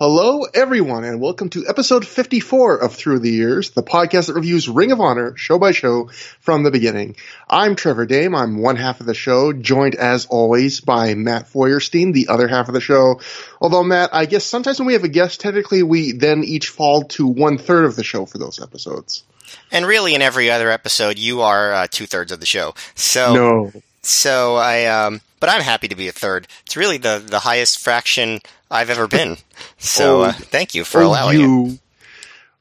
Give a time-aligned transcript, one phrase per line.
[0.00, 4.68] Hello, everyone, and welcome to episode 54 of ThROH the Years, the podcast that reviews
[4.68, 7.16] Ring of Honor show by show from the beginning.
[7.50, 8.32] I'm Trevor Dame.
[8.32, 12.68] I'm one half of the show, joined as always by Matt Feuerstein, the other half
[12.68, 13.20] of the show.
[13.60, 17.02] Although, Matt, I guess sometimes when we have a guest, technically we then each fall
[17.02, 19.24] to one third of the show for those episodes.
[19.72, 22.76] And really, in every other episode, you are uh, two thirds of the show.
[22.94, 23.72] So, no.
[24.02, 26.46] so I, um, but I'm happy to be a third.
[26.66, 29.36] It's really the the highest fraction I've ever been.
[29.78, 31.42] So, Oh, uh, thank you for Oh, allowing it.
[31.42, 31.78] you.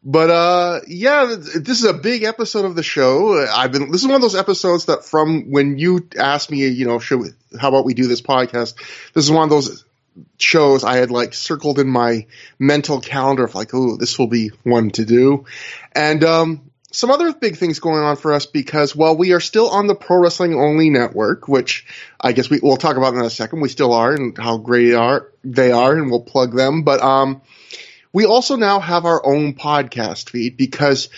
[0.04, 3.46] But uh, yeah, this is a big episode of the show.
[3.46, 3.92] I've been.
[3.92, 7.20] This is one of those episodes that from when you asked me, you know, should
[7.20, 8.76] we, how about we do this podcast?
[9.14, 9.84] This is one of those
[10.38, 12.26] shows I had like circled in my
[12.58, 15.46] mental calendar of like, oh, this will be one to do,
[15.94, 19.70] and um, some other big things going on for us because while we are still
[19.70, 21.86] on the Pro Wrestling Only network, which
[22.20, 24.94] I guess we, we'll talk about in a second, we still are and how great
[24.94, 26.84] are, they are, and we'll plug them.
[26.84, 27.42] But um,
[28.14, 31.10] we also now have our own podcast feed because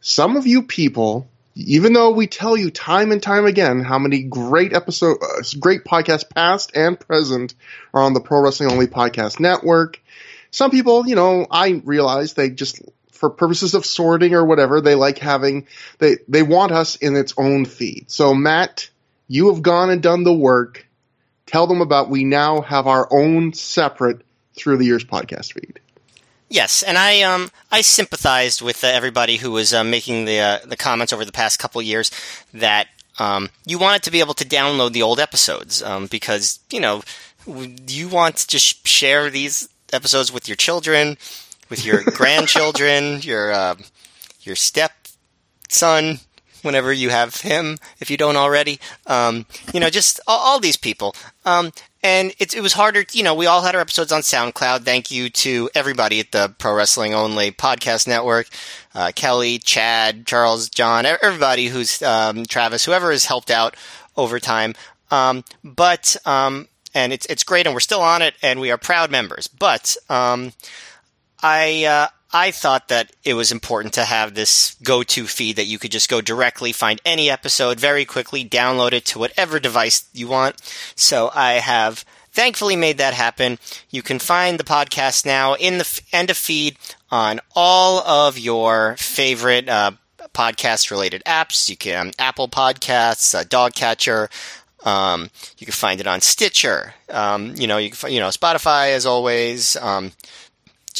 [0.00, 4.22] some of you people, even though we tell you time and time again how many
[4.22, 7.54] great episode, uh, great podcasts past and present
[7.92, 10.00] are on the Pro Wrestling Only Podcast Network,
[10.50, 12.80] some people, you know, I realize they just
[13.18, 15.66] for purposes of sorting or whatever, they like having
[15.98, 18.10] they they want us in its own feed.
[18.10, 18.88] So Matt,
[19.26, 20.86] you have gone and done the work.
[21.46, 24.22] Tell them about we now have our own separate
[24.56, 25.80] ThROH the Years podcast feed.
[26.48, 30.58] Yes, and I um I sympathized with uh, everybody who was uh, making the uh,
[30.64, 32.10] the comments over the past couple years
[32.54, 32.86] that
[33.18, 37.02] um you wanted to be able to download the old episodes um because you know
[37.88, 41.16] you want to share these episodes with your children,
[41.68, 43.74] with your grandchildren, your uh,
[44.42, 46.20] your stepson,
[46.62, 48.78] whenever you have him, if you don't already.
[49.06, 51.14] Um, you know, just all, all these people.
[51.44, 54.84] Um, and it, it was harder, you know, we all had our episodes on SoundCloud.
[54.84, 58.48] Thank you to everybody at the Pro Wrestling Only Podcast Network.
[58.94, 63.76] Uh, Kelly, Chad, Charles, John, everybody who's, um, Travis, whoever has helped out
[64.16, 64.74] over time.
[65.10, 68.78] Um, but, um, and it's, it's great and we're still on it and we are
[68.78, 69.48] proud members.
[69.48, 69.96] But,
[71.42, 75.78] I uh, I thought that it was important to have this go-to feed that you
[75.78, 80.28] could just go directly find any episode very quickly, download it to whatever device you
[80.28, 80.56] want.
[80.94, 83.58] So I have thankfully made that happen.
[83.90, 86.76] You can find the podcast now in the f- end of feed
[87.10, 89.92] on all of your favorite uh,
[90.34, 91.68] podcast-related apps.
[91.70, 94.28] You can um, Apple Podcasts, uh, DoggCatcher.
[94.84, 96.94] Um, you can find it on Stitcher.
[97.10, 99.76] Um, you know, you can, you know Spotify as always.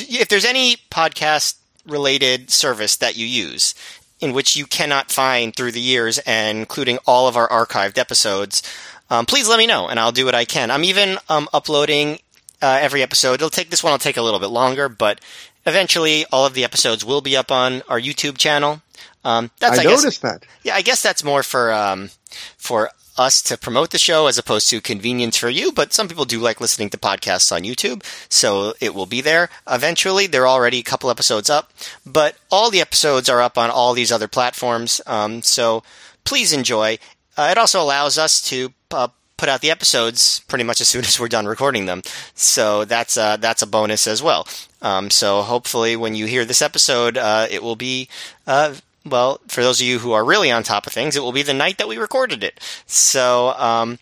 [0.01, 3.75] If there's any podcast related service that you use
[4.21, 8.63] in which you cannot find ThROH the Years and including all of our archived episodes
[9.11, 10.71] um, please let me know and i'll do what i can.
[10.71, 12.19] I'm even um, uploading
[12.61, 13.35] uh, every episode.
[13.35, 15.21] It'll take this one will take a little bit longer but
[15.67, 18.83] eventually all of the episodes will be up on our youtube channel.
[19.25, 20.45] Um, that's I, I, guess noticed that.
[20.63, 22.11] yeah, I guess that's more for um,
[22.57, 25.73] for us to promote the show as opposed to convenience for you.
[25.73, 29.51] But some people do like listening to podcasts on YouTube, so it will be there
[29.69, 30.27] eventually.
[30.27, 31.73] There are already a couple episodes up,
[32.07, 35.01] but all the episodes are up on all these other platforms.
[35.07, 35.83] Um, so
[36.25, 36.99] please enjoy.
[37.37, 41.05] Uh, it also allows us to uh, put out the episodes pretty much as soon
[41.07, 42.03] as we're done recording them.
[42.35, 44.47] So that's uh, that's a bonus as well.
[44.83, 48.09] Um, so hopefully, when you hear this episode, uh, it will be
[48.47, 51.33] uh, well, for those of you who are really on top of things, it will
[51.33, 52.61] be the night that we recorded it.
[52.87, 53.99] So, um,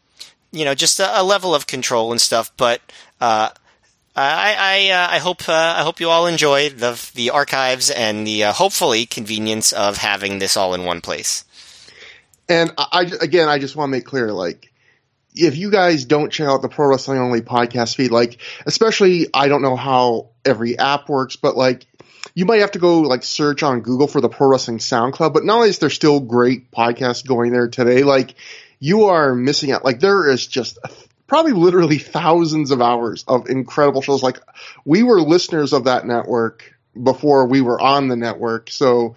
[0.53, 2.51] you know, just a, a, level of control and stuff.
[2.57, 2.81] But
[3.21, 3.51] uh,
[4.15, 8.27] I, I, uh, I hope uh, I hope you all enjoy the the archives and
[8.27, 11.45] the uh, hopefully convenience of having this all in one place.
[12.49, 14.73] And I, I again, I just want to make clear, like,
[15.35, 19.49] if you guys don't check out the Pro Wrestling Only podcast feed, like, especially, I
[19.49, 21.87] don't know how every app works, but like,
[22.37, 25.33] you might have to go like search on Google for the Pro Wrestling SoundCloud.
[25.33, 28.35] But not only is there still great podcasts going there today, like,
[28.79, 29.87] you are missing out.
[29.87, 30.79] Like, there is just
[31.27, 34.23] probably literally thousands of hours of incredible shows.
[34.23, 34.39] Like,
[34.85, 39.17] we were listeners of that network before we were on the network, so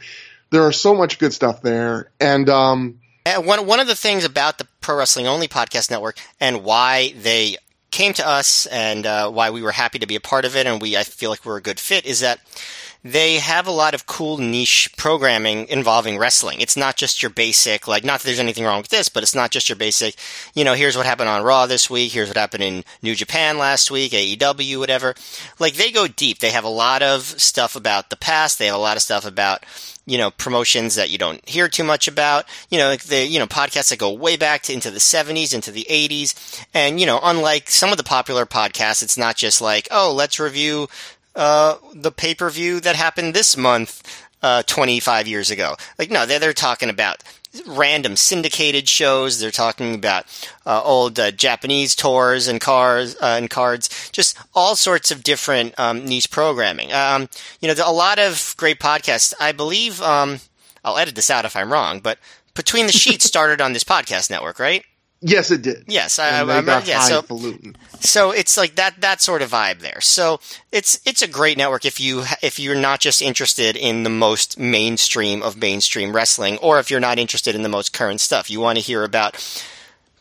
[0.49, 2.11] there are so much good stuff there.
[2.21, 6.17] And um, and one one of the things about the Pro Wrestling Only Podcast Network
[6.39, 7.57] and why they
[7.91, 10.65] came to us and uh, why we were happy to be a part of it
[10.65, 12.39] and we I feel like we're a good fit is that
[13.03, 16.59] they have a lot of cool niche programming involving wrestling.
[16.59, 19.35] It's not just your basic, like, not that there's anything wrong with this, but it's
[19.35, 20.15] not just your basic,
[20.53, 23.57] you know, here's what happened on Raw this week, here's what happened in New Japan
[23.57, 25.15] last week, AEW, whatever.
[25.59, 26.39] Like, they go deep.
[26.39, 29.25] They have a lot of stuff about the past, they have a lot of stuff
[29.25, 29.65] about,
[30.05, 32.45] you know, promotions that you don't hear too much about.
[32.69, 35.53] You know, like the, you know, podcasts that go way back to into the 70s,
[35.53, 36.65] into the 80s.
[36.73, 40.39] And, you know, unlike some of the popular podcasts, it's not just like, oh, let's
[40.39, 40.87] review
[41.35, 44.03] uh, the pay per view that happened this month,
[44.41, 45.75] uh, 25 years ago.
[45.97, 47.23] Like, no, they're, they're talking about
[47.65, 49.39] random syndicated shows.
[49.39, 50.25] They're talking about
[50.65, 55.77] uh, old uh, Japanese tours and cars uh, and cards, just all sorts of different
[55.79, 56.93] um, niche programming.
[56.93, 57.27] Um,
[57.59, 59.33] you know, a lot of great podcasts.
[59.39, 60.39] I believe um,
[60.83, 62.19] I'll edit this out if I'm wrong, but
[62.53, 64.83] Between the Sheets started on this podcast network, right?
[65.21, 65.83] Yes, it did.
[65.87, 67.01] Yes, I, I, got yeah.
[67.01, 67.25] So
[67.99, 69.99] so it's like that that sort of vibe there.
[69.99, 70.39] So
[70.71, 74.57] it's it's a great network if you if you're not just interested in the most
[74.57, 78.49] mainstream of mainstream wrestling, or if you're not interested in the most current stuff.
[78.49, 79.35] You want to hear about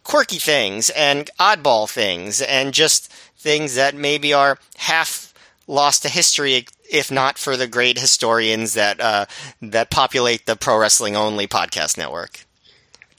[0.03, 5.33] quirky things and oddball things and just things that maybe are half
[5.69, 9.27] lost to history if not for the great historians that uh,
[9.62, 12.48] that populate the pro wrestling only podcast network.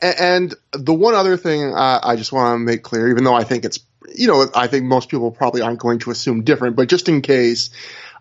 [0.02, 3.44] And the one other thing uh, I just want to make clear, even though I
[3.44, 3.80] think it's,
[4.16, 7.22] you know, I think most people probably aren't going to assume different, but just in
[7.22, 7.70] case,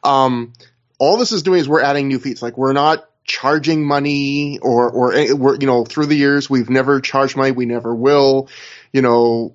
[0.03, 0.53] um,
[0.99, 2.43] all this is doing is we're adding new feats.
[2.43, 7.37] Like we're not charging money or, or you know, through the years, we've never charged
[7.37, 7.53] money.
[7.53, 8.49] We never will,
[8.93, 9.55] you know,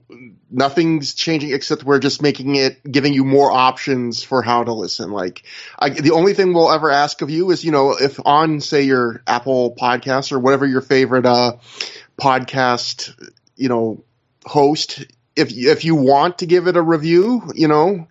[0.49, 5.11] nothing's changing except we're just making it, giving you more options for how to listen.
[5.11, 5.43] Like
[5.77, 8.83] I, the only thing we'll ever ask of you is, you know, if on say
[8.83, 11.53] your Apple podcast or whatever your favorite, uh,
[12.19, 13.13] podcast,
[13.55, 14.03] you know,
[14.45, 15.05] host,
[15.35, 18.07] if if you want to give it a review, you know,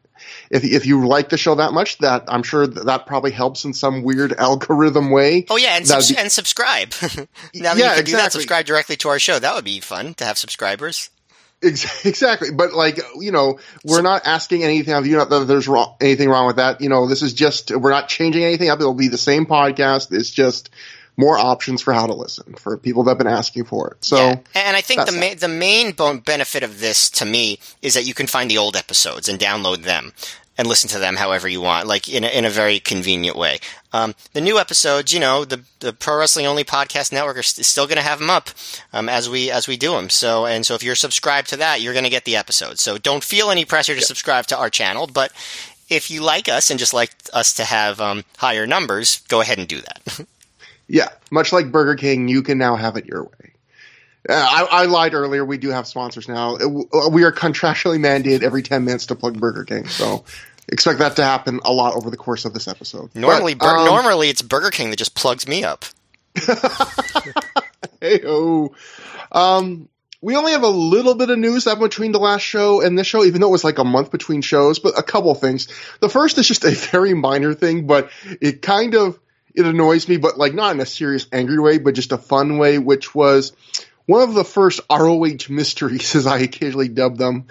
[0.50, 3.64] if if you like the show that much, that I'm sure that, that probably helps
[3.64, 5.46] in some weird algorithm way.
[5.50, 6.92] Oh yeah, and, subs- be- and subscribe.
[7.02, 8.30] now that Yeah, you can do that, exactly.
[8.40, 9.38] subscribe directly to our show.
[9.38, 11.10] That would be fun to have subscribers.
[11.64, 15.16] Exactly, but like you know, we're not asking anything of you.
[15.16, 16.80] Not that there's wrong, anything wrong with that.
[16.80, 18.80] You know, this is just we're not changing anything up.
[18.80, 20.12] It'll be the same podcast.
[20.12, 20.70] It's just
[21.16, 24.04] more options for how to listen for people that've been asking for it.
[24.04, 24.38] So Yeah.
[24.54, 28.14] And I think the ma- the main benefit of this to me is that you
[28.14, 30.12] can find the old episodes and download them
[30.58, 33.58] and listen to them however you want, like in a, in a very convenient way.
[33.92, 37.66] Um, the new episodes, you know, the the Pro Wrestling Only Podcast Network is st-
[37.66, 38.50] still going to have them up
[38.92, 40.10] um, as we as we do them.
[40.10, 42.80] So and so if you're subscribed to that, you're going to get the episodes.
[42.80, 45.32] So don't feel any pressure to subscribe to our channel, but
[45.88, 49.58] if you like us and just like us to have um, higher numbers, go ahead
[49.58, 50.26] and do that.
[50.92, 53.54] Yeah, much like Burger King, you can now have it your way.
[54.28, 55.42] Uh, I, I lied earlier.
[55.42, 56.56] We do have sponsors now.
[56.56, 59.88] Uh, We are contractually mandated every 10 minutes to plug Burger King.
[59.88, 60.24] So
[60.68, 63.14] expect that to happen a lot over the course of this episode.
[63.14, 65.86] normally, But, um, normally it's Burger King that just plugs me up.
[68.02, 68.74] Hey-o.
[69.30, 69.88] Um,
[70.20, 73.06] we only have a little bit of news that between the last show and this
[73.06, 75.68] show, even though it was like a month between shows, but a couple things.
[76.00, 78.10] The first is just a very minor thing, but
[78.42, 79.18] it kind of,
[79.54, 82.58] it annoys me, but like not in a serious angry way, but just a fun
[82.58, 83.52] way, which was
[84.06, 87.46] one of the first ROH mysteries, as I occasionally dub them.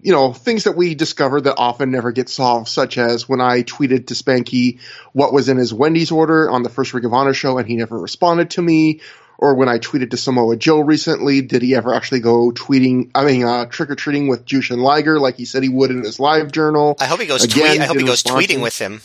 [0.00, 3.62] You know, things that we discovered that often never get solved, such as when I
[3.62, 4.78] tweeted to Spanky
[5.12, 7.74] what was in his Wendy's order on the first Ring of Honor show and he
[7.74, 9.00] never responded to me,
[9.38, 13.24] or when I tweeted to Samoa Joe recently, did he ever actually go tweeting, I
[13.24, 16.20] mean, uh, trick or treating with Jushin Liger like he said he would in his
[16.20, 16.94] live journal?
[17.00, 17.42] I hope he goes.
[17.42, 19.00] Again, tweet, I hope he goes tweeting with him.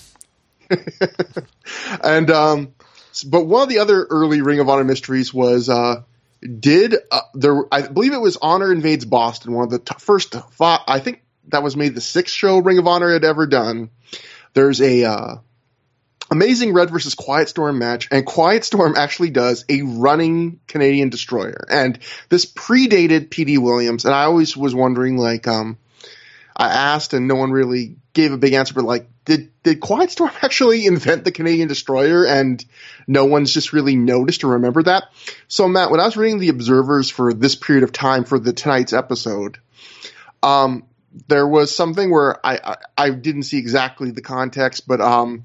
[2.03, 2.73] And, um,
[3.25, 6.03] but one of the other early Ring of Honor mysteries was, uh,
[6.41, 7.63] did uh, there?
[7.71, 9.53] I believe it was Honor invades Boston.
[9.53, 12.77] One of the t- first, fi- I think that was made the sixth show Ring
[12.77, 13.89] of Honor had ever done.
[14.53, 15.35] There's a uh,
[16.29, 21.65] Amazing Red versus Quiet Storm match, and Quiet Storm actually does a running Canadian destroyer,
[21.69, 24.05] and this predated Petey Williams.
[24.05, 25.77] And I always was wondering, like, um,
[26.55, 30.11] I asked, and no one really gave a big answer, but like, did did Quiet
[30.11, 32.63] Storm actually invent the Canadian destroyer, and
[33.07, 35.05] no one's just really noticed or remembered that?
[35.47, 38.51] So, Matt, when I was reading the observers for this period of time for the
[38.51, 39.59] tonight's episode,
[40.41, 40.83] um,
[41.27, 45.43] there was something where I, I I didn't see exactly the context, but um,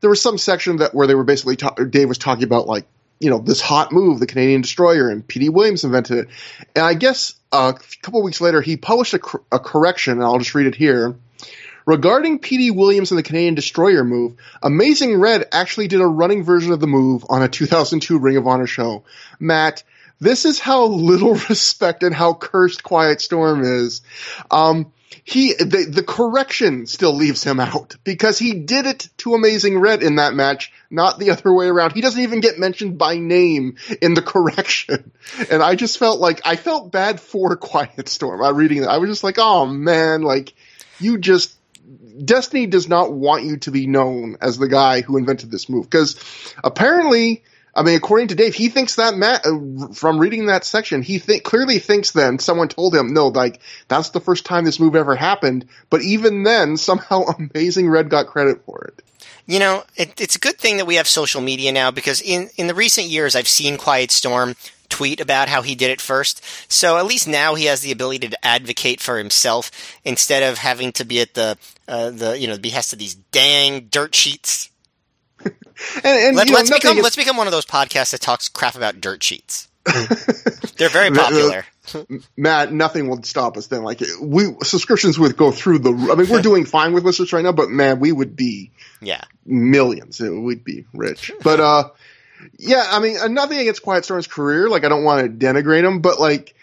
[0.00, 2.86] there was some section that where they were basically ta- Dave was talking about like
[3.18, 6.28] you know this hot move, the Canadian destroyer, and Petey Williams invented it.
[6.76, 10.38] And I guess uh, a couple weeks later, he published a, a correction, and I'll
[10.38, 11.16] just read it here.
[11.86, 16.72] Regarding Petey Williams and the Canadian Destroyer move, Amazing Red actually did a running version
[16.72, 19.04] of the move on a 2002 Ring of Honor show.
[19.40, 19.82] Matt,
[20.20, 24.02] this is how little respect and how cursed Quiet Storm is.
[24.50, 24.92] Um,
[25.24, 30.02] he the, the correction still leaves him out because he did it to Amazing Red
[30.02, 31.92] in that match, not the other way around.
[31.92, 35.12] He doesn't even get mentioned by name in the correction,
[35.50, 38.42] and I just felt like I felt bad for Quiet Storm.
[38.42, 40.54] I reading that, I was just like, oh man, like
[40.98, 41.54] you just
[42.24, 45.88] Destiny does not want you to be known as the guy who invented this move
[45.88, 46.16] because
[46.62, 47.42] apparently
[47.74, 51.18] I mean, according to Dave, he thinks that Matt, uh, from reading that section, he
[51.18, 54.94] think, clearly thinks then someone told him, no, like, that's the first time this move
[54.94, 55.66] ever happened.
[55.88, 59.02] But even then, somehow Amazing Red got credit for it.
[59.46, 62.50] You know, it, it's a good thing that we have social media now because in,
[62.56, 64.54] in the recent years, I've seen Quiet Storm
[64.92, 66.42] tweet about how he did it first.
[66.70, 69.70] So at least now he has the ability to advocate for himself
[70.04, 71.56] instead of having to be at the,
[71.88, 74.68] uh, the, you know, the behest of these dang dirt sheets
[75.44, 75.54] and,
[76.04, 79.00] and Let, us become is- let's become one of those podcasts that talks crap about
[79.00, 79.68] dirt sheets.
[80.76, 81.64] They're very popular.
[82.36, 83.82] Matt, nothing will stop us then.
[83.82, 85.90] Like we subscriptions would go through the.
[85.90, 88.70] I mean, we're doing fine with listeners right now, but man, we would be
[89.00, 89.22] Yeah.
[89.44, 90.20] millions.
[90.20, 91.32] It- We'd be rich.
[91.42, 91.90] But uh,
[92.58, 94.68] yeah, I mean, nothing against Quiet Storm's career.
[94.68, 96.54] Like, I don't want to denigrate him, but like,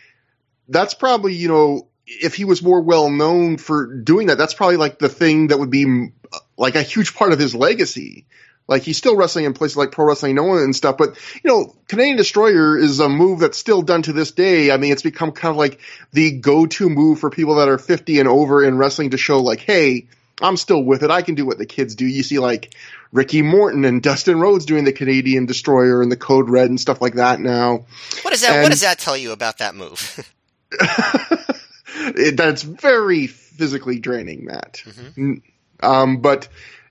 [0.68, 4.78] that's probably you know, if he was more well known for doing that, that's probably
[4.78, 6.12] like the thing that would be
[6.58, 8.26] like a huge part of his legacy.
[8.68, 11.76] Like he's still wrestling in places like Pro Wrestling Noah and stuff, but you know,
[11.88, 14.70] Canadian Destroyer is a move that's still done to this day.
[14.70, 15.80] I mean, it's become kind of like
[16.12, 19.62] the go-to move for people that are 50 and over in wrestling to show like,
[19.62, 20.08] hey,
[20.40, 21.10] I'm still with it.
[21.10, 22.06] I can do what the kids do.
[22.06, 22.76] You see like
[23.12, 27.02] Ricky Morton and Dustin Rhodes doing the Canadian Destroyer and the Code Red and stuff
[27.02, 27.86] like that now.
[28.22, 30.32] What does that And- What does that tell you about that move?
[31.96, 34.84] it, that's very physically draining, Matt.
[34.86, 35.22] Mm-hmm.
[35.34, 35.42] Mm,
[35.82, 36.48] Um, but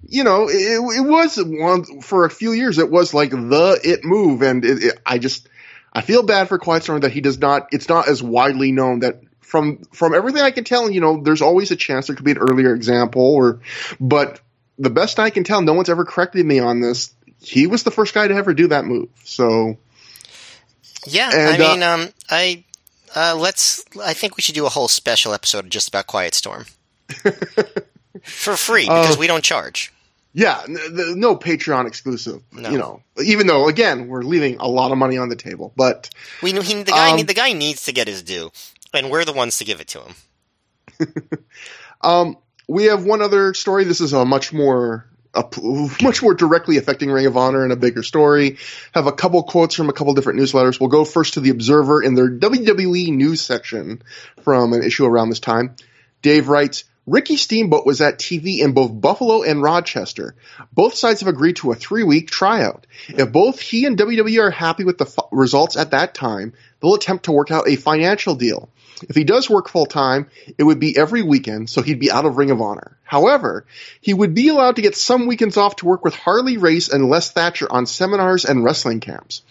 [0.06, 2.78] you know, it, it was one for a few years.
[2.78, 5.48] It was like the it move, and it, it, I just
[5.92, 7.68] I feel bad for Quiet Storm that he does not.
[7.72, 9.20] It's not as widely known that.
[9.40, 12.32] From from everything I can tell, you know, there's always a chance there could be
[12.32, 13.60] an earlier example, or
[13.98, 14.40] but
[14.78, 17.12] the best I can tell, no one's ever corrected me on this.
[17.40, 19.08] He was the first guy to ever do that move.
[19.24, 19.76] So
[21.06, 22.64] yeah, And, I uh, mean, um, I
[23.14, 23.84] uh, let's.
[24.02, 26.66] I think we should do a whole special episode just about Quiet Storm
[28.22, 29.92] for free because Uh, we don't charge.
[30.34, 32.42] Yeah, n- no Patreon exclusive.
[32.52, 32.70] No.
[32.70, 36.10] You know, even though again we're leaving a lot of money on the table, but
[36.42, 38.50] We he, the guy um, the guy needs to get his due,
[38.92, 40.14] and we're the ones to give it to him.
[42.02, 42.36] um,
[42.68, 43.84] we have one other story.
[43.84, 45.44] This is a much more a
[46.02, 48.58] much more directly affecting Ring of Honor and a bigger story.
[48.94, 50.78] Have a couple quotes from a couple different newsletters.
[50.78, 54.02] We'll go first to the Observer in their WWE news section
[54.42, 55.74] from an issue around this time.
[56.22, 56.84] Dave writes.
[57.10, 60.34] Ricky Steamboat was at TV in both Buffalo and Rochester.
[60.74, 62.86] Both sides have agreed to a three week tryout.
[63.08, 66.94] If both he and WWE are happy with the f- results at that time, they'll
[66.94, 68.68] attempt to work out a financial deal.
[69.02, 72.24] If he does work full time, it would be every weekend, so he'd be out
[72.24, 72.96] of Ring of Honor.
[73.04, 73.64] However,
[74.00, 77.08] he would be allowed to get some weekends off to work with Harley Race and
[77.08, 79.42] Les Thatcher on seminars and wrestling camps.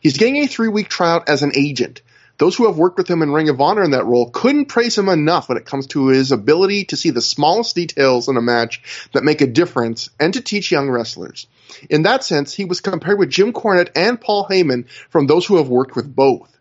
[0.00, 2.02] He's getting a three week tryout as an agent.
[2.38, 4.98] Those who have worked with him in Ring of Honor in that role couldn't praise
[4.98, 8.42] him enough when it comes to his ability to see the smallest details in a
[8.42, 11.46] match that make a difference and to teach young wrestlers.
[11.88, 15.56] In that sense, he was compared with Jim Cornette and Paul Heyman from those who
[15.56, 16.55] have worked with both.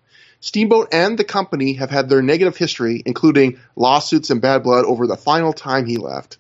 [0.45, 5.07] Steamboat and the company have had their negative history, including lawsuits and bad blood, over
[5.07, 6.37] the final time he left.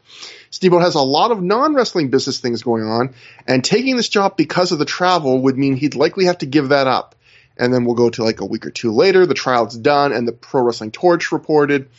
[0.51, 3.15] Steamboat has a lot of non wrestling business things going on,
[3.47, 6.69] and taking this job because of the travel would mean he'd likely have to give
[6.69, 7.15] that up.
[7.57, 10.27] And then we'll go to like a week or two later, the trial's done, and
[10.27, 11.89] the Pro Wrestling Torch reported.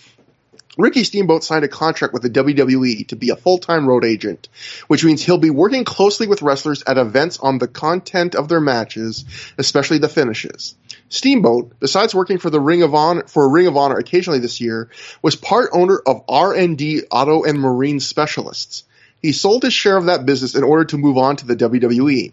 [0.79, 4.51] Ricky Steamboat signed a contract with the WWE to be a full-time road agent,
[4.89, 8.61] which means he'll be working closely with wrestlers at events on the content of their
[8.61, 9.25] matches,
[9.57, 10.75] especially the finishes.
[11.09, 14.91] Steamboat, besides working for the Ring of Honor for Ring of Honor occasionally this year,
[15.23, 18.85] was part owner of R&D Auto and Marine Specialists.
[19.23, 22.33] He sold his share of that business in order to move on to the WWE.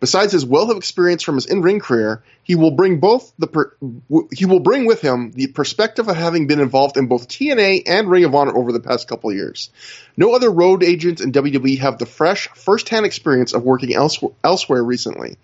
[0.00, 3.72] Besides his wealth of experience from his in-ring career, he will bring both the per-
[4.32, 8.08] he will bring with him the perspective of having been involved in both TNA and
[8.08, 9.70] Ring of Honor over the past couple of years.
[10.16, 14.84] No other road agents in WWE have the fresh, first-hand experience of working elsewhere, elsewhere
[14.84, 15.36] recently.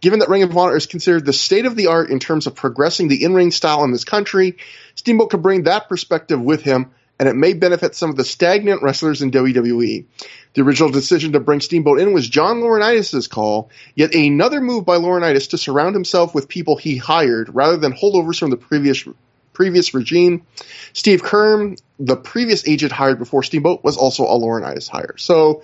[0.00, 2.56] Given that Ring of Honor is considered the state of the art in terms of
[2.56, 4.56] progressing the in-ring style in this country,
[4.96, 6.90] Steamboat can bring that perspective with him,
[7.20, 10.06] and it may benefit some of the stagnant wrestlers in WWE.
[10.54, 14.96] The original decision to bring Steamboat in was John Laurinaitis' call, yet another move by
[14.96, 19.06] Laurinaitis to surround himself with people he hired rather than holdovers from the previous
[19.52, 20.46] previous regime.
[20.94, 25.16] Steve Keirn, the previous agent hired before Steamboat, was also a Laurinaitis hire.
[25.18, 25.62] So,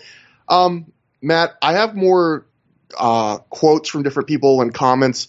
[0.51, 2.45] um, Matt, I have more
[2.99, 5.29] uh, quotes from different people and comments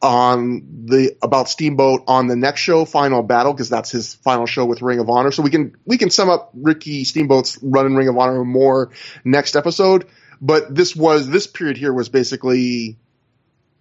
[0.00, 4.64] on the about Steamboat on the next show, Final Battle, because that's his final show
[4.64, 5.32] with Ring of Honor.
[5.32, 8.90] So we can we can sum up Ricky Steamboat's run in Ring of Honor more
[9.24, 10.06] next episode.
[10.40, 12.96] But this was this period here was basically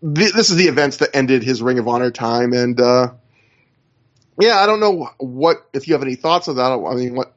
[0.02, 3.14] th- this is the events that ended his Ring of Honor time, and uh,
[4.40, 6.72] yeah, I don't know what if you have any thoughts on that.
[6.72, 7.36] I mean, what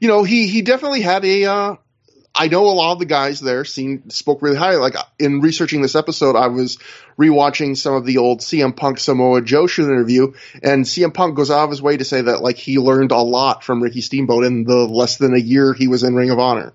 [0.00, 1.44] you know, he he definitely had a.
[1.44, 1.76] Uh,
[2.38, 4.76] I know a lot of the guys there seemed spoke really highly.
[4.76, 6.78] Like in researching this episode, I was
[7.18, 11.50] rewatching some of the old CM Punk Samoa Joe shoot interview, and CM Punk goes
[11.50, 14.44] out of his way to say that like he learned a lot from Ricky Steamboat
[14.44, 16.72] in the less than a year he was in Ring of Honor.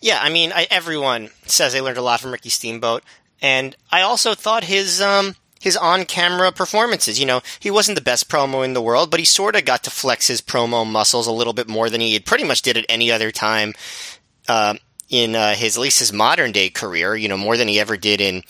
[0.00, 3.04] Yeah, I mean, I, everyone says they learned a lot from Ricky Steamboat,
[3.40, 7.20] and I also thought his um, his on camera performances.
[7.20, 9.84] You know, he wasn't the best promo in the world, but he sort of got
[9.84, 12.76] to flex his promo muscles a little bit more than he had pretty much did
[12.76, 13.74] at any other time
[14.50, 14.74] uh,
[15.08, 17.14] in uh, his at least his modern day career.
[17.14, 18.42] You know, more than he ever did in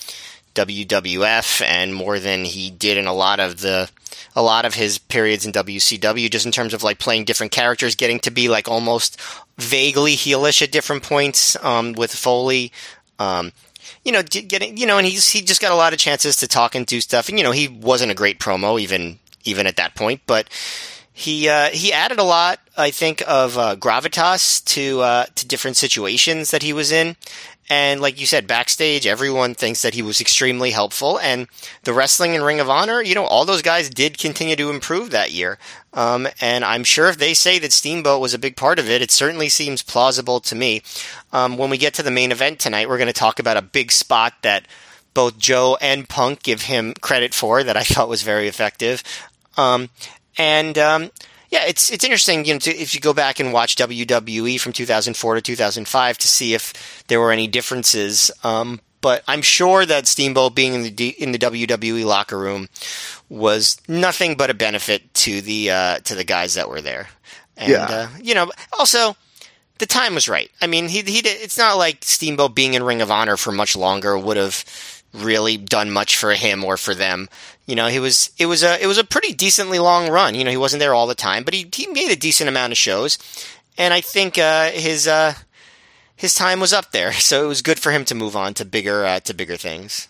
[0.54, 3.90] WWF, and more than he did in a lot of the
[4.34, 7.94] a lot of his periods in WCW, just in terms of like playing different characters,
[7.94, 9.20] getting to be like almost
[9.58, 12.72] vaguely heelish at different points um, with Foley.
[13.18, 13.52] Um,
[14.04, 16.48] you know, getting you know, and he's he just got a lot of chances to
[16.48, 17.28] talk and do stuff.
[17.28, 20.48] And you know, he wasn't a great promo even even at that point, but
[21.20, 25.76] he uh, he added a lot, I think, of uh, gravitas to uh, to different
[25.76, 27.16] situations that he was in.
[27.68, 31.20] And like you said, backstage, everyone thinks that he was extremely helpful.
[31.20, 31.46] And
[31.84, 35.12] the wrestling and Ring of Honor, you know, all those guys did continue to improve
[35.12, 35.56] that year.
[35.92, 39.02] Um, and I'm sure if they say that Steamboat was a big part of it,
[39.02, 40.82] it certainly seems plausible to me.
[41.32, 43.62] Um, when we get to the main event tonight, we're going to talk about a
[43.62, 44.66] big spot that
[45.14, 49.04] both Joe and Punk give him credit for that I thought was very effective.
[49.56, 49.90] Um,
[50.40, 51.10] and um,
[51.50, 52.46] yeah, it's it's interesting.
[52.46, 56.28] You know, to, if you go back and watch WWE from 2004 to 2005 to
[56.28, 58.30] see if there were any differences.
[58.42, 62.68] Um, but I'm sure that Steamboat being in the D, in the WWE locker room
[63.28, 67.08] was nothing but a benefit to the uh, to the guys that were there.
[67.58, 67.86] And yeah.
[67.86, 69.14] uh, you know, also
[69.76, 70.50] the time was right.
[70.62, 73.52] I mean, he he did, it's not like Steamboat being in Ring of Honor for
[73.52, 74.64] much longer would have
[75.12, 77.28] really done much for him or for them.
[77.66, 80.34] You know, he was it was a it was a pretty decently long run.
[80.34, 82.72] You know, he wasn't there all the time, but he he made a decent amount
[82.72, 83.18] of shows,
[83.78, 85.34] and I think uh, his uh,
[86.16, 87.12] his time was up there.
[87.20, 90.08] So it was good for him to move on to bigger uh, to bigger things.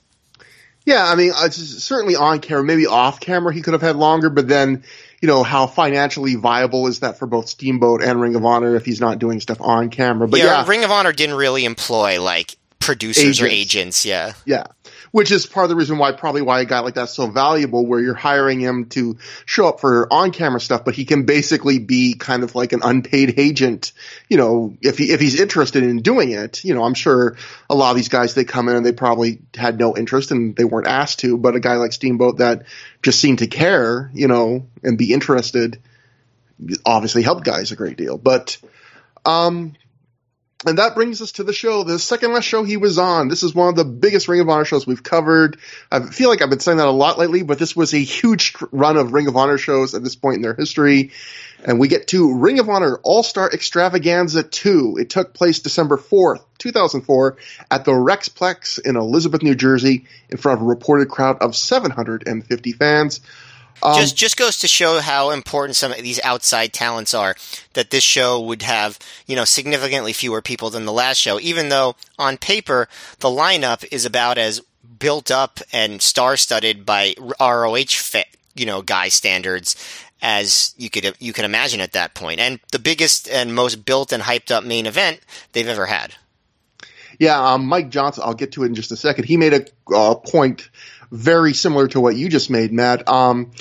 [0.87, 4.31] Yeah, I mean, uh, certainly on camera, maybe off camera, he could have had longer,
[4.31, 4.83] but then
[5.21, 8.87] you know, how financially viable is that for both Steamboat and Ring of Honor if
[8.87, 10.27] he's not doing stuff on camera?
[10.27, 10.67] But yeah, yeah.
[10.67, 13.43] Ring of Honor didn't really employ like producers agents.
[13.43, 14.07] or agents.
[14.07, 14.33] Yeah.
[14.47, 14.65] Yeah.
[15.13, 17.85] Which is part of the reason why probably why a guy like that's so valuable,
[17.85, 21.81] where you're hiring him to show up for on camera stuff, but he can basically
[21.81, 23.93] be kind of like an unpaid agent,
[24.29, 26.63] you know, if he if he's interested in doing it.
[26.65, 27.37] You know, I'm sure
[27.69, 30.55] a lot of these guys they come in and they probably had no interest and
[30.55, 32.67] they weren't asked to, but a guy like Steamboat that
[33.03, 35.81] just seemed to care, you know, and be interested
[36.85, 38.19] obviously helped guys a great deal.
[38.19, 38.59] But
[39.25, 39.75] um
[40.67, 43.29] and that brings us to the show, the second last show he was on.
[43.29, 45.59] This is one of the biggest Ring of Honor shows we've covered.
[45.91, 48.55] I feel like I've been saying that a lot lately, but this was a huge
[48.71, 51.13] run of Ring of Honor shows at this point in their history.
[51.65, 54.99] And we get to Ring of Honor All Star Extravaganza 2.
[55.01, 57.39] It took place December 4th, 2004,
[57.71, 62.73] at the Rexplex in Elizabeth, New Jersey, in front of a reported crowd of 750
[62.73, 63.21] fans.
[63.83, 67.37] Um, just just goes to show how important some of these outside talents are.
[67.75, 71.69] That this show would have you know significantly fewer people than the last show, even
[71.69, 72.89] though on paper
[73.21, 74.61] the lineup is about as
[74.99, 79.77] built up and star studded by ROH fa- you know guy standards
[80.23, 84.13] as you could you can imagine at that point, and the biggest and most built
[84.13, 85.21] and hyped up main event
[85.53, 86.15] they've ever had.
[87.19, 88.25] Yeah, um, Mike Johnson.
[88.27, 89.25] I'll get to it in just a second.
[89.25, 90.71] He made a uh, point
[91.11, 93.09] very similar to what you just made, Matt.
[93.09, 93.53] Um,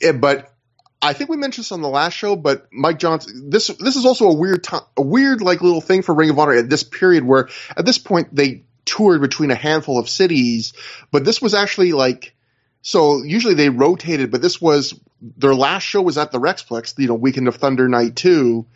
[0.00, 0.54] it, eh, but
[1.00, 4.06] I think we mentioned this on the last show, but Mike Johnson, this this is
[4.06, 6.82] also a weird time, a weird like little thing for Ring of Honor at this
[6.82, 10.72] period where at this point they toured between a handful of cities,
[11.10, 12.34] but this was actually like
[12.80, 17.08] so usually they rotated, but this was their last show was at the Rexplex, you
[17.08, 18.66] know, Weekend of Thunder Night Two.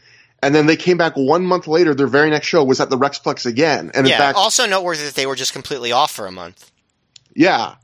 [0.41, 1.95] And then they came back one month later.
[1.95, 3.91] Their very next show was at the Rexplex again.
[3.93, 6.71] And yeah, in fact, also noteworthy that they were just completely off for a month.
[7.35, 7.75] Yeah,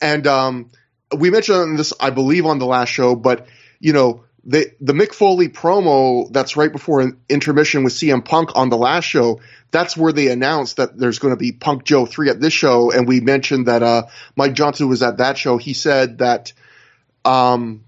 [0.00, 0.70] and um,
[1.16, 3.46] we mentioned this, I believe, on the last show, but
[3.80, 8.50] you know, the the Mick Foley promo that's right before an intermission with CM Punk
[8.54, 9.40] on the last show.
[9.70, 12.90] That's where they announced that there's going to be Punk Joe three at this show,
[12.90, 15.56] and we mentioned that uh, Mike Johnson was at that show.
[15.56, 16.52] He said that,
[17.24, 17.84] um,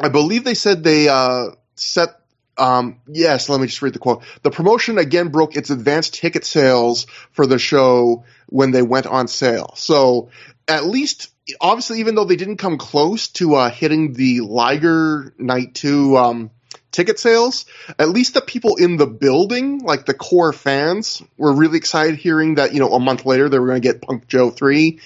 [0.00, 2.10] I believe they said they uh, set.
[2.56, 4.24] Um, yes, let me just read the quote.
[4.42, 9.28] The promotion again broke its advanced ticket sales for the show when they went on
[9.28, 9.74] sale.
[9.76, 10.30] So
[10.68, 15.74] at least obviously, even though they didn't come close to uh, hitting the Liger Night
[15.74, 16.50] Two um,
[16.92, 17.64] ticket sales,
[17.98, 22.56] at least the people in the building, like the core fans, were really excited hearing
[22.56, 25.00] that you know a month later they were going to get Punk Joe three.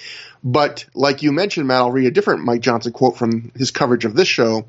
[0.44, 4.04] But like you mentioned, Matt, I'll read a different Mike Johnson quote from his coverage
[4.04, 4.66] of this show.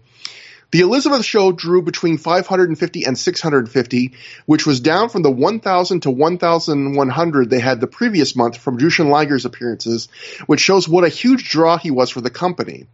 [0.73, 4.13] The Elizabeth show drew between 550 and 650,
[4.47, 9.12] which was down from the 1,000 to 1,100 they had the previous month from Jushin
[9.12, 10.07] Liger's appearances,
[10.47, 12.88] which shows what a huge draw he was for the company.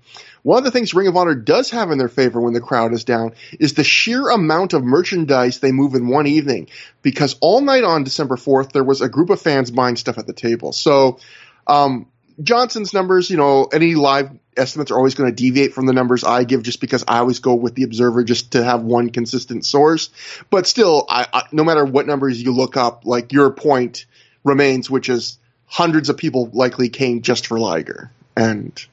[0.43, 2.91] One of the things Ring of Honor does have in their favor when the crowd
[2.91, 6.67] is down is the sheer amount of merchandise they move in one evening.
[7.01, 10.27] Because all night on December 4th, there was a group of fans buying stuff at
[10.27, 10.73] the table.
[10.73, 11.19] So,
[11.65, 12.07] um,
[12.41, 16.23] Johnson's numbers, you know, any live estimates are always going to deviate from the numbers
[16.23, 19.65] I give just because I always go with the observer just to have one consistent
[19.65, 20.09] source.
[20.49, 24.05] But still, I, I, no matter what numbers you look up, like your point
[24.43, 28.11] remains, which is hundreds of people likely came just for Liger.
[28.35, 28.85] And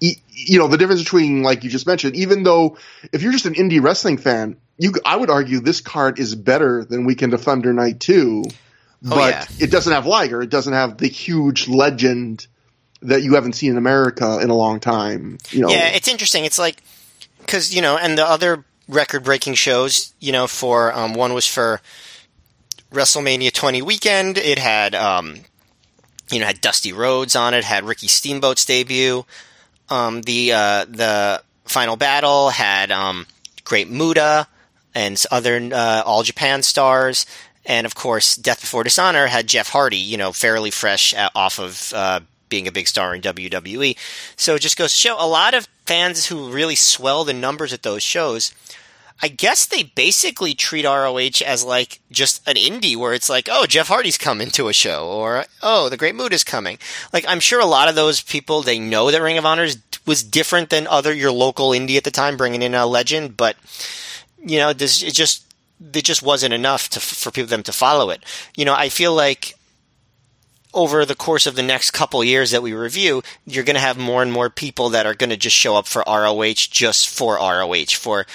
[0.00, 2.78] you know, the difference between, like you just mentioned, even though
[3.12, 6.84] if you're just an indie wrestling fan, you, I would argue this card is better
[6.84, 8.44] than Weekend of Thunder Night 2,
[9.02, 9.44] but oh, yeah.
[9.58, 10.40] it doesn't have Liger.
[10.42, 12.46] It doesn't have the huge legend
[13.02, 15.38] that you haven't seen in America in a long time.
[15.50, 16.44] You know, yeah, it's interesting.
[16.44, 16.82] It's like,
[17.46, 21.46] cause, you know, and the other record breaking shows, you know, for, um, one was
[21.46, 21.80] for
[22.92, 24.38] WrestleMania 20 weekend.
[24.38, 25.36] It had, um,
[26.30, 29.24] you know, had Dusty Rhodes on it, had Ricky Steamboat's debut.
[29.90, 33.26] Um, the uh, the final battle had um,
[33.64, 34.46] Great Muta
[34.94, 37.26] and other uh, All Japan stars,
[37.64, 41.92] and of course, Death Before Dishonor had Jeff Hardy, you know, fairly fresh off of
[41.94, 43.96] uh, being a big star in WWE.
[44.36, 47.72] So it just goes to show a lot of fans who really swell the numbers
[47.72, 48.52] at those shows
[49.20, 53.66] I guess they basically treat ROH as like just an indie where it's like, oh,
[53.66, 56.78] Jeff Hardy's coming to a show, or oh, the Great Muta is coming.
[57.12, 59.66] Like, I'm sure a lot of those people they know that Ring of Honor
[60.06, 63.56] was different than other your local indie at the time, bringing in a legend, but
[64.44, 65.44] you know, this it just
[65.92, 68.22] it just wasn't enough to, for people them to follow it.
[68.56, 69.57] You know, I feel like
[70.74, 73.98] over the course of the next couple years that we review, you're going to have
[73.98, 77.36] more and more people that are going to just show up for ROH just for
[77.36, 78.26] ROH, for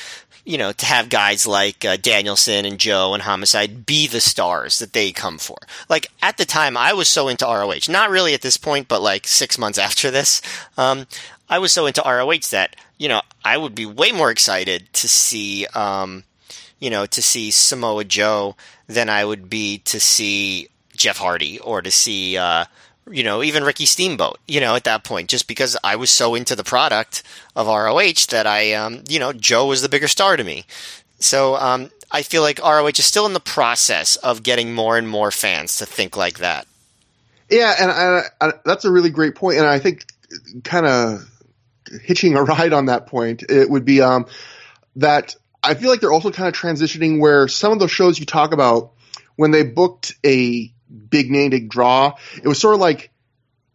[0.46, 4.80] you know, to have guys like uh, Danielson and Joe and Homicide be the stars
[4.80, 5.58] that they come for.
[5.88, 7.89] Like at the time, I was so into ROH.
[7.89, 10.41] Not really at this point, but like six months after this,
[10.78, 11.08] um,
[11.50, 15.08] I was so into ROH that you know I would be way more excited to
[15.08, 16.24] see, um,
[16.80, 18.56] you know, to see Samoa Joe
[18.88, 20.67] than I would be to see
[21.03, 22.37] Jeff Hardy or to see.
[22.37, 22.65] Uh,
[23.11, 26.35] you know, even Ricky Steamboat, you know, at that point, just because I was so
[26.35, 27.21] into the product
[27.53, 30.63] of ROH that I, um, you know, Joe was the bigger star to me.
[31.19, 35.09] So um, I feel like ROH is still in the process of getting more and
[35.09, 36.65] more fans to think like that.
[37.49, 39.57] Yeah, and I, I, that's a really great point.
[39.57, 40.05] point, and I think
[40.63, 41.29] kind of
[42.01, 44.27] hitching a ride on that point, it would be um,
[44.95, 48.25] that I feel like they're also kind of transitioning where some of those shows you
[48.25, 48.91] talk about
[49.35, 52.15] when they booked a big name to draw.
[52.41, 53.12] It was sort of like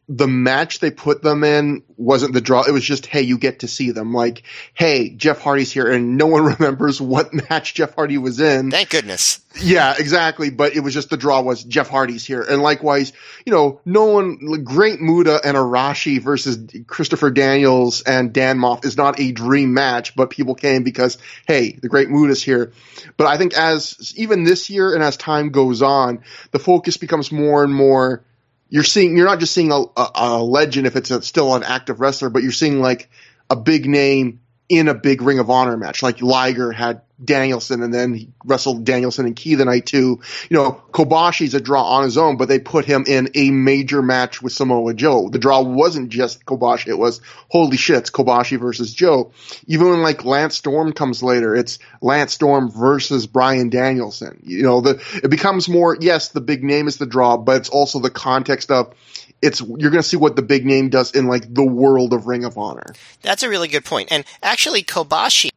[0.08, 2.62] the match they put them in wasn't the draw.
[2.62, 4.14] It was just, hey, you get to see them.
[4.14, 4.42] Like,
[4.72, 8.70] hey, Jeff Hardy's here, and no one remembers what match Jeff Hardy was in.
[8.70, 9.40] Thank goodness.
[9.60, 10.48] Yeah, exactly.
[10.48, 13.12] But it was just the draw was Jeff Hardy's here, and likewise,
[13.44, 14.38] you know, no one.
[14.64, 20.16] Great Muta and Arashi versus Christopher Daniels and Dan Maff is not a dream match,
[20.16, 22.72] but people came because hey, the Great Muta's here.
[23.16, 27.30] But I think as even this year and as time goes on, the focus becomes
[27.30, 28.22] more and more
[28.68, 31.62] you're seeing you're not just seeing a, a, a legend if it's a, still an
[31.62, 33.10] active wrestler, but you're seeing like
[33.50, 36.02] a big name in a big Ring of Honor match.
[36.02, 40.20] Like Liger had Danielson and then he wrestled Danielson and Key the night too.
[40.48, 44.02] You know, Kobashi's a draw on his own, but they put him in a major
[44.02, 45.28] match with Samoa Joe.
[45.28, 46.88] The draw wasn't just Kobashi.
[46.88, 49.32] It was, holy shit, it's Kobashi versus Joe.
[49.66, 54.40] Even when like Lance Storm comes later, it's Lance Storm versus Bryan Danielson.
[54.44, 57.68] You know, the, it becomes more, yes, the big name is the draw, but it's
[57.68, 58.94] also the context of,
[59.40, 62.26] it's you're going to see what the big name does in like the world of
[62.26, 62.92] Ring of Honor.
[63.22, 64.08] That's a really good point.
[64.10, 65.50] And actually, Kobashi,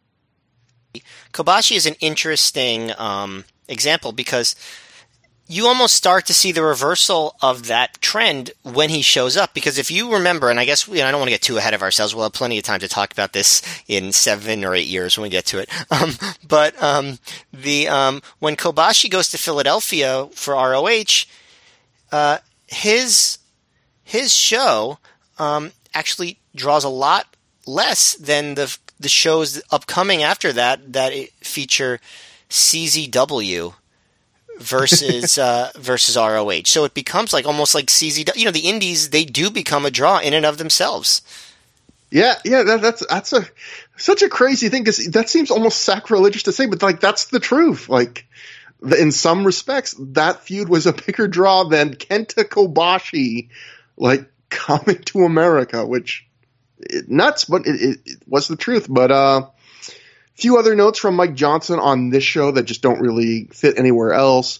[1.34, 4.56] Kobashi is an interesting um, example because
[5.51, 9.54] you almost start to see the reversal of that trend when he shows up.
[9.54, 11.73] Because if you remember, and I guess know, I don't want to get too ahead
[11.73, 12.15] of ourselves.
[12.15, 15.23] We'll have plenty of time to talk about this in seven or eight years when
[15.23, 15.69] we get to it.
[15.91, 16.13] Um,
[16.47, 17.19] but um,
[17.51, 21.25] the um, when Kobashi goes to Philadelphia for ROH,
[22.13, 23.39] uh, his
[24.01, 24.99] his show
[25.38, 27.36] um, actually draws a lot
[27.67, 32.00] less than the the shows upcoming after that that feature
[32.50, 33.74] CZW
[34.60, 36.64] versus uh, versus ROH.
[36.66, 38.36] So it becomes like almost like CZW.
[38.36, 41.22] You know, the indies they do become a draw in and of themselves.
[42.12, 43.46] Yeah, yeah, that, that's that's a
[43.96, 47.40] such a crazy thing because that seems almost sacrilegious to say, but like that's the
[47.40, 47.88] truth.
[47.88, 48.28] Like
[48.82, 53.50] in some respects, that feud was a bigger draw than Kenta Kobashi,
[53.96, 56.28] like coming to America, which
[56.89, 58.88] it, nuts, but it, it, it, was the truth.
[58.89, 59.48] But uh,
[60.36, 64.13] few other notes from Mike Johnson on this show that just don't really fit anywhere
[64.13, 64.60] else.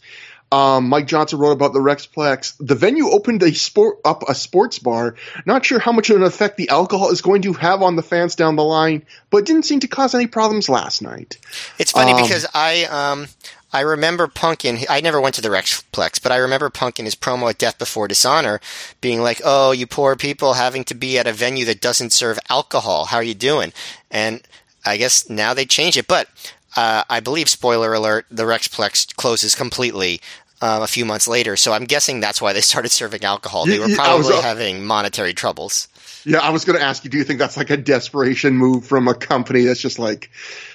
[0.52, 2.56] Um, Mike Johnson wrote about the Rexplex.
[2.60, 5.16] The venue opened a sport up a sports bar.
[5.46, 8.04] Not sure how much of an effect the alcohol is going to have on the
[8.04, 11.38] fans down the line, but didn't seem to cause any problems last night.
[11.80, 13.28] It's funny um, because I um,
[13.74, 17.06] I remember Punk in, I never went to the Rexplex, but I remember Punk in
[17.06, 18.60] his promo at Death Before Dishonor
[19.00, 22.38] being like, oh, you poor people having to be at a venue that doesn't serve
[22.50, 23.06] alcohol.
[23.06, 23.72] How are you doing?
[24.10, 24.42] And
[24.86, 26.08] I guess now they change it.
[26.08, 26.28] But
[26.76, 30.22] uh, I believe, spoiler alert, the Rexplex closes completely
[30.62, 31.56] um, a few months later.
[31.56, 33.66] So I'm guessing that's why they started serving alcohol.
[33.66, 35.88] They were probably was, uh, having monetary troubles.
[36.24, 38.86] Yeah, I was going to ask you, do you think that's like a desperation move
[38.86, 40.30] from a company that's just like,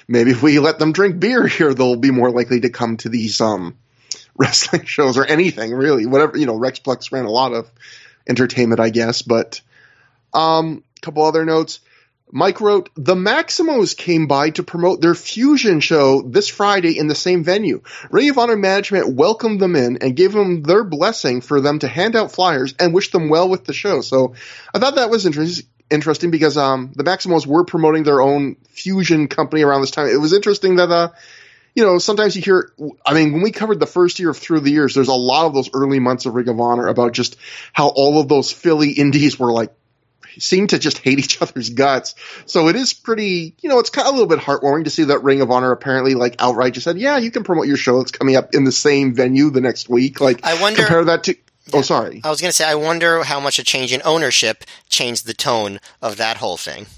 [0.07, 3.09] maybe if we let them drink beer here, they'll be more likely to come to
[3.09, 3.77] these um,
[4.37, 6.05] wrestling shows or anything really.
[6.05, 7.69] Whatever, you know, Rexplex ran a lot of
[8.27, 9.21] entertainment, I guess.
[9.21, 9.61] But
[10.33, 11.79] a um, couple other notes.
[12.29, 17.15] Mike wrote, The Maximos came by to promote their fusion show this Friday in the
[17.15, 17.81] same venue.
[18.11, 21.87] Ring of Honor management welcomed them in and gave them their blessing for them to
[21.87, 24.01] hand out flyers and wish them well with the show.
[24.01, 24.33] So
[24.73, 29.27] I thought that was interesting interesting because um, the Maximos were promoting their own fusion
[29.27, 30.07] company around this time.
[30.07, 31.09] It was interesting that uh,
[31.75, 32.71] you know sometimes you hear.
[33.05, 35.45] I mean, when we covered the first year of ThROH the Years, there's a lot
[35.45, 37.37] of those early months of Ring of Honor about just
[37.73, 39.73] how all of those Philly indies were like
[40.39, 42.15] seem to just hate each other's guts.
[42.45, 45.05] So it is pretty, you know, it's kind of a little bit heartwarming to see
[45.05, 47.97] that Ring of Honor apparently like outright just said, yeah, you can promote your show
[47.99, 50.21] that's coming up in the same venue the next week.
[50.21, 51.35] Like, I wonder compare that to.
[51.73, 52.21] Oh, sorry.
[52.23, 55.33] I was going to say, I wonder how much a change in ownership changed the
[55.33, 56.87] tone of that whole thing.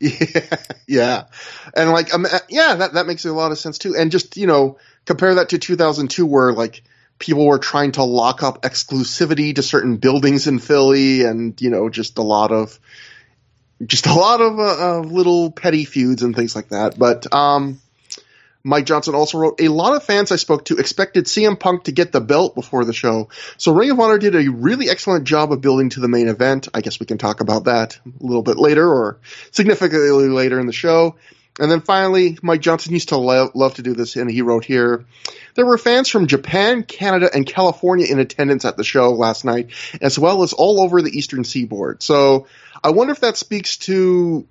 [0.00, 1.24] Yeah, yeah,
[1.74, 3.96] and like, um, yeah, that that makes a lot of sense too.
[3.96, 6.84] And just you know, compare that to 2002, where like
[7.18, 11.88] people were trying to lock up exclusivity to certain buildings in Philly, and you know,
[11.88, 12.78] just a lot of
[13.84, 16.98] just a lot of uh, uh, little petty feuds and things like that.
[16.98, 17.80] But um,
[18.68, 21.92] Mike Johnson also wrote, a lot of fans I spoke to expected CM Punk to
[21.92, 23.30] get the belt before the show.
[23.56, 26.68] So Ring of Honor did a really excellent job of building to the main event.
[26.74, 29.20] I guess we can talk about that a little bit later or
[29.52, 31.16] significantly later in the show.
[31.58, 34.64] And then finally, Mike Johnson used to lo- love to do this, and he wrote
[34.64, 35.06] here
[35.54, 39.70] There were fans from Japan, Canada, and California in attendance at the show last night,
[40.00, 42.02] as well as all over the eastern seaboard.
[42.02, 42.46] So
[42.84, 44.46] I wonder if that speaks to.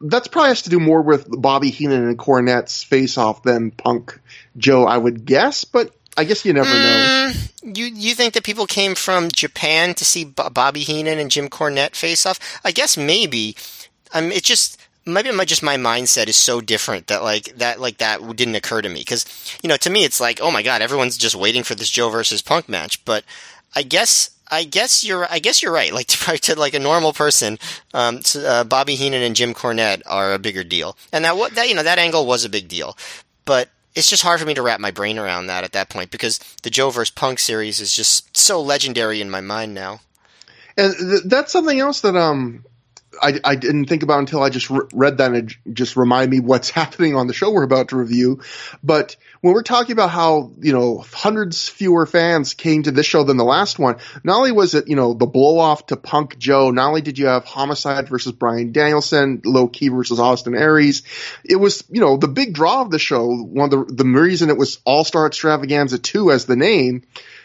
[0.00, 4.20] That's probably has to do more with Bobby Heenan and Cornette's face off than Punk
[4.56, 7.32] Joe, I would guess, but I guess you never know.
[7.32, 11.30] Mm, you you think that people came from Japan to see B- Bobby Heenan and
[11.30, 12.60] Jim Cornette face off?
[12.64, 13.56] I guess maybe.
[14.12, 17.80] I mean, it just maybe my just my mindset is so different that like that
[17.80, 19.24] like that didn't occur to me because
[19.62, 22.10] you know to me it's like oh my god everyone's just waiting for this Joe
[22.10, 23.24] versus Punk match but
[23.74, 25.92] I guess I guess you're I guess you're right.
[25.98, 27.58] Like to, to like a normal person
[27.92, 30.96] um, uh, Bobby Heenan and Jim Cornette are a bigger deal.
[31.12, 32.96] And that that you know that angle was a big deal.
[33.44, 36.12] But it's just hard for me to wrap my brain around that at that point
[36.12, 40.00] because the Joe versus Punk series is just so legendary in my mind now.
[40.76, 42.64] And th- that's something else that um
[43.20, 46.40] I, I didn't think about until I just re- read that and just reminded me
[46.40, 48.40] what's happening on the show we're about to review.
[48.82, 53.24] But when we're talking about how, you know, hundreds fewer fans came to this show
[53.24, 56.38] than the last one, not only was it, you know, the blow off to Punk
[56.38, 61.02] Joe, not only did you have Homicide versus Bryan Danielson, Low Ki versus Austin Aries,
[61.44, 64.50] it was, you know, the big draw of the show, one of the, the reason
[64.50, 67.02] it was All Star Extravaganza 2 as the name,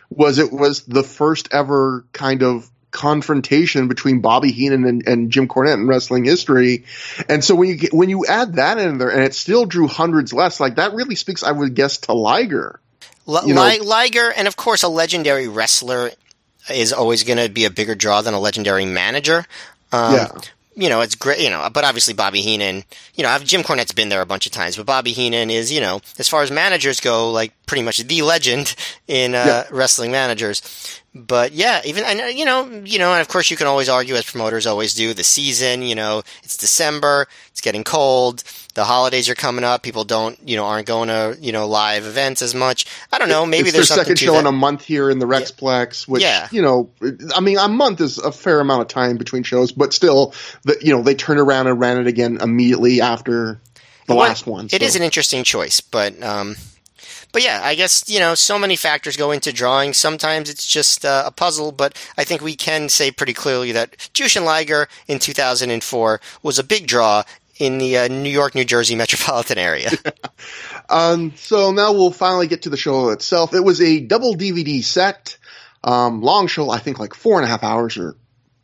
[0.09, 5.49] was it was the first ever kind of confrontation between Bobby Heenan and, and, Jim
[5.49, 6.85] Cornette in wrestling history.
[7.27, 9.87] And so when you get, when you add that in there and it still drew
[9.87, 12.79] hundreds less, like that really speaks, I would guess, to Liger.
[13.27, 13.47] L-
[13.83, 16.11] Liger, and of course, a legendary wrestler
[16.69, 19.45] is always going to be a bigger draw than a legendary manager.
[19.91, 20.29] Um, yeah
[20.75, 22.83] you know, it's great, you know, but obviously Bobby Heenan,
[23.15, 25.81] you know, Jim Cornette's been there a bunch of times, but Bobby Heenan is, you
[25.81, 28.75] know, as far as managers go, like pretty much the legend
[29.07, 29.63] in uh, yeah.
[29.71, 31.01] wrestling managers.
[31.15, 33.87] But yeah, even I know, you know, you know, and of course you can always
[33.87, 38.83] argue as promoters always do the season, you know, it's December, it's getting cold, the
[38.83, 42.41] holidays are coming up, people don't, you know, aren't going to, you know, live events
[42.41, 42.87] as much.
[43.11, 44.39] I don't know, maybe it's there's their second show that.
[44.39, 46.47] in a month here in the Rexplex, which, yeah.
[46.51, 46.89] you know,
[47.35, 50.75] I mean, a month is a fair amount of time between shows, but still, the,
[50.81, 53.61] you know, they turned around and ran it again immediately after
[54.07, 54.65] the well, last one.
[54.65, 54.85] It so.
[54.85, 56.55] is an interesting choice, but, um,
[57.33, 59.93] but yeah, I guess, you know, so many factors go into drawing.
[59.93, 63.97] Sometimes it's just uh, a puzzle, but I think we can say pretty clearly that
[64.13, 67.23] Jushin Liger in 2004 was a big draw
[67.57, 69.89] in the uh, New York, New Jersey metropolitan area.
[70.89, 73.53] um, so now we'll finally get to the show itself.
[73.53, 75.37] It was a double DVD set,
[75.83, 78.15] um, long show, I think like four and a half hours or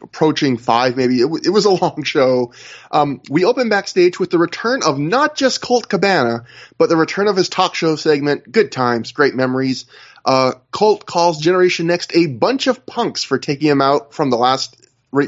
[0.01, 1.19] approaching five, maybe.
[1.19, 2.53] It, w- it was a long show.
[2.91, 6.45] Um, we open backstage with the return of not just Colt Cabana,
[6.77, 9.85] but the return of his talk show segment, Good Times, Great Memories.
[10.25, 14.37] Uh, Colt calls Generation Next a bunch of punks for taking him out from the
[14.37, 14.75] last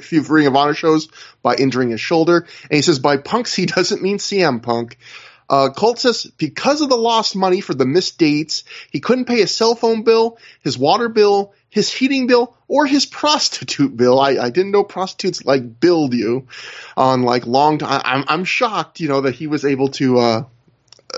[0.02, 1.08] few Ring of Honor shows
[1.42, 2.48] by injuring his shoulder.
[2.64, 4.98] And he says by punks, he doesn't mean CM Punk.
[5.50, 9.42] Uh, Colt says because of the lost money for the missed dates, he couldn't pay
[9.42, 14.20] his cell phone bill, his water bill, his heating bill, or his prostitute bill.
[14.20, 16.48] I, I didn't know prostitutes like billed you
[16.96, 18.02] on like long time.
[18.04, 20.44] I'm, I'm shocked, you know, that he was able to, uh,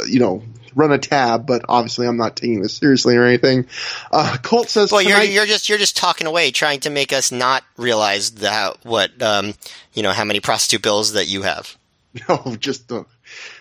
[0.08, 0.44] you know,
[0.76, 3.66] run a tab, but obviously I'm not taking this seriously or anything.
[4.12, 7.32] Uh, Colt says, "Well, you're you're just you're just talking away, trying to make us
[7.32, 9.56] not realize the, what um,
[9.94, 11.76] you know how many prostitute bills that you have."
[12.30, 13.06] No, just uh,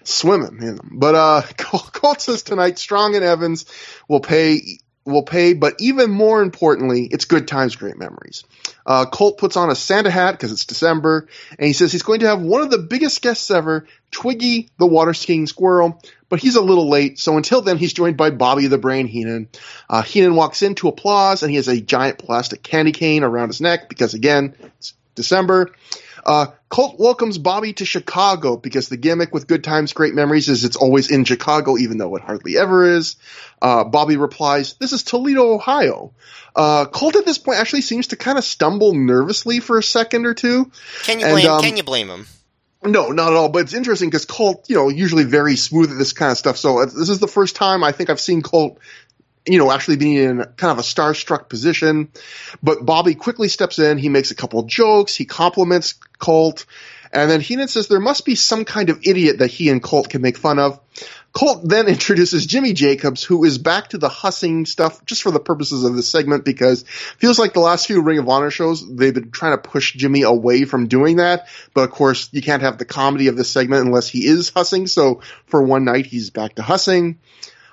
[0.04, 0.90] swimming in them.
[0.92, 3.64] But uh, Colt says tonight, Strong and Evans
[4.08, 4.60] will pay
[5.04, 8.44] will pay, but even more importantly, it's good times, great memories.
[8.86, 12.20] Uh, Colt puts on a Santa hat because it's December, and he says he's going
[12.20, 16.56] to have one of the biggest guests ever, Twiggy the water skiing squirrel, but he's
[16.56, 19.48] a little late, so until then he's joined by Bobby the Brain Heenan.
[19.88, 23.48] Uh, Heenan walks in to applause, and he has a giant plastic candy cane around
[23.48, 25.72] his neck because again, it's December.
[26.24, 30.64] Uh, Colt welcomes Bobby to Chicago because the gimmick with Good Times, Great Memories is
[30.64, 33.16] it's always in Chicago, even though it hardly ever is.
[33.60, 36.12] Uh, Bobby replies, This is Toledo, Ohio.
[36.54, 40.26] Uh, Colt at this point actually seems to kind of stumble nervously for a second
[40.26, 40.70] or two.
[41.04, 41.50] Can you And, blame?
[41.50, 42.26] um, can you blame him?
[42.84, 43.48] No, not at all.
[43.48, 46.56] But it's interesting because Colt, you know, usually very smooth at this kind of stuff.
[46.56, 48.78] So uh, this is the first time I think I've seen Colt,
[49.46, 52.10] you know, actually being in kind of a starstruck position.
[52.62, 53.98] But Bobby quickly steps in.
[53.98, 55.14] He makes a couple jokes.
[55.14, 56.66] He compliments Colt.
[57.12, 60.08] And then Heenan says there must be some kind of idiot that he and Colt
[60.08, 60.80] can make fun of.
[61.32, 65.40] Colt then introduces Jimmy Jacobs, who is back to the hussing stuff just for the
[65.40, 66.84] purposes of this segment because
[67.18, 70.22] feels like the last few Ring of Honor shows, they've been trying to push Jimmy
[70.22, 71.48] away from doing that.
[71.74, 74.86] But of course, you can't have the comedy of this segment unless he is hussing.
[74.86, 77.18] So for one night, he's back to hussing.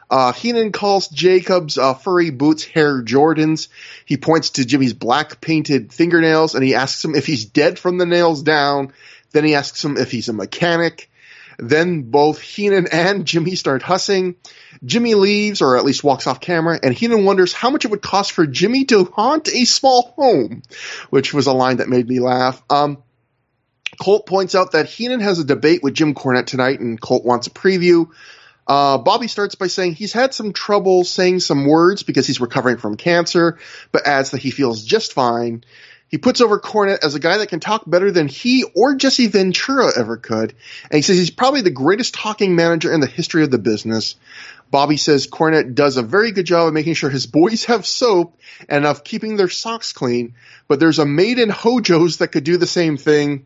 [0.09, 3.67] Uh, Heenan calls Jacobs uh, furry boots hair Jordans.
[4.05, 7.97] He points to Jimmy's black painted fingernails and he asks him if he's dead from
[7.97, 8.93] the nails down.
[9.31, 11.09] Then he asks him if he's a mechanic.
[11.59, 14.35] Then both Heenan and Jimmy start hussing.
[14.83, 18.01] Jimmy leaves, or at least walks off camera, and Heenan wonders how much it would
[18.01, 20.63] cost for Jimmy to haunt a small home,
[21.09, 22.63] which was a line that made me laugh.
[22.69, 23.03] Um,
[24.01, 27.47] Colt points out that Heenan has a debate with Jim Cornette tonight, and Colt wants
[27.47, 28.09] a preview.
[28.69, 32.77] Uh, Bobby starts by saying he's had some trouble saying some words because he's recovering
[32.77, 33.57] from cancer,
[33.91, 35.63] but adds that he feels just fine.
[36.07, 39.25] He puts over Cornette as a guy that can talk better than he or Jesse
[39.25, 40.53] Ventura ever could,
[40.83, 44.15] and he says he's probably the greatest talking manager in the history of the business.
[44.69, 48.37] Bobby says Cornette does a very good job of making sure his boys have soap
[48.67, 50.35] and of keeping their socks clean,
[50.67, 53.45] but there's a maid in Hojo's that could do the same thing.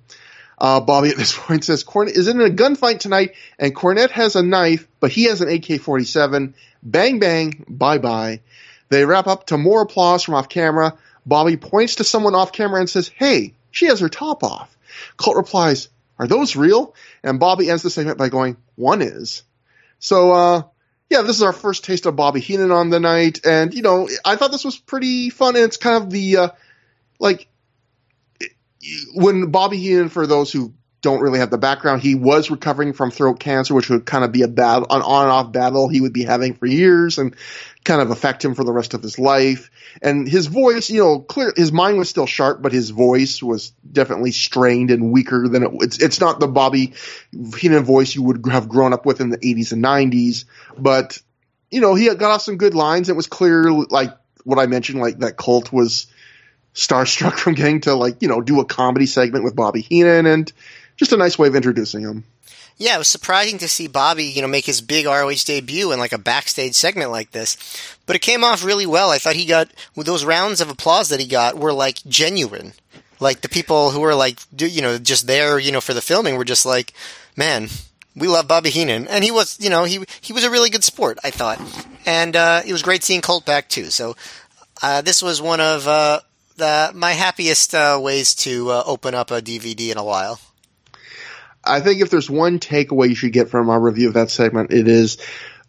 [0.64, 4.38] Uh, Bobby at this point says Cornette is in a gunfight tonight, and Cornette has
[4.38, 6.54] a knife, but he has an AK-47.
[6.82, 8.40] Bang bang, bye bye.
[8.88, 10.98] They wrap up to more applause from off camera.
[11.26, 14.78] Bobby points to someone off camera and says, "Hey, she has her top off."
[15.18, 19.44] Colt replies, "Are those real?" And Bobby ends the segment by going, "One is."
[20.00, 20.62] So, uh,
[21.10, 24.08] yeah, this is our first taste of Bobby Heenan on the night, and you know,
[24.24, 25.56] I thought this was pretty fun.
[25.56, 26.50] And it's kind of the uh,
[27.20, 27.48] like
[29.14, 33.12] when Bobby Heenan, for those who don't really have the background, he was recovering from
[33.12, 36.00] throat cancer, which would kind of be a battle, an on and off battle he
[36.00, 37.36] would be having for years and
[37.84, 39.70] kind of affect him for the rest of his life.
[40.02, 43.74] And his voice, you know, clear, his mind was still sharp, but his voice was
[43.92, 46.94] definitely strained and weaker than it, it's, it's not the Bobby
[47.32, 50.46] Heenan voice you would have grown up with in the 80s and 90s,
[50.78, 51.22] but,
[51.70, 53.10] you know, he got off some good lines.
[53.10, 56.08] It was clear, like what I mentioned, like that Colt was,
[56.74, 60.52] starstruck from getting to like you know do a comedy segment with Bobby Heenan and
[60.96, 62.24] just a nice way of introducing him.
[62.78, 66.00] Yeah, it was surprising to see Bobby, you know, make his big ROH debut in
[66.00, 67.56] like a backstage segment like this.
[68.08, 69.12] But it came off really well.
[69.12, 72.74] I thought he got those rounds of applause that he got were like genuine.
[73.20, 76.36] Like the people who were like, you know, just there, you know, for the filming
[76.36, 76.94] were just like,
[77.38, 77.70] man,
[78.16, 80.84] we love Bobby Heenan, and he was, you know, he he was a really good
[80.84, 81.18] sport.
[81.24, 81.60] I thought,
[82.06, 83.86] and uh, it was great seeing Colt back too.
[83.86, 84.16] So
[84.82, 86.20] uh, this was one of uh,
[86.58, 90.40] the my happiest uh, ways to uh, open up a DVD in a while.
[91.66, 94.74] I think if there's one takeaway you should get from our review of that segment,
[94.74, 95.18] it is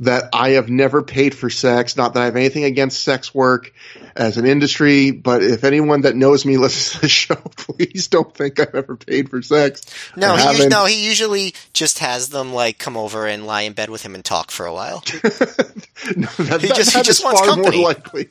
[0.01, 1.97] that I have never paid for sex.
[1.97, 3.73] Not that I have anything against sex work
[4.17, 8.35] as an industry, but if anyone that knows me listens to the show, please don't
[8.35, 9.83] think I've ever paid for sex.
[10.17, 13.73] No, he us- no, he usually just has them like come over and lie in
[13.73, 15.01] bed with him and talk for a while.
[15.15, 17.77] no, that, He that- just- he just is wants far company.
[17.77, 18.31] more likely.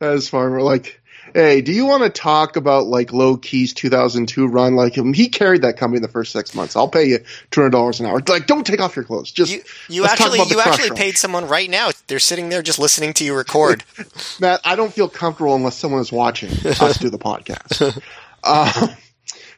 [0.00, 1.02] That is far more like.
[1.36, 4.74] Hey, do you want to talk about like Low Ki's 2002 run?
[4.74, 6.76] Like him, he carried that company in the first six months.
[6.76, 7.18] I'll pay you
[7.50, 8.22] two hundred dollars an hour.
[8.26, 9.32] Like, don't take off your clothes.
[9.32, 9.60] Just you,
[9.90, 11.90] you actually you actually paid someone right now.
[12.06, 13.84] They're sitting there just listening to you record.
[14.40, 18.02] Matt, I don't feel comfortable unless someone is watching us do the podcast.
[18.42, 18.94] Uh,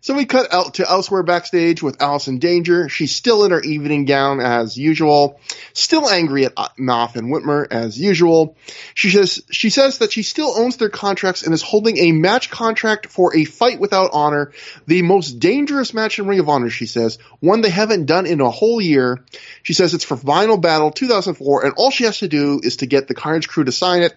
[0.01, 2.88] so we cut out to elsewhere backstage with Allison Danger.
[2.88, 5.40] She's still in her evening gown as usual,
[5.72, 8.57] still angry at Maff and Whitmer as usual.
[8.94, 12.51] She says she says that she still owns their contracts and is holding a match
[12.51, 14.53] contract for a fight without honor,
[14.86, 16.70] the most dangerous match in Ring of Honor.
[16.70, 19.24] She says one they haven't done in a whole year.
[19.62, 22.86] She says it's for Final Battle 2004, and all she has to do is to
[22.86, 24.16] get the Carnage Crew to sign it.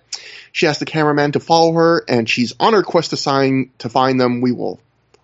[0.52, 3.90] She asks the cameraman to follow her, and she's on her quest to sign to
[3.90, 4.42] find them.
[4.42, 4.80] We will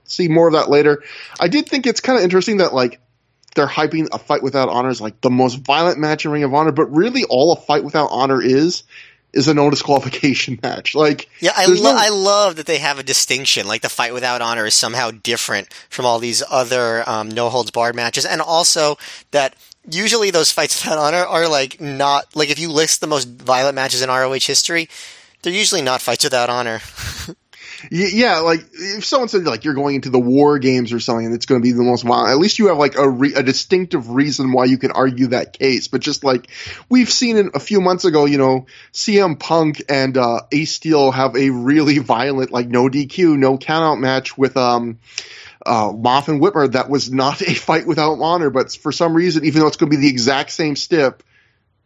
[0.07, 1.03] see more of that later.
[1.39, 2.99] I did think it's kind of interesting that like
[3.55, 6.53] they're hyping a fight without honor as like the most violent match in Ring of
[6.53, 8.83] Honor, but really all a fight without honor is
[9.33, 10.95] is a no disqualification match.
[10.95, 13.67] Like, yeah, I, lo- no- I love that they have a distinction.
[13.67, 17.71] Like the fight without honor is somehow different from all these other um, no holds
[17.71, 18.97] barred matches, and also
[19.31, 19.55] that
[19.89, 23.75] usually those fights without honor are like not like if you list the most violent
[23.75, 24.87] matches in ROH history,
[25.41, 26.79] they're usually not fights without honor.
[27.91, 31.35] yeah, like if someone said like you're going into the war games or something and
[31.35, 33.43] it's going to be the most violent, at least you have like a, re- a
[33.43, 35.87] distinctive reason why you can argue that case.
[35.87, 36.47] But just like
[36.89, 41.11] we've seen in a few months ago, you know, CM Punk and uh, Ace Steel
[41.11, 44.99] have a really violent like no DQ, no countout match with um
[45.65, 49.45] uh, Maff and Whitmer that was not a fight without honor, but for some reason,
[49.45, 51.23] even though it's going to be the exact same stip,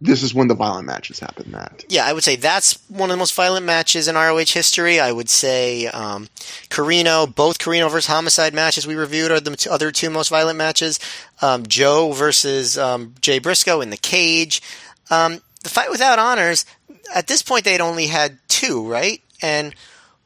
[0.01, 1.85] this is when the violent matches happen, Matt.
[1.87, 4.99] Yeah, I would say that's one of the most violent matches in ROH history.
[4.99, 6.27] I would say um,
[6.69, 10.99] Corino, both Corino versus Homicide matches we reviewed are the other two most violent matches.
[11.43, 14.63] Um, Joe versus um, Jay Briscoe in the cage.
[15.11, 16.65] Um, the fight without honors,
[17.13, 19.21] at this point they'd only had two, right?
[19.39, 19.75] And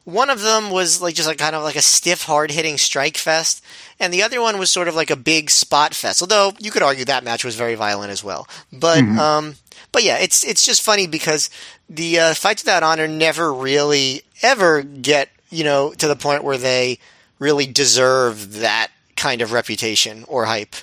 [0.04, 3.18] one of them was like just like kind of like a stiff, hard hitting strike
[3.18, 3.62] fest,
[4.00, 6.22] and the other one was sort of like a big spot fest.
[6.22, 8.48] Although you could argue that match was very violent as well.
[8.72, 9.18] But mm-hmm.
[9.18, 9.54] um,
[9.92, 11.50] but yeah, it's it's just funny because
[11.88, 16.58] the uh, fights without honor never really ever get you know to the point where
[16.58, 16.98] they
[17.38, 20.76] really deserve that kind of reputation or hype.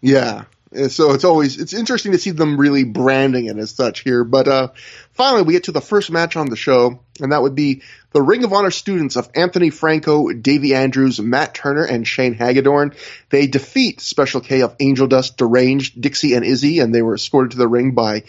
[0.00, 0.44] Yeah.
[0.88, 4.24] So it's always it's interesting to see them really branding it as such here.
[4.24, 4.68] But uh,
[5.16, 8.22] finally, we get to the first match on the show, and that would be the
[8.22, 12.94] Ring of Honor students of Anthony Franco, Davey Andrews, Matt Turner, and Shane Hagadorn.
[13.30, 17.52] They defeat Special K of Angel Dust, Deranged, Dixie, and Izzy, and they were escorted
[17.52, 18.24] to the ring by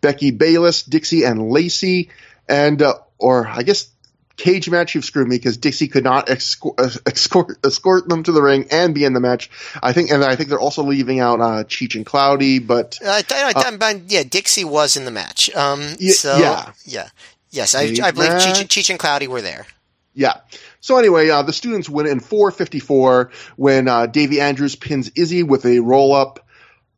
[0.00, 2.10] Becky Bayless, Dixie, and Lacey.
[2.48, 3.88] And, uh, or I guess
[4.36, 8.42] cage match, you've screwed me because Dixie could not escort, escort, escort them to the
[8.42, 9.50] ring and be in the match.
[9.82, 13.22] I think, and I think they're also leaving out uh, Cheech and Cloudy, but uh,
[13.30, 15.54] I, I, uh, yeah, Dixie was in the match.
[15.54, 17.08] Um, so, yeah, yeah,
[17.52, 19.66] Yes, I, I believe Cheech, Cheech, and Cloudy were there.
[20.14, 20.40] Yeah.
[20.80, 25.64] So anyway, uh, the students win in 454 when uh, Davey Andrews pins Izzy with
[25.66, 26.46] a roll up.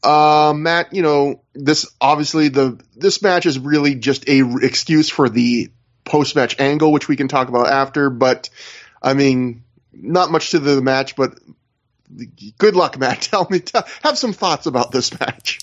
[0.02, 5.08] Uh, Matt, you know this obviously the this match is really just a r- excuse
[5.08, 5.70] for the
[6.04, 8.10] post match angle, which we can talk about after.
[8.10, 8.50] But
[9.02, 11.38] I mean, not much to the match, but
[12.58, 13.22] good luck, Matt.
[13.30, 15.60] Tell me, tell, have some thoughts about this match.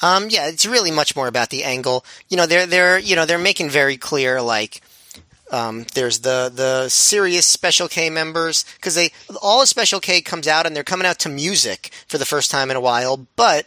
[0.00, 2.04] Um, yeah, it's really much more about the angle.
[2.28, 4.82] You know, they're they're you know they're making very clear like
[5.52, 10.66] um, there's the the serious Special K members because they all Special K comes out
[10.66, 13.66] and they're coming out to music for the first time in a while, but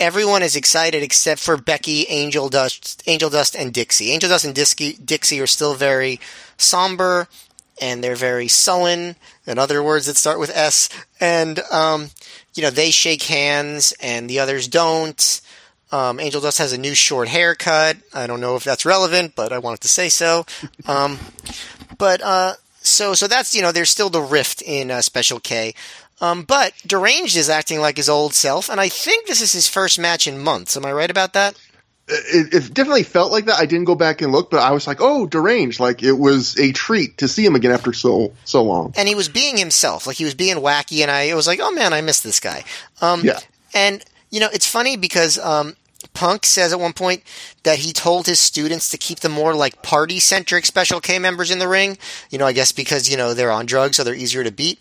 [0.00, 4.12] everyone is excited except for Becky, Angel Dust, Angel Dust, and Dixie.
[4.12, 6.20] Angel Dust and Dixie, Dixie are still very
[6.56, 7.28] somber
[7.80, 9.16] and they're very sullen.
[9.46, 10.88] In other words that start with S,
[11.20, 12.10] and um,
[12.54, 15.40] you know they shake hands and the others don't.
[15.92, 17.96] Um, Angel Dust has a new short haircut.
[18.12, 20.44] I don't know if that's relevant, but I wanted to say so.
[20.86, 21.18] Um,
[21.98, 25.74] but uh, so so that's you know there's still the rift in uh, Special K.
[26.20, 29.68] Um, but Deranged is acting like his old self, and I think this is his
[29.68, 30.76] first match in months.
[30.76, 31.58] Am I right about that?
[32.08, 33.58] It, it, definitely felt like that.
[33.58, 36.56] I didn't go back and look, but I was like, "Oh, deranged!" Like it was
[36.58, 38.94] a treat to see him again after so so long.
[38.96, 41.58] And he was being himself, like he was being wacky, and I it was like,
[41.60, 42.64] "Oh man, I miss this guy."
[43.02, 43.40] Um, yeah.
[43.74, 45.74] And you know, it's funny because um,
[46.14, 47.24] Punk says at one point
[47.64, 51.50] that he told his students to keep the more like party centric Special K members
[51.50, 51.98] in the ring.
[52.30, 54.78] You know, I guess because you know they're on drugs, so they're easier to beat.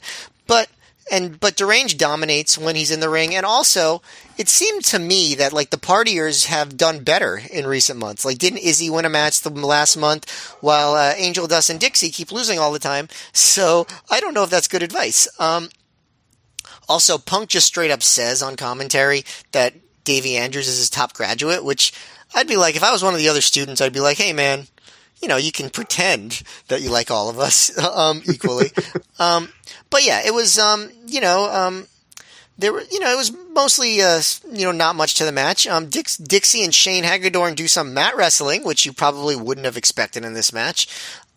[0.48, 0.70] But
[1.12, 4.02] and but Deranged dominates when he's in the ring, and also
[4.38, 8.26] it seemed to me that like the partiers have done better in recent months.
[8.26, 10.30] Like, didn't Izzy win a match the last month,
[10.62, 13.08] while uh, Angel Dust and Dixie keep losing all the time?
[13.34, 15.28] So I don't know if that's good advice.
[15.40, 15.70] Um,
[16.88, 21.64] also, Punk just straight up says on commentary that Davey Andrews is his top graduate,
[21.64, 21.94] which
[22.34, 24.34] I'd be like, if I was one of the other students, I'd be like, hey
[24.34, 24.68] man,
[25.22, 28.72] you know, you can pretend that you like all of us um, equally.
[29.20, 29.50] um,
[29.90, 31.88] but yeah, it was, um, you know, um,
[32.58, 35.68] there were, you know, it was mostly, uh, you know, not much to the match.
[35.68, 39.78] Um, Dix, Dixie and Shane Hagadorn do some mat wrestling, which you probably wouldn't have
[39.78, 40.88] expected in this match.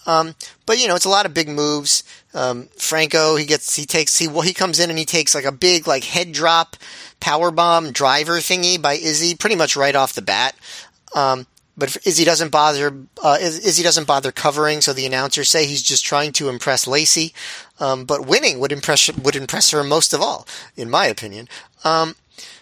[0.06, 2.02] Um, but you know, it's a lot of big moves.
[2.32, 5.44] Um, Franco, he gets, he takes, he, well, he comes in and he takes like
[5.44, 6.76] a big, like head drop
[7.20, 10.54] power bomb driver thingy by Izzy pretty much right off the bat.
[11.14, 11.46] Um,
[11.78, 12.92] but Izzy doesn't bother.
[13.22, 17.32] Uh, Izzy doesn't bother covering, so the announcers say he's just trying to impress Lacey.
[17.78, 21.48] Um, but winning would impress would impress her most of all, in my opinion.
[21.84, 22.16] Um,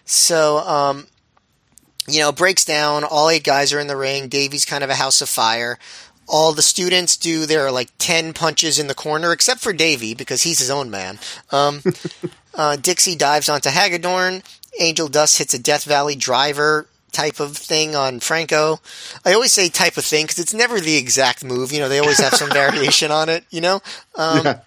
[0.05, 1.07] so um,
[2.07, 3.05] you know, breaks down.
[3.05, 4.29] All eight guys are in the ring.
[4.29, 5.79] Davey's kind of a house of fire.
[6.29, 10.43] All the students do their like ten punches in the corner, except for Davey because
[10.43, 11.19] he's his own man.
[11.51, 11.83] Um,
[12.55, 14.45] uh, Dixie dives onto Hagadorn.
[14.79, 16.87] Angel Dust hits a Death Valley driver
[17.17, 18.79] type of thing on Franco.
[19.25, 21.73] I always say type of thing because it's never the exact move.
[21.73, 23.45] You know, they always have some variation on it.
[23.51, 23.81] You know.
[24.14, 24.61] Um, yeah.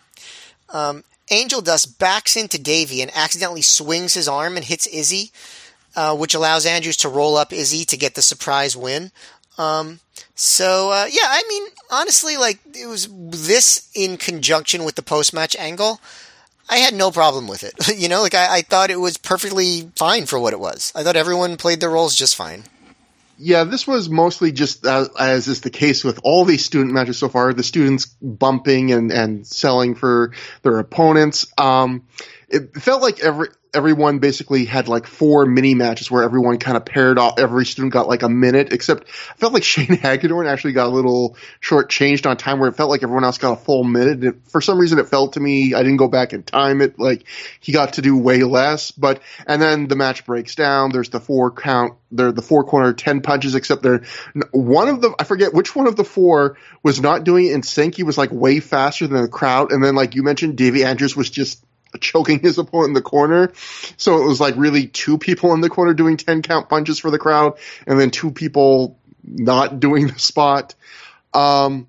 [0.69, 5.31] um, Angel Dust backs into Davey and accidentally swings his arm and hits Izzy,
[5.95, 9.11] uh, which allows Andrews to roll up Izzy to get the surprise win.
[9.59, 9.99] Um,
[10.33, 15.33] so uh, yeah, I mean, honestly, like it was this in conjunction with the post
[15.33, 16.01] match angle.
[16.69, 17.73] I had no problem with it.
[17.97, 20.91] you know, like I, I, thought it was perfectly fine for what it was.
[20.95, 22.63] I thought everyone played their roles just fine.
[23.41, 27.17] Yeah, this was mostly just as, as is the case with all these student matches
[27.17, 27.53] so far.
[27.53, 31.47] The students bumping and, and selling for their opponents.
[31.57, 32.03] Um,
[32.49, 36.85] it felt like every everyone basically had like four mini matches where everyone kind of
[36.85, 37.37] paired off.
[37.37, 40.89] Every student got like a minute, except I felt like Shane Hagadorn actually got a
[40.89, 44.37] little short changed on time where it felt like everyone else got a full minute.
[44.47, 46.99] For some reason, it felt to me I didn't go back and time it.
[46.99, 47.25] Like
[47.59, 48.91] he got to do way less.
[48.91, 50.91] But and then the match breaks down.
[50.91, 51.93] There's the four count.
[52.11, 53.55] There the four corner ten punches.
[53.55, 54.01] Except there
[54.51, 57.63] one of the, I forget which one of the four was not doing it in
[57.63, 57.95] sync.
[57.95, 59.71] He was like way faster than the crowd.
[59.71, 61.63] And then like you mentioned, Davey Andrews was just
[61.99, 63.51] choking his opponent in the corner.
[63.97, 67.11] So it was like really two people in the corner doing 10 count punches for
[67.11, 70.75] the crowd and then two people not doing the spot.
[71.33, 71.87] Um,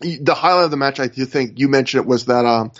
[0.00, 2.72] the highlight of the match, I think you mentioned it was that, um,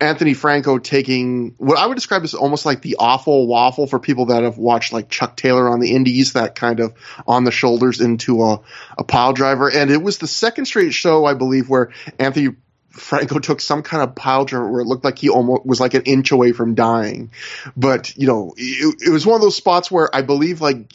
[0.00, 4.26] Anthony Franco taking what I would describe as almost like the awful waffle for people
[4.26, 6.94] that have watched like Chuck Taylor on the Indies, that kind of
[7.26, 8.60] on the shoulders into a,
[8.98, 9.70] a pile driver.
[9.70, 12.56] And it was the second straight show, I believe, where Anthony
[12.90, 15.94] Franco took some kind of pile driver where it looked like he almost was like
[15.94, 17.30] an inch away from dying.
[17.76, 20.92] But, you know, it, it, was one of those spots where I believe like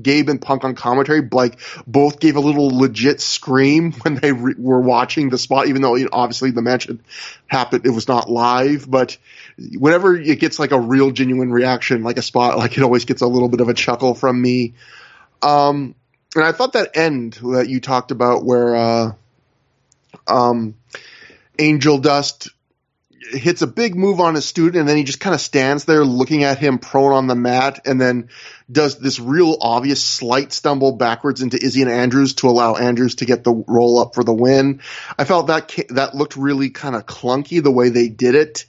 [0.00, 4.54] Gabe and Punk on commentary, like both gave a little legit scream when they re-
[4.56, 7.00] were watching the spot, even though you know, obviously the match had
[7.48, 7.86] happened.
[7.86, 9.18] It was not live, but
[9.58, 13.20] whenever it gets like a real genuine reaction, like a spot, like it always gets
[13.20, 14.74] a little bit of a chuckle from me.
[15.42, 15.96] Um,
[16.36, 19.12] and I thought that end that you talked about where, uh,
[20.28, 20.76] um,
[21.62, 22.48] Angel Dust
[23.30, 26.04] hits a big move on his student and then he just kind of stands there
[26.04, 28.28] looking at him prone on the mat and then
[28.70, 33.24] does this real obvious slight stumble backwards into Izzy and Andrews to allow Andrews to
[33.24, 34.80] get the roll up for the win.
[35.16, 38.66] I felt that that looked really kind of clunky the way they did it.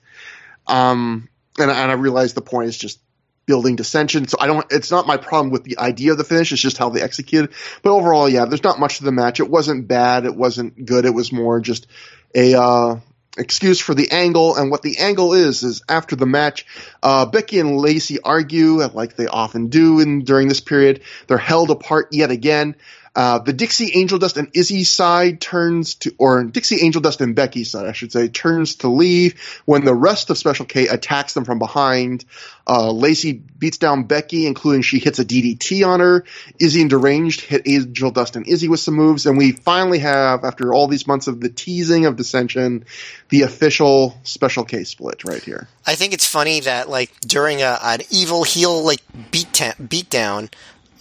[0.68, 3.00] Um, and, and I realized the point is just
[3.46, 4.28] building dissension.
[4.28, 6.52] So I don't, it's not my problem with the idea of the finish.
[6.52, 7.54] It's just how they executed.
[7.82, 9.40] But overall, yeah, there's not much to the match.
[9.40, 10.26] It wasn't bad.
[10.26, 11.06] It wasn't good.
[11.06, 11.88] It was more just
[12.36, 13.00] a, uh,
[13.38, 14.56] excuse for the angle.
[14.56, 16.66] And what the angle is, is after the match,
[17.02, 21.02] uh, Becky and Lacey argue like they often do in, during this period.
[21.28, 22.76] They're held apart yet again.
[23.16, 27.36] Uh, the Dixie Angel Dust and Izzy side turns to, or Dixie Angel Dust and
[27.36, 31.36] Becky side, I should say, turns to leave when the rest of Special K attacks
[31.36, 32.26] them from behind.
[32.66, 36.26] Uh, Lacey beats down Becky, including she hits a DDT on her.
[36.60, 40.44] Izzy and Deranged hit Angel Dust and Izzy with some moves, and we finally have,
[40.44, 42.86] after all these months of the teasing of dissension,
[43.30, 45.68] the official Special K split right here.
[45.86, 50.10] I think it's funny that like during a, an evil heel like beat ta- beat
[50.10, 50.50] down,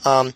[0.04, 0.34] um,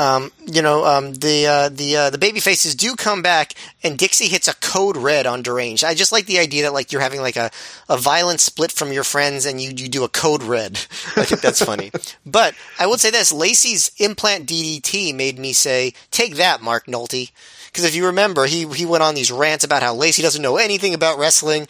[0.00, 3.98] um, you know, um, the uh, the uh, the baby faces do come back, and
[3.98, 5.84] Dixie hits a code red on deranged.
[5.84, 7.50] I just like the idea that like you're having like a,
[7.86, 10.72] a violent split from your friends, and you you do a code red.
[11.16, 11.92] I think that's funny.
[12.26, 17.30] but I would say this: Lacey's implant DDT made me say, "Take that, Mark Nolte,"
[17.66, 20.56] because if you remember, he he went on these rants about how Lacey doesn't know
[20.56, 21.68] anything about wrestling,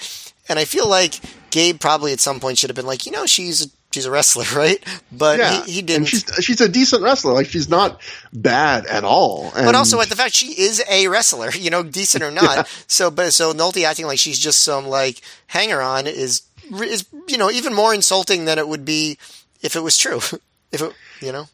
[0.48, 1.18] and I feel like
[1.50, 4.44] Gabe probably at some point should have been like, you know, she's she's a wrestler,
[4.56, 4.82] right?
[5.12, 5.64] But yeah.
[5.64, 6.02] he, he didn't.
[6.02, 7.32] And she's she's a decent wrestler.
[7.32, 8.00] Like she's not
[8.32, 9.52] bad at all.
[9.56, 12.56] And but also at the fact she is a wrestler, you know, decent or not.
[12.56, 12.64] yeah.
[12.86, 17.36] So, but so Nolte acting like she's just some like hanger on is is you
[17.36, 19.18] know even more insulting than it would be
[19.62, 20.16] if it was true.
[20.72, 21.46] if it you know.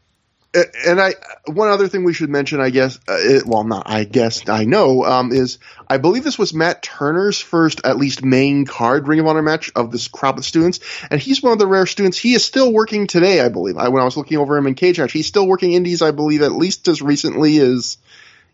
[0.87, 1.15] And I
[1.47, 4.65] one other thing we should mention, I guess, uh, it, well, not I guess I
[4.65, 9.21] know, um, is I believe this was Matt Turner's first, at least main card Ring
[9.21, 10.81] of Honor match of this crop of students,
[11.11, 12.19] and he's one of the rare students.
[12.19, 13.77] He is still working today, I believe.
[13.77, 16.11] I, when I was looking over him in Cage Match, he's still working indies, I
[16.11, 17.99] believe, at least as recently as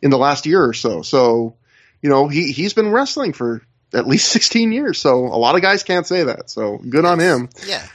[0.00, 1.03] in the last year or so.
[1.03, 1.57] So,
[2.00, 3.62] you know, he he's been wrestling for
[3.94, 4.98] at least 16 years.
[4.98, 6.50] So a lot of guys can't say that.
[6.50, 7.48] So good on him.
[7.66, 7.86] Yeah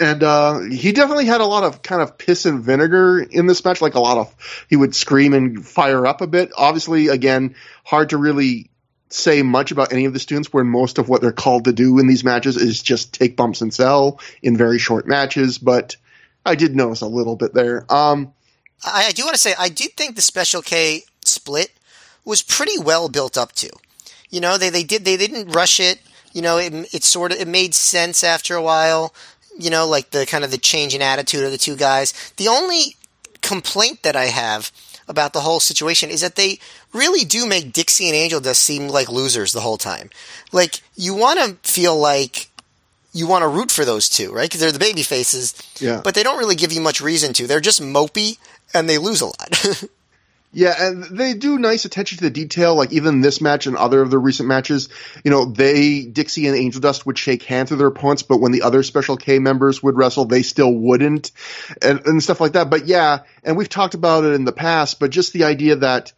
[0.00, 3.64] and uh, he definitely had a lot of kind of piss and vinegar in this
[3.64, 3.80] match.
[3.80, 6.52] Like a lot of, he would scream and fire up a bit.
[6.56, 8.70] Obviously, again, hard to really
[9.10, 11.98] say much about any of the students where most of what they're called to do
[11.98, 15.58] in these matches is just take bumps and sell in very short matches.
[15.58, 15.96] But
[16.44, 17.84] I did notice a little bit there.
[17.92, 18.32] Um,
[18.84, 21.72] I, I do want to say I did think the Special K split
[22.24, 23.70] was pretty well built up to.
[24.30, 26.00] You know, they, they did they didn't rush it.
[26.32, 29.14] You know, it it sort of it made sense after a while
[29.58, 32.14] you know, like the kind of the change in attitude of the two guys.
[32.36, 32.96] The only
[33.42, 34.70] complaint that I have
[35.08, 36.58] about the whole situation is that they
[36.92, 40.10] really do make Dixie and Angel Dust seem like losers the whole time.
[40.52, 42.48] Like you want to feel like
[43.12, 44.48] you want to root for those two, right?
[44.48, 45.54] Because they're the baby faces.
[45.80, 46.00] Yeah.
[46.04, 47.46] But they don't really give you much reason to.
[47.46, 48.38] They're just mopey
[48.74, 49.66] and they lose a lot.
[50.58, 52.74] Yeah, and they do nice attention to the detail.
[52.74, 54.88] Like even this match and other of the recent matches,
[55.24, 58.50] you know, they Dixie and Angel Dust would shake hands with their opponents, but when
[58.50, 61.30] the other Special K members would wrestle, they still wouldn't,
[61.80, 62.70] and, and stuff like that.
[62.70, 66.12] But yeah, and we've talked about it in the past, but just the idea that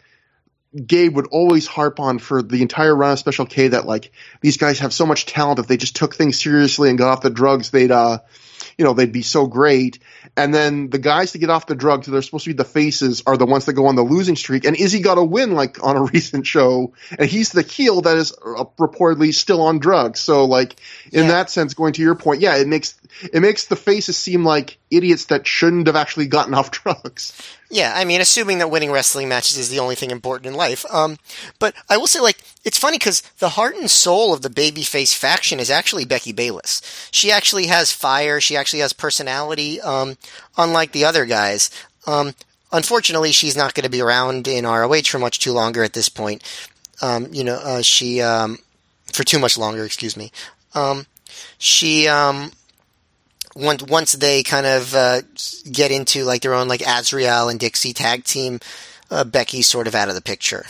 [0.74, 4.10] Gabe would always harp on for the entire run of Special K that like
[4.40, 7.20] these guys have so much talent if they just took things seriously and got off
[7.20, 8.20] the drugs, they'd uh
[8.78, 9.98] you know, they'd be so great.
[10.36, 13.22] And then the guys to get off the drugs, they're supposed to be the faces,
[13.26, 14.64] are the ones that go on the losing streak.
[14.64, 18.16] And Izzy got a win like on a recent show, and he's the heel that
[18.16, 20.20] is uh, reportedly still on drugs.
[20.20, 20.76] So like
[21.12, 21.30] in yeah.
[21.32, 22.98] that sense, going to your point, yeah, it makes
[23.32, 27.32] it makes the faces seem like idiots that shouldn't have actually gotten off drugs.
[27.72, 30.84] Yeah, I mean, assuming that winning wrestling matches is the only thing important in life.
[30.92, 31.18] Um,
[31.60, 35.14] but I will say, like, it's funny because the heart and soul of the babyface
[35.14, 36.82] faction is actually Becky Bayless.
[37.12, 38.40] She actually has fire.
[38.40, 40.16] She actually has personality, um,
[40.58, 41.70] unlike the other guys.
[42.08, 42.34] Um,
[42.72, 46.08] unfortunately, she's not going to be around in ROH for much too longer at this
[46.08, 46.42] point.
[47.00, 48.58] Um, you know, uh, she um,
[49.12, 49.84] for too much longer.
[49.84, 50.32] Excuse me.
[50.74, 51.06] Um,
[51.58, 52.08] she
[53.54, 55.22] once once they kind of uh,
[55.70, 58.60] get into like their own like Azrael and Dixie tag team,
[59.10, 60.64] uh, Becky's sort of out of the picture.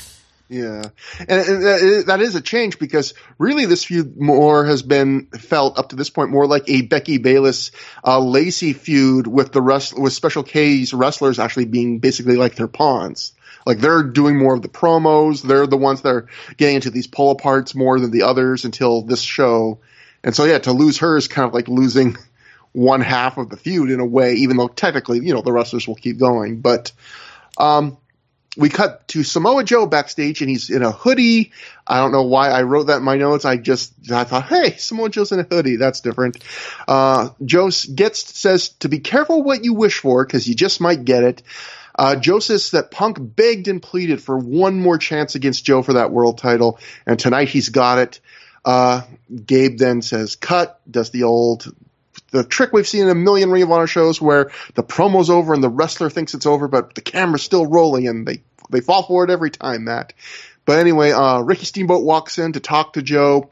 [0.49, 0.83] Yeah,
[1.21, 5.91] and, and that is a change because really this feud more has been felt up
[5.91, 7.71] to this point more like a Becky Bayless,
[8.05, 12.67] uh, Lacey feud with the rest with Special K's wrestlers actually being basically like their
[12.67, 13.33] pawns.
[13.65, 15.43] Like they're doing more of the promos.
[15.43, 16.27] They're the ones that are
[16.57, 19.79] getting into these pull aparts more than the others until this show.
[20.25, 22.17] And so yeah, to lose her is kind of like losing
[22.73, 25.89] one half of the feud in a way, even though technically, you know, the wrestlers
[25.89, 26.61] will keep going.
[26.61, 26.93] But
[27.59, 27.99] um,
[28.57, 31.53] we cut to Samoa Joe backstage and he's in a hoodie.
[31.87, 33.45] I don't know why I wrote that in my notes.
[33.45, 35.77] I just I thought, hey, Samoa Joe's in a hoodie.
[35.77, 36.43] That's different.
[36.87, 41.05] Uh, Joe gets says to be careful what you wish for because you just might
[41.05, 41.43] get it.
[41.95, 45.95] Uh, Joe says that Punk begged and pleaded for one more chance against Joe for
[45.95, 48.21] that world title, and tonight he's got it.
[48.65, 49.03] Uh,
[49.47, 51.67] Gabe then says, cut, does the old
[52.31, 55.55] the trick we've seen in a million Ring of Honor shows where the promo's over
[55.55, 59.03] and the wrestler thinks it's over, but the camera's still rolling and they, they fall
[59.03, 60.13] for it every time, Matt.
[60.65, 63.51] But anyway, uh, Ricky Steamboat walks in to talk to Joe.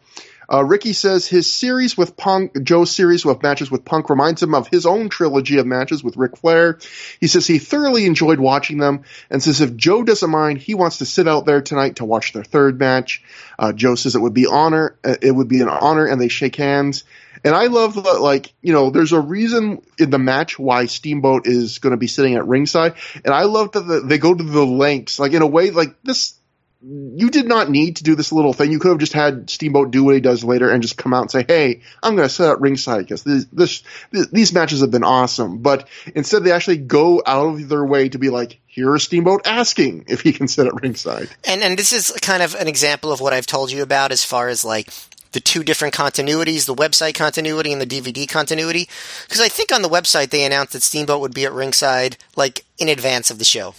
[0.50, 4.54] Uh, Ricky says his series with Punk, Joe's series with matches with Punk reminds him
[4.54, 6.78] of his own trilogy of matches with Ric Flair.
[7.20, 10.98] He says he thoroughly enjoyed watching them and says if Joe doesn't mind, he wants
[10.98, 13.22] to sit out there tonight to watch their third match.
[13.58, 16.28] Uh, Joe says it would be honor, uh, it would be an honor and they
[16.28, 17.04] shake hands.
[17.44, 21.46] And I love that, like, you know, there's a reason in the match why Steamboat
[21.46, 22.94] is going to be sitting at ringside.
[23.24, 26.02] And I love that the, they go to the lengths, like, in a way, like,
[26.02, 26.38] this,
[26.80, 28.70] you did not need to do this little thing.
[28.70, 31.22] You could have just had Steamboat do what he does later and just come out
[31.22, 33.82] and say, "Hey, I'm going to sit at ringside because this, this,
[34.30, 38.18] these matches have been awesome." But instead, they actually go out of their way to
[38.18, 41.92] be like, "Here is Steamboat asking if he can sit at ringside." And and this
[41.92, 44.88] is kind of an example of what I've told you about as far as like
[45.32, 48.88] the two different continuities, the website continuity and the DVD continuity.
[49.24, 52.64] Because I think on the website they announced that Steamboat would be at ringside like
[52.78, 53.74] in advance of the show.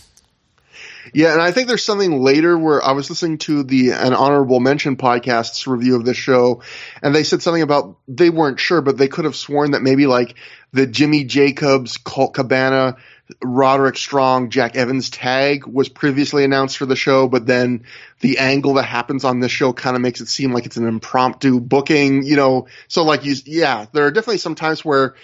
[1.13, 4.59] Yeah, and I think there's something later where I was listening to the an honorable
[4.59, 6.61] mention podcast's review of this show,
[7.01, 10.05] and they said something about they weren't sure, but they could have sworn that maybe
[10.05, 10.35] like
[10.71, 12.97] the Jimmy Jacobs, Colt Cabana
[13.43, 17.83] Roderick Strong, Jack Evans tag was previously announced for the show, but then
[18.21, 20.87] the angle that happens on this show kind of makes it seem like it's an
[20.87, 22.67] impromptu booking, you know.
[22.87, 25.15] So like you, yeah, there are definitely some times where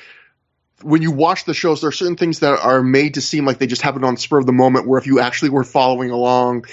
[0.84, 3.58] when you watch the shows, there are certain things that are made to seem like
[3.58, 4.88] they just happened on spur of the moment.
[4.88, 6.66] Where if you actually were following along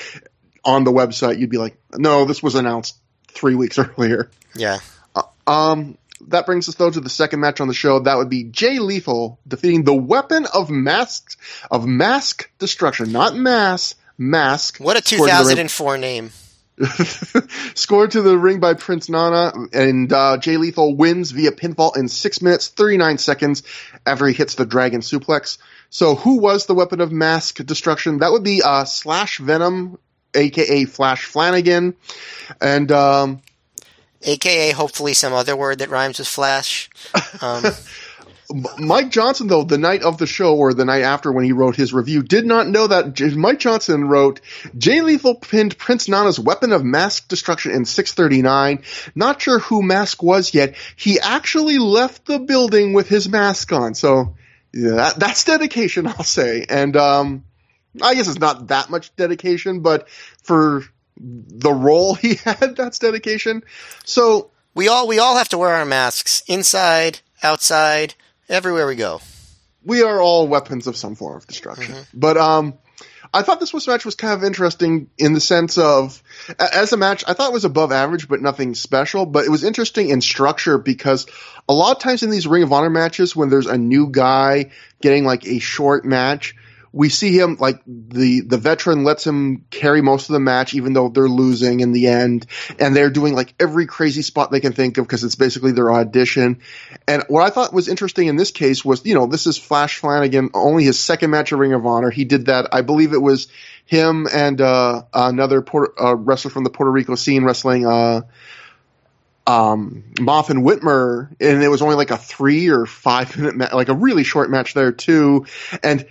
[0.64, 2.96] on the website, you'd be like, "No, this was announced
[3.28, 4.80] three weeks earlier." Yeah.
[5.16, 5.96] Uh, um,
[6.28, 8.00] that brings us though to the second match on the show.
[8.00, 11.38] That would be Jay Lethal defeating the weapon of mask
[11.70, 14.78] of mask destruction, not mass mask.
[14.78, 16.30] What a 2004 name.
[17.74, 22.08] Scored to the ring by Prince Nana, and uh, Jay Lethal wins via pinfall in
[22.08, 23.62] six minutes thirty nine seconds
[24.06, 25.58] after he hits the Dragon Suplex.
[25.90, 28.18] So, who was the weapon of mask destruction?
[28.18, 29.98] That would be uh, Slash Venom,
[30.34, 31.94] aka Flash Flanagan,
[32.60, 33.42] and um,
[34.22, 36.90] aka hopefully some other word that rhymes with Flash.
[37.40, 37.64] Um,
[38.78, 41.76] Mike Johnson, though, the night of the show or the night after when he wrote
[41.76, 44.40] his review, did not know that Mike Johnson wrote
[44.76, 48.82] Jay Lethal pinned Prince Nana's weapon of mask destruction in 639.
[49.14, 50.74] Not sure who Mask was yet.
[50.96, 53.94] He actually left the building with his mask on.
[53.94, 54.34] So
[54.72, 56.66] yeah, that, that's dedication, I'll say.
[56.68, 57.44] And um,
[58.00, 60.08] I guess it's not that much dedication, but
[60.42, 60.84] for
[61.16, 63.62] the role he had, that's dedication.
[64.04, 68.14] So we all we all have to wear our masks inside, outside,
[68.48, 69.20] everywhere we go.
[69.84, 71.94] We are all weapons of some form of destruction.
[71.94, 72.18] Mm-hmm.
[72.18, 72.78] But um,
[73.34, 76.22] I thought this was match was kind of interesting in the sense of
[76.58, 79.24] as a match, I thought it was above average, but nothing special.
[79.24, 81.26] But it was interesting in structure because
[81.68, 84.70] a lot of times in these Ring of Honor matches, when there's a new guy
[85.00, 86.54] getting like a short match,
[86.92, 90.92] we see him like the the veteran lets him carry most of the match even
[90.92, 92.46] though they're losing in the end.
[92.78, 95.90] And they're doing like every crazy spot they can think of because it's basically their
[95.90, 96.60] audition.
[97.08, 99.98] And what i thought was interesting in this case was you know this is flash
[99.98, 102.10] flanagan only his second match of ring of honor.
[102.10, 103.48] He did that i believe it was
[103.84, 105.64] him and uh, another
[106.00, 108.22] uh, wrestler from the puerto rico scene wrestling uh,
[109.44, 113.76] um, Maff and Whitmer, and it was only like a three or five minute, ma-
[113.76, 115.46] like a really short match there too.
[115.82, 116.06] And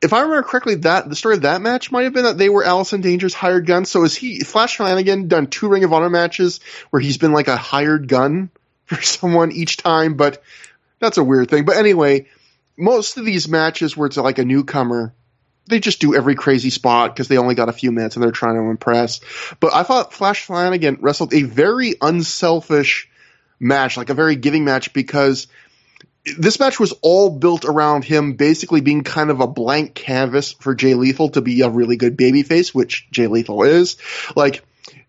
[0.00, 2.48] if I remember correctly, that the story of that match might have been that they
[2.48, 3.84] were Allison Danger's hired gun.
[3.84, 7.48] So is he Flash Flanagan done two Ring of Honor matches where he's been like
[7.48, 8.50] a hired gun
[8.84, 10.14] for someone each time?
[10.14, 10.42] But
[11.00, 11.64] that's a weird thing.
[11.64, 12.26] But anyway,
[12.76, 15.12] most of these matches where it's like a newcomer,
[15.66, 18.30] they just do every crazy spot because they only got a few minutes and they're
[18.30, 19.20] trying to impress.
[19.58, 23.08] But I thought Flash Flanagan wrestled a very unselfish
[23.58, 25.48] match, like a very giving match because
[26.36, 30.74] this match was all built around him basically being kind of a blank canvas for
[30.74, 33.96] Jay Lethal to be a really good babyface, which Jay Lethal is.
[34.34, 34.64] Like,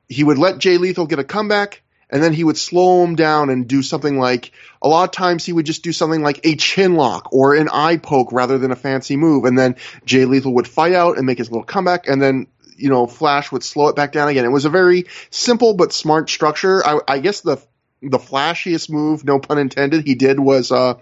[0.07, 3.49] he would let Jay Lethal get a comeback, and then he would slow him down
[3.49, 4.51] and do something like
[4.81, 7.69] a lot of times he would just do something like a chin lock or an
[7.71, 11.25] eye poke rather than a fancy move, and then Jay Lethal would fight out and
[11.25, 14.45] make his little comeback, and then you know Flash would slow it back down again.
[14.45, 16.85] It was a very simple but smart structure.
[16.85, 17.57] I, I guess the
[18.01, 20.95] the flashiest move, no pun intended, he did was uh,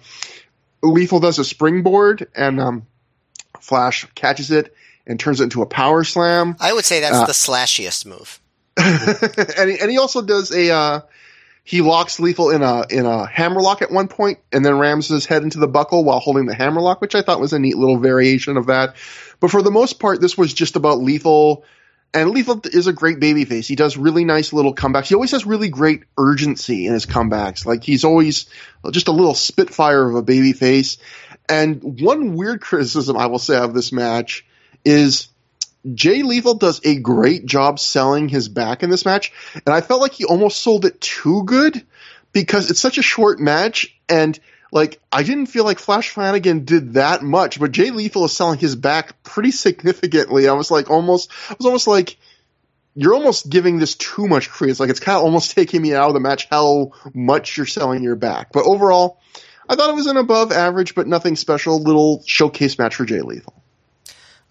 [0.81, 2.87] Lethal does a springboard and um,
[3.59, 4.73] Flash catches it
[5.05, 6.55] and turns it into a power slam.
[6.59, 8.39] I would say that's uh, the slashiest move.
[8.77, 11.01] and, he, and he also does a uh,
[11.63, 15.25] he locks Lethal in a in a hammerlock at one point and then rams his
[15.25, 17.97] head into the buckle while holding the hammerlock, which I thought was a neat little
[17.97, 18.95] variation of that.
[19.39, 21.63] But for the most part, this was just about Lethal
[22.13, 23.67] and Lethal is a great babyface.
[23.67, 25.07] He does really nice little comebacks.
[25.07, 27.65] He always has really great urgency in his comebacks.
[27.65, 28.47] Like he's always
[28.91, 30.97] just a little spitfire of a babyface.
[31.49, 34.45] And one weird criticism I will say of this match
[34.85, 35.27] is
[35.93, 39.31] Jay Lethal does a great job selling his back in this match.
[39.53, 41.85] And I felt like he almost sold it too good
[42.31, 44.39] because it's such a short match and–
[44.71, 48.59] like I didn't feel like Flash Flanagan did that much, but Jay Lethal is selling
[48.59, 50.47] his back pretty significantly.
[50.47, 52.17] I was like almost, I was almost like,
[52.95, 54.79] you're almost giving this too much credence.
[54.79, 58.03] Like it's kind of almost taking me out of the match how much you're selling
[58.03, 58.51] your back.
[58.51, 59.21] But overall,
[59.69, 61.79] I thought it was an above average, but nothing special.
[61.79, 63.53] Little showcase match for Jay Lethal.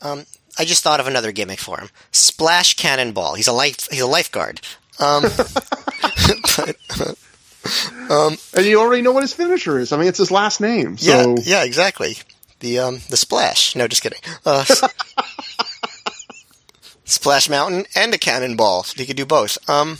[0.02, 0.24] Um,
[0.58, 3.34] I just thought of another gimmick for him: Splash Cannonball.
[3.34, 3.88] He's a life.
[3.90, 4.60] He's a lifeguard.
[4.98, 5.22] Um,
[6.56, 6.76] but,
[8.10, 9.92] um, and you already know what his finisher is.
[9.92, 10.98] I mean, it's his last name.
[10.98, 11.36] So.
[11.36, 12.18] Yeah, yeah, exactly.
[12.60, 13.76] The um, the splash.
[13.76, 14.20] No, just kidding.
[14.44, 14.64] Uh,
[17.04, 18.86] splash Mountain and a cannonball.
[18.96, 19.58] He could do both.
[19.68, 19.98] Um,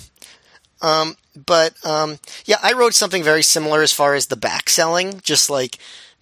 [0.83, 5.21] um, but um, yeah, I wrote something very similar as far as the back selling.
[5.21, 5.79] Just like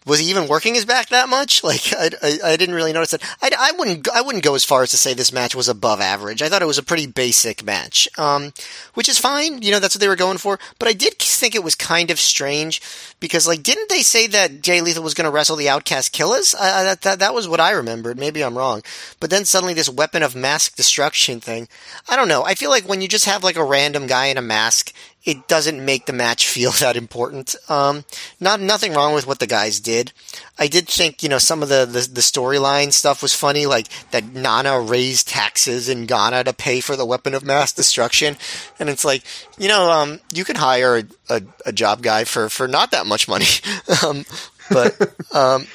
[0.06, 1.62] was he even working his back that much?
[1.74, 3.22] Like I, I, I didn't really notice it.
[3.40, 6.00] I, I wouldn't I wouldn't go as far as to say this match was above
[6.00, 6.42] average.
[6.42, 8.52] I thought it was a pretty basic match, um,
[8.92, 9.62] which is fine.
[9.62, 10.58] You know that's what they were going for.
[10.78, 12.82] But I did think it was kind of strange
[13.24, 16.52] because like didn't they say that Jay Lethal was going to wrestle the Outcast Killers?
[16.52, 18.18] That, that that was what I remembered.
[18.18, 18.82] Maybe I'm wrong.
[19.18, 21.66] But then suddenly this weapon of mask destruction thing.
[22.06, 22.44] I don't know.
[22.44, 24.92] I feel like when you just have like a random guy in a mask
[25.24, 27.56] it doesn't make the match feel that important.
[27.68, 28.04] Um,
[28.40, 30.12] not nothing wrong with what the guys did.
[30.58, 33.88] I did think you know some of the the, the storyline stuff was funny, like
[34.12, 38.36] that Nana raised taxes in Ghana to pay for the weapon of mass destruction,
[38.78, 39.24] and it's like
[39.58, 43.06] you know um, you could hire a, a, a, job guy for for not that
[43.06, 43.46] much money,
[44.04, 44.24] um,
[44.70, 45.66] but um,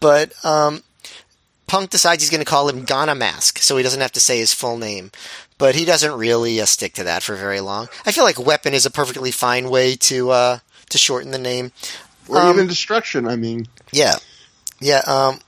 [0.00, 0.84] but um,
[1.66, 4.38] Punk decides he's going to call him Ghana Mask, so he doesn't have to say
[4.38, 5.10] his full name.
[5.58, 7.88] But he doesn't really uh, stick to that for very long.
[8.04, 10.58] I feel like Weapon is a perfectly fine way to uh,
[10.90, 11.72] to shorten the name,
[12.28, 13.26] or um, even Destruction.
[13.26, 14.16] I mean, yeah,
[14.80, 15.02] yeah.
[15.06, 15.40] Um,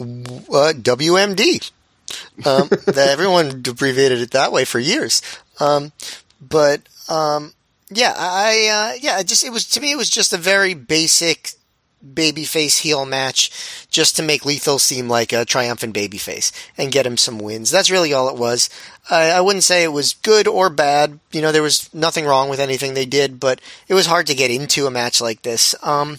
[0.00, 1.70] uh, WMD.
[2.44, 5.22] Um, that everyone abbreviated it that way for years.
[5.58, 5.92] Um,
[6.40, 7.52] but um,
[7.90, 11.52] yeah, I uh, yeah, just it was to me it was just a very basic
[12.04, 13.50] babyface heel match
[13.90, 17.70] just to make Lethal seem like a triumphant babyface and get him some wins.
[17.70, 18.68] That's really all it was.
[19.10, 21.18] I, I wouldn't say it was good or bad.
[21.32, 24.34] You know, there was nothing wrong with anything they did, but it was hard to
[24.34, 25.74] get into a match like this.
[25.82, 26.18] Um,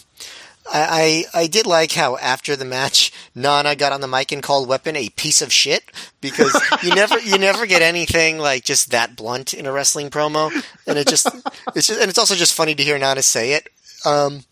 [0.70, 4.42] I, I, I did like how after the match, Nana got on the mic and
[4.42, 5.84] called Weapon a piece of shit
[6.20, 10.50] because you never you never get anything like just that blunt in a wrestling promo,
[10.86, 11.26] and it just
[11.74, 13.68] it's just and it's also just funny to hear Nana say it.
[14.04, 14.44] Um,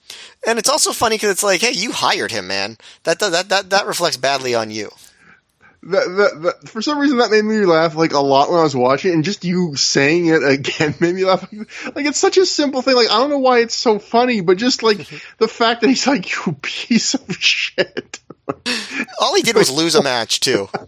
[0.47, 2.79] and it's also funny because it's like, hey, you hired him, man.
[3.05, 4.91] That that that that reflects badly on you.
[5.83, 8.65] That, that, that, for some reason that made me laugh like a lot when I
[8.65, 11.47] was watching, and just you saying it again made me laugh.
[11.53, 12.97] Like it's such a simple thing.
[12.97, 14.99] Like I don't know why it's so funny, but just like
[15.39, 18.19] the fact that he's like you piece of shit.
[19.21, 20.69] All he did was lose a match too.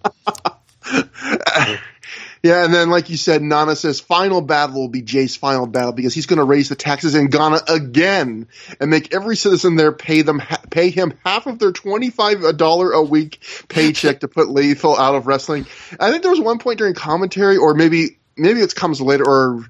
[2.42, 5.92] Yeah, and then like you said, Nana says final battle will be Jay's final battle
[5.92, 8.48] because he's going to raise the taxes in Ghana again
[8.80, 12.92] and make every citizen there pay them pay him half of their twenty five dollar
[12.92, 15.66] a week paycheck to put Lethal out of wrestling.
[15.98, 19.64] I think there was one point during commentary, or maybe maybe it comes later, or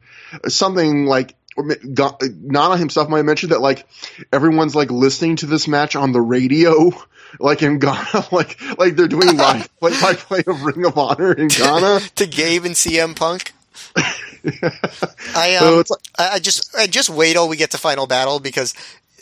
[0.48, 3.86] something like Nana himself might have mentioned that like
[4.32, 6.92] everyone's like listening to this match on the radio
[7.38, 11.32] like in Ghana, like like they're doing live play by play of Ring of Honor
[11.32, 13.52] in Ghana to Gabe and CM Punk.
[15.34, 18.40] I um, so like, I just I just wait till we get to Final Battle
[18.40, 18.74] because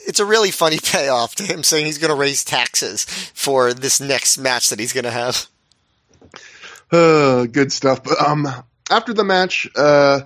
[0.06, 3.04] it's a really funny payoff to him saying he's going to raise taxes
[3.34, 5.46] for this next match that he's going to have.
[6.88, 8.04] Uh, good stuff.
[8.04, 8.46] But um,
[8.88, 10.20] after the match, uh,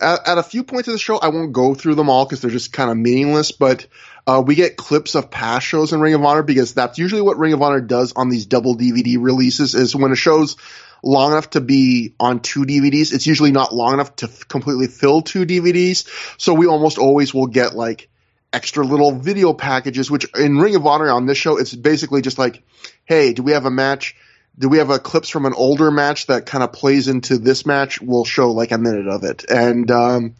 [0.00, 2.40] at, at, a few points of the show, I won't go through them all because
[2.40, 3.52] they're just kind of meaningless.
[3.52, 3.86] But
[4.30, 7.38] uh, we get clips of past shows in Ring of Honor because that's usually what
[7.38, 9.74] Ring of Honor does on these double DVD releases.
[9.74, 10.56] Is when a show's
[11.02, 14.86] long enough to be on two DVDs, it's usually not long enough to f- completely
[14.86, 16.06] fill two DVDs.
[16.40, 18.08] So we almost always will get like
[18.52, 22.38] extra little video packages, which in Ring of Honor on this show, it's basically just
[22.38, 22.62] like,
[23.04, 24.16] hey, do we have a match?
[24.58, 27.64] do we have a clips from an older match that kind of plays into this
[27.64, 28.00] match?
[28.02, 29.44] We'll show like a minute of it.
[29.48, 30.34] And, um,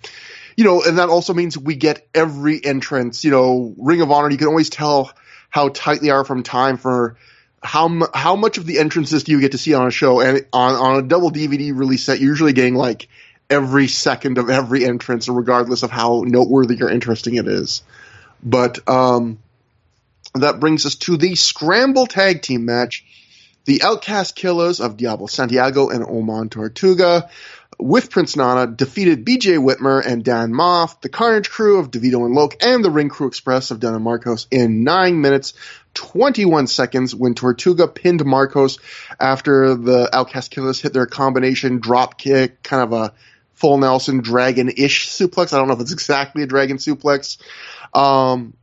[0.56, 4.30] you know, and that also means we get every entrance, you know, Ring of Honor,
[4.30, 5.12] you can always tell
[5.48, 7.16] how tight they are from time for
[7.62, 10.20] how how much of the entrances do you get to see on a show?
[10.20, 13.08] And on on a double DVD release set you're usually getting like
[13.50, 17.82] every second of every entrance regardless of how noteworthy or interesting it is.
[18.42, 19.38] But um
[20.34, 23.04] that brings us to the scramble tag team match.
[23.66, 27.28] The Outcast Killers of Diablo Santiago and Oman Tortuga
[27.80, 32.34] with Prince Nana defeated BJ Whitmer and Dan Maff, the Carnage crew of DeVito and
[32.34, 35.54] Loc, and the Ring Crew Express of Dunn and Marcos in 9 minutes
[35.94, 38.78] 21 seconds when Tortuga pinned Marcos
[39.18, 43.12] after the Outcast Killers hit their combination drop kick, kind of a
[43.54, 45.52] full Nelson dragon-ish suplex.
[45.52, 47.38] I don't know if it's exactly a dragon suplex.
[47.92, 48.54] Um,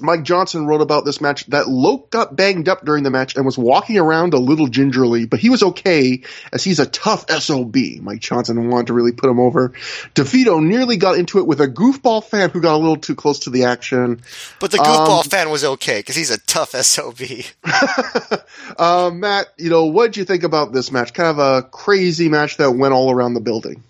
[0.00, 3.44] Mike Johnson wrote about this match that Loc got banged up during the match and
[3.44, 6.22] was walking around a little gingerly, but he was okay
[6.52, 7.76] as he's a tough SOB.
[8.00, 9.70] Mike Johnson wanted to really put him over.
[10.14, 13.40] DeVito nearly got into it with a goofball fan who got a little too close
[13.40, 14.20] to the action.
[14.60, 17.20] But the goofball um, fan was okay because he's a tough SOB.
[18.78, 21.12] uh, Matt, you know, what did you think about this match?
[21.14, 23.82] Kind of a crazy match that went all around the building.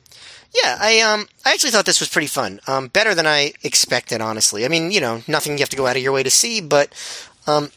[0.55, 2.61] Yeah, I um I actually thought this was pretty fun.
[2.67, 4.65] Um, better than I expected, honestly.
[4.65, 6.61] I mean, you know, nothing you have to go out of your way to see,
[6.61, 6.93] but
[7.47, 7.71] um,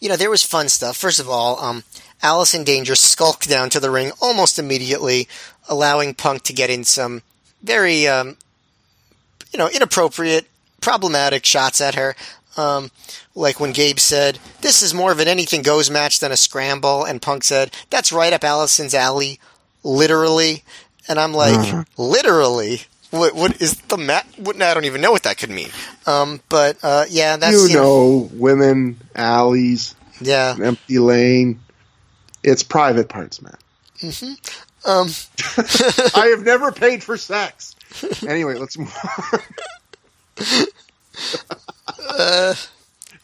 [0.00, 0.96] you know, there was fun stuff.
[0.96, 1.84] First of all, um,
[2.22, 5.28] Allison Danger skulked down to the ring almost immediately,
[5.68, 7.22] allowing Punk to get in some
[7.62, 8.36] very um,
[9.52, 10.46] you know, inappropriate,
[10.80, 12.16] problematic shots at her.
[12.56, 12.90] Um,
[13.34, 17.04] like when Gabe said, "This is more of an anything goes match than a scramble,"
[17.04, 19.38] and Punk said, "That's right up Allison's alley."
[19.86, 20.64] Literally,
[21.08, 21.82] and I'm like, mm-hmm.
[22.00, 22.80] literally,
[23.10, 24.26] what, what is the mat?
[24.36, 25.70] What, I don't even know what that could mean.
[26.06, 31.60] Um, but uh, yeah, that's you, you know, know, women, alleys, yeah, empty lane.
[32.42, 33.56] It's private parts, man.
[34.00, 34.90] Mm-hmm.
[34.90, 35.08] Um.
[36.20, 37.74] I have never paid for sex.
[38.26, 38.94] anyway, let's move
[39.32, 39.40] on.
[42.18, 42.54] uh,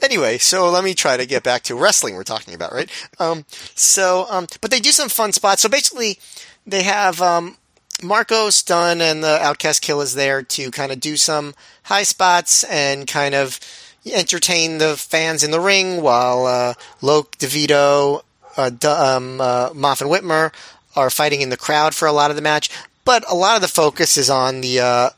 [0.03, 2.91] anyway, so let me try to get back to wrestling we're talking about, right?
[3.19, 5.63] Um, so, um, but they do some fun spots.
[5.63, 6.19] So basically,
[6.67, 7.57] they have um,
[8.03, 12.65] Marko Stunt and the Outcast Kill is there to kind of do some high spots
[12.65, 13.61] and kind of
[14.07, 18.23] entertain the fans in the ring while uh, Loc, DeVito,
[18.57, 20.53] uh, um, uh, Maff and Whitmer
[20.97, 22.71] are fighting in the crowd for a lot of the match.
[23.05, 25.11] But a lot of the focus is on the uh,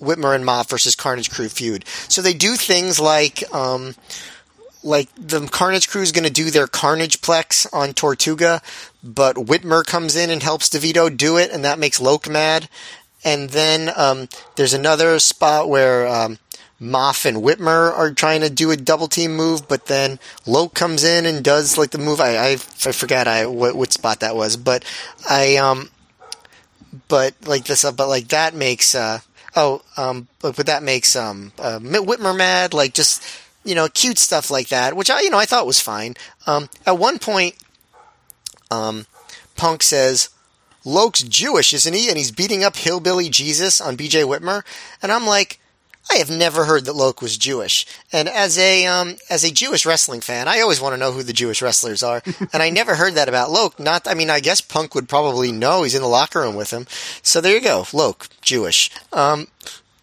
[0.00, 1.84] Whitmer and Maff versus Carnage Crew feud.
[2.08, 3.94] So they do things like, um,
[4.84, 8.60] like the Carnage Crew is going to do their Carnage Plex on Tortuga,
[9.02, 12.68] but Whitmer comes in and helps DeVito do it, and that makes Loc mad.
[13.24, 16.38] And then um, there's another spot where um,
[16.80, 21.02] Maff and Whitmer are trying to do a double team move, but then Loc comes
[21.02, 22.20] in and does like the move.
[22.20, 22.56] I I, I
[22.92, 24.84] forgot I what, what spot that was, but
[25.28, 25.90] I um,
[27.08, 29.20] but like this, but like that makes uh
[29.56, 33.22] oh um, but, but that makes um uh, Whitmer mad, like just
[33.64, 36.14] you know cute stuff like that, which I you know I thought was fine.
[36.46, 37.56] Um, at one point,
[38.70, 39.06] um,
[39.56, 40.30] Punk says.
[40.86, 42.10] Loc's Jewish, isn't he?
[42.10, 44.62] And he's beating up hillbilly Jesus on BJ Whitmer.
[45.00, 45.58] And I'm like,
[46.10, 49.86] I have never heard that Loc was Jewish, and as a um, as a Jewish
[49.86, 52.94] wrestling fan, I always want to know who the Jewish wrestlers are, and I never
[52.94, 53.80] heard that about Loc.
[53.80, 55.82] Not, I mean, I guess Punk would probably know.
[55.82, 56.86] He's in the locker room with him,
[57.22, 58.90] so there you go, Loc, Jewish.
[59.12, 59.48] Um,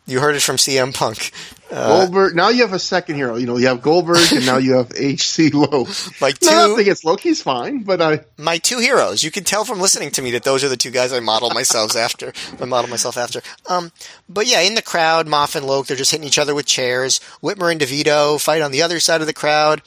[0.08, 1.32] you heard it from CM Punk.
[1.72, 2.36] Uh, Goldberg.
[2.36, 3.36] Now you have a second hero.
[3.36, 5.54] You know, you have Goldberg, and now you have HC
[6.40, 9.24] two, no, I think it's Low Ki's fine, but I my two heroes.
[9.24, 11.50] You can tell from listening to me that those are the two guys I model
[11.52, 12.34] myself after.
[12.60, 13.42] I model myself after.
[13.70, 13.92] Um,
[14.28, 17.20] but yeah, in the crowd, Maff and Loc, they're just hitting each other with chairs.
[17.42, 19.82] Whitmer and DeVito fight on the other side of the crowd.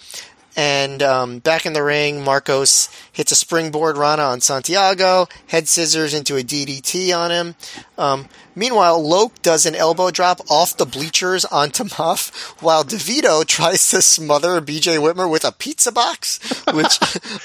[0.57, 6.14] And um, back in the ring, Marcos hits a springboard rana on Santiago, head scissors
[6.14, 7.55] into a DDT on him.
[7.98, 13.88] Um, meanwhile, Loc does an elbow drop off the bleachers onto Maff, while DeVito tries
[13.90, 16.38] to smother BJ Whitmer with a pizza box,
[16.72, 17.00] which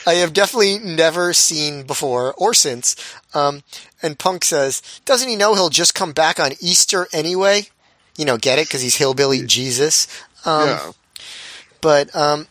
[0.06, 2.96] I have definitely never seen before or since.
[3.34, 3.64] Um,
[4.04, 7.64] and Punk says, doesn't he know he'll just come back on Easter anyway?
[8.18, 8.68] You know, get it?
[8.68, 10.08] Because he's hillbilly Jesus.
[10.46, 10.92] Um, yeah.
[11.82, 12.48] But um,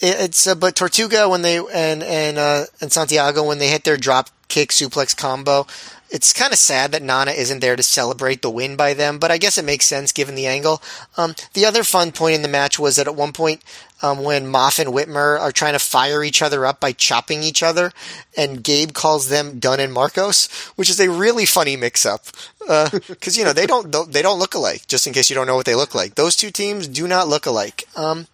[0.00, 3.96] it's uh, but Tortuga when they and and uh, and Santiago when they hit their
[3.96, 5.66] drop kick suplex combo.
[6.12, 9.30] It's kind of sad that Nana isn't there to celebrate the win by them, but
[9.30, 10.82] I guess it makes sense given the angle.
[11.16, 13.62] Um, the other fun point in the match was that at one point,
[14.02, 17.62] um, when Maff and Whitmer are trying to fire each other up by chopping each
[17.62, 17.92] other,
[18.36, 22.26] and Gabe calls them Dunn and Marcos, which is a really funny mix-up.
[22.58, 24.88] Because uh, you know they don't they don't look alike.
[24.88, 27.28] Just in case you don't know what they look like, those two teams do not
[27.28, 27.84] look alike.
[27.94, 28.26] Um,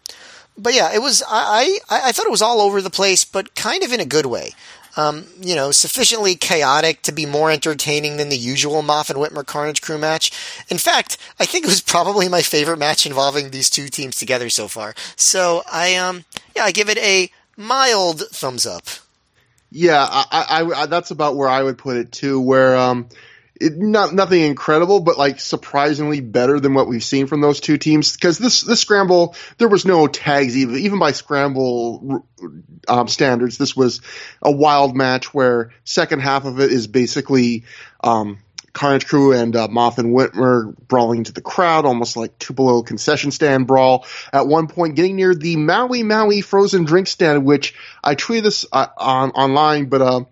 [0.59, 1.22] but yeah, it was.
[1.26, 4.04] I, I I thought it was all over the place, but kind of in a
[4.07, 4.52] good way.
[4.98, 9.44] Um, you know, sufficiently chaotic to be more entertaining than the usual Maff and Whitmer
[9.44, 10.30] Carnage Crew match.
[10.70, 14.48] In fact, I think it was probably my favorite match involving these two teams together
[14.48, 14.94] so far.
[15.16, 18.84] So I um yeah, I give it a mild thumbs up.
[19.70, 22.40] Yeah, I, I, I that's about where I would put it too.
[22.40, 23.09] Where um
[23.61, 27.78] it, not nothing incredible, but like surprisingly better than what we've seen from those two
[27.78, 28.12] teams.
[28.12, 32.26] Because this this scramble, there was no tags even even by scramble
[32.88, 33.59] um, standards.
[33.59, 34.00] This was
[34.42, 37.64] a wild match where second half of it is basically
[38.02, 38.38] um,
[38.77, 43.31] Carnage Crew and uh, Maff and Whitmer brawling into the crowd, almost like Tupelo concession
[43.31, 44.05] stand brawl.
[44.35, 47.74] At one point, getting near the Maui Maui frozen drink stand, which
[48.05, 50.24] I tweeted this uh, on online, but uh,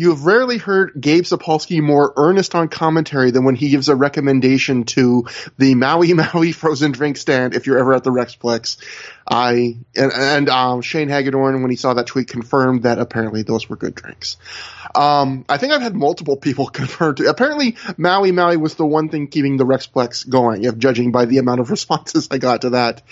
[0.00, 3.94] you have rarely heard Gabe Sapolsky more earnest on commentary than when he gives a
[3.94, 5.26] recommendation to
[5.58, 8.78] the Maui Maui frozen drink stand if you're ever at the Rexplex.
[9.28, 13.68] I and, and um, Shane Hagedorn, when he saw that tweet, confirmed that apparently those
[13.68, 14.38] were good drinks.
[14.94, 17.28] Um, I think I've had multiple people confirm to.
[17.28, 21.38] Apparently, Maui Maui was the one thing keeping the Rexplex going, if judging by the
[21.38, 23.02] amount of responses I got to that.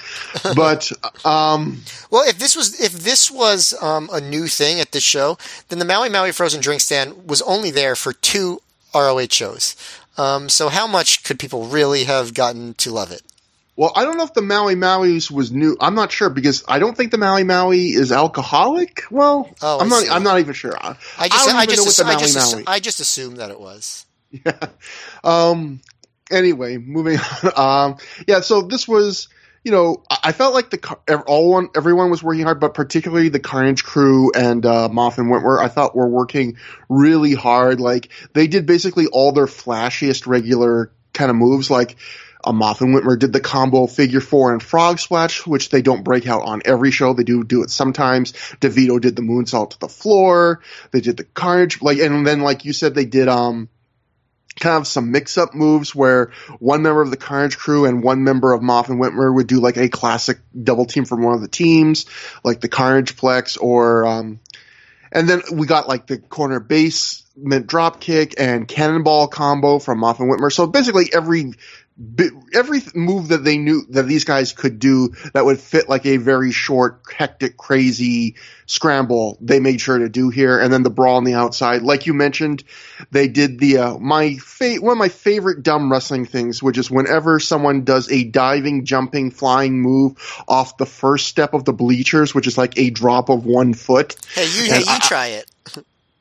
[0.54, 0.90] But
[1.24, 5.38] um, well, if this was if this was um, a new thing at this show,
[5.68, 8.60] then the Maui Maui frozen drink stand was only there for two
[8.94, 9.76] ROH shows.
[10.16, 13.22] Um, so how much could people really have gotten to love it?
[13.78, 15.76] Well, I don't know if the Maui Maui's was new.
[15.80, 19.04] I'm not sure because I don't think the Maui Maui is alcoholic.
[19.08, 20.10] Well, oh, I'm not.
[20.10, 20.76] I'm not even sure.
[20.76, 24.04] I, I just, I, I just, assu- I, just I just assumed that it was.
[24.44, 24.58] Yeah.
[25.22, 25.80] Um.
[26.28, 27.18] Anyway, moving
[27.56, 27.92] on.
[27.92, 27.96] Um.
[28.26, 28.40] Yeah.
[28.40, 29.28] So this was.
[29.62, 33.40] You know, I felt like the all one everyone was working hard, but particularly the
[33.40, 36.56] Carnage crew and uh, Maff and Whitmer, I thought were working
[36.88, 37.80] really hard.
[37.80, 41.70] Like they did basically all their flashiest regular kind of moves.
[41.70, 41.96] Like
[42.44, 46.04] uh, Maff and Whitmer did the combo figure four and frog splash, which they don't
[46.04, 47.12] break out on every show.
[47.12, 48.32] They do do it sometimes.
[48.60, 50.60] DeVito did the moonsault to the floor.
[50.90, 53.68] They did the carnage, like, and then like you said, they did um
[54.58, 58.24] kind of some mix up moves where one member of the Carnage crew and one
[58.24, 61.40] member of Maff and Whitmer would do like a classic double team from one of
[61.40, 62.06] the teams,
[62.44, 64.40] like the Carnage Plex or, um,
[65.12, 70.18] and then we got like the corner basement drop kick and cannonball combo from Maff
[70.20, 70.52] and Whitmer.
[70.52, 71.52] So basically every
[72.54, 76.16] every move that they knew that these guys could do that would fit like a
[76.16, 78.36] very short, hectic, crazy
[78.66, 80.60] scramble, they made sure to do here.
[80.60, 82.62] And then the brawl on the outside, like you mentioned,
[83.10, 86.90] they did the uh, my fa- one of my favorite dumb wrestling things, which is
[86.90, 92.34] whenever someone does a diving, jumping, flying move off the first step of the bleachers,
[92.34, 94.16] which is like a drop of one foot.
[94.34, 95.50] Hey, you, hey, you I, try it.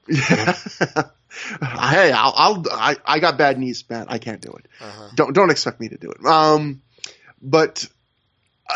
[0.07, 0.57] Yeah.
[1.61, 4.07] hey, I'll, I'll, i I, got bad knees, man.
[4.09, 4.67] I can't do it.
[4.81, 5.09] Uh-huh.
[5.15, 6.25] Don't, don't expect me to do it.
[6.25, 6.81] Um,
[7.41, 7.87] but,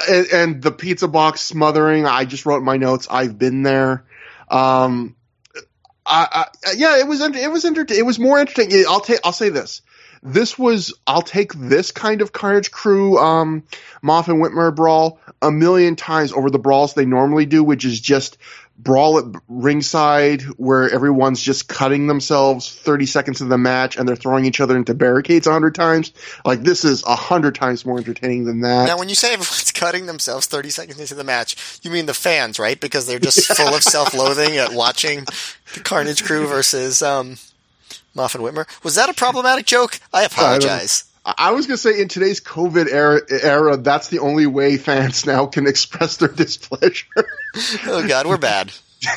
[0.09, 3.07] and, and, the pizza box smothering, I just wrote my notes.
[3.09, 4.05] I've been there.
[4.49, 5.15] Um,
[6.05, 7.99] I, I yeah, it was, it was entertaining.
[7.99, 8.85] It was more interesting.
[8.87, 9.81] I'll take, I'll say this.
[10.23, 13.63] This was, I'll take this kind of Carnage Crew, um,
[14.03, 17.99] Maff and Whitmer brawl a million times over the brawls they normally do, which is
[17.99, 18.37] just
[18.83, 24.15] brawl at ringside where everyone's just cutting themselves 30 seconds of the match and they're
[24.15, 26.13] throwing each other into barricades 100 times.
[26.43, 28.87] Like, this is 100 times more entertaining than that.
[28.87, 32.13] Now, when you say everyone's cutting themselves 30 seconds into the match, you mean the
[32.13, 32.79] fans, right?
[32.79, 35.25] Because they're just full of self loathing at watching
[35.73, 37.37] the Carnage crew versus um,
[38.15, 38.67] Maff and Whitmer.
[38.83, 39.99] Was that a problematic joke?
[40.13, 41.05] I apologize.
[41.23, 45.25] I was going to say in today's COVID era, era, that's the only way fans
[45.25, 47.05] now can express their displeasure.
[47.85, 48.71] Oh God, we're bad.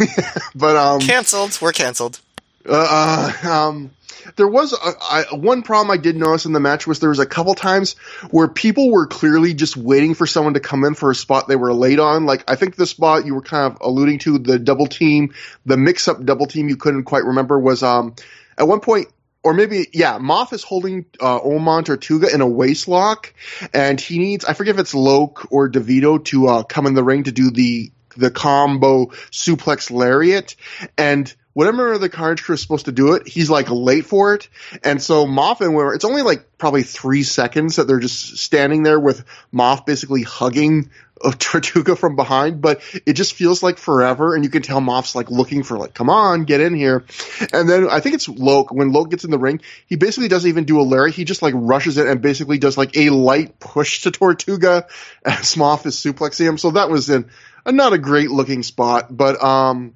[0.55, 1.59] but um, canceled.
[1.61, 2.21] We're canceled.
[2.67, 3.91] Uh, uh, um,
[4.37, 7.19] there was a, I, one problem I did notice in the match was there was
[7.19, 7.95] a couple times
[8.31, 11.57] where people were clearly just waiting for someone to come in for a spot they
[11.57, 12.25] were late on.
[12.25, 15.35] Like I think the spot you were kind of alluding to, the double team,
[15.67, 18.15] the mix up double team you couldn't quite remember was um
[18.57, 19.09] at one point
[19.43, 23.35] or maybe yeah, Maff is holding uh, Oman Tortuga in a waist lock,
[23.75, 27.05] and he needs I forget if it's Loc or DeVito to uh, come in the
[27.05, 30.57] ring to do the the combo suplex lariat,
[30.97, 34.49] and whatever the Carnage Crew is supposed to do it, he's like late for it,
[34.83, 38.83] and so Maff and Whitmer, it's only like probably three seconds that they're just standing
[38.83, 40.91] there with Maff basically hugging
[41.23, 44.35] uh, Tortuga from behind, but it just feels like forever.
[44.35, 47.05] And you can tell Maff's like looking for like, come on, get in here.
[47.53, 48.73] And then I think it's Loc.
[48.73, 51.13] When Loc gets in the ring, he basically doesn't even do a Larry.
[51.13, 54.87] He just like rushes it and basically does like a light push to Tortuga
[55.25, 56.59] as Maff is suplexing him.
[56.59, 57.31] So that was in
[57.73, 59.95] not a great looking spot, but, um,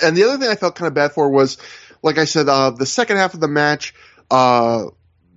[0.00, 1.58] and the other thing I felt kind of bad for was,
[2.02, 3.94] like I said, uh, the second half of the match,
[4.30, 4.86] uh,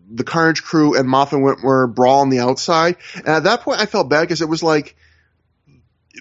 [0.10, 2.98] the Carnage crew and Maff went Whitmer brawl on the outside.
[3.16, 4.96] And at that point, I felt bad because it was like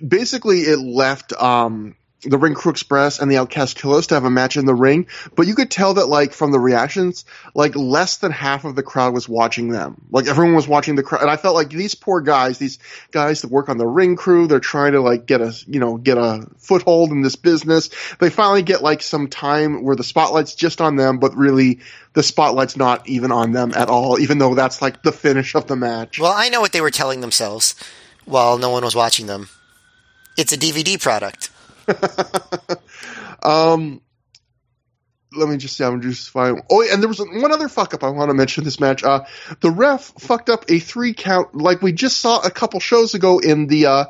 [0.06, 4.30] basically it left um, the Ring Crew Express and the Outcast Killers to have a
[4.30, 8.18] match in the ring, but you could tell that like from the reactions, like less
[8.18, 10.00] than half of the crowd was watching them.
[10.10, 12.78] Like everyone was watching the crowd, and I felt like these poor guys, these
[13.10, 15.96] guys that work on the Ring Crew, they're trying to like get a you know
[15.96, 17.90] get a foothold in this business.
[18.18, 21.80] They finally get like some time where the spotlight's just on them, but really
[22.14, 25.66] the spotlight's not even on them at all, even though that's like the finish of
[25.66, 26.18] the match.
[26.18, 27.74] Well, I know what they were telling themselves
[28.24, 29.48] while no one was watching them.
[30.36, 31.50] It's a DVD product.
[33.42, 34.00] um,
[35.36, 35.84] let me just see.
[35.84, 36.60] I'm just fine.
[36.70, 39.02] Oh, and there was one other fuck up I want to mention this match.
[39.02, 39.24] Uh,
[39.60, 43.38] the ref fucked up a three count, like we just saw a couple shows ago
[43.38, 44.04] in the uh,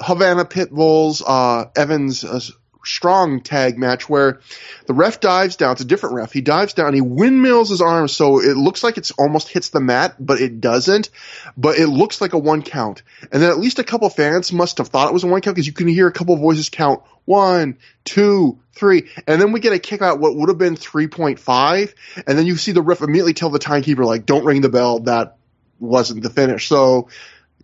[0.00, 2.40] Havana Pitbulls uh, Evans uh,
[2.84, 4.40] strong tag match where
[4.86, 5.72] the ref dives down.
[5.72, 6.32] It's a different ref.
[6.32, 6.94] He dives down.
[6.94, 10.60] He windmills his arm, so it looks like it's almost hits the mat, but it
[10.60, 11.10] doesn't.
[11.56, 13.02] But it looks like a one count.
[13.32, 15.56] And then at least a couple fans must have thought it was a one count
[15.56, 19.72] because you can hear a couple voices count one, two, three, and then we get
[19.72, 21.94] a kick out what would have been three point five,
[22.26, 25.00] and then you see the ref immediately tell the timekeeper like, "Don't ring the bell.
[25.00, 25.36] That
[25.78, 27.08] wasn't the finish." So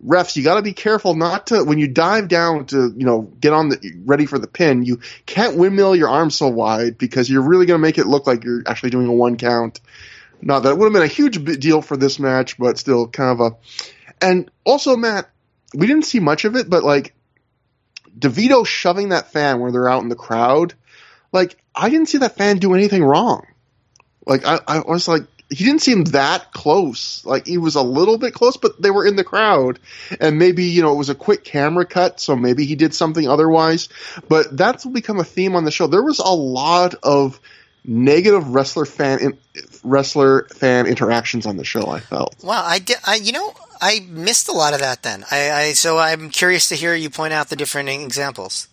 [0.05, 3.21] refs, you got to be careful not to when you dive down to you know
[3.21, 4.83] get on the ready for the pin.
[4.83, 8.27] You can't windmill your arm so wide because you're really going to make it look
[8.27, 9.79] like you're actually doing a one count.
[10.41, 13.39] Not that it would have been a huge deal for this match, but still kind
[13.39, 13.55] of a.
[14.21, 15.29] And also, Matt,
[15.73, 17.13] we didn't see much of it, but like
[18.17, 20.73] DeVito shoving that fan where they're out in the crowd,
[21.31, 23.45] like I didn't see that fan do anything wrong.
[24.25, 27.25] Like I, I was like, he didn't seem that close.
[27.25, 29.79] Like he was a little bit close, but they were in the crowd,
[30.19, 33.27] and maybe you know it was a quick camera cut, so maybe he did something
[33.27, 33.89] otherwise.
[34.27, 35.87] But that's become a theme on the show.
[35.87, 37.39] There was a lot of
[37.85, 39.37] negative wrestler fan in,
[39.83, 41.87] wrestler fan interactions on the show.
[41.87, 42.35] I felt.
[42.43, 42.97] Wow, I did.
[43.05, 45.03] I you know I missed a lot of that.
[45.03, 48.67] Then I, I so I'm curious to hear you point out the different examples.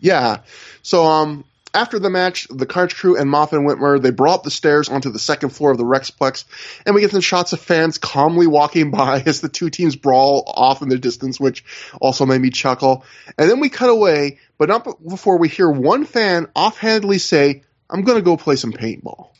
[0.00, 0.40] Yeah.
[0.82, 1.44] So um
[1.74, 5.10] After the match, the Carnage crew and Moffat and Whitmer, they brought the stairs onto
[5.10, 6.44] the second floor of the Rexplex,
[6.86, 10.44] and we get some shots of fans calmly walking by as the two teams brawl
[10.46, 11.64] off in the distance, which
[12.00, 13.04] also made me chuckle.
[13.36, 18.02] And then we cut away, but not before we hear one fan offhandedly say, I'm
[18.02, 19.30] gonna go play some paintball.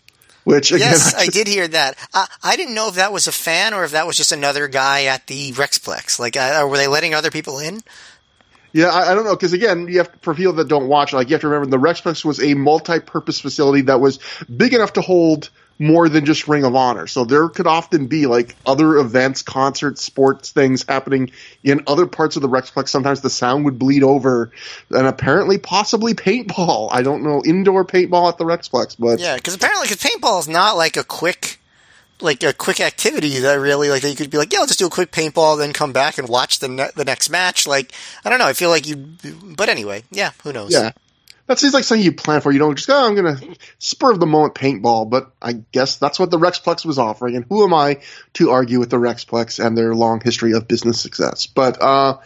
[0.44, 1.97] Which again, yes, I, just, I did hear that.
[2.12, 4.69] Uh, I didn't know if that was a fan or if that was just another
[4.69, 6.19] guy at the Rexplex.
[6.19, 7.81] Like, uh, were they letting other people in?
[8.74, 11.28] Yeah, I, I don't know because again, you have for people that don't watch, like
[11.28, 14.18] you have to remember the Rexplex was a multi-purpose facility that was
[14.55, 15.48] big enough to hold
[15.78, 17.06] more than just Ring of Honor.
[17.06, 21.30] So there could often be like other events, concerts, sports things happening
[21.62, 22.88] in other parts of the Rexplex.
[22.88, 24.51] Sometimes the sound would bleed over,
[24.90, 26.88] and apparently, possibly paintball.
[26.90, 30.48] I don't know indoor paintball at the Rexplex, but Yeah, because apparently, because paintball is
[30.48, 31.60] not like a quick,
[32.20, 34.78] like a quick activity that really like that you could be like, yeah, I'll just
[34.78, 37.66] do a quick paintball, then come back and watch the ne- the next match.
[37.66, 37.92] Like,
[38.24, 38.46] I don't know.
[38.46, 38.96] I feel like you,
[39.56, 40.72] but anyway, yeah, who knows?
[40.72, 40.92] yeah.
[41.46, 42.50] That seems like something you plan for.
[42.50, 45.96] You don't just go, oh, I'm to spur of the moment paintball, but I guess
[45.96, 47.36] that's what the Rexplex was offering.
[47.36, 48.00] And who am I
[48.34, 51.46] to argue with the Rexplex and their long history of business success?
[51.46, 52.18] But, uh,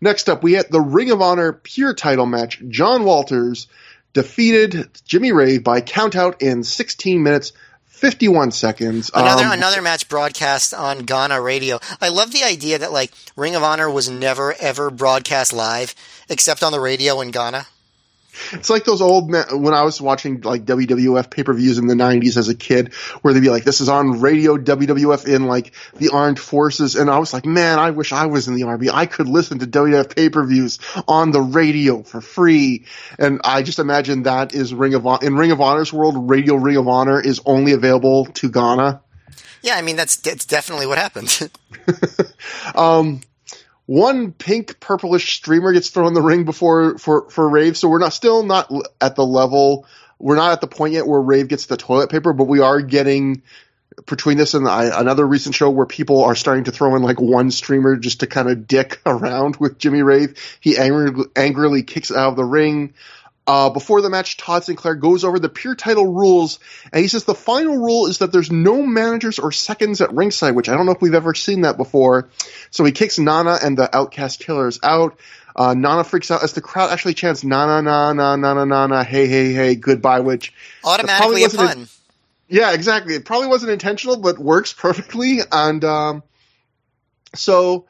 [0.00, 2.62] next up, we had the Ring of Honor Pure title match.
[2.68, 3.66] John Walters
[4.12, 7.52] defeated Jimmy Rave by countout in 16 minutes,
[8.00, 9.10] 51 seconds.
[9.14, 11.78] Another Um, another match broadcast on Ghana radio.
[12.00, 15.94] I love the idea that like Ring of Honor was never ever broadcast live
[16.28, 17.66] except on the radio in Ghana.
[18.52, 21.94] It's like those old when I was watching like WWF pay per views in the
[21.94, 25.72] '90s as a kid, where they'd be like, "This is on radio WWF in like
[25.96, 28.90] the armed forces," and I was like, "Man, I wish I was in the army.
[28.90, 32.86] I could listen to WWF pay per views on the radio for free."
[33.18, 36.30] And I just imagine that is Ring of Honor in Ring of Honor's world.
[36.30, 39.00] Radio Ring of Honor is only available to Ghana.
[39.62, 41.50] Yeah, I mean that's that's definitely what happened.
[42.74, 43.20] Um,
[43.90, 47.98] one pink purplish streamer gets thrown in the ring before for for Rave, so we're
[47.98, 49.84] not still not at the level.
[50.20, 52.80] We're not at the point yet where Rave gets the toilet paper, but we are
[52.82, 53.42] getting
[54.06, 57.20] between this and I, another recent show where people are starting to throw in like
[57.20, 60.36] one streamer just to kind of dick around with Jimmy Rave.
[60.60, 62.94] He angrily, angrily kicks out of the ring.
[63.46, 66.60] Uh, before the match, Todd Sinclair goes over the pure title rules,
[66.92, 70.54] and he says the final rule is that there's no managers or seconds at ringside,
[70.54, 72.28] which I don't know if we've ever seen that before.
[72.70, 75.18] So he kicks Nana and the Outcast Killers out.
[75.56, 79.52] Uh, Nana freaks out as the crowd actually chants Nana, Nana, Nana, Nana, hey, hey,
[79.52, 80.52] hey, goodbye, which
[80.84, 81.88] Automatically a pun.
[82.48, 83.14] yeah, exactly.
[83.14, 85.40] It probably wasn't intentional, but works perfectly.
[85.50, 86.22] And um,
[87.34, 87.86] so,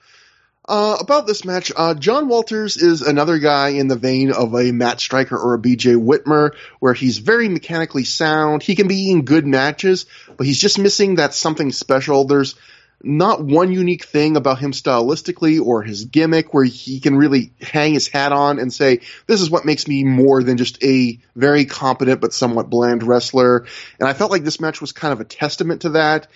[0.71, 4.71] uh, about this match, uh, John Walters is another guy in the vein of a
[4.71, 8.63] Matt Striker or a BJ Whitmer, where he's very mechanically sound.
[8.63, 10.07] He can be in good matches,
[10.37, 12.25] but he's just missing that something special.
[12.25, 12.55] There's
[13.03, 17.95] not one unique thing about him stylistically or his gimmick where he can really hang
[17.95, 21.65] his hat on and say, this is what makes me more than just a very
[21.65, 23.67] competent but somewhat bland wrestler.
[23.99, 26.29] And I felt like this match was kind of a testament to that.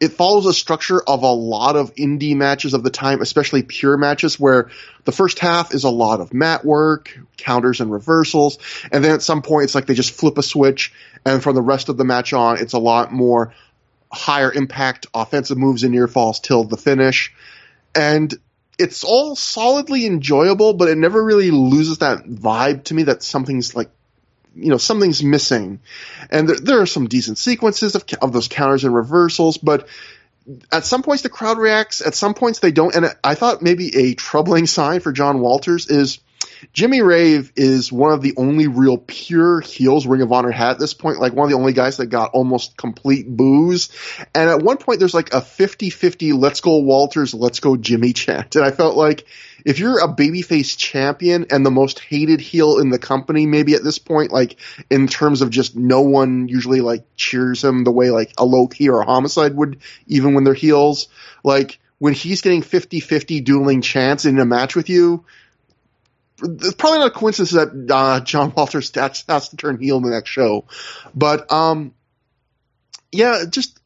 [0.00, 3.98] It follows a structure of a lot of indie matches of the time, especially pure
[3.98, 4.70] matches where
[5.04, 8.58] the first half is a lot of mat work, counters and reversals.
[8.90, 10.92] And then at some point it's like they just flip a switch
[11.24, 13.52] and from the rest of the match on, it's a lot more
[14.10, 17.34] higher impact offensive moves and near falls till the finish.
[17.94, 18.34] And
[18.78, 23.76] it's all solidly enjoyable, but it never really loses that vibe to me that something's
[23.76, 23.90] like,
[24.54, 25.80] you know, something's missing.
[26.30, 29.88] And there, there are some decent sequences of, of those counters and reversals, but
[30.72, 32.94] at some points the crowd reacts, at some points they don't.
[32.94, 36.18] And I thought maybe a troubling sign for John Walters is
[36.72, 40.78] Jimmy Rave is one of the only real pure heels Ring of Honor had at
[40.78, 43.90] this point, like one of the only guys that got almost complete booze.
[44.34, 48.56] And at one point there's like a 50-50 let's go Walters, let's go Jimmy chant.
[48.56, 49.26] And I felt like
[49.64, 53.84] if you're a babyface champion and the most hated heel in the company, maybe at
[53.84, 54.56] this point, like
[54.90, 58.68] in terms of just no one usually like cheers him the way like a Low
[58.68, 61.08] Ki or a homicide would, even when they're heels,
[61.44, 65.24] like when he's getting 50-50 dueling chants in a match with you,
[66.42, 70.02] it's probably not a coincidence that uh, John Walters has, has to turn heel in
[70.02, 70.66] the next show,
[71.14, 71.94] but um,
[73.12, 73.78] yeah, just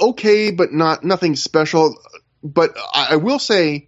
[0.00, 1.96] okay, but not nothing special.
[2.42, 3.87] But I, I will say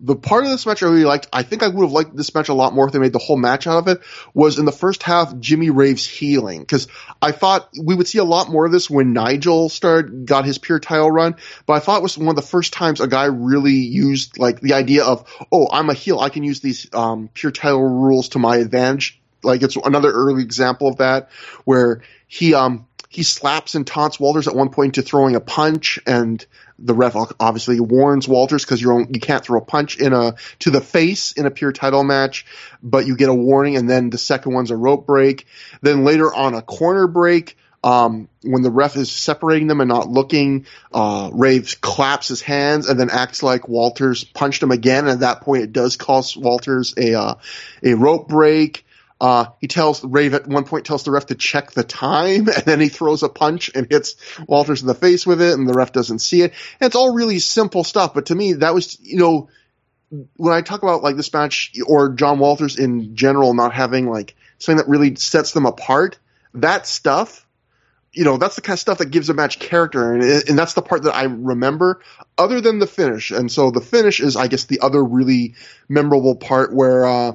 [0.00, 2.34] the part of this match I really liked, I think I would have liked this
[2.34, 4.00] match a lot more if they made the whole match out of it,
[4.34, 6.60] was in the first half, Jimmy Rave's healing.
[6.60, 6.88] Because
[7.22, 10.58] I thought we would see a lot more of this when Nigel started, got his
[10.58, 13.26] pure title run, but I thought it was one of the first times a guy
[13.26, 17.30] really used, like, the idea of, oh, I'm a heel, I can use these, um,
[17.32, 19.20] pure title rules to my advantage.
[19.44, 21.30] Like, it's another early example of that,
[21.64, 26.00] where he, um, he slaps and taunts Walters at one point to throwing a punch,
[26.04, 26.44] and
[26.78, 30.70] the ref obviously warns Walters because you're you can't throw a punch in a to
[30.70, 32.46] the face in a pure title match,
[32.82, 35.46] but you get a warning, and then the second one's a rope break.
[35.82, 40.08] Then later on a corner break, um, when the ref is separating them and not
[40.08, 45.04] looking, uh, Rave claps his hands and then acts like Walters punched him again.
[45.04, 47.34] And at that point, it does cost Walters a uh,
[47.82, 48.86] a rope break.
[49.24, 52.64] Uh, he tells Rave at one point tells the ref to check the time, and
[52.66, 55.72] then he throws a punch and hits Walters in the face with it, and the
[55.72, 56.52] ref doesn't see it.
[56.78, 59.48] And it's all really simple stuff, but to me, that was you know
[60.36, 64.36] when I talk about like this match or John Walters in general not having like
[64.58, 66.18] something that really sets them apart,
[66.52, 67.46] that stuff
[68.12, 70.74] you know, that's the kind of stuff that gives a match character, and, and that's
[70.74, 72.00] the part that I remember,
[72.38, 73.32] other than the finish.
[73.32, 75.54] And so the finish is, I guess, the other really
[75.88, 77.32] memorable part where uh,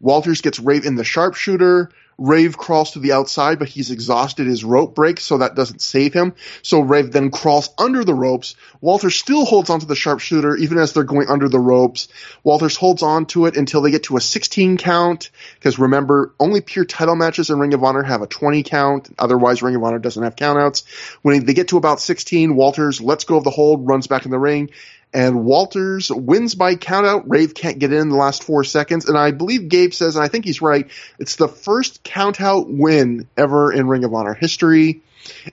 [0.00, 1.90] Walters gets Rave in the sharpshooter.
[2.18, 6.14] Rave crawls to the outside, but he's exhausted his rope break, so that doesn't save
[6.14, 6.34] him.
[6.62, 8.56] So Rave then crawls under the ropes.
[8.80, 12.08] Walter still holds onto the sharpshooter even as they're going under the ropes.
[12.42, 16.62] Walters holds on to it until they get to a 16 count, because remember, only
[16.62, 19.14] pure title matches in Ring of Honor have a 20 count.
[19.18, 20.84] Otherwise, Ring of Honor doesn't have countouts.
[21.20, 24.30] When they get to about 16, Walters lets go of the hold, runs back in
[24.30, 24.70] the ring,
[25.12, 27.24] and Walters wins by countout.
[27.26, 30.28] Rave can't get in the last four seconds, and I believe Gabe says, and I
[30.28, 35.02] think he's right, it's the first countout win ever in Ring of Honor history,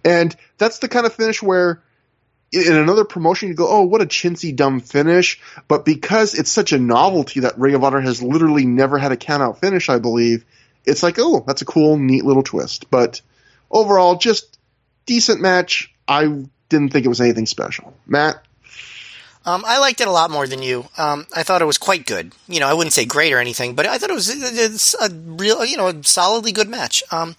[0.03, 1.81] and that's the kind of finish where
[2.51, 6.71] in another promotion you go, oh, what a chintzy dumb finish, but because it's such
[6.71, 10.45] a novelty that Ring of Honor has literally never had a countout finish, I believe,
[10.85, 12.91] it's like, oh, that's a cool, neat little twist.
[12.91, 13.21] But
[13.71, 14.59] overall, just
[15.05, 15.93] decent match.
[16.07, 17.93] I didn't think it was anything special.
[18.05, 18.43] Matt.
[19.45, 20.87] Um, I liked it a lot more than you.
[20.97, 22.33] Um, I thought it was quite good.
[22.47, 25.65] You know, I wouldn't say great or anything, but I thought it was a real,
[25.65, 27.03] you know, a solidly good match.
[27.11, 27.35] Um,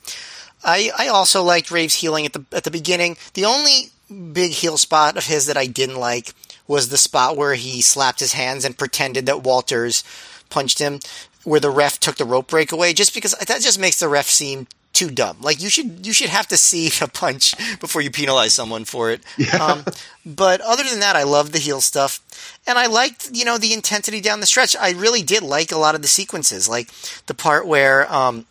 [0.62, 3.16] I I also liked Rave's healing at the at the beginning.
[3.34, 3.90] The only
[4.32, 6.34] big heel spot of his that I didn't like
[6.66, 10.04] was the spot where he slapped his hands and pretended that Walters
[10.50, 11.00] punched him,
[11.42, 12.92] where the ref took the rope break away.
[12.92, 15.38] Just because that just makes the ref seem too dumb.
[15.40, 19.10] Like you should you should have to see a punch before you penalize someone for
[19.10, 19.22] it.
[19.36, 19.56] Yeah.
[19.56, 19.84] Um,
[20.24, 22.20] but other than that, I love the heel stuff,
[22.66, 24.76] and I liked you know the intensity down the stretch.
[24.76, 26.90] I really did like a lot of the sequences, like
[27.26, 28.12] the part where.
[28.12, 28.46] Um,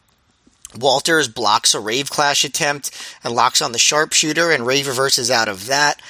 [0.76, 2.90] Walters blocks a Rave Clash attempt
[3.24, 6.02] and locks on the sharpshooter, and Rave reverses out of that.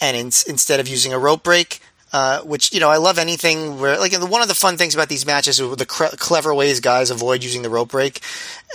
[0.00, 3.78] And in, instead of using a rope break, uh, which you know I love anything
[3.80, 6.80] where like one of the fun things about these matches is the cre- clever ways
[6.80, 8.20] guys avoid using the rope break,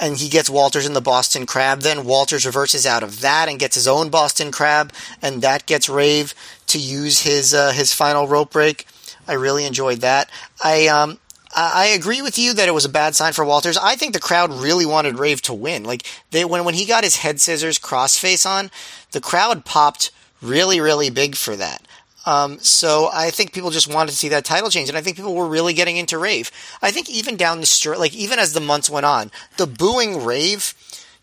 [0.01, 1.81] and he gets Walters in the Boston Crab.
[1.81, 5.89] Then Walters reverses out of that and gets his own Boston Crab, and that gets
[5.89, 6.33] Rave
[6.67, 8.85] to use his uh, his final rope break.
[9.27, 10.29] I really enjoyed that.
[10.63, 11.19] I um
[11.55, 13.77] I agree with you that it was a bad sign for Walters.
[13.77, 15.83] I think the crowd really wanted Rave to win.
[15.83, 18.71] Like they when when he got his head scissors crossface on,
[19.11, 20.11] the crowd popped
[20.41, 21.82] really really big for that.
[22.25, 25.17] Um, so I think people just wanted to see that title change, and I think
[25.17, 26.51] people were really getting into Rave.
[26.81, 30.23] I think even down the street, like even as the months went on, the booing
[30.23, 30.73] Rave,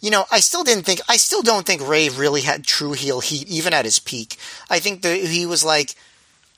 [0.01, 3.21] you know, I still didn't think, I still don't think Rave really had true heel
[3.21, 4.37] heat, even at his peak.
[4.69, 5.95] I think that he was like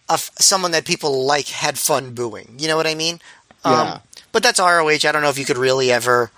[0.09, 2.57] a, someone that people like had fun booing.
[2.59, 3.21] You know what I mean?
[3.65, 3.83] Yeah.
[3.83, 4.01] Um,
[4.33, 4.89] but that's ROH.
[4.89, 6.31] I don't know if you could really ever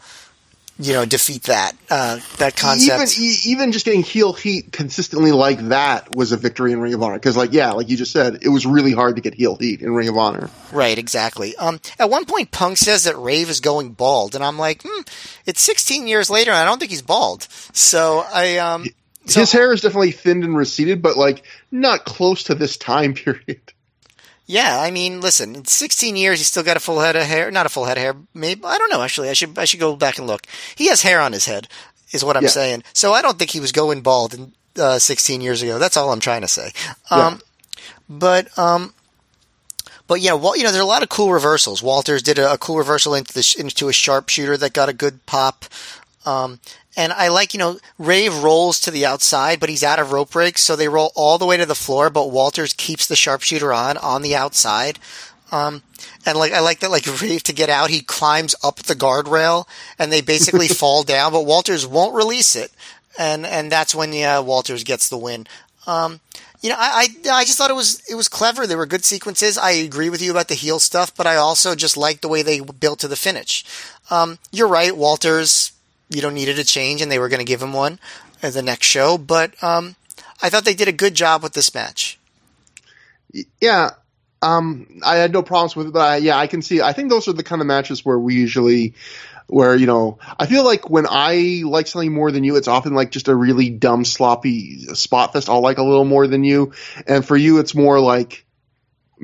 [0.78, 3.18] you know defeat that uh, that concept.
[3.18, 7.02] Even even just getting heel heat consistently like that was a victory in Ring of
[7.02, 9.56] Honor because like yeah, like you just said, it was really hard to get heel
[9.56, 10.51] heat in Ring of Honor.
[10.72, 11.56] Right, exactly.
[11.56, 15.02] Um, at one point, Punk says that Rave is going bald, and I'm like, hmm,
[15.46, 17.46] it's 16 years later, and I don't think he's bald.
[17.72, 18.86] So I um.
[19.26, 23.14] So, His hair is definitely thinned and receded, but like not close to this time
[23.14, 23.72] period.
[24.46, 27.50] Yeah, I mean, listen, in 16 years, he's still got a full head of hair.
[27.50, 28.14] Not a full head of hair.
[28.34, 29.02] Maybe I don't know.
[29.02, 30.46] Actually, I should I should go back and look.
[30.74, 31.66] He has hair on his head,
[32.12, 32.50] is what I'm yeah.
[32.50, 32.84] saying.
[32.92, 35.78] So I don't think he was going bald in, uh, 16 years ago.
[35.78, 36.72] That's all I'm trying to say.
[37.10, 37.38] Um, yeah.
[38.08, 38.92] But um,
[40.06, 41.82] but yeah, well, you know, there's a lot of cool reversals.
[41.82, 45.24] Walters did a, a cool reversal into the, into a sharpshooter that got a good
[45.26, 45.64] pop.
[46.26, 46.60] Um,
[46.96, 50.30] and I like, you know, Rave rolls to the outside, but he's out of rope
[50.30, 53.72] breaks, so they roll all the way to the floor, but Walters keeps the sharpshooter
[53.72, 54.98] on, on the outside.
[55.50, 55.82] Um,
[56.24, 59.66] and like, I like that, like, Rave to get out, he climbs up the guardrail,
[59.98, 62.72] and they basically fall down, but Walters won't release it.
[63.18, 65.46] And, and that's when, yeah, Walters gets the win.
[65.86, 66.20] Um,
[66.60, 68.66] you know, I, I, I just thought it was it was clever.
[68.66, 69.58] There were good sequences.
[69.58, 72.40] I agree with you about the heel stuff, but I also just liked the way
[72.40, 73.66] they built to the finish.
[74.10, 75.73] Um, you're right, Walters
[76.14, 77.98] you know needed a change, and they were going to give him one
[78.42, 79.18] at the next show.
[79.18, 79.96] But um,
[80.40, 82.18] I thought they did a good job with this match.
[83.60, 83.90] Yeah,
[84.42, 86.82] Um, I had no problems with it, but I, yeah, I can see.
[86.82, 88.94] I think those are the kind of matches where we usually,
[89.46, 92.94] where you know, I feel like when I like something more than you, it's often
[92.94, 95.48] like just a really dumb, sloppy spot fest.
[95.48, 96.72] I'll like a little more than you,
[97.06, 98.44] and for you, it's more like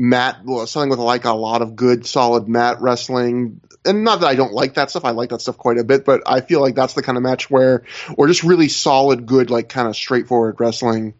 [0.01, 3.61] mat, something with like a lot of good, solid mat wrestling.
[3.85, 5.05] And not that I don't like that stuff.
[5.05, 7.23] I like that stuff quite a bit, but I feel like that's the kind of
[7.23, 7.85] match where,
[8.17, 11.15] or just really solid, good, like kind of straightforward wrestling.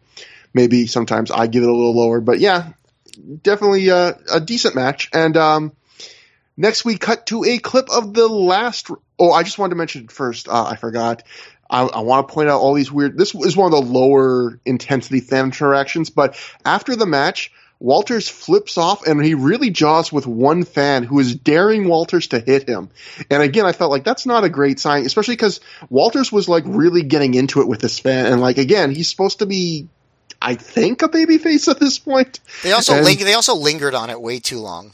[0.53, 2.73] Maybe sometimes I give it a little lower, but yeah,
[3.41, 5.09] definitely a, a decent match.
[5.13, 5.73] And um,
[6.57, 8.89] next we cut to a clip of the last.
[9.17, 10.47] Oh, I just wanted to mention first.
[10.47, 11.23] Uh, I forgot.
[11.69, 13.17] I, I want to point out all these weird.
[13.17, 17.51] This is one of the lower intensity fan interactions, but after the match,
[17.81, 22.39] Walters flips off and he really jaws with one fan who is daring Walters to
[22.39, 22.89] hit him.
[23.31, 25.59] And again, I felt like that's not a great sign, especially because
[25.89, 28.27] Walters was like really getting into it with this fan.
[28.27, 29.87] And like, again, he's supposed to be,
[30.39, 32.39] I think, a babyface at this point.
[32.61, 34.91] They also And- ling- they also lingered on it way too long.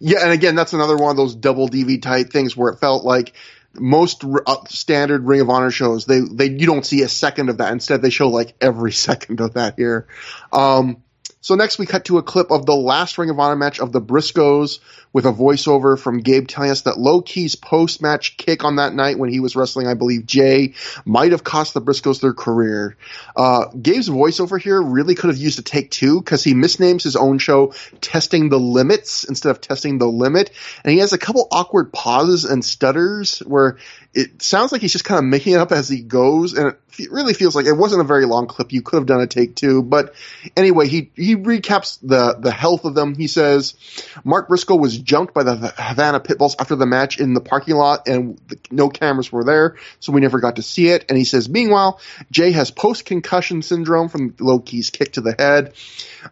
[0.00, 3.04] Yeah, and again, that's another one of those double DV type things where it felt
[3.04, 3.34] like
[3.74, 7.48] most r- uh, standard Ring of Honor shows they they you don't see a second
[7.48, 7.72] of that.
[7.72, 10.06] Instead, they show like every second of that here.
[10.52, 10.98] Um,
[11.44, 13.92] so next we cut to a clip of the last Ring of Honor match of
[13.92, 14.78] the Briscoes
[15.12, 18.94] with a voiceover from Gabe telling us that Low Ki's post match kick on that
[18.94, 20.72] night when he was wrestling, I believe, Jay,
[21.04, 22.96] might have cost the Briscoes their career.
[23.36, 27.14] Uh, Gabe's voiceover here really could have used a take two because he misnames his
[27.14, 30.50] own show Testing the Limits instead of Testing the Limit.
[30.82, 33.76] And he has a couple awkward pauses and stutters where
[34.14, 36.54] it sounds like he's just kind of making it up as he goes.
[36.54, 38.72] And it really feels like it wasn't a very long clip.
[38.72, 39.82] You could have done a take two.
[39.82, 40.14] But
[40.56, 43.16] anyway, he, he recaps the, the health of them.
[43.16, 43.74] He says,
[44.22, 48.06] Mark Briscoe was jumped by the Havana Pitbulls after the match in the parking lot
[48.06, 51.06] and the, no cameras were there, so we never got to see it.
[51.08, 52.00] And he says, meanwhile,
[52.30, 55.74] Jay has post-concussion syndrome from Low kick to the head.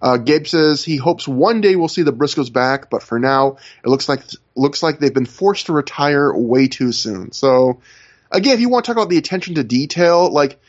[0.01, 3.57] Uh, Gabe says he hopes one day we'll see the Briscoes back, but for now,
[3.85, 4.23] it looks like
[4.55, 7.33] looks like they've been forced to retire way too soon.
[7.33, 7.81] So,
[8.31, 10.61] again, if you want to talk about the attention to detail, like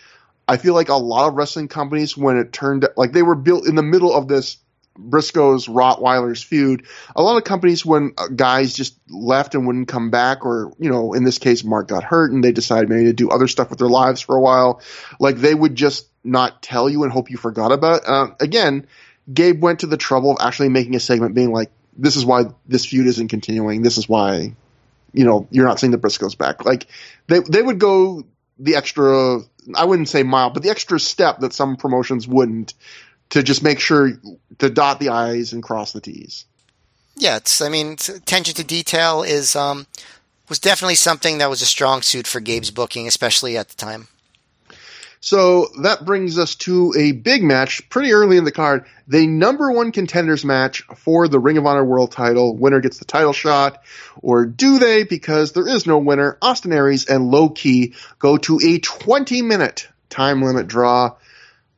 [0.47, 3.67] I feel like a lot of wrestling companies, when it turned like they were built
[3.67, 4.57] in the middle of this
[4.97, 6.85] Briscoes Rottweilers feud,
[7.15, 10.89] a lot of companies, when uh, guys just left and wouldn't come back, or you
[10.89, 13.69] know, in this case, Mark got hurt and they decided maybe to do other stuff
[13.69, 14.81] with their lives for a while,
[15.19, 18.03] like they would just not tell you and hope you forgot about.
[18.03, 18.07] It.
[18.07, 18.87] Uh, again,
[19.31, 22.45] Gabe went to the trouble of actually making a segment being like, "This is why
[22.67, 23.81] this feud isn't continuing.
[23.81, 24.55] This is why."
[25.15, 26.65] You know, you're not seeing the Briscoes back.
[26.65, 26.87] Like
[27.27, 28.23] they they would go
[28.59, 29.41] the extra
[29.75, 32.73] I wouldn't say mile, but the extra step that some promotions wouldn't
[33.29, 34.11] to just make sure
[34.59, 36.45] to dot the I's and cross the T's.
[37.15, 37.61] Yeah, it's.
[37.61, 39.87] I mean, attention to detail is um
[40.49, 44.07] was definitely something that was a strong suit for Gabe's booking, especially at the time.
[45.23, 48.87] So that brings us to a big match pretty early in the card.
[49.07, 52.57] The number one contenders match for the Ring of Honor World title.
[52.57, 53.83] Winner gets the title shot.
[54.21, 55.05] Or do they?
[55.05, 56.37] Because there is no winner.
[56.41, 61.15] Austin Aries and Low Ki go to a 20 minute time limit draw.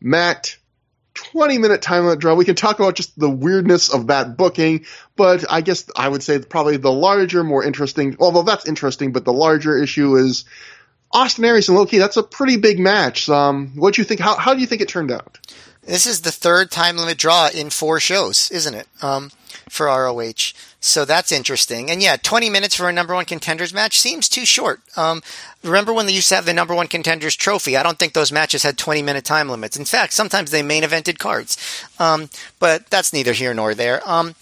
[0.02, 0.58] Matt,
[1.14, 2.34] 20 minute time limit draw.
[2.34, 6.24] We can talk about just the weirdness of that booking, but I guess I would
[6.24, 10.46] say probably the larger, more interesting, although that's interesting, but the larger issue is
[11.12, 11.98] Austin Aries and Low Ki.
[11.98, 13.30] That's a pretty big match.
[13.30, 14.20] Um, what do you think?
[14.20, 15.40] How, how do you think it turned out?
[15.84, 18.88] This is the third time limit draw in four shows, isn't it?
[19.02, 19.32] Um,
[19.70, 20.54] for ROH.
[20.80, 21.90] So that's interesting.
[21.90, 24.82] And yeah, 20 minutes for a number one contenders match seems too short.
[24.96, 25.22] Um,
[25.64, 27.76] remember when they used to have the number one contenders trophy?
[27.76, 29.78] I don't think those matches had 20 minute time limits.
[29.78, 31.58] In fact, sometimes they main evented cards.
[32.00, 32.30] Um,
[32.60, 34.08] but that's neither here nor there.
[34.10, 34.36] Um,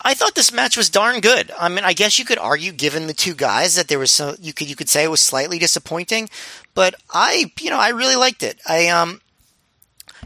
[0.00, 1.50] I thought this match was darn good.
[1.58, 4.36] I mean, I guess you could argue, given the two guys, that there was so
[4.40, 6.28] you could you could say it was slightly disappointing,
[6.74, 8.60] but I you know I really liked it.
[8.66, 9.20] I um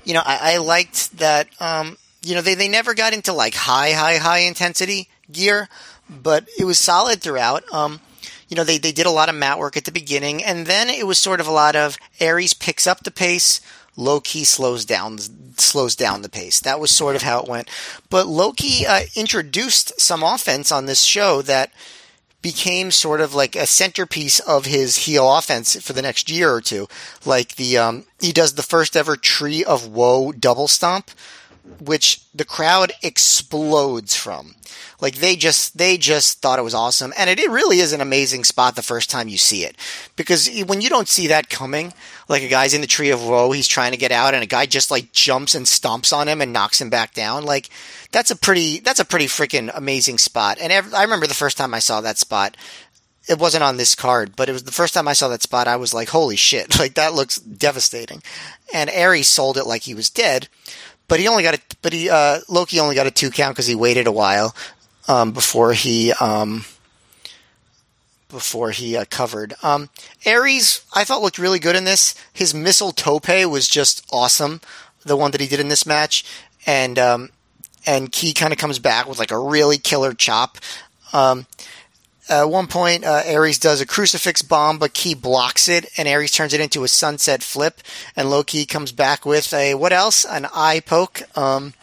[0.05, 3.55] you know I, I liked that um you know they they never got into like
[3.55, 5.69] high high high intensity gear,
[6.09, 7.63] but it was solid throughout.
[7.73, 8.01] Um,
[8.49, 10.91] you know they they did a lot of mat work at the beginning, and then
[10.91, 13.61] it was sort of a lot of Aries picks up the pace.
[13.97, 15.19] Low Ki slows down
[15.59, 16.61] slows down the pace.
[16.61, 17.69] That was sort of how it went.
[18.09, 21.73] But Low Ki uh, introduced some offense on this show that
[22.43, 26.61] became sort of like a centerpiece of his heel offense for the next year or
[26.61, 26.89] two.
[27.25, 31.11] Like the um, he does the first ever Tree of Woe double stomp,
[31.81, 34.55] which the crowd explodes from.
[35.01, 38.01] Like they just they just thought it was awesome, and it, it really is an
[38.01, 39.77] amazing spot the first time you see it,
[40.15, 41.95] because when you don't see that coming,
[42.29, 44.47] like a guy's in the tree of woe, he's trying to get out, and a
[44.47, 47.45] guy just like jumps and stomps on him and knocks him back down.
[47.45, 47.71] Like
[48.13, 50.59] that's a pretty that's a pretty freaking amazing spot.
[50.61, 52.57] And I remember the first time I saw that spot,
[53.29, 55.69] it wasn't on this card, but it was the first time I saw that spot.
[55.69, 58.23] I was like, holy shit, like that looks devastating.
[58.73, 60.49] And Aries sold it like he was dead.
[61.11, 63.57] But he only got a but he uh, Low Ki only got a two count
[63.57, 64.55] because he waited a while
[65.09, 66.65] um, before he um,
[68.29, 69.55] before he uh, covered.
[69.65, 69.91] Um,
[70.25, 72.15] Aries, I thought looked really good in this.
[72.33, 74.61] His missile tope was just awesome,
[75.05, 76.25] the one that he did in this match,
[76.65, 77.31] and um,
[77.85, 80.59] and Ki kind of comes back with like a really killer chop.
[81.13, 81.47] Um,
[82.31, 86.31] at one point, uh, Aries does a crucifix bomb, but Ki blocks it, and Aries
[86.31, 87.81] turns it into a sunset flip.
[88.15, 90.25] And Low Ki comes back with a what else?
[90.25, 91.23] An eye poke.
[91.37, 91.75] Um,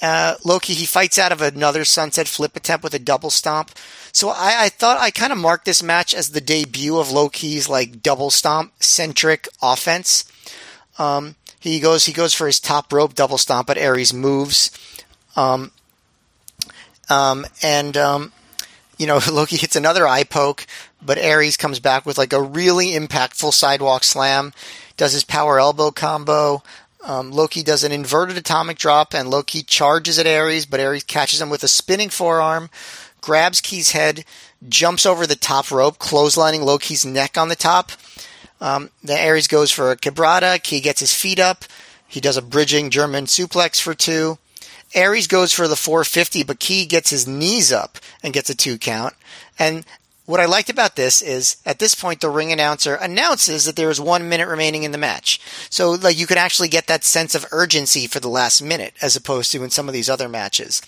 [0.00, 3.72] uh, Low Ki he fights out of another sunset flip attempt with a double stomp.
[4.10, 7.28] So I, I thought I kind of marked this match as the debut of Low
[7.28, 10.24] Ki's like double stomp centric offense.
[10.98, 14.70] Um, he goes he goes for his top rope double stomp, but Aries moves.
[15.36, 15.72] Um,
[17.10, 18.32] um, and um,
[18.98, 20.66] you know, Low Ki hits another eye poke,
[21.02, 24.52] but Aries comes back with like a really impactful sidewalk slam,
[24.96, 26.62] does his power elbow combo.
[27.04, 30.80] Um, Low Ki does an inverted atomic drop, and Low Ki charges at Aries, but
[30.80, 32.70] Aries catches him with a spinning forearm,
[33.20, 34.24] grabs Ki's head,
[34.68, 37.92] jumps over the top rope, clotheslining Low Ki's neck on the top.
[38.60, 40.62] Um, then Aries goes for a quebrada.
[40.62, 41.64] Ki gets his feet up.
[42.06, 44.38] He does a bridging German suplex for two.
[44.94, 48.78] Aries goes for the 450, but Ki gets his knees up and gets a two
[48.78, 49.14] count.
[49.58, 49.84] And
[50.26, 53.90] what I liked about this is at this point the ring announcer announces that there
[53.90, 55.38] is one minute remaining in the match.
[55.68, 59.16] So like you can actually get that sense of urgency for the last minute as
[59.16, 60.80] opposed to in some of these other matches.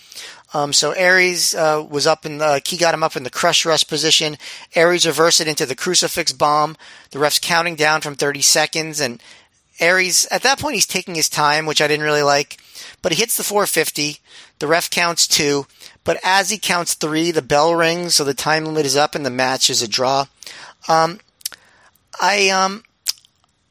[0.53, 3.63] Um, so Aries uh, was up in the Ki got him up in the crush
[3.65, 4.37] rush position.
[4.73, 6.75] Aries reversed it into the crucifix bomb.
[7.11, 9.21] The ref's counting down from 30 seconds and
[9.79, 12.57] Aries at that point he's taking his time, which I didn't really like
[13.01, 14.17] but he hits the 450.
[14.59, 15.67] The ref counts two,
[16.03, 19.25] but as he counts three, the bell rings, so the time limit is up and
[19.25, 20.25] the match is a draw.
[20.87, 21.19] Um,
[22.19, 22.83] I um,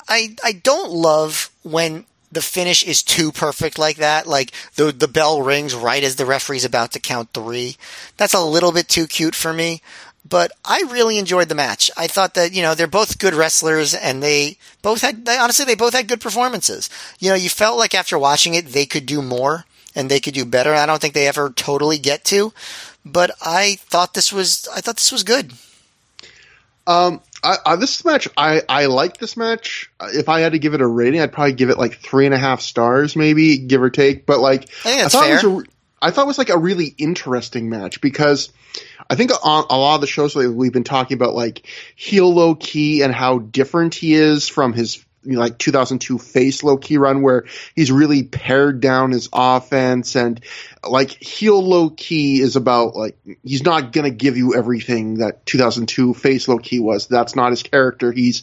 [0.08, 4.28] I I don't love when the finish is too perfect like that.
[4.28, 7.76] Like the the bell rings right as the referee's about to count three.
[8.16, 9.82] That's a little bit too cute for me
[10.28, 11.90] but I really enjoyed the match.
[11.96, 15.64] I thought that, you know, they're both good wrestlers and they both had, they, honestly,
[15.64, 16.88] they both had good performances.
[17.18, 20.34] You know, you felt like after watching it, they could do more and they could
[20.34, 20.74] do better.
[20.74, 22.52] I don't think they ever totally get to,
[23.04, 25.52] but I thought this was, I thought this was good.
[26.86, 29.90] Um, I, I, this match, I, I like this match.
[30.00, 32.34] If I had to give it a rating, I'd probably give it like three and
[32.34, 34.24] a half stars, maybe give or take.
[34.24, 35.38] But like, I I thought fair.
[35.38, 35.68] it was a,
[36.00, 38.52] I thought it was like a really interesting match because
[39.08, 42.32] I think on a lot of the shows that we've been talking about, like heel
[42.32, 46.76] Low Ki and how different he is from his you know, like 2002 face Low
[46.76, 50.40] Ki run, where he's really pared down his offense and
[50.88, 56.14] like heel Low Ki is about like he's not gonna give you everything that 2002
[56.14, 57.08] face Low Ki was.
[57.08, 58.12] That's not his character.
[58.12, 58.42] He's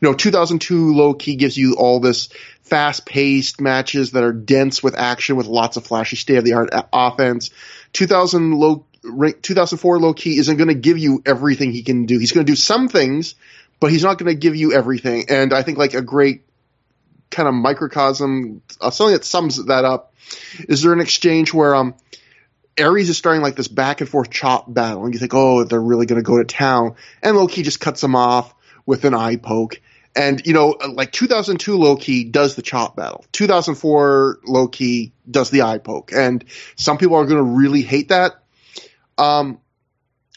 [0.00, 2.30] you know 2002 Low Ki gives you all this
[2.62, 6.54] fast paced matches that are dense with action with lots of flashy state of the
[6.54, 7.50] art offense.
[7.92, 12.18] 2000 low 2004 Low Ki isn't going to give you everything he can do.
[12.18, 13.34] He's going to do some things,
[13.80, 15.26] but he's not going to give you everything.
[15.28, 16.42] And I think like a great
[17.30, 20.14] kind of microcosm, uh, something that sums that up,
[20.68, 21.94] is there an exchange where um
[22.76, 25.80] Aries is starting like this back and forth chop battle, and you think, oh, they're
[25.80, 28.54] really going to go to town, and Low Ki just cuts him off
[28.84, 29.80] with an eye poke.
[30.16, 33.24] And you know, like 2002 Low Ki does the chop battle.
[33.32, 36.44] 2004 Low Ki does the eye poke, and
[36.76, 38.43] some people are going to really hate that.
[39.18, 39.60] Um,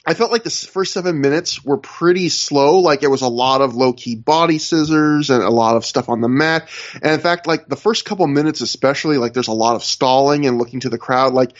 [0.05, 2.79] I felt like the first seven minutes were pretty slow.
[2.79, 6.07] Like it was a lot of Low Ki body scissors and a lot of stuff
[6.07, 6.69] on the mat.
[6.93, 10.45] And in fact, like the first couple minutes, especially, like there's a lot of stalling
[10.45, 11.33] and looking to the crowd.
[11.33, 11.51] Like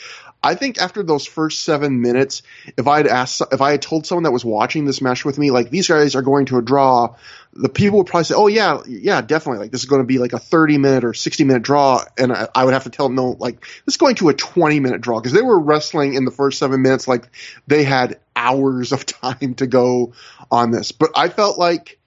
[0.42, 2.42] I think after those first seven minutes,
[2.76, 5.36] if I had asked, if I had told someone that was watching this match with
[5.36, 7.16] me, like these guys are going to a draw,
[7.52, 9.60] the people would probably say, "Oh yeah, yeah, definitely.
[9.60, 12.32] Like this is going to be like a 30 minute or 60 minute draw," and
[12.32, 14.80] I, I would have to tell them, "No, like this is going to a 20
[14.80, 17.28] minute draw," because they were wrestling in the first seven minutes like
[17.66, 20.12] they had hours of time to go
[20.50, 20.92] on this.
[20.92, 21.98] But I felt like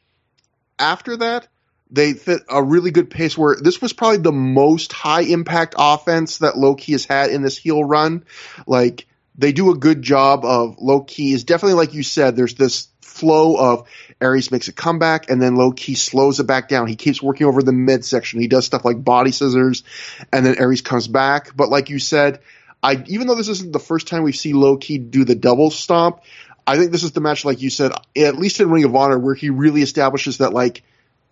[0.80, 1.48] after that,
[1.92, 6.38] they fit a really good pace where this was probably the most high impact offense
[6.38, 8.24] that Low Ki has had in this heel run.
[8.66, 9.08] Like
[9.38, 12.36] they do a good job of Low Ki is definitely like you said.
[12.36, 12.88] There's this
[13.22, 13.88] flow of
[14.20, 16.88] Aries makes a comeback and then Low Ki slows it back down.
[16.88, 18.42] He keeps working over the midsection.
[18.42, 19.84] He does stuff like body scissors
[20.34, 21.56] and then Aries comes back.
[21.56, 22.40] But like you said,
[22.82, 25.70] I even though this isn't the first time we see Low Ki do the double
[25.70, 26.22] stomp,
[26.66, 29.20] I think this is the match like you said, at least in Ring of Honor
[29.20, 30.82] where he really establishes that like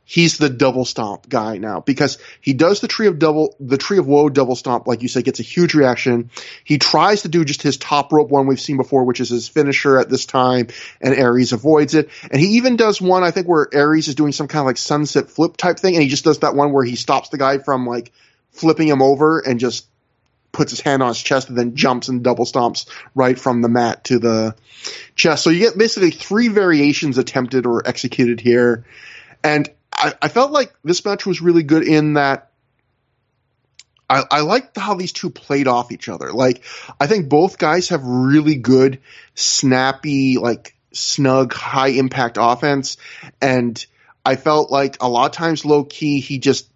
[0.09, 3.99] he's the double stomp guy now because he does the tree of double the tree
[3.99, 6.31] of woe double stomp like you said gets a huge reaction
[6.63, 9.47] he tries to do just his top rope one we've seen before which is his
[9.47, 10.67] finisher at this time
[10.99, 14.31] and aries avoids it and he even does one i think where aries is doing
[14.31, 16.83] some kind of like sunset flip type thing and he just does that one where
[16.83, 18.11] he stops the guy from like
[18.51, 19.85] flipping him over and just
[20.51, 23.69] puts his hand on his chest and then jumps and double stomps right from the
[23.69, 24.55] mat to the
[25.15, 25.43] chest.
[25.43, 28.83] So you get basically three variations attempted or executed here.
[29.43, 29.69] And
[29.99, 32.49] I, I felt like this match was really good in that
[34.09, 36.31] I, I liked how these two played off each other.
[36.31, 36.63] Like,
[36.99, 38.99] I think both guys have really good,
[39.35, 42.97] snappy, like, snug, high impact offense.
[43.41, 43.85] And
[44.25, 46.67] I felt like a lot of times Low Ki, he just,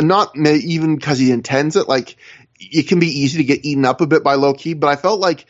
[0.00, 2.16] not even because he intends it, like,
[2.58, 4.96] it can be easy to get eaten up a bit by Low Ki, but I
[4.96, 5.46] felt like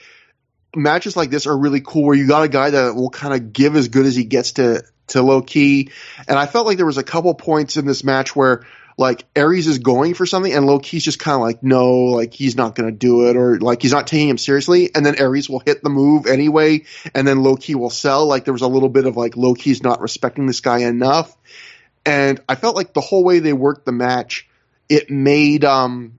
[0.76, 3.52] matches like this are really cool where you got a guy that will kind of
[3.52, 5.90] give as good as he gets to, to Low Ki.
[6.28, 8.64] And I felt like there was a couple points in this match where
[8.96, 12.32] like Aries is going for something and Low Ki's just kind of like, no, like
[12.32, 14.94] he's not going to do it or like he's not taking him seriously.
[14.94, 16.84] And then Aries will hit the move anyway.
[17.14, 18.26] And then Low Ki will sell.
[18.26, 21.36] Like there was a little bit of like Low Ki's not respecting this guy enough.
[22.06, 24.48] And I felt like the whole way they worked the match,
[24.88, 26.18] it made, um,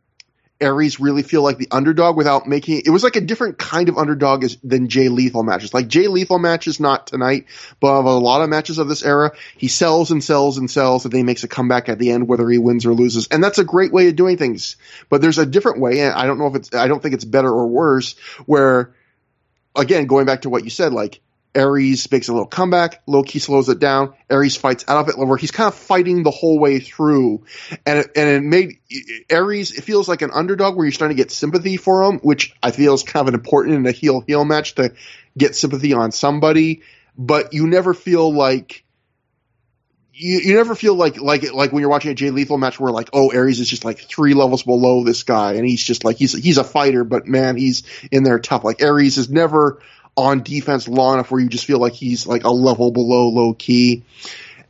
[0.61, 3.98] Aries really feel like the underdog without making it was like a different kind of
[3.98, 5.73] underdog as, than Jay Lethal matches.
[5.73, 7.45] Like Jay Lethal matches not tonight,
[7.82, 11.03] but of a lot of matches of this era, he sells and sells and sells
[11.03, 13.27] and then he makes a comeback at the end whether he wins or loses.
[13.27, 14.77] And that's a great way of doing things.
[15.10, 17.26] But there's a different way and I don't know if it's I don't think it's
[17.26, 18.94] better or worse where
[19.76, 21.19] again going back to what you said like
[21.56, 23.02] Aries makes a little comeback.
[23.07, 24.14] Low Ki slows it down.
[24.30, 27.45] Aries fights out of it, where he's kind of fighting the whole way through,
[27.86, 28.80] and it, and it made
[29.30, 29.72] Aries.
[29.72, 32.72] It feels like an underdog where you're starting to get sympathy for him, which I
[32.72, 34.94] feel is kind of an important in a heel heel match to
[35.38, 36.84] get sympathy on somebody.
[37.18, 38.86] But you never feel like
[40.15, 42.91] you, you never feel like like like when you're watching a Jay Lethal match where
[42.91, 46.18] like oh Aries is just like three levels below this guy and he's just like
[46.18, 49.82] he's he's a fighter but man he's in there tough like Aries is never
[50.18, 53.54] on defense long enough where you just feel like he's like a level below Low
[53.54, 54.04] Ki.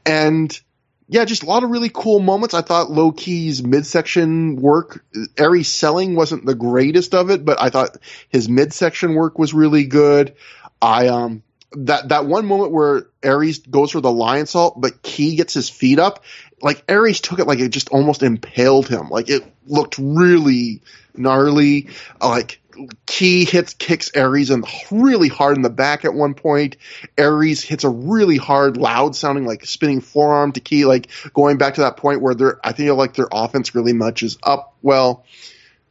[0.05, 0.59] And
[1.07, 2.55] yeah, just a lot of really cool moments.
[2.55, 5.05] I thought Low Ki's midsection work,
[5.37, 7.97] Aries selling wasn't the greatest of it, but I thought
[8.29, 10.35] his midsection work was really good.
[10.81, 11.43] I, um,
[11.73, 15.99] that, that one moment where Aries goes for the Lionsault, but Ki gets his feet
[15.99, 16.23] up,
[16.61, 19.09] like Aries took it like it just almost impaled him.
[19.09, 20.81] Like it looked really
[21.15, 21.89] gnarly.
[22.19, 22.59] Like
[23.05, 26.77] Ki hits kicks Aries and really hard in the back at one point.
[27.17, 31.75] Aries hits a really hard, loud sounding like spinning forearm to Ki, like going back
[31.75, 35.25] to that point where they're I think like their offense really much is up well.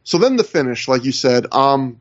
[0.03, 1.99] So then the finish, like you said, um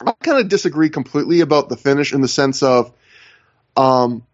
[0.00, 2.92] I kind of disagree completely about the finish in the sense of
[3.76, 4.24] um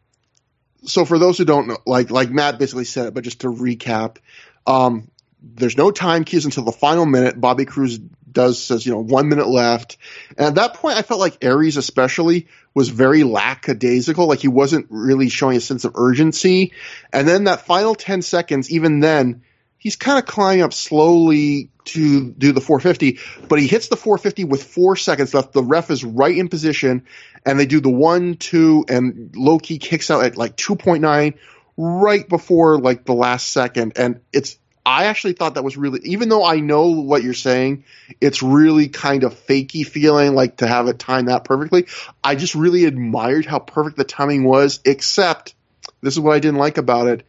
[0.84, 3.48] so for those who don't know, like like Matt basically said it, but just to
[3.48, 4.18] recap,
[4.66, 5.10] um,
[5.42, 7.40] there's no time keys until the final minute.
[7.40, 7.98] Bobby Cruise
[8.34, 9.96] does says, you know, one minute left.
[10.36, 14.26] And at that point, I felt like Aries especially was very lackadaisical.
[14.26, 16.72] Like he wasn't really showing a sense of urgency.
[17.12, 19.42] And then that final 10 seconds, even then,
[19.78, 24.44] he's kind of climbing up slowly to do the 450, but he hits the 450
[24.44, 25.52] with four seconds left.
[25.52, 27.04] The ref is right in position
[27.44, 31.34] and they do the one, two, and Low Ki kicks out at like 2.9
[31.76, 33.92] right before like the last second.
[33.96, 37.84] And it's, I actually thought that was really, even though I know what you're saying,
[38.20, 41.86] it's really kind of fakey feeling like to have it timed that perfectly.
[42.22, 45.54] I just really admired how perfect the timing was, except
[46.02, 47.26] this is what I didn't like about it.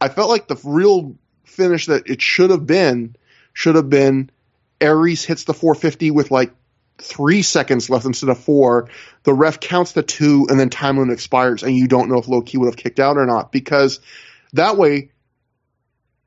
[0.00, 3.16] I felt like the real finish that it should have been
[3.52, 4.30] should have been
[4.80, 6.52] Aries hits the 450 with like
[6.98, 8.88] three seconds left instead of four.
[9.24, 12.28] The ref counts the two and then time limit expires and you don't know if
[12.28, 14.00] Low Ki would have kicked out or not because
[14.52, 15.09] that way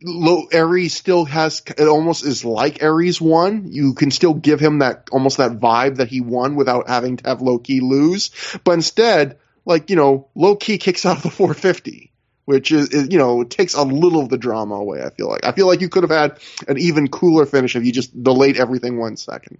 [0.03, 3.71] low Aries still has it almost is like Aries won.
[3.71, 7.29] You can still give him that almost that vibe that he won without having to
[7.29, 8.31] have Low Ki lose.
[8.63, 12.11] But instead, like you know, Low Ki kicks out of the 450,
[12.45, 15.01] which is, is you know takes a little of the drama away.
[15.03, 17.85] I feel like I feel like you could have had an even cooler finish if
[17.85, 19.59] you just delayed everything one second.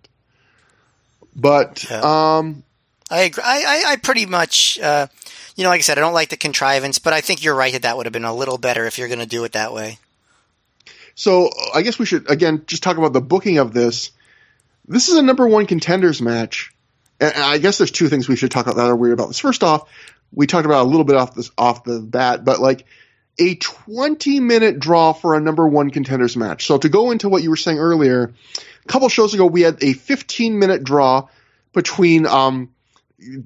[1.35, 2.37] But yeah.
[2.37, 2.63] um,
[3.09, 3.43] I agree.
[3.45, 4.79] I, I, I pretty much.
[4.79, 5.07] Uh,
[5.55, 7.73] you know, like I said, I don't like the contrivance, but I think you're right
[7.73, 9.71] that that would have been a little better if you're going to do it that
[9.71, 9.99] way.
[11.15, 14.11] So I guess we should again just talk about the booking of this.
[14.87, 16.73] This is a number one contenders match,
[17.19, 19.39] and I guess there's two things we should talk about that are weird about this.
[19.39, 19.89] First off,
[20.33, 22.85] we talked about a little bit off this off the bat, but like
[23.39, 26.65] a 20 minute draw for a number one contenders match.
[26.65, 28.33] So to go into what you were saying earlier,
[28.83, 31.27] a couple shows ago we had a 15 minute draw
[31.73, 32.71] between um,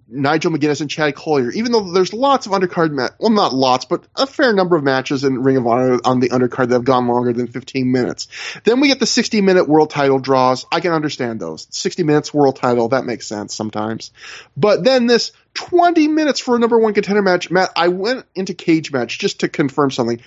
[0.08, 3.86] Nigel McGuinness and Chad Collyer, even though there's lots of undercard match, well, not lots,
[3.86, 6.84] but a fair number of matches in Ring of Honor on the undercard that have
[6.84, 8.28] gone longer than 15 minutes.
[8.64, 10.66] Then we get the 60 minute world title draws.
[10.72, 11.68] I can understand those.
[11.72, 14.12] 60 minutes world title, that makes sense sometimes.
[14.56, 18.54] But then this 20 minutes for a number one contender match, Matt, I went into
[18.54, 20.22] cage match just to confirm something.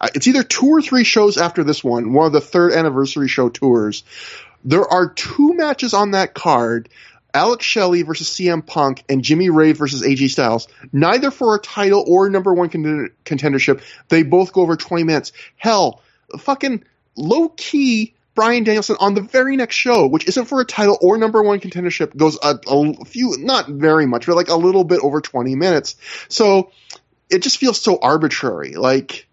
[0.00, 3.28] Uh, it's either two or three shows after this one, one of the third anniversary
[3.28, 4.04] show tours.
[4.64, 6.88] There are two matches on that card
[7.34, 12.04] Alex Shelley versus CM Punk and Jimmy Rave versus AJ Styles, neither for a title
[12.06, 13.82] or number one contendership.
[14.08, 15.32] They both go over 20 minutes.
[15.56, 16.00] Hell,
[16.38, 16.84] fucking
[17.16, 21.16] Low Ki Bryan Danielson on the very next show, which isn't for a title or
[21.18, 25.00] number one contendership, goes a, a few, not very much, but like a little bit
[25.00, 25.96] over 20 minutes.
[26.28, 26.70] So
[27.30, 28.74] it just feels so arbitrary.
[28.74, 29.28] Like,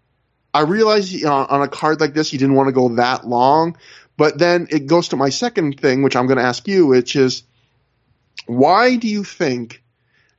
[0.54, 3.26] I realize you know, on a card like this, you didn't want to go that
[3.26, 3.76] long,
[4.16, 7.16] but then it goes to my second thing, which I'm going to ask you, which
[7.16, 7.42] is
[8.46, 9.82] why do you think,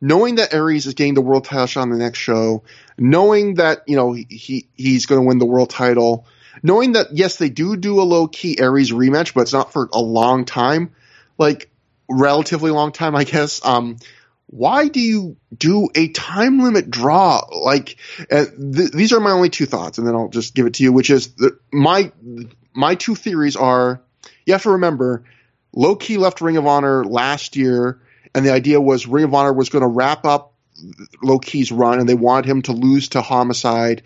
[0.01, 2.63] knowing that Aries is getting the world title shot on the next show,
[2.97, 6.25] knowing that you know he he's going to win the world title,
[6.61, 9.89] knowing that yes they do do a Low Ki Aries rematch, but it's not for
[9.93, 10.91] a long time,
[11.37, 11.69] like
[12.09, 13.63] relatively long time, I guess.
[13.65, 13.97] Um,
[14.47, 17.41] why do you do a time limit draw?
[17.63, 17.97] Like,
[18.31, 20.83] uh, th- these are my only two thoughts, and then I'll just give it to
[20.83, 20.93] you.
[20.93, 22.11] Which is the, my
[22.73, 24.01] my two theories are:
[24.45, 25.23] you have to remember
[25.73, 27.99] Low Ki left Ring of Honor last year,
[28.33, 30.53] and the idea was Ring of Honor was going to wrap up
[31.21, 34.03] Low Ki's run, and they wanted him to lose to Homicide.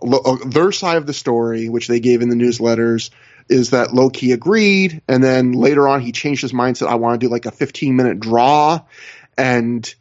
[0.00, 3.10] Uh, their side of the story, which they gave in the newsletters,
[3.48, 6.94] is that Low Ki agreed, and then later on he changed his mind, said, I
[6.94, 8.80] want to do like a 15 minute draw,
[9.36, 9.92] and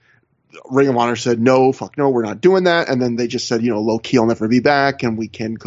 [0.70, 3.48] Ring of Honor said, no, fuck no, we're not doing that, and then they just
[3.48, 5.58] said, you know, Low Ki will never be back, and we can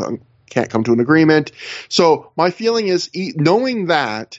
[0.49, 1.51] can't come to an agreement.
[1.89, 4.39] So my feeling is, knowing that,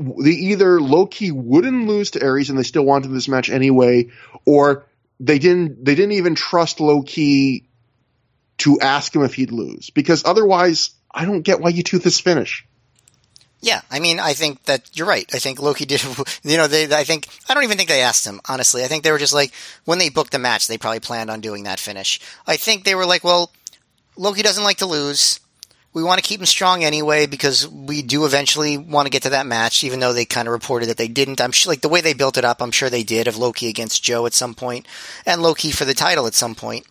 [0.00, 4.10] they either Low Ki wouldn't lose to Aries and they still wanted this match anyway,
[4.44, 4.86] or
[5.18, 7.66] they didn't they didn't even trust Low Ki
[8.58, 12.20] to ask him if he'd lose because otherwise I don't get why you tooth this
[12.20, 12.66] finish.
[13.62, 15.28] Yeah, I mean, I think that you're right.
[15.34, 16.02] I think Low Ki did.
[16.42, 16.84] You know, they.
[16.84, 18.40] I think I don't even think they asked him.
[18.48, 19.52] Honestly, I think they were just like
[19.84, 22.20] when they booked the match, they probably planned on doing that finish.
[22.46, 23.52] I think they were like, well,
[24.16, 25.40] Low Ki doesn't like to lose
[25.92, 29.30] we want to keep him strong anyway because we do eventually want to get to
[29.30, 31.40] that match, even though they kind of reported that they didn't.
[31.40, 33.52] I'm sure, like the way they built it up, I'm sure they did of Low
[33.52, 34.86] Ki against Joe at some point,
[35.26, 36.86] and Low Ki for the title at some point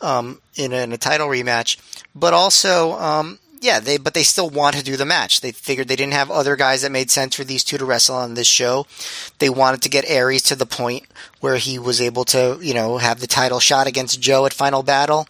[0.00, 1.76] um, in, a, in, a, title rematch.
[2.14, 5.40] But also, um, yeah, they but they still want to do the match.
[5.40, 8.16] They figured they didn't have other guys that made sense for these two to wrestle
[8.16, 8.86] on this show.
[9.38, 11.04] They wanted to get Aries to the point
[11.40, 14.82] where he was able to, you know, have the title shot against Joe at Final
[14.82, 15.28] Battle.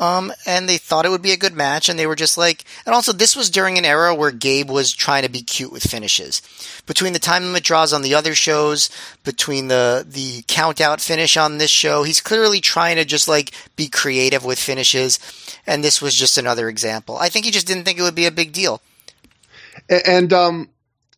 [0.00, 2.64] Um, and they thought it would be a good match, and they were just like,
[2.86, 5.82] and also this was during an era where Gabe was trying to be cute with
[5.82, 6.40] finishes.
[6.86, 8.88] Between the time limit draws on the other shows,
[9.24, 13.52] between the the count out finish on this show, he's clearly trying to just like
[13.76, 15.18] be creative with finishes,
[15.66, 17.18] and this was just another example.
[17.18, 18.80] I think he just didn't think it would be a big deal.
[20.06, 20.70] And um,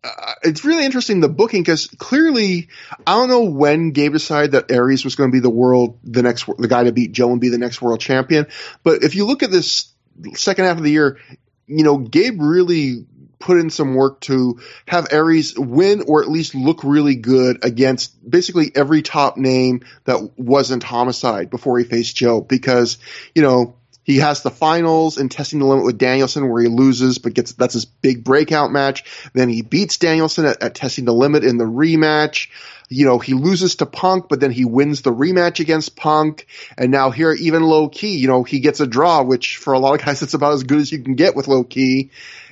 [0.05, 2.69] uh, it's really interesting the booking because clearly
[3.07, 6.23] I don't know when Gabe decided that Aries was going to be the world the
[6.23, 8.47] next the guy to beat Joe and be the next world champion.
[8.83, 9.93] But if you look at this
[10.35, 11.19] second half of the year,
[11.67, 13.07] you know Gabe really
[13.39, 18.29] put in some work to have Aries win or at least look really good against
[18.29, 22.99] basically every top name that wasn't Homicide before he faced Joe because
[23.35, 27.19] you know he has the finals and testing the limit with Danielson where he loses,
[27.19, 29.31] but gets that's his big breakout match.
[29.33, 32.49] Then he beats Danielson at, at testing the limit in the rematch.
[32.89, 36.47] You know, he loses to Punk, but then he wins the rematch against Punk.
[36.77, 39.79] And now here, even Low Ki, you know, he gets a draw, which for a
[39.79, 42.11] lot of guys, it's about as good as you can get with Low Ki.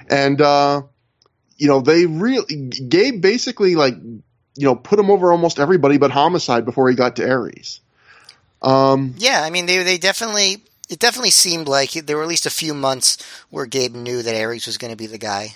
[0.09, 0.83] And, uh,
[1.57, 6.11] you know, they really, Gabe basically like, you know, put him over almost everybody but
[6.11, 7.81] Homicide before he got to Aries.
[8.63, 12.47] Um, yeah, I mean, they they definitely it definitely seemed like there were at least
[12.47, 13.17] a few months
[13.49, 15.55] where Gabe knew that Aries was going to be the guy.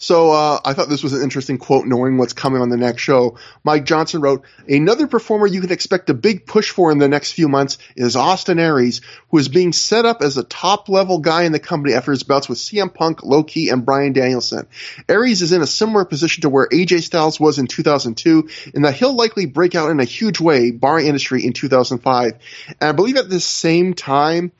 [0.00, 3.02] So uh, I thought this was an interesting quote, knowing what's coming on the next
[3.02, 3.36] show.
[3.62, 7.32] Mike Johnson wrote, "Another performer you can expect a big push for in the next
[7.32, 11.42] few months is Austin Aries, who is being set up as a top level guy
[11.42, 14.66] in the company after his bouts with CM Punk, Low Ki, and Bryan Danielson.
[15.06, 18.94] Aries is in a similar position to where AJ Styles was in 2002, in that
[18.94, 22.38] he'll likely break out in a huge way, barring industry, in 2005.
[22.80, 24.52] And I believe at the same time."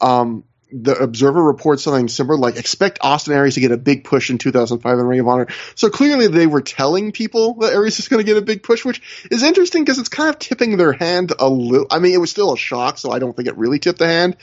[0.00, 4.30] Um, the Observer reports something similar, like expect Austin Aries to get a big push
[4.30, 5.46] in 2005 in Ring of Honor.
[5.74, 8.84] So clearly they were telling people that Aries is going to get a big push,
[8.84, 11.86] which is interesting because it's kind of tipping their hand a little.
[11.90, 14.06] I mean, it was still a shock, so I don't think it really tipped the
[14.06, 14.36] hand.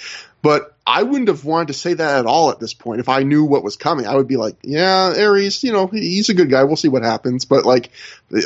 [0.45, 2.99] But I wouldn't have wanted to say that at all at this point.
[2.99, 6.29] If I knew what was coming, I would be like, yeah, Aries, you know, he's
[6.29, 6.65] a good guy.
[6.65, 7.45] We'll see what happens.
[7.45, 7.89] But like,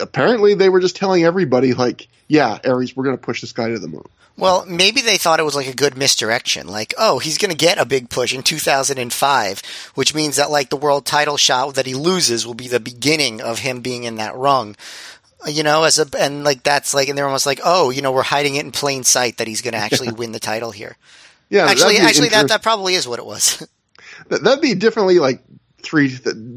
[0.02, 3.68] apparently they were just telling everybody like, yeah, Aries, we're going to push this guy
[3.68, 4.06] to the moon.
[4.38, 6.68] Well, maybe they thought it was like a good misdirection.
[6.68, 10.70] Like, oh, he's going to get a big push in 2005, which means that like
[10.70, 14.16] the world title shot that he loses will be the beginning of him being in
[14.16, 14.78] that rung.
[15.46, 18.14] You know, as a and like that's like, and they're almost like, oh, you know,
[18.14, 20.96] we're hiding it in plain sight that he's going to actually win the title here.
[21.50, 23.58] Yeah, actually, actually, that that probably is what it was.
[24.30, 25.44] that- that'd be definitely like
[25.82, 26.10] three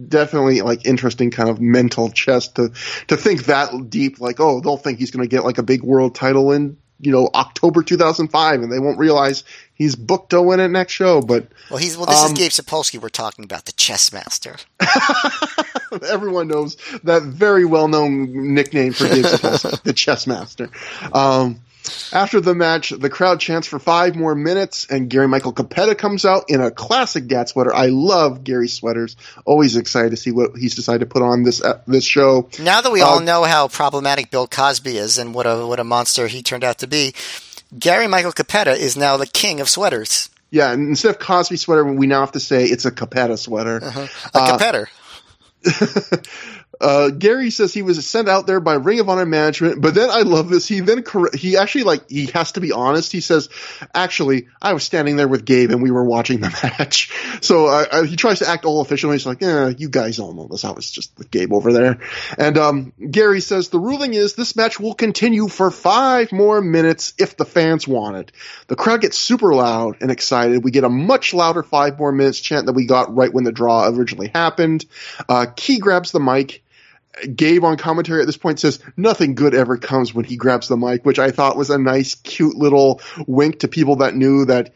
[0.09, 2.71] definitely like interesting kind of mental chess to
[3.07, 5.81] to think that deep like oh they'll think he's going to get like a big
[5.85, 9.45] world title in you know October 2005 and they won't realize
[9.75, 12.07] he's booked to win it next show but well, he's well.
[12.07, 13.01] This is Um, Gabe Sapolsky.
[13.01, 14.57] We're talking about the chess master.
[16.09, 20.71] everyone knows that very well known nickname for Gabe Sapolsky, the chess master.
[21.13, 21.62] Um,
[22.13, 26.25] after the match, the crowd chants for five more minutes, and Gary Michael Cappetta comes
[26.25, 27.75] out in a classic dad sweater.
[27.75, 29.17] I love Gary's sweaters.
[29.45, 32.49] Always excited to see what he's decided to put on this uh, this show.
[32.61, 35.81] Now that we Uh, all know how problematic Bill Cosby is and what a what
[35.81, 37.15] a monster he turned out to be,
[37.79, 40.29] Gary Michael Cappetta is now the king of sweaters.
[40.51, 43.79] Yeah, and instead of Cosby sweater, we now have to say it's a Cappetta sweater.
[43.79, 44.87] A Uh, Cappetta.
[45.65, 46.17] uh,
[47.11, 50.23] Gary says he was sent out there by Ring of Honor management, but then I
[50.23, 50.67] love this.
[50.67, 53.13] He then cor- he actually like he has to be honest.
[53.13, 53.49] He says,
[53.95, 57.87] "Actually, I was standing there with Gabe and we were watching the match." So uh,
[57.91, 59.13] uh, he tries to act all official.
[59.13, 60.65] He's like, "Yeah, you guys all know this.
[60.65, 62.01] I was just with Gabe over there."
[62.37, 67.15] And um, Gary says the ruling is this match will continue for five more minutes
[67.19, 68.33] if the fans want it.
[68.67, 70.65] The crowd gets super loud and excited.
[70.65, 73.53] We get a much louder five more minutes chant that we got right when the
[73.53, 74.85] draw originally happened.
[75.29, 76.63] Uh, Ki grabs the mic.
[77.35, 80.77] Gabe on commentary at this point says nothing good ever comes when he grabs the
[80.77, 84.73] mic, which I thought was a nice, cute little wink to people that knew that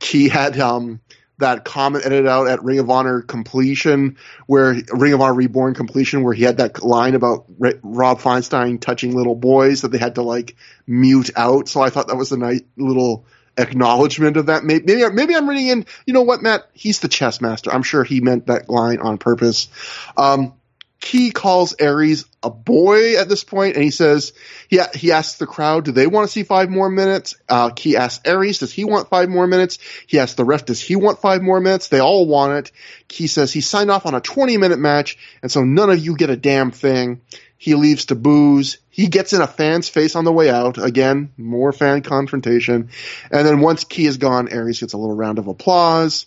[0.00, 1.00] he had um,
[1.38, 6.24] that comment edited out at Ring of Honor completion, where Ring of Honor Reborn completion,
[6.24, 7.46] where he had that line about
[7.82, 10.56] Rob Feinstein touching little boys that they had to like
[10.86, 11.68] mute out.
[11.68, 13.24] So I thought that was a nice little
[13.56, 14.64] acknowledgement of that.
[14.64, 15.86] Maybe maybe, maybe I'm reading in.
[16.06, 16.68] You know what, Matt?
[16.72, 17.72] He's the chess master.
[17.72, 19.68] I'm sure he meant that line on purpose.
[20.16, 20.54] Um,
[21.00, 24.32] Ki calls Aries a boy at this point, and he says
[24.68, 27.96] he he asks the crowd, "Do they want to see five more minutes?" Uh, Ki
[27.96, 31.20] asks Aries, "Does he want five more minutes?" He asks the ref, "Does he want
[31.20, 32.72] five more minutes?" They all want it.
[33.06, 36.16] Ki says he signed off on a 20 minute match, and so none of you
[36.16, 37.20] get a damn thing.
[37.56, 38.78] He leaves to boos.
[38.90, 40.78] He gets in a fan's face on the way out.
[40.78, 42.90] Again, more fan confrontation.
[43.30, 46.26] And then once Ki is gone, Aries gets a little round of applause.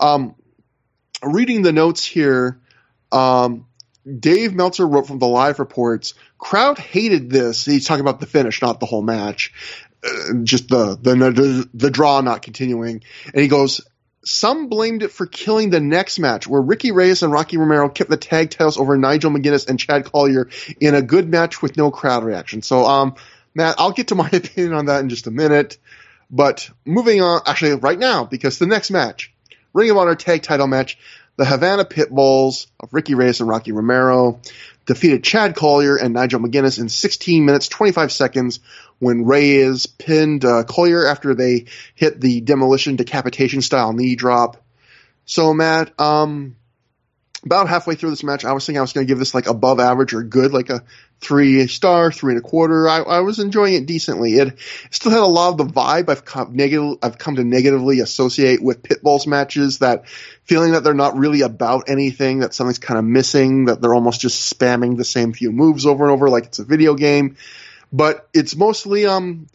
[0.00, 0.34] Um,
[1.22, 2.58] reading the notes here,
[3.12, 3.66] um,
[4.06, 6.14] Dave Meltzer wrote from the live reports.
[6.38, 7.64] Crowd hated this.
[7.64, 9.52] He's talking about the finish, not the whole match.
[10.04, 13.02] Uh, just the, the the the draw not continuing.
[13.32, 13.80] And he goes,
[14.24, 18.10] some blamed it for killing the next match, where Ricky Reyes and Rocky Romero kept
[18.10, 20.50] the tag titles over Nigel McGuinness and Chad Collyer
[20.80, 22.62] in a good match with no crowd reaction.
[22.62, 23.14] So, um,
[23.54, 25.78] Matt, I'll get to my opinion on that in just a minute.
[26.30, 29.32] But moving on, actually, right now, because the next match,
[29.72, 30.98] Ring of Honor tag title match,
[31.36, 34.40] the Havana Pitbulls of Ricky Reyes and Rocky Romero
[34.86, 38.60] defeated Chad Collyer and Nigel McGuinness in 16 minutes 25 seconds
[38.98, 44.62] when Reyes pinned uh, Collyer after they hit the demolition decapitation style knee drop.
[45.24, 46.56] So Matt, um,
[47.44, 49.46] about halfway through this match, I was thinking I was going to give this like
[49.46, 50.82] above average or good, like a
[51.20, 52.88] three star, three and a quarter.
[52.88, 54.34] I, I was enjoying it decently.
[54.34, 54.58] It
[54.90, 58.62] still had a lot of the vibe I've come negative, I've come to negatively associate
[58.62, 59.78] with Pitbull's matches.
[59.78, 60.06] That
[60.44, 64.20] feeling that they're not really about anything, that something's kind of missing, that they're almost
[64.20, 67.36] just spamming the same few moves over and over, like it's a video game.
[67.92, 69.46] But it's mostly um,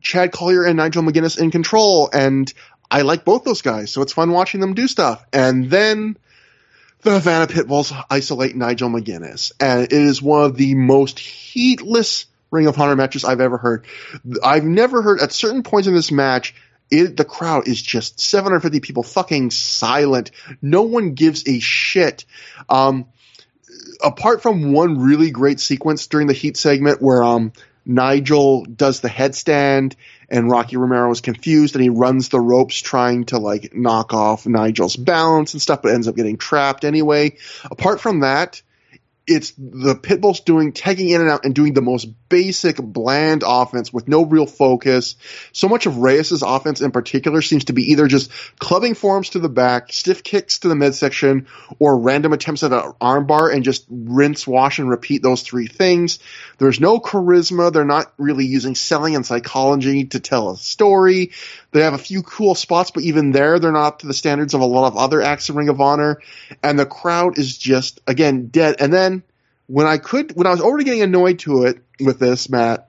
[0.00, 2.52] Chad Collyer and Nigel McGuinness in control, and
[2.90, 5.24] I like both those guys, so it's fun watching them do stuff.
[5.32, 6.16] And then
[7.02, 12.66] the Havana Pitbulls isolate Nigel McGuinness, and it is one of the most heatless Ring
[12.66, 13.86] of Honor matches I've ever heard.
[14.42, 16.54] I've never heard at certain points in this match.
[16.90, 20.30] It, the crowd is just 750 people fucking silent.
[20.62, 22.24] No one gives a shit.
[22.68, 23.06] Um,
[24.02, 27.52] apart from one really great sequence during the heat segment where um,
[27.88, 29.94] Nigel does the headstand
[30.28, 34.46] and Rocky Romero is confused and he runs the ropes trying to like knock off
[34.46, 37.36] Nigel's balance and stuff, but ends up getting trapped anyway.
[37.64, 38.62] Apart from that,
[39.28, 43.92] it's the Pitbulls doing tagging in and out and doing the most basic bland offense
[43.92, 45.16] with no real focus.
[45.52, 49.38] So much of Reyes's offense in particular seems to be either just clubbing forms to
[49.38, 51.46] the back, stiff kicks to the midsection,
[51.78, 56.18] or random attempts at an armbar and just rinse, wash, and repeat those three things.
[56.56, 57.72] There's no charisma.
[57.72, 61.32] They're not really using selling and psychology to tell a story.
[61.72, 64.54] They have a few cool spots, but even there, they're not up to the standards
[64.54, 66.20] of a lot of other acts in Ring of Honor.
[66.62, 68.76] And the crowd is just, again, dead.
[68.80, 69.17] And then
[69.68, 72.88] when I could, when I was already getting annoyed to it with this, Matt,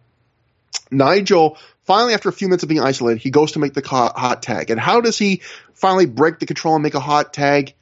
[0.90, 1.58] Nigel
[1.90, 4.70] finally, after a few minutes of being isolated, he goes to make the hot tag.
[4.70, 5.42] And how does he
[5.74, 7.74] finally break the control and make a hot tag?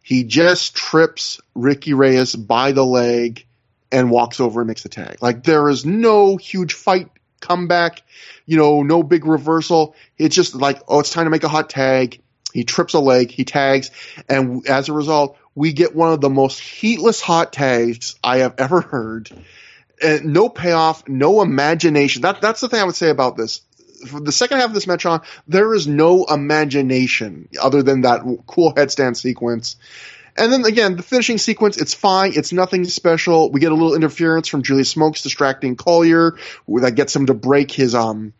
[0.00, 3.44] He just trips Ricky Reyes by the leg
[3.92, 5.18] and walks over and makes the tag.
[5.20, 7.10] Like there is no huge fight
[7.40, 8.02] comeback,
[8.46, 9.94] you know, no big reversal.
[10.16, 12.22] It's just like, oh, it's time to make a hot tag.
[12.54, 13.90] He trips a leg, he tags,
[14.26, 18.54] and as a result, we get one of the most heatless hot tags I have
[18.58, 19.30] ever heard.
[20.02, 22.22] And no payoff, no imagination.
[22.22, 23.60] That that's the thing I would say about this.
[24.06, 28.22] For the second half of this match on, there is no imagination other than that
[28.46, 29.76] cool headstand sequence.
[30.36, 32.32] And then again, the finishing sequence, it's fine.
[32.34, 33.50] It's nothing special.
[33.50, 36.38] We get a little interference from Julius Smokes distracting Collyer
[36.80, 38.32] that gets him to break his um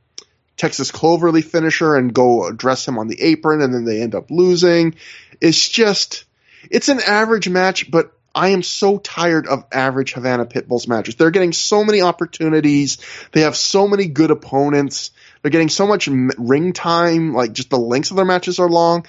[0.56, 4.30] Texas Cloverleaf finisher and go address him on the apron, and then they end up
[4.30, 4.94] losing.
[5.40, 6.24] It's just,
[6.70, 11.16] it's an average match, but I am so tired of average Havana Pitbulls matches.
[11.16, 12.98] They're getting so many opportunities.
[13.32, 15.10] They have so many good opponents.
[15.42, 17.34] They're getting so much ring time.
[17.34, 19.06] Like just the lengths of their matches are long,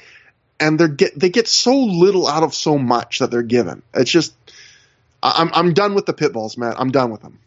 [0.59, 3.83] and they get they get so little out of so much that they're given.
[3.93, 4.33] It's just
[5.21, 6.73] I'm I'm done with the Pitbulls, man.
[6.77, 7.39] I'm done with them.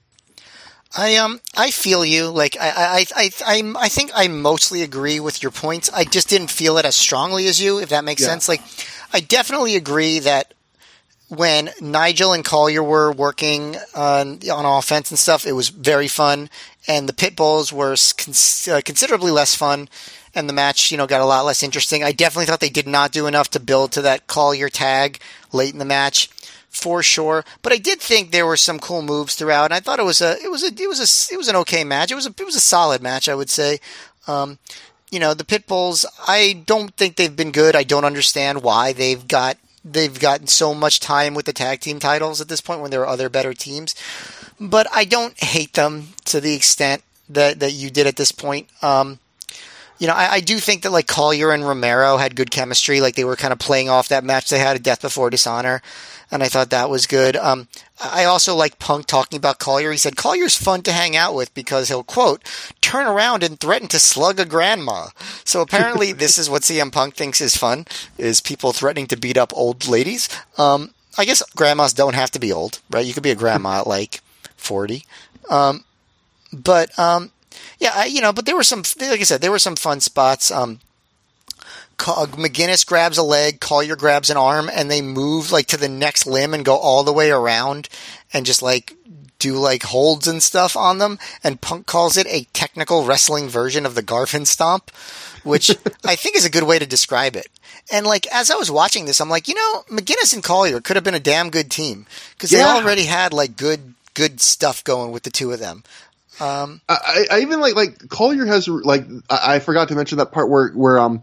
[0.97, 2.29] I um I feel you.
[2.29, 5.91] Like I I I I I think I mostly agree with your points.
[5.93, 8.29] I just didn't feel it as strongly as you, if that makes yeah.
[8.29, 8.49] sense.
[8.49, 8.63] Like
[9.13, 10.55] I definitely agree that
[11.29, 16.49] when Nigel and Collyer were working on on offense and stuff, it was very fun,
[16.87, 19.89] and the pit bulls were cons- uh, considerably less fun,
[20.35, 22.05] and the match you know got a lot less interesting.
[22.05, 25.19] I definitely thought they did not do enough to build to that Collyer tag
[25.53, 26.29] late in the match
[26.75, 27.45] for sure.
[27.63, 30.21] But I did think there were some cool moves throughout, and I thought it was
[30.21, 32.11] a it was a it was a it was an okay match.
[32.11, 33.79] It was a it was a solid match, I would say.
[34.27, 34.59] Um,
[35.11, 36.05] you know, the Pitbulls.
[36.27, 37.77] I don't think they've been good.
[37.77, 42.01] I don't understand why they've got they've gotten so much time with the tag team
[42.01, 43.95] titles at this point when there are other better teams.
[44.59, 48.69] But I don't hate them to the extent that that you did at this point.
[48.83, 49.21] Um,
[50.05, 53.01] you know, I, I, do think that like Collyer and Romero had good chemistry.
[53.01, 55.81] Like they were kind of playing off that match they had at Death Before Dishonor
[56.35, 57.37] and I thought that was good.
[57.37, 57.69] Um,
[58.03, 59.93] I also like Punk talking about Collyer.
[59.93, 62.43] He said Collyer's fun to hang out with because he'll quote
[62.81, 65.07] turn around and threaten to slug a grandma.
[65.45, 67.87] So apparently, this is what CM Punk thinks is fun:
[68.19, 70.29] is people threatening to beat up old ladies.
[70.59, 73.07] Um, I guess grandmas don't have to be old, right?
[73.07, 74.21] You could be a grandma at like
[74.57, 75.05] forty.
[75.49, 75.85] Um,
[76.53, 77.31] but um,
[77.85, 80.01] yeah, I, you know, but there were some, like I said, there were some fun
[80.01, 80.51] spots.
[80.51, 80.81] Um,
[81.99, 86.27] McGuinness grabs a leg, Collyer grabs an arm, and they move like to the next
[86.27, 87.91] limb and go all the way around
[88.33, 88.97] and just like
[89.39, 91.19] do like holds and stuff on them.
[91.45, 94.91] And Punk calls it a technical wrestling version of the Garvin Stomp,
[95.43, 95.71] which
[96.05, 97.49] I think is a good way to describe it.
[97.93, 100.97] And like as I was watching this, I'm like, you know, McGuinness and Collyer could
[100.97, 102.59] have been a damn good team because yeah.
[102.59, 105.85] they already had like good good stuff going with the two of them.
[106.41, 110.33] Um, I, I even like like Collyer has like I, I forgot to mention that
[110.33, 111.23] part where where um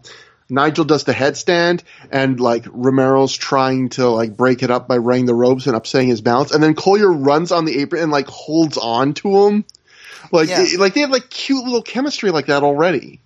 [0.52, 5.24] Nigel does the headstand and like Romero's trying to like break it up by running
[5.26, 6.52] the ropes and upsetting his balance.
[6.52, 9.64] And then Collyer runs on the apron and like holds on to him.
[10.30, 10.62] Like, yeah.
[10.62, 13.20] it, like they have like cute little chemistry like that already.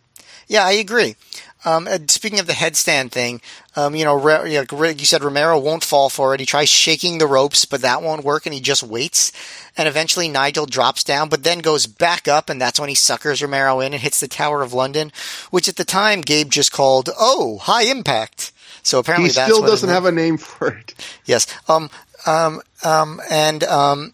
[0.46, 1.16] Yeah, I agree.
[1.64, 3.40] Um, speaking of the headstand thing,
[3.74, 6.40] um, you know, Re- you said Romero won't fall for it.
[6.40, 9.32] He tries shaking the ropes, but that won't work, and he just waits.
[9.76, 13.42] And eventually, Nigel drops down, but then goes back up, and that's when he suckers
[13.42, 15.10] Romero in and hits the Tower of London,
[15.50, 18.52] which at the time Gabe just called "Oh, high impact."
[18.82, 20.94] So apparently, he still doesn't have a name for it.
[21.24, 21.46] Yes.
[21.68, 21.90] Um.
[22.26, 22.60] Um.
[22.84, 23.20] Um.
[23.30, 24.12] And um.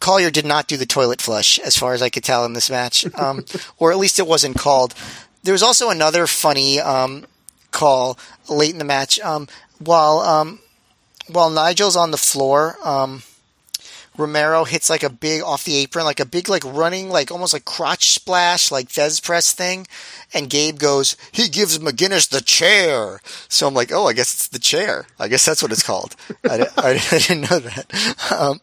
[0.00, 2.70] Collyer did not do the toilet flush, as far as I could tell in this
[2.70, 3.44] match, um,
[3.78, 4.94] or at least it wasn't called.
[5.42, 7.26] There was also another funny um,
[7.70, 8.18] call
[8.48, 9.18] late in the match.
[9.20, 9.48] Um,
[9.78, 10.60] while um,
[11.28, 13.22] while Nigel's on the floor, um,
[14.16, 17.52] Romero hits like a big off the apron, like a big like running, like almost
[17.52, 19.86] like crotch splash, like Fez press thing.
[20.34, 23.20] And Gabe goes, he gives McGuinness the chair.
[23.48, 25.06] So I'm like, oh, I guess it's the chair.
[25.18, 26.14] I guess that's what it's called.
[26.44, 28.32] I, I, I, didn't know that.
[28.32, 28.60] Um,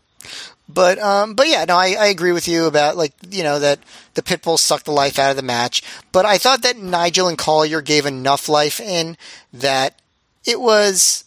[0.70, 3.80] but um, but yeah, no, I, I agree with you about like you know that
[4.16, 5.82] the Pitbulls sucked the life out of the match.
[6.12, 9.18] But I thought that Nigel and Collyer gave enough life in
[9.54, 10.02] that
[10.46, 11.24] it was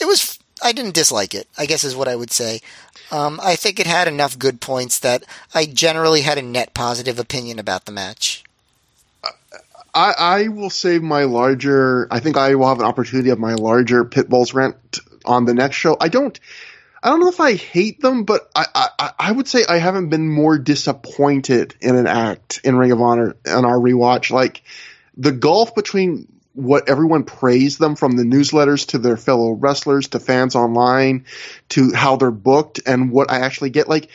[0.00, 1.48] it was I didn't dislike it.
[1.56, 2.60] I guess is what I would say.
[3.12, 5.24] Um, I think it had enough good points that
[5.54, 8.42] I generally had a net positive opinion about the match.
[9.94, 12.08] I, I will save my larger.
[12.10, 15.76] I think I will have an opportunity of my larger Pitbulls rant on the next
[15.76, 15.96] show.
[16.00, 16.38] I don't.
[17.04, 20.08] I don't know if I hate them, but I, I, I would say I haven't
[20.08, 24.30] been more disappointed in an act in Ring of Honor on our rewatch.
[24.30, 24.62] Like
[25.14, 30.18] the gulf between what everyone praised them from the newsletters to their fellow wrestlers to
[30.18, 31.26] fans online
[31.68, 33.86] to how they're booked and what I actually get.
[33.86, 34.08] Like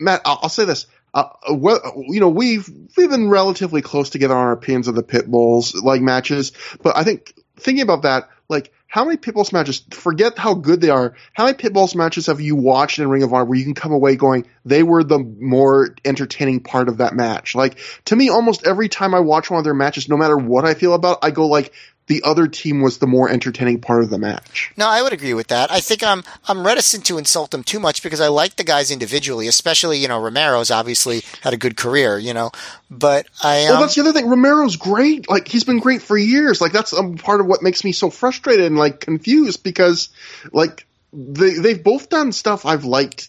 [0.00, 0.86] Matt, I'll, I'll say this.
[1.14, 5.30] Uh, you know, we've we've been relatively close together on our opinions of the pit
[5.30, 9.84] bulls like matches, but I think thinking about that, like how many pit bulls matches?
[9.92, 11.14] Forget how good they are.
[11.32, 13.74] How many pit bulls matches have you watched in Ring of Honor where you can
[13.74, 17.54] come away going, they were the more entertaining part of that match?
[17.54, 20.64] Like to me, almost every time I watch one of their matches, no matter what
[20.64, 21.72] I feel about, I go like,
[22.06, 24.72] the other team was the more entertaining part of the match.
[24.76, 25.70] No, I would agree with that.
[25.70, 28.90] I think I'm I'm reticent to insult them too much because I like the guys
[28.90, 32.50] individually, especially you know Romero's obviously had a good career, you know,
[32.90, 34.28] but I um, well that's the other thing.
[34.28, 35.30] Romero's great.
[35.30, 36.60] Like he's been great for years.
[36.60, 40.08] Like that's um, part of what makes me so frustrated and like confused because
[40.52, 43.28] like they they've both done stuff I've liked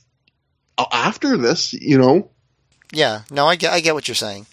[0.92, 2.30] after this, you know.
[2.92, 4.48] Yeah, no, I get I get what you're saying.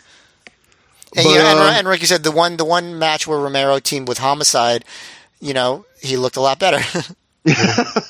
[1.16, 3.38] And, but, yeah, and, uh, and like you said, the one the one match where
[3.38, 4.84] Romero teamed with Homicide,
[5.40, 6.80] you know, he looked a lot better.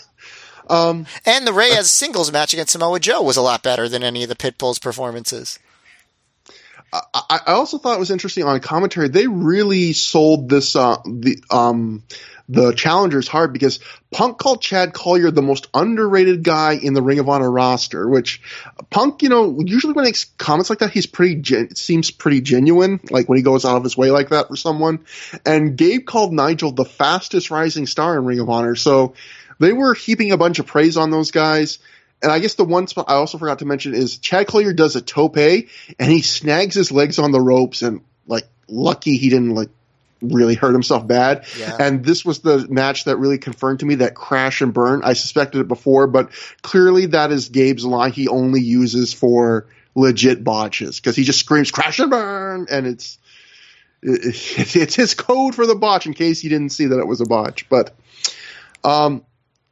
[0.68, 4.02] um, and the Reyes uh, singles match against Samoa Joe was a lot better than
[4.02, 5.58] any of the Pitbull's performances.
[6.92, 9.08] I, I also thought it was interesting on commentary.
[9.08, 12.02] They really sold this uh, the um,
[12.48, 13.78] the challenger is hard because
[14.10, 18.40] Punk called Chad Collyer the most underrated guy in the Ring of Honor roster, which
[18.88, 22.40] Punk, you know, usually when he makes comments like that, he's pretty, gen- seems pretty
[22.40, 25.04] genuine, like when he goes out of his way like that for someone.
[25.44, 28.76] And Gabe called Nigel the fastest rising star in Ring of Honor.
[28.76, 29.14] So
[29.58, 31.78] they were heaping a bunch of praise on those guys.
[32.22, 34.96] And I guess the one spot I also forgot to mention is Chad Collyer does
[34.96, 35.68] a tope and
[35.98, 39.70] he snags his legs on the ropes and like lucky he didn't like
[40.20, 41.44] really hurt himself bad.
[41.58, 41.76] Yeah.
[41.78, 45.02] And this was the match that really confirmed to me that crash and burn.
[45.04, 46.30] I suspected it before, but
[46.62, 51.70] clearly that is Gabe's line he only uses for legit botches because he just screams
[51.70, 53.18] crash and burn and it's
[54.02, 57.20] it, it's his code for the botch in case you didn't see that it was
[57.20, 57.68] a botch.
[57.68, 57.94] But
[58.84, 59.24] um,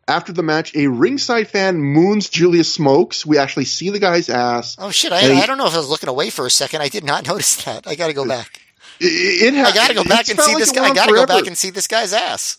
[0.08, 3.24] after the match, a ringside fan moons Julius Smokes.
[3.24, 4.76] We actually see the guy's ass.
[4.78, 5.12] Oh shit!
[5.12, 6.82] I, he, I don't know if I was looking away for a second.
[6.82, 7.86] I did not notice that.
[7.86, 8.62] I got to go back.
[9.00, 10.84] It, it ha- I got to go back and see like this guy.
[10.84, 12.58] I got to go back and see this guy's ass.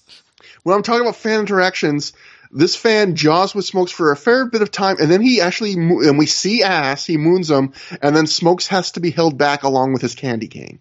[0.63, 2.13] When I'm talking about fan interactions,
[2.51, 5.73] this fan jaws with Smokes for a fair bit of time, and then he actually
[5.73, 7.05] and we see ass.
[7.05, 10.47] He moons him, and then Smokes has to be held back along with his candy
[10.47, 10.79] cane.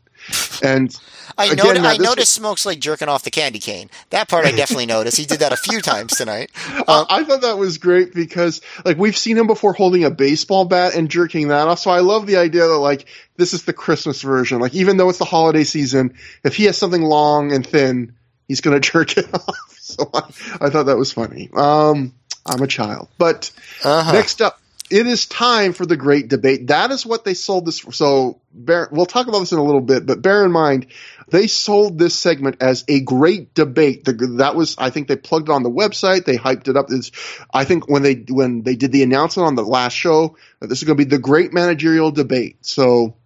[0.62, 0.97] And
[1.39, 3.90] I, again, I noticed was, Smokes like jerking off the candy cane.
[4.11, 5.16] That part I definitely noticed.
[5.16, 6.51] He did that a few times tonight.
[6.89, 10.66] Um, I thought that was great because like we've seen him before holding a baseball
[10.66, 11.81] bat and jerking that off.
[11.81, 14.61] So I love the idea that like this is the Christmas version.
[14.61, 18.15] Like even though it's the holiday season, if he has something long and thin,
[18.47, 19.77] he's going to jerk it off.
[19.81, 20.19] So I,
[20.61, 21.51] I, thought that was funny.
[21.55, 23.51] Um, I'm a child, but
[23.82, 24.12] uh-huh.
[24.12, 24.61] next up
[24.91, 26.69] it is time for the great debate.
[26.69, 27.93] That is what they sold this for.
[27.93, 30.87] So bear, we'll talk about this in a little bit, but bear in mind,
[31.29, 34.05] they sold this segment as a great debate.
[34.05, 36.25] The, that was, I think they plugged it on the website.
[36.25, 36.87] They hyped it up.
[36.91, 37.11] It's,
[37.53, 40.85] I think when they, when they did the announcement on the last show, this is
[40.85, 42.59] going to be the great managerial debate.
[42.61, 43.17] So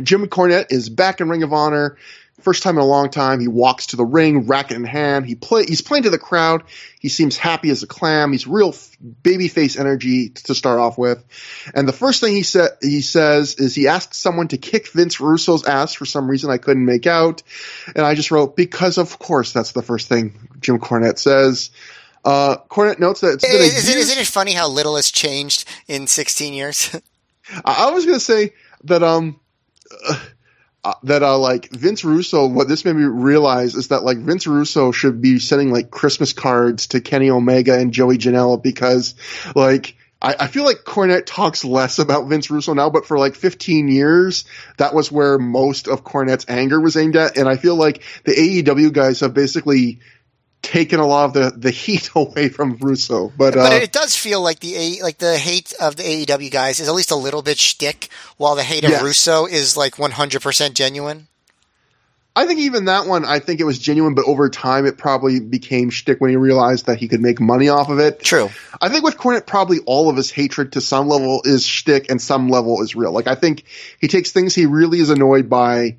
[0.00, 1.96] Jim Cornette is back in Ring of Honor.
[2.40, 5.26] First time in a long time, he walks to the ring, racket in hand.
[5.26, 6.62] He play, he's playing to the crowd.
[7.00, 8.30] He seems happy as a clam.
[8.30, 8.74] He's real
[9.22, 11.24] baby face energy to start off with.
[11.74, 15.20] And the first thing he said, he says is he asks someone to kick Vince
[15.20, 17.42] Russo's ass for some reason I couldn't make out.
[17.88, 21.70] And I just wrote, because of course that's the first thing Jim Cornette says.
[22.24, 25.64] Uh, Cornette notes that it's been is, a isn't it funny how little has changed
[25.86, 26.94] in 16 years?
[27.64, 28.52] I was going to say
[28.84, 29.40] that, um,
[30.08, 30.20] uh,
[31.04, 34.92] that uh, like Vince Russo, what this made me realize is that like Vince Russo
[34.92, 39.14] should be sending like Christmas cards to Kenny Omega and Joey Janela because
[39.54, 43.34] like I, I feel like Cornette talks less about Vince Russo now, but for like
[43.34, 44.44] 15 years,
[44.76, 47.36] that was where most of Cornette's anger was aimed at.
[47.36, 50.00] And I feel like the AEW guys have basically
[50.62, 53.32] taken a lot of the, the heat away from Russo.
[53.36, 56.50] But, but uh, it does feel like the A, like the hate of the AEW
[56.50, 59.02] guys is at least a little bit shtick, while the hate of yes.
[59.02, 61.28] Russo is like 100% genuine.
[62.38, 65.40] I think even that one, I think it was genuine, but over time it probably
[65.40, 68.20] became shtick when he realized that he could make money off of it.
[68.20, 68.48] True.
[68.80, 72.22] I think with Cornette, probably all of his hatred to some level is shtick and
[72.22, 73.10] some level is real.
[73.10, 73.64] Like I think
[74.00, 75.96] he takes things he really is annoyed by,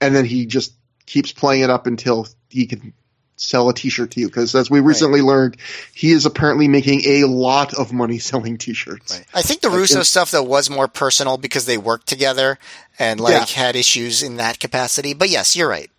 [0.00, 0.72] and then he just
[1.04, 2.94] keeps playing it up until he can
[3.36, 5.26] sell a T-shirt to you because, as we recently right.
[5.26, 5.56] learned,
[5.94, 9.16] he is apparently making a lot of money selling T-shirts.
[9.18, 9.26] Right.
[9.34, 12.58] I think the Russo stuff though was more personal because they worked together
[12.98, 13.62] and like yeah.
[13.62, 15.14] had issues in that capacity.
[15.14, 15.90] But yes, you're right.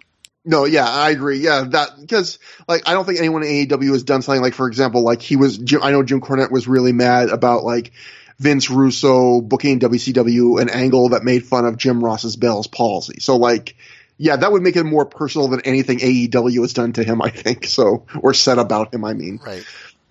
[0.47, 1.39] No, yeah, I agree.
[1.39, 2.37] Yeah, that because
[2.67, 5.35] like I don't think anyone in AEW has done something like, for example, like he
[5.35, 5.59] was.
[5.81, 7.91] I know Jim Cornette was really mad about like
[8.37, 13.19] Vince Russo booking WCW an angle that made fun of Jim Ross's Bell's palsy.
[13.19, 13.75] So like,
[14.17, 17.21] yeah, that would make it more personal than anything AEW has done to him.
[17.21, 19.03] I think so, or said about him.
[19.03, 19.65] I mean, right.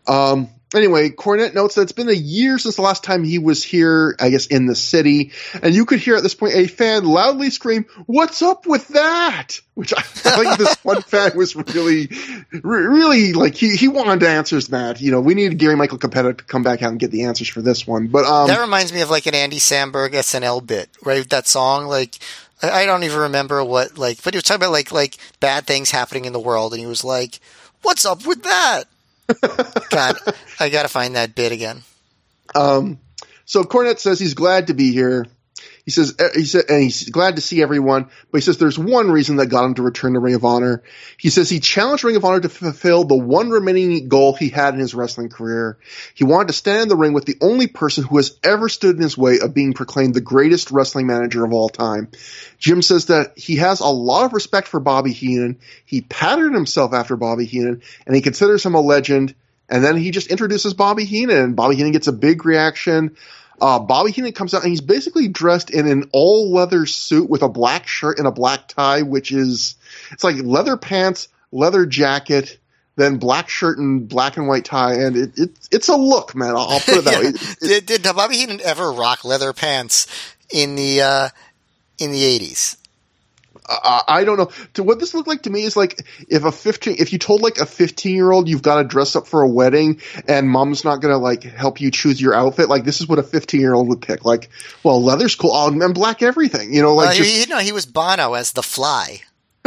[0.06, 3.62] Um, anyway, Cornette notes that it's been a year since the last time he was
[3.62, 5.32] here, I guess, in the city.
[5.62, 9.60] And you could hear at this point a fan loudly scream, What's up with that?
[9.74, 12.10] Which I, think this one fan was really,
[12.62, 15.00] really like, he, he wanted answers, Matt.
[15.00, 17.48] You know, we needed Gary Michael Cappetta to come back out and get the answers
[17.48, 18.08] for this one.
[18.08, 21.28] But, um, that reminds me of like an Andy Samberg SNL bit, right?
[21.30, 22.18] That song, like,
[22.62, 25.90] I don't even remember what, like, but he was talking about like, like bad things
[25.90, 26.72] happening in the world.
[26.72, 27.40] And he was like,
[27.82, 28.84] What's up with that?
[29.90, 30.16] God,
[30.58, 31.82] I got to find that bit again.
[32.54, 32.98] Um,
[33.44, 35.26] so Cornette says he's glad to be here.
[35.84, 38.78] He says uh, he said and he's glad to see everyone, but he says there's
[38.78, 40.82] one reason that got him to return to Ring of Honor.
[41.18, 44.72] He says he challenged Ring of Honor to fulfill the one remaining goal he had
[44.72, 45.76] in his wrestling career.
[46.14, 48.96] He wanted to stand in the ring with the only person who has ever stood
[48.96, 52.08] in his way of being proclaimed the greatest wrestling manager of all time.
[52.58, 55.58] Jim says that he has a lot of respect for Bobby Heenan.
[55.84, 59.34] He patterned himself after Bobby Heenan, and he considers him a legend.
[59.68, 63.16] And then he just introduces Bobby Heenan, and Bobby Heenan gets a big reaction.
[63.60, 67.42] Uh, Bobby Heenan comes out and he's basically dressed in an all leather suit with
[67.42, 69.76] a black shirt and a black tie, which is
[70.12, 72.58] it's like leather pants, leather jacket,
[72.96, 76.50] then black shirt and black and white tie, and it, it it's a look, man.
[76.50, 77.68] I'll, I'll put it that yeah.
[77.68, 77.80] way.
[77.80, 80.06] Did, did Bobby Heenan ever rock leather pants
[80.50, 81.28] in the uh,
[81.98, 82.76] in the eighties?
[83.68, 84.50] Uh, I don't know.
[84.74, 87.42] To what this looked like to me is like if a fifteen, if you told
[87.42, 90.84] like a fifteen year old you've got to dress up for a wedding and mom's
[90.84, 93.74] not gonna like help you choose your outfit, like this is what a fifteen year
[93.74, 94.24] old would pick.
[94.24, 94.50] Like,
[94.82, 97.72] well, leather's cool, oh, and black everything, you know, like uh, just, you know, he
[97.72, 99.22] was Bono as the Fly.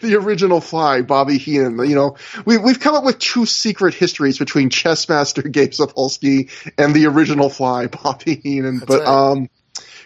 [0.00, 1.78] the original Fly, Bobby Heenan.
[1.86, 2.16] You know,
[2.46, 7.06] we, we've come up with two secret histories between chess Chessmaster Gabe Sapolsky and the
[7.06, 8.78] original Fly, Bobby Heenan.
[8.78, 9.08] That's but right.
[9.08, 9.50] um,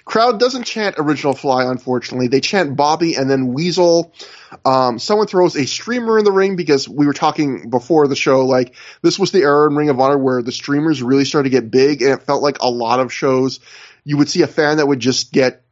[0.08, 2.28] Crowd doesn't chant original fly, unfortunately.
[2.28, 4.14] They chant Bobby and then Weasel.
[4.64, 8.46] Um, someone throws a streamer in the ring because we were talking before the show,
[8.46, 11.60] like this was the era in Ring of Honor where the streamers really started to
[11.60, 13.60] get big and it felt like a lot of shows
[14.02, 15.62] you would see a fan that would just get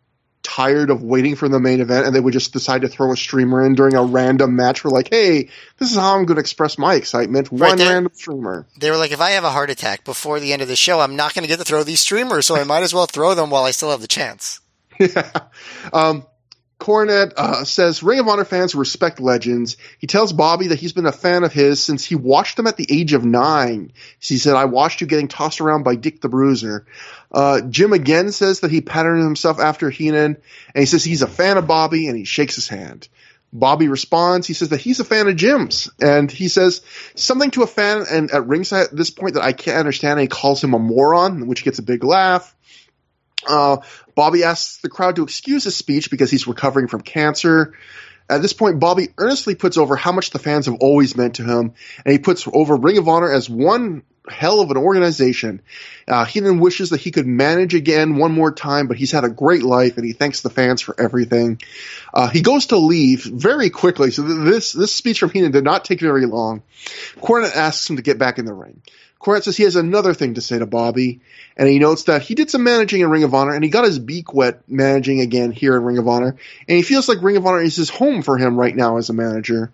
[0.42, 3.16] tired of waiting for the main event and they would just decide to throw a
[3.16, 4.84] streamer in during a random match.
[4.84, 5.48] We're like, hey,
[5.78, 7.48] this is how I'm going to express my excitement.
[7.50, 8.66] Right, One random streamer.
[8.78, 11.00] They were like, if I have a heart attack before the end of the show,
[11.00, 13.34] I'm not going to get to throw these streamers, so I might as well throw
[13.34, 14.60] them while I still have the chance.
[15.00, 15.30] yeah.
[15.92, 16.26] Um,
[16.78, 19.76] Cornette uh, says Ring of Honor fans respect legends.
[19.98, 22.76] He tells Bobby that he's been a fan of his since he watched him at
[22.76, 23.92] the age of nine.
[24.20, 26.86] He said, I watched you getting tossed around by Dick the Bruiser.
[27.32, 30.36] Uh, Jim again says that he patterned himself after Heenan,
[30.74, 33.08] and he says he's a fan of Bobby, and he shakes his hand.
[33.52, 34.46] Bobby responds.
[34.46, 36.82] He says that he's a fan of Jim's, and he says
[37.14, 40.12] something to a fan and at ringside at this point that I can't understand.
[40.12, 42.54] And he calls him a moron, which gets a big laugh.
[43.46, 43.78] Uh,
[44.14, 47.74] Bobby asks the crowd to excuse his speech because he's recovering from cancer.
[48.28, 51.44] At this point, Bobby earnestly puts over how much the fans have always meant to
[51.44, 55.62] him, and he puts over Ring of Honor as one hell of an organization.
[56.08, 59.24] Uh, he then wishes that he could manage again one more time, but he's had
[59.24, 61.60] a great life, and he thanks the fans for everything.
[62.12, 65.84] Uh, he goes to leave very quickly, so this this speech from Heenan did not
[65.84, 66.62] take very long.
[67.18, 68.82] Cornette asks him to get back in the ring.
[69.20, 71.20] Cornette says he has another thing to say to Bobby,
[71.56, 73.84] and he notes that he did some managing in Ring of Honor, and he got
[73.84, 76.36] his beak wet managing again here in Ring of Honor,
[76.68, 79.08] and he feels like Ring of Honor is his home for him right now as
[79.08, 79.72] a manager.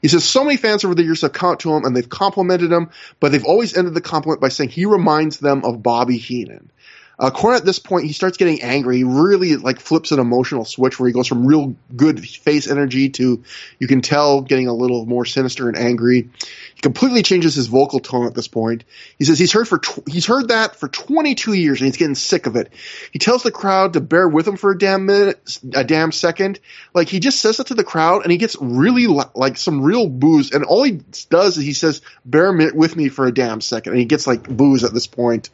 [0.00, 2.70] He says so many fans over the years have come to him and they've complimented
[2.70, 2.90] him,
[3.20, 6.70] but they've always ended the compliment by saying he reminds them of Bobby Heenan.
[7.18, 8.98] Uh, Cornette at this point, he starts getting angry.
[8.98, 13.10] He really like flips an emotional switch where he goes from real good face energy
[13.10, 13.44] to,
[13.78, 16.28] you can tell, getting a little more sinister and angry.
[16.74, 18.84] He completely changes his vocal tone at this point.
[19.18, 22.16] He says he's heard for tw- he's heard that for 22 years and he's getting
[22.16, 22.72] sick of it.
[23.12, 26.58] He tells the crowd to bear with him for a damn minute, a damn second.
[26.94, 30.08] Like he just says that to the crowd and he gets really like some real
[30.08, 30.50] boos.
[30.50, 31.00] And all he
[31.30, 33.92] does is he says, "Bear with me for a damn second.
[33.92, 35.50] and he gets like boos at this point.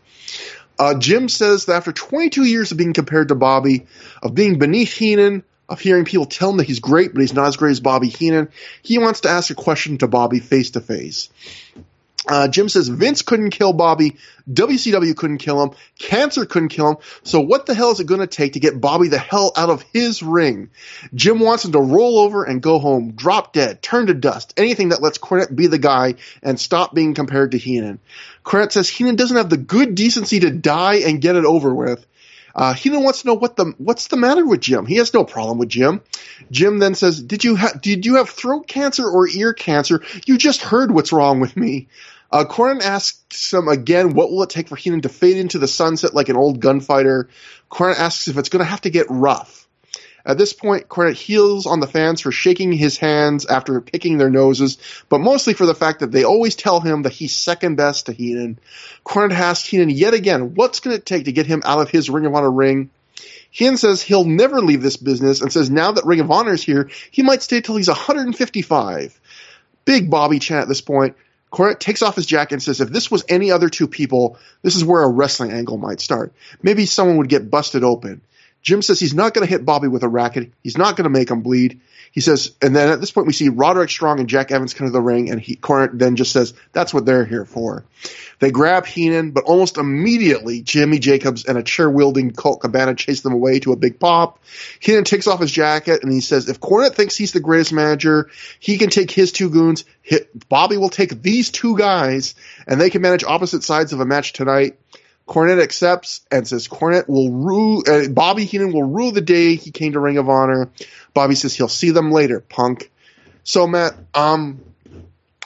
[0.80, 3.86] Uh, Jim says that after 22 years of being compared to Bobby,
[4.22, 7.48] of being beneath Heenan, of hearing people tell him that he's great, but he's not
[7.48, 8.48] as great as Bobby Heenan,
[8.82, 11.28] he wants to ask a question to Bobby face to face.
[12.28, 14.18] Uh, Jim says Vince couldn't kill Bobby,
[14.50, 16.96] WCW couldn't kill him, cancer couldn't kill him.
[17.22, 19.70] So what the hell is it going to take to get Bobby the hell out
[19.70, 20.68] of his ring?
[21.14, 24.90] Jim wants him to roll over and go home, drop dead, turn to dust, anything
[24.90, 28.00] that lets Cornette be the guy and stop being compared to Heenan.
[28.44, 32.04] Cornette says Heenan doesn't have the good decency to die and get it over with.
[32.54, 34.86] Uh, Heenan wants to know what the what's the matter with Jim.
[34.86, 36.00] He has no problem with Jim.
[36.50, 40.02] Jim then says, "Did you ha- did you have throat cancer or ear cancer?
[40.26, 41.88] You just heard what's wrong with me."
[42.32, 42.44] Uh,
[42.82, 46.28] asks him again, "What will it take for Heenan to fade into the sunset like
[46.28, 47.28] an old gunfighter?"
[47.70, 49.66] Cornette asks if it's going to have to get rough.
[50.24, 54.30] At this point, Cornette heels on the fans for shaking his hands after picking their
[54.30, 54.76] noses,
[55.08, 58.12] but mostly for the fact that they always tell him that he's second best to
[58.12, 58.58] Heenan.
[59.04, 62.10] Cornette asks Heenan yet again, what's going to take to get him out of his
[62.10, 62.90] Ring of Honor ring?
[63.50, 66.62] Heenan says he'll never leave this business and says now that Ring of Honor is
[66.62, 69.20] here, he might stay till he's 155.
[69.84, 71.16] Big Bobby chant at this point.
[71.50, 74.76] Cornette takes off his jacket and says, if this was any other two people, this
[74.76, 76.32] is where a wrestling angle might start.
[76.62, 78.20] Maybe someone would get busted open.
[78.62, 80.52] Jim says he's not going to hit Bobby with a racket.
[80.62, 81.80] He's not going to make him bleed.
[82.12, 84.88] He says, and then at this point we see Roderick Strong and Jack Evans come
[84.88, 87.84] to the ring, and he, Cornette then just says, that's what they're here for.
[88.40, 93.20] They grab Heenan, but almost immediately Jimmy Jacobs and a chair wielding Colt Cabana chase
[93.20, 94.40] them away to a big pop.
[94.80, 98.30] Heenan takes off his jacket and he says, if Cornette thinks he's the greatest manager,
[98.58, 99.84] he can take his two goons.
[100.02, 102.34] Hit, Bobby will take these two guys,
[102.66, 104.78] and they can manage opposite sides of a match tonight.
[105.30, 107.84] Cornette accepts and says Cornette will rule.
[107.86, 110.70] Uh, Bobby Heenan will rule the day he came to Ring of Honor.
[111.14, 112.90] Bobby says he'll see them later, punk.
[113.44, 114.60] So Matt, um,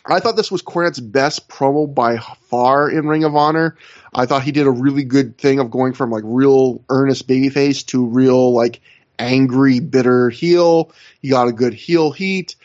[0.06, 2.16] I thought this was Cornette's best promo by
[2.48, 3.76] far in Ring of Honor.
[4.14, 7.84] I thought he did a really good thing of going from like real earnest babyface
[7.88, 8.80] to real like
[9.18, 10.92] angry, bitter heel.
[11.20, 12.56] He got a good heel heat.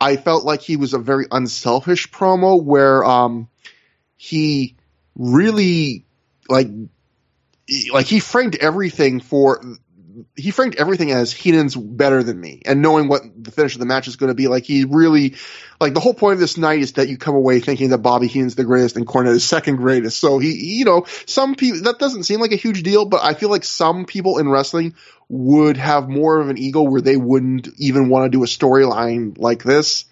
[0.00, 3.48] I felt like he was a very unselfish promo where um,
[4.16, 4.76] he
[5.16, 6.04] really
[6.48, 6.68] like
[7.92, 9.62] like he framed everything for
[10.36, 13.86] he framed everything as Heenan's better than me, and knowing what the finish of the
[13.86, 15.36] match is going to be, like he really,
[15.80, 18.26] like the whole point of this night is that you come away thinking that Bobby
[18.26, 20.18] Heenan's the greatest and Cornette is second greatest.
[20.18, 23.34] So he, you know, some people that doesn't seem like a huge deal, but I
[23.34, 24.94] feel like some people in wrestling
[25.28, 29.38] would have more of an ego where they wouldn't even want to do a storyline
[29.38, 30.06] like this.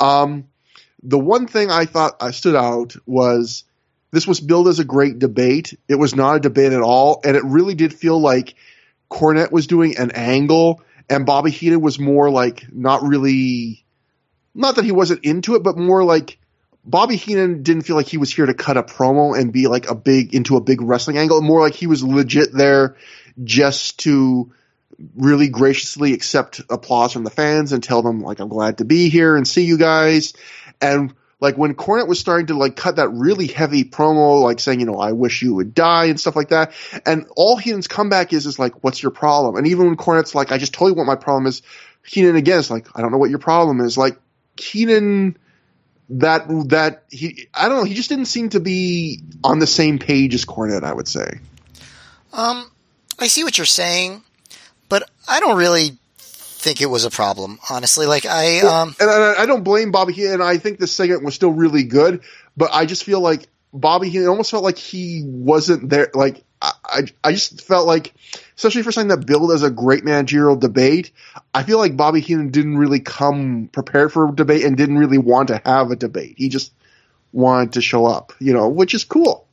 [0.00, 0.48] Um,
[1.02, 3.64] the one thing I thought I stood out was
[4.14, 5.78] this was billed as a great debate.
[5.88, 8.54] It was not a debate at all, and it really did feel like
[9.10, 13.84] Cornette was doing an angle, and Bobby Heenan was more like not really,
[14.54, 16.38] not that he wasn't into it, but more like
[16.84, 19.88] Bobby Heenan didn't feel like he was here to cut a promo and be like
[19.88, 21.40] a big into a big wrestling angle.
[21.40, 22.96] More like he was legit there
[23.42, 24.52] just to
[25.16, 29.08] really graciously accept applause from the fans and tell them like I'm glad to be
[29.08, 30.34] here and see you guys.
[30.80, 31.14] And
[31.44, 34.86] like when Cornette was starting to like cut that really heavy promo, like saying, you
[34.86, 36.72] know, I wish you would die and stuff like that.
[37.04, 39.56] And all Heenan's comeback is, is like, what's your problem?
[39.56, 41.60] And even when Cornette's like, I just told you what my problem is,
[42.02, 43.98] Heenan again is like, I don't know what your problem is.
[43.98, 44.16] Like
[44.58, 45.36] Heenan,
[46.08, 49.98] that, that he, I don't know, he just didn't seem to be on the same
[49.98, 51.40] page as Cornette, I would say.
[52.32, 52.70] Um,
[53.18, 54.22] I see what you're saying,
[54.88, 55.98] but I don't really
[56.64, 58.06] think it was a problem, honestly.
[58.06, 60.40] Like I, um, and I, I, don't blame Bobby Heenan.
[60.40, 62.22] I think this segment was still really good,
[62.56, 66.10] but I just feel like Bobby Heenan almost felt like he wasn't there.
[66.14, 68.14] Like I, I, I just felt like,
[68.56, 71.12] especially for something that billed as a great managerial debate,
[71.52, 75.18] I feel like Bobby Heenan didn't really come prepared for a debate and didn't really
[75.18, 76.36] want to have a debate.
[76.38, 76.72] He just
[77.32, 79.46] wanted to show up, you know, which is cool.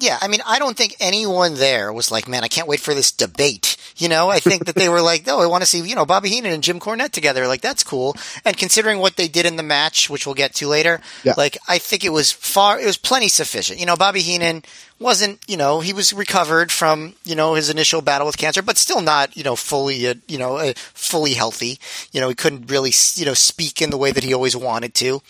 [0.00, 2.94] Yeah, I mean, I don't think anyone there was like, man, I can't wait for
[2.94, 3.76] this debate.
[4.00, 6.06] You know, I think that they were like, oh, I want to see, you know,
[6.06, 7.46] Bobby Heenan and Jim Cornette together.
[7.46, 8.16] Like, that's cool.
[8.44, 11.34] And considering what they did in the match, which we'll get to later, yeah.
[11.36, 13.78] like, I think it was far, it was plenty sufficient.
[13.78, 14.62] You know, Bobby Heenan
[14.98, 18.78] wasn't, you know, he was recovered from, you know, his initial battle with cancer, but
[18.78, 21.78] still not, you know, fully, uh, you know, uh, fully healthy.
[22.12, 24.94] You know, he couldn't really, you know, speak in the way that he always wanted
[24.94, 25.20] to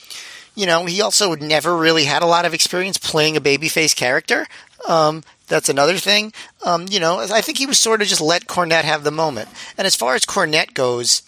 [0.56, 4.46] you know, he also never really had a lot of experience playing a babyface character.
[4.88, 6.32] Um, that's another thing.
[6.64, 9.48] Um, you know, I think he was sort of just let Cornette have the moment.
[9.76, 11.22] And as far as Cornette goes,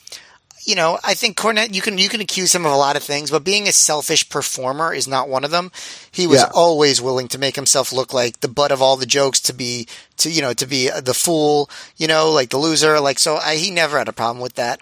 [0.64, 3.02] you know, I think Cornette, you can you can accuse him of a lot of
[3.02, 5.72] things, but being a selfish performer is not one of them.
[6.10, 6.50] He was yeah.
[6.54, 9.88] always willing to make himself look like the butt of all the jokes, to be
[10.18, 13.00] to you know to be the fool, you know, like the loser.
[13.00, 14.80] Like so, I, he never had a problem with that.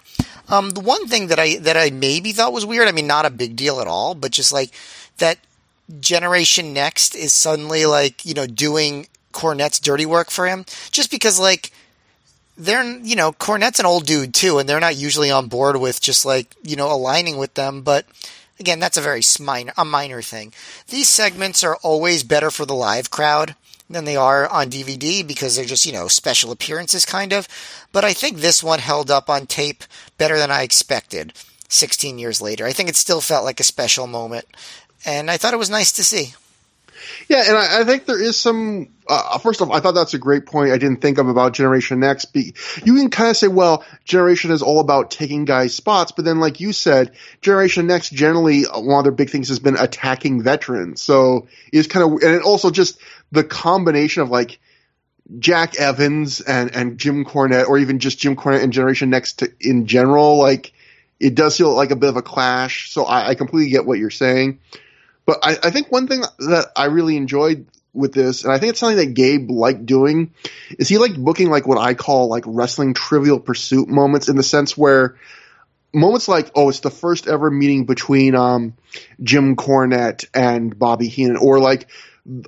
[0.49, 3.25] Um, the one thing that I that I maybe thought was weird, I mean, not
[3.25, 4.69] a big deal at all, but just like
[5.17, 5.39] that
[5.99, 10.65] Generation Next is suddenly like, you know, doing Cornette's dirty work for him.
[10.91, 11.71] Just because, like,
[12.57, 16.01] they're, you know, Cornette's an old dude too, and they're not usually on board with
[16.01, 17.81] just like, you know, aligning with them.
[17.81, 18.05] But
[18.59, 20.53] again, that's a very minor, a minor thing.
[20.87, 23.55] These segments are always better for the live crowd
[23.89, 27.47] than they are on DVD because they're just, you know, special appearances kind of.
[27.91, 29.83] But I think this one held up on tape
[30.17, 31.33] better than I expected
[31.67, 32.65] 16 years later.
[32.65, 34.45] I think it still felt like a special moment.
[35.03, 36.35] And I thought it was nice to see.
[37.27, 38.89] Yeah, and I, I think there is some.
[39.07, 40.71] Uh, first off, I thought that's a great point.
[40.71, 42.25] I didn't think of about Generation Next.
[42.25, 42.53] Be,
[42.83, 46.39] you can kind of say, well, Generation is all about taking guys' spots, but then,
[46.39, 47.11] like you said,
[47.41, 51.01] Generation Next generally one of their big things has been attacking veterans.
[51.01, 52.99] So it's kind of, and it also just
[53.31, 54.59] the combination of like
[55.39, 59.51] Jack Evans and and Jim Cornette, or even just Jim Cornette and Generation Next to,
[59.59, 60.73] in general, like
[61.19, 62.91] it does feel like a bit of a clash.
[62.91, 64.59] So I, I completely get what you're saying.
[65.25, 68.71] But I, I think one thing that I really enjoyed with this, and I think
[68.71, 70.33] it's something that Gabe liked doing,
[70.79, 74.43] is he liked booking like what I call like wrestling trivial pursuit moments in the
[74.43, 75.17] sense where
[75.93, 78.75] moments like, oh, it's the first ever meeting between um,
[79.21, 81.87] Jim Cornette and Bobby Heenan, or like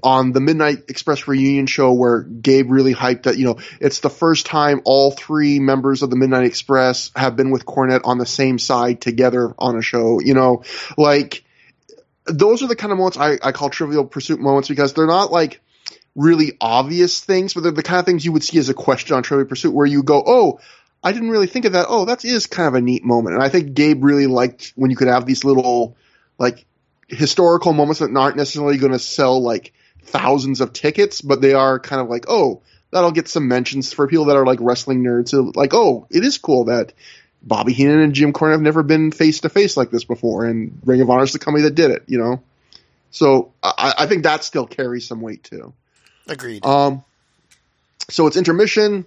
[0.03, 4.09] on the Midnight Express reunion show where Gabe really hyped that, you know, it's the
[4.09, 8.25] first time all three members of the Midnight Express have been with Cornette on the
[8.25, 10.63] same side together on a show, you know,
[10.97, 11.43] like
[12.25, 15.31] those are the kind of moments I, I call trivial pursuit moments because they're not
[15.31, 15.61] like
[16.15, 19.15] really obvious things, but they're the kind of things you would see as a question
[19.15, 20.59] on trivial pursuit where you go, oh,
[21.03, 21.87] I didn't really think of that.
[21.89, 23.35] Oh, that is kind of a neat moment.
[23.35, 25.97] And I think Gabe really liked when you could have these little
[26.37, 26.65] like
[27.07, 29.73] historical moments that aren't necessarily going to sell like
[30.03, 34.07] thousands of tickets, but they are kind of like, oh, that'll get some mentions for
[34.07, 35.33] people that are like wrestling nerds.
[35.55, 36.93] Like, oh, it is cool that
[37.43, 40.79] Bobby Heenan and Jim Cornette have never been face to face like this before, and
[40.85, 42.41] Ring of Honor is the company that did it, you know.
[43.11, 45.73] So I, I think that still carries some weight too.
[46.27, 46.65] Agreed.
[46.65, 47.03] Um,
[48.09, 49.05] so it's intermission.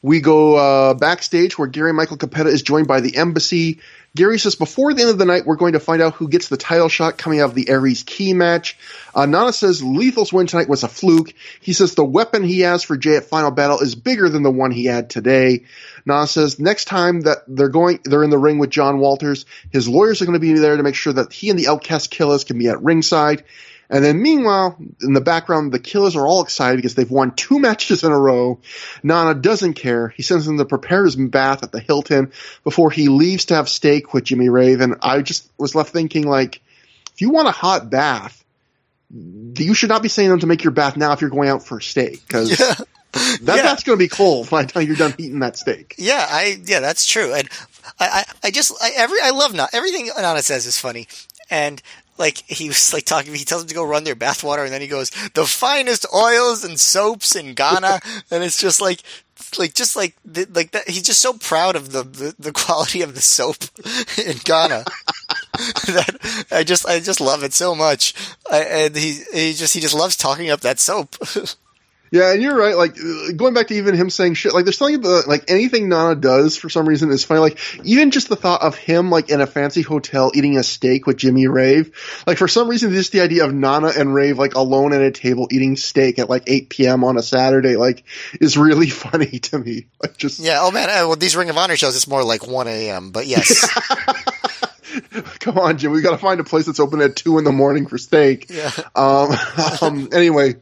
[0.00, 3.80] We go uh, backstage where Gary Michael Cappetta is joined by the embassy.
[4.16, 6.48] Gary says before the end of the night, we're going to find out who gets
[6.48, 8.78] the title shot coming out of the Aries Ki match.
[9.14, 11.34] Uh, Nana says Lethal's win tonight was a fluke.
[11.60, 14.50] He says the weapon he has for Jay at Final Battle is bigger than the
[14.50, 15.64] one he had today.
[16.06, 19.88] Nana says next time that they're going, they're in the ring with John Walters, his
[19.88, 22.44] lawyers are going to be there to make sure that he and the Outcast Killers
[22.44, 23.44] can be at ringside.
[23.90, 27.58] And then meanwhile, in the background, the killers are all excited because they've won two
[27.58, 28.60] matches in a row.
[29.02, 30.08] Nana doesn't care.
[30.08, 32.32] He sends them to prepare his bath at the Hilton
[32.64, 34.80] before he leaves to have steak with Jimmy Rave.
[34.80, 36.60] And I just was left thinking like,
[37.14, 38.44] if you want a hot bath,
[39.10, 41.64] you should not be saying them to make your bath now if you're going out
[41.64, 42.74] for steak because yeah.
[43.42, 43.62] that yeah.
[43.62, 45.94] bath's going to be cold by the time you're done eating that steak.
[45.96, 47.32] Yeah, I yeah, that's true.
[47.32, 47.48] And
[47.98, 49.68] I I, I just I, every I love Nana.
[49.72, 51.08] Everything Nana says is funny.
[51.50, 51.82] And
[52.18, 54.80] like he was like talking he tells them to go run their bathwater and then
[54.80, 58.00] he goes the finest oils and soaps in Ghana.
[58.30, 59.02] And it's just like
[59.58, 60.14] like just like
[60.52, 63.56] like that he's just so proud of the the, the quality of the soap
[64.18, 64.84] in Ghana.
[65.86, 68.14] That I just I just love it so much.
[68.48, 71.16] I, and he he just he just loves talking up that soap
[72.10, 72.76] Yeah, and you're right.
[72.76, 72.96] Like
[73.36, 74.52] going back to even him saying shit.
[74.52, 77.40] Like there's something about like anything Nana does for some reason is funny.
[77.40, 81.06] Like even just the thought of him like in a fancy hotel eating a steak
[81.06, 81.94] with Jimmy Rave.
[82.26, 85.10] Like for some reason, just the idea of Nana and Rave like alone at a
[85.10, 87.04] table eating steak at like 8 p.m.
[87.04, 88.04] on a Saturday like
[88.40, 89.86] is really funny to me.
[90.02, 90.58] Like just yeah.
[90.60, 93.10] Oh man, well these Ring of Honor shows it's more like 1 a.m.
[93.10, 93.68] But yes.
[95.40, 95.92] Come on, Jim.
[95.92, 98.46] We got to find a place that's open at two in the morning for steak.
[98.50, 98.70] Yeah.
[98.94, 99.34] Um,
[99.80, 100.56] um anyway.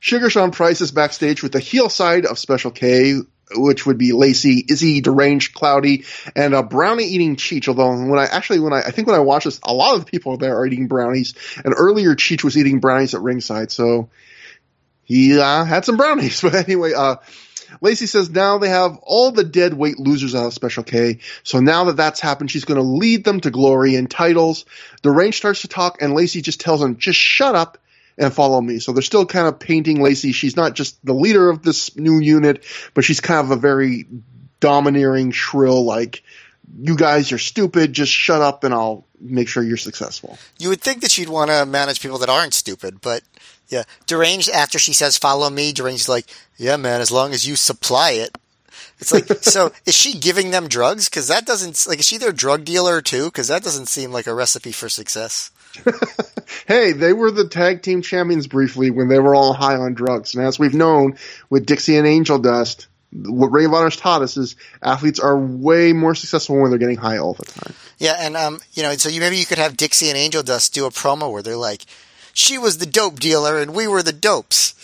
[0.00, 3.16] Sugar Sean Price is backstage with the heel side of Special K,
[3.54, 6.04] which would be Lacey, Izzy, Deranged, Cloudy,
[6.34, 7.68] and a brownie eating Cheech.
[7.68, 10.04] Although when I actually when I I think when I watch this, a lot of
[10.04, 14.10] the people there are eating brownies, and earlier Cheech was eating brownies at ringside, so
[15.04, 16.40] he uh, had some brownies.
[16.46, 17.16] But anyway, uh,
[17.80, 21.20] Lacey says now they have all the dead weight losers out of Special K.
[21.42, 24.64] So now that that's happened, she's going to lead them to glory and titles.
[25.02, 27.78] Deranged starts to talk, and Lacey just tells them, just shut up
[28.18, 28.78] and follow me.
[28.78, 30.32] So they're still kind of painting Lacey.
[30.32, 32.64] She's not just the leader of this new unit,
[32.94, 34.06] but she's kind of a very
[34.60, 36.22] domineering, shrill, like,
[36.78, 40.38] you guys are stupid, just shut up and I'll make sure you're successful.
[40.58, 43.22] You would think that she'd want to manage people that aren't stupid, but
[43.68, 43.84] yeah.
[44.06, 46.26] Deranged, after she says, follow me, Deranged's like,
[46.56, 48.36] yeah, man, as long as you supply it.
[48.98, 51.08] It's like, so is she giving them drugs?
[51.08, 53.30] Cause that doesn't, like, is she their drug dealer too?
[53.30, 55.50] Cause that doesn't seem like a recipe for success.
[56.66, 60.34] hey, they were the tag team champions briefly when they were all high on drugs.
[60.34, 61.16] And as we've known
[61.50, 66.14] with Dixie and Angel Dust, what Ring of taught us is athletes are way more
[66.14, 67.74] successful when they're getting high all the time.
[67.98, 70.74] Yeah, and um, you know, so you maybe you could have Dixie and Angel Dust
[70.74, 71.86] do a promo where they're like,
[72.32, 74.74] "She was the dope dealer and we were the dopes."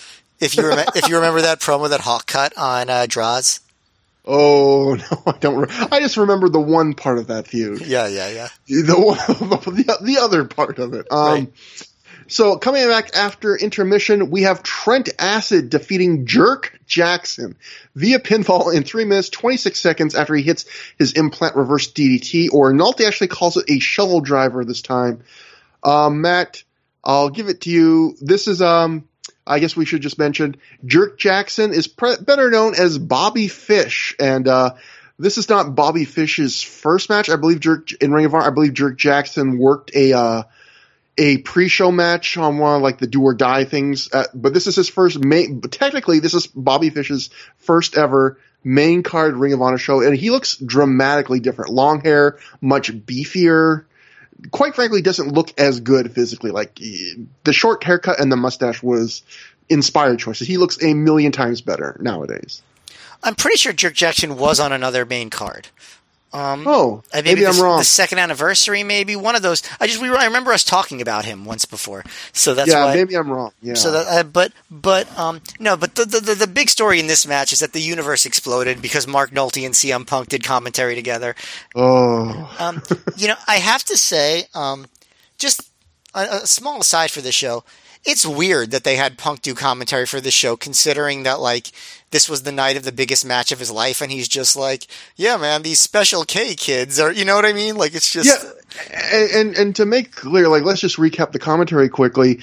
[0.41, 3.61] If you rem- if you remember that promo that Hawk cut on uh, Droz.
[4.25, 5.57] Oh no, I don't.
[5.57, 7.81] Re- I just remember the one part of that feud.
[7.81, 8.49] Yeah, yeah, yeah.
[8.67, 9.17] The one,
[9.77, 11.07] the, the other part of it.
[11.11, 11.53] Um, Right.
[12.29, 17.57] So coming back after intermission, we have Trent Acid defeating Jerk Jackson
[17.95, 20.65] via pinfall in three minutes twenty six seconds after he hits
[20.99, 25.25] his implant reverse DDT, or Nolte actually calls it a shovel driver this time.
[25.83, 26.63] Um, Matt,
[27.05, 28.17] I'll give it to you.
[28.21, 29.09] This is um.
[29.47, 34.15] I guess we should just mention Jerk Jackson is pre- better known as Bobby Fish,
[34.21, 34.75] and uh,
[35.19, 37.29] this is not Bobby Fish's first match.
[37.29, 38.47] I believe Jerk in Ring of Honor.
[38.47, 40.43] I believe Jerk Jackson worked a uh,
[41.19, 44.67] a pre-show match on one of like the do or die things, uh, but this
[44.67, 45.61] is his first main.
[45.61, 50.31] Technically, this is Bobby Fish's first ever main card Ring of Honor show, and he
[50.31, 51.73] looks dramatically different.
[51.73, 53.85] Long hair, much beefier.
[54.51, 56.51] Quite frankly, doesn't look as good physically.
[56.51, 56.81] Like
[57.45, 59.23] the short haircut and the mustache was
[59.69, 60.49] inspired choices.
[60.49, 62.63] He looks a million times better nowadays.
[63.23, 65.69] I'm pretty sure Jerk Jackson was on another main card.
[66.35, 67.79] Um, Oh, Uh, maybe maybe I'm wrong.
[67.79, 69.63] The second anniversary, maybe one of those.
[69.81, 72.95] I just we, I remember us talking about him once before, so that's yeah, why.
[72.95, 73.53] maybe I'm wrong.
[73.61, 73.75] Yeah.
[73.75, 77.07] So that, uh, but but um no, but the, the the the big story in
[77.07, 80.95] this match is that the universe exploded because Mark Nolte and CM Punk did commentary
[80.95, 81.35] together.
[81.75, 82.83] oh, Um,
[83.17, 84.87] you know, I have to say, um,
[85.39, 85.71] just
[86.15, 87.65] a, a small aside for the show.
[88.05, 91.71] It's weird that they had Punk do commentary for this show, considering that like
[92.11, 94.87] this was the night of the biggest match of his life, and he's just like,
[95.15, 97.77] "Yeah, man, these Special K kids are," you know what I mean?
[97.77, 98.51] Like it's just, yeah,
[99.13, 102.41] and, and and to make clear, like let's just recap the commentary quickly.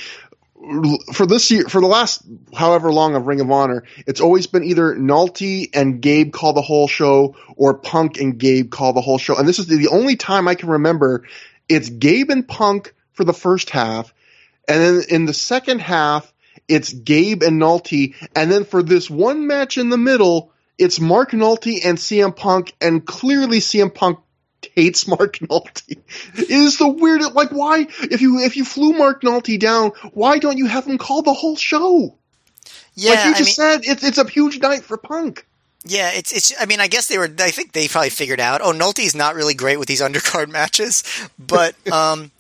[1.14, 2.22] For this year, for the last
[2.54, 6.62] however long of Ring of Honor, it's always been either Nolte and Gabe call the
[6.62, 9.36] whole show, or Punk and Gabe call the whole show.
[9.36, 11.26] And this is the only time I can remember
[11.70, 14.14] it's Gabe and Punk for the first half,
[14.70, 16.32] and then in the second half,
[16.68, 21.32] it's Gabe and Nolte, and then for this one match in the middle, it's Mark
[21.32, 24.20] Nolte and CM Punk, and clearly CM Punk
[24.76, 25.98] hates Mark Nolte.
[26.36, 27.34] It is the weirdest.
[27.34, 30.98] Like, why if you if you flew Mark Nolte down, why don't you have him
[30.98, 32.16] call the whole show?
[32.96, 33.12] yeah.
[33.12, 35.46] like you I just mean, said, it's it's a huge night for Punk.
[35.86, 36.54] Yeah, it's it's.
[36.60, 37.30] I mean, I guess they were.
[37.40, 38.62] I think they probably figured out.
[38.62, 41.04] Oh, Nolte's not really great with these undercard matches,
[41.40, 42.32] but um,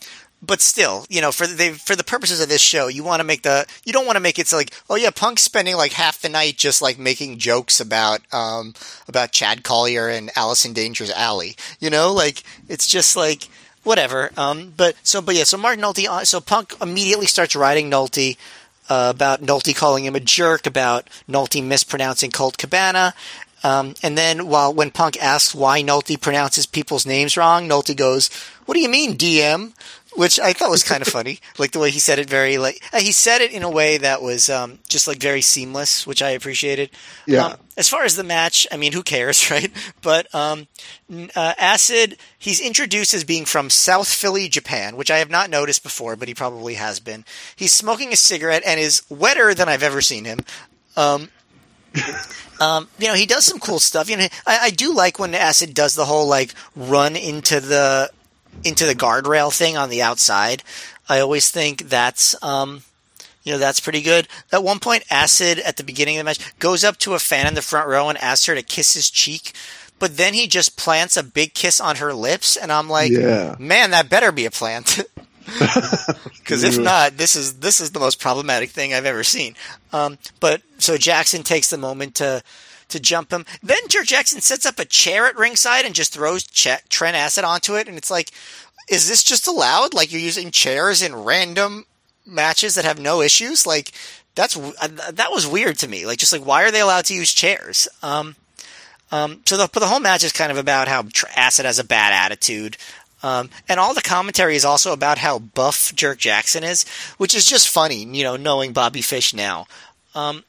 [0.41, 3.23] but still, you know, for the for the purposes of this show, you want to
[3.25, 5.93] make the you don't want to make it so like, oh yeah, Punk's spending like
[5.93, 8.73] half the night just like making jokes about um
[9.07, 11.55] about Chad Collyer and Allison Danger's alley.
[11.79, 13.49] You know, like it's just like
[13.83, 14.31] whatever.
[14.37, 16.07] Um, but so but yeah, so Mark Nolte.
[16.07, 18.37] uh, So Punk immediately starts writing Nolte
[18.89, 23.13] uh, about Nolte calling him a jerk, about Nolte mispronouncing Colt Cabana.
[23.61, 28.29] Um, and then while when Punk asks why Nolte pronounces people's names wrong, Nolte goes,
[28.65, 29.73] "What do you mean, DM?"
[30.19, 32.29] Which I thought was kind of funny, like the way he said it.
[32.29, 35.41] Very like uh, he said it in a way that was um, just like very
[35.41, 36.89] seamless, which I appreciated.
[37.25, 37.45] Yeah.
[37.45, 39.71] Um, as far as the match, I mean, who cares, right?
[40.01, 40.67] But um,
[41.09, 45.83] uh, Acid, he's introduced as being from South Philly, Japan, which I have not noticed
[45.83, 47.23] before, but he probably has been.
[47.55, 50.39] He's smoking a cigarette and is wetter than I've ever seen him.
[50.97, 51.29] Um,
[52.59, 54.09] um, you know, he does some cool stuff.
[54.09, 58.11] You know, I, I do like when Acid does the whole like run into the
[58.63, 60.63] into the guardrail thing on the outside.
[61.07, 62.83] I always think that's um,
[63.43, 64.27] you know that's pretty good.
[64.51, 67.47] At one point, Acid at the beginning of the match goes up to a fan
[67.47, 69.53] in the front row and asks her to kiss his cheek,
[69.97, 73.55] but then he just plants a big kiss on her lips, and I'm like, Yeah.
[73.59, 74.99] man, that better be a plant.
[76.39, 79.55] Because if not, this is this is the most problematic thing I've ever seen.
[79.93, 82.43] Um, but so Jackson takes the moment to
[82.89, 83.45] to jump him.
[83.63, 87.43] Then Jerk Jackson sets up a chair at ringside and just throws Ch- Trent Acid
[87.43, 88.31] onto it, and it's like,
[88.89, 89.93] is this just allowed?
[89.93, 91.85] Like you're using chairs in random
[92.25, 93.65] matches that have no issues?
[93.65, 93.91] Like
[94.35, 96.05] that's uh, that was weird to me.
[96.05, 97.87] Like just like why are they allowed to use chairs?
[98.01, 98.35] Um,
[99.11, 101.05] um, so the the whole match is kind of about how
[101.35, 102.77] Acid has a bad attitude.
[103.21, 106.85] Um, and all the commentary is also about how buff Jerk Jackson is,
[107.17, 109.67] which is just funny, you know, knowing Bobby Fish now.
[110.15, 110.45] Um,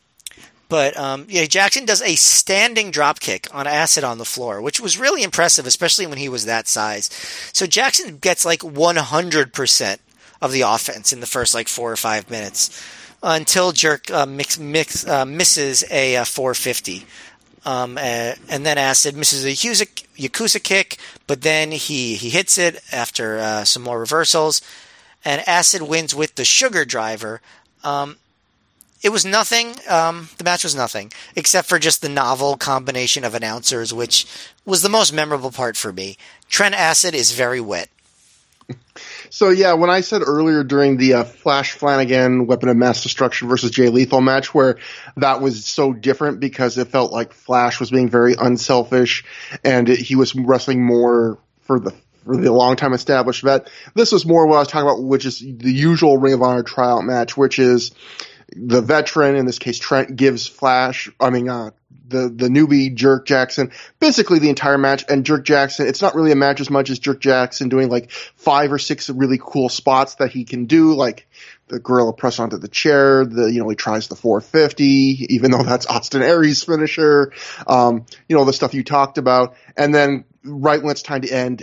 [0.71, 4.81] but um, yeah, Jackson does a standing drop kick on acid on the floor, which
[4.81, 7.11] was really impressive, especially when he was that size.
[7.53, 9.99] So Jackson gets like 100%
[10.41, 12.83] of the offense in the first like four or five minutes
[13.21, 17.05] until Jerk uh, mix, mix, uh, misses a uh, 450.
[17.67, 23.39] Um, and then Acid misses a Yakuza kick, but then he, he hits it after
[23.39, 24.63] uh, some more reversals.
[25.25, 27.43] And Acid wins with the Sugar Driver.
[27.85, 28.17] Um,
[29.03, 29.75] it was nothing.
[29.89, 34.27] Um, the match was nothing, except for just the novel combination of announcers, which
[34.65, 36.17] was the most memorable part for me.
[36.49, 37.89] Trent Acid is very wet.
[39.33, 43.49] So yeah, when I said earlier during the uh, Flash Flanagan Weapon of Mass Destruction
[43.49, 44.79] versus Jay Lethal match, where
[45.17, 49.25] that was so different because it felt like Flash was being very unselfish
[49.65, 51.95] and it, he was wrestling more for the
[52.25, 53.71] for the long time established vet.
[53.95, 56.65] This was more what I was talking about, which is the usual Ring of Honor
[56.65, 57.93] tryout match, which is
[58.57, 61.71] the veteran, in this case Trent, gives Flash, I mean, uh,
[62.09, 63.71] the, the newbie Jerk Jackson,
[64.01, 65.05] basically the entire match.
[65.09, 68.11] And Jerk Jackson, it's not really a match as much as Jerk Jackson doing like
[68.11, 71.29] five or six really cool spots that he can do, like
[71.69, 74.85] the gorilla press onto the chair, the, you know, he tries the 450,
[75.35, 77.33] even though that's Austin Aries finisher,
[77.67, 79.55] um, you know, the stuff you talked about.
[79.77, 81.63] And then right when it's time to end,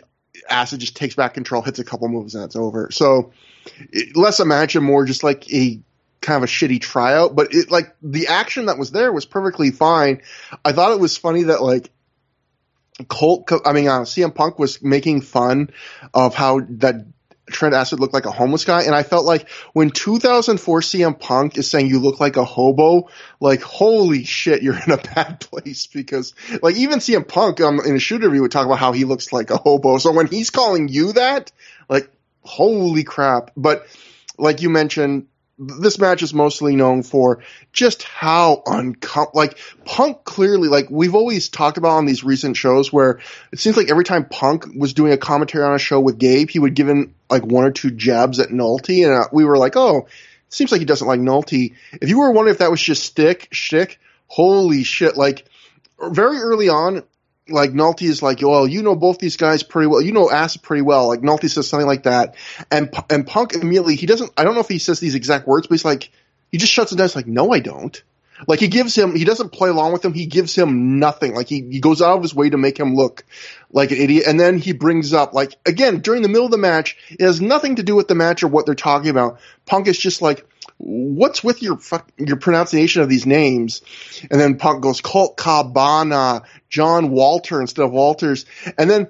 [0.50, 2.90] Acid just takes back control, hits a couple moves, and it's over.
[2.92, 3.32] So,
[4.16, 5.82] less a match and more just like a
[6.22, 9.72] kind of a shitty tryout, but it like the action that was there was perfectly
[9.72, 10.22] fine.
[10.64, 11.92] I thought it was funny that like
[13.08, 15.70] Colt, I mean, uh, CM Punk was making fun
[16.14, 17.06] of how that
[17.50, 21.58] Trent Acid looked like a homeless guy, and I felt like when 2004 CM Punk
[21.58, 25.88] is saying you look like a hobo, like holy shit, you're in a bad place
[25.88, 29.06] because like even CM Punk um, in a shoot review would talk about how he
[29.06, 29.98] looks like a hobo.
[29.98, 31.52] So when he's calling you that,
[31.88, 32.10] like
[32.42, 33.52] holy crap!
[33.56, 33.86] But
[34.38, 35.28] like you mentioned,
[35.58, 37.44] this match is mostly known for
[37.74, 42.94] just how uncom like Punk clearly like we've always talked about on these recent shows
[42.94, 43.20] where
[43.52, 46.50] it seems like every time Punk was doing a commentary on a show with Gabe,
[46.50, 49.58] he would give him like one or two jabs at Nolte, and uh, we were
[49.58, 50.08] like, oh,
[50.50, 51.74] seems like he doesn't like Nolte.
[51.94, 55.18] If you were wondering if that was just stick shtick, holy shit!
[55.18, 55.46] Like
[56.00, 57.04] very early on,
[57.50, 60.02] like Nolte is like, well, you know both these guys pretty well.
[60.02, 61.08] You know Acid pretty well.
[61.08, 62.36] Like Nolte says something like that,
[62.72, 64.32] and and Punk immediately he doesn't.
[64.38, 66.12] I don't know if he says these exact words, but he's like,
[66.52, 67.06] he just shuts it down.
[67.06, 68.02] It's like, no, I don't.
[68.46, 70.14] Like he gives him, he doesn't play along with him.
[70.14, 71.34] He gives him nothing.
[71.34, 73.26] Like he, he goes out of his way to make him look
[73.72, 74.26] like an idiot.
[74.28, 77.42] And then he brings up, like, again, during the middle of the match, it has
[77.42, 79.40] nothing to do with the match or what they're talking about.
[79.66, 80.46] Punk is just like,
[80.78, 81.80] what's with your
[82.18, 83.82] your pronunciation of these names?
[84.30, 88.46] And then Punk goes Colt Cabana, John Walter instead of Walters.
[88.78, 89.08] And then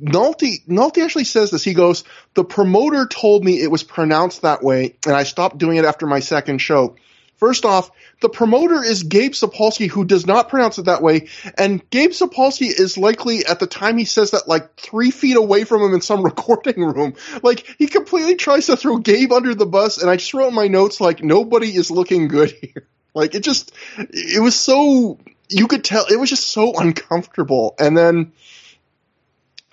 [0.00, 1.64] Nolte Nolte actually says this.
[1.64, 2.04] He goes,
[2.34, 6.06] the promoter told me it was pronounced that way, and I stopped doing it after
[6.06, 6.96] my second show.
[7.40, 7.90] First off,
[8.20, 12.66] the promoter is Gabe Sapolsky, who does not pronounce it that way, and Gabe Sapolsky
[12.66, 16.02] is likely at the time he says that like three feet away from him in
[16.02, 17.14] some recording room.
[17.42, 20.54] Like he completely tries to throw Gabe under the bus, and I just wrote in
[20.54, 22.86] my notes like nobody is looking good here.
[23.14, 25.18] Like it just, it was so
[25.48, 28.32] you could tell it was just so uncomfortable, and then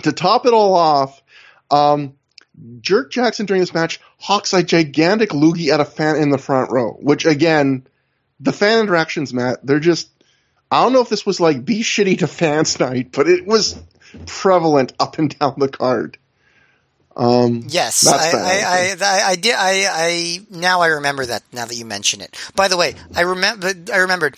[0.04, 1.22] to top it all off.
[1.70, 2.17] Um,
[2.82, 6.72] Jerk Jackson during this match hawks a gigantic loogie at a fan in the front
[6.72, 7.86] row, which again,
[8.40, 10.10] the fan interactions, Matt, they're just,
[10.72, 13.80] I don't know if this was like be shitty to fans night, but it was
[14.26, 16.18] prevalent up and down the card.
[17.16, 19.56] Um, yes, I, I, I, I, did.
[19.58, 21.42] I, I now I remember that.
[21.52, 22.38] Now that you mention it.
[22.56, 23.74] By the way, I remember.
[23.92, 24.38] I remembered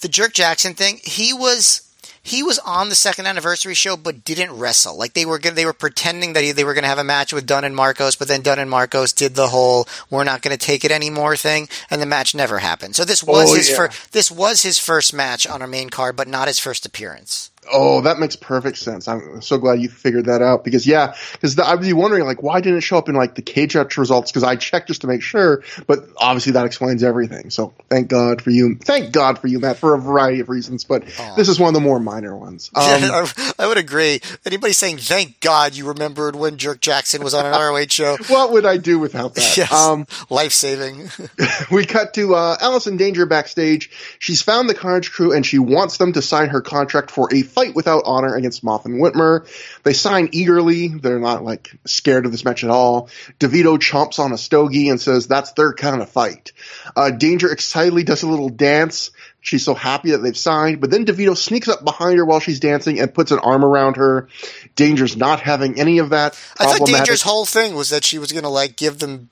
[0.00, 1.00] the Jerk Jackson thing.
[1.02, 1.87] He was
[2.28, 4.96] he was on the second anniversary show but didn't wrestle.
[4.96, 7.32] Like they were they were pretending that he, they were going to have a match
[7.32, 10.56] with Dunn and Marcos, but then Dunn and Marcos did the whole "we're not going
[10.56, 12.96] to take it anymore" thing, and the match never happened.
[12.96, 13.76] So this was oh, his yeah.
[13.76, 17.50] fir- this was his first match on our main card, but not his first appearance.
[17.72, 19.08] Oh, that makes perfect sense.
[19.08, 22.60] I'm so glad you figured that out because yeah, because I was wondering like why
[22.60, 24.30] didn't it show up in like the cage match results?
[24.30, 27.50] Because I checked just to make sure, but obviously that explains everything.
[27.50, 28.76] So thank God for you.
[28.76, 30.84] Thank God for you, Matt, for a variety of reasons.
[30.84, 31.36] But Aww.
[31.36, 32.70] this is one of the more minor ones.
[32.88, 33.26] Um, yeah,
[33.58, 34.20] I would agree.
[34.46, 38.16] Anybody saying thank God you remembered when Jerk Jackson was on an ROH show?
[38.28, 39.56] what would I do without that?
[39.56, 41.10] Yes, um, life saving.
[41.70, 43.90] we cut to uh, Allison Danger backstage.
[44.20, 47.42] She's found the Carnage crew and she wants them to sign her contract for a
[47.58, 49.46] fight without honor against Maff and Whitmer.
[49.82, 50.88] They sign eagerly.
[50.88, 53.08] They're not like scared of this match at all.
[53.40, 56.52] DeVito chomps on a stogie and says that's their kind of fight.
[56.94, 59.10] Uh, Danger excitedly does a little dance.
[59.40, 62.60] She's so happy that they've signed, but then DeVito sneaks up behind her while she's
[62.60, 64.28] dancing and puts an arm around her.
[64.76, 66.38] Danger's not having any of that.
[66.58, 69.30] I thought Danger's whole thing was that she was going to like give them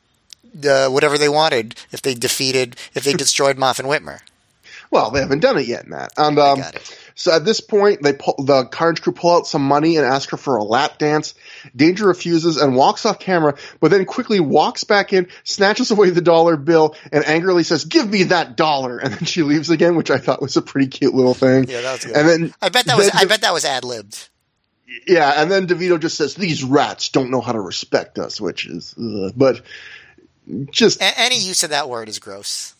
[0.64, 4.20] uh, whatever they wanted if they defeated, if they destroyed Maff and Whitmer.
[4.90, 6.12] Well, they haven't done it yet, Matt.
[6.16, 6.62] And um,
[7.18, 10.30] so at this point, they pull, the Carnage crew pull out some money and ask
[10.30, 11.32] her for a lap dance.
[11.74, 16.20] Danger refuses and walks off camera, but then quickly walks back in, snatches away the
[16.20, 20.10] dollar bill, and angrily says, "Give me that dollar!" And then she leaves again, which
[20.10, 21.64] I thought was a pretty cute little thing.
[21.68, 22.16] Yeah, that was good.
[22.16, 24.28] And then I bet that was I bet that was ad libbed.
[25.06, 28.66] Yeah, and then DeVito just says, "These rats don't know how to respect us," which
[28.66, 29.62] is, uh, but
[30.70, 32.74] just a- any use of that word is gross.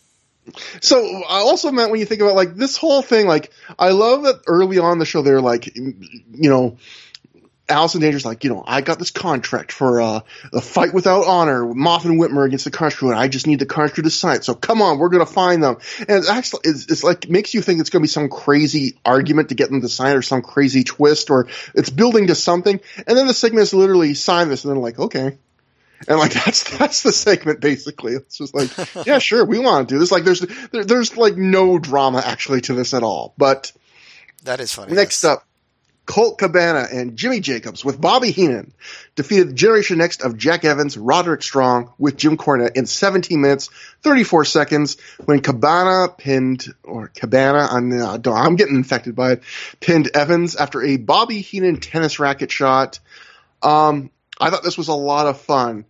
[0.81, 4.25] So I also meant when you think about like this whole thing, like I love
[4.25, 6.79] that early on the show they're like, you know,
[7.69, 10.21] Allison Danger's like, you know, I got this contract for uh,
[10.53, 13.67] a fight without honor, Maff and Whitmer against the Crew, and I just need the
[13.67, 14.45] Crew to sign it.
[14.45, 15.79] So come on, we're gonna find them.
[16.01, 19.49] And it's actually, it's, it's like makes you think it's gonna be some crazy argument
[19.49, 22.81] to get them to sign or some crazy twist, or it's building to something.
[23.05, 25.39] And then the segment is literally sign this, and then like, okay.
[26.09, 28.15] And like that's that's the segment basically.
[28.15, 28.71] It's just like,
[29.07, 30.11] yeah, sure, we want to do this.
[30.11, 33.35] Like there's there, there's like no drama actually to this at all.
[33.39, 33.73] But
[34.45, 34.93] That is funny.
[34.93, 35.33] Next yes.
[35.33, 35.47] up,
[36.07, 38.73] Colt Cabana and Jimmy Jacobs with Bobby Heenan
[39.17, 43.69] defeated Generation Next of Jack Evans, Roderick Strong with Jim Cornette in 17 minutes,
[44.03, 49.43] 34 seconds when Cabana pinned, or Cabana, I'm, uh, I'm getting infected by it,
[49.81, 53.01] pinned Evans after a Bobby Heenan tennis racket shot.
[53.63, 55.85] Um, I thought this was a lot of fun.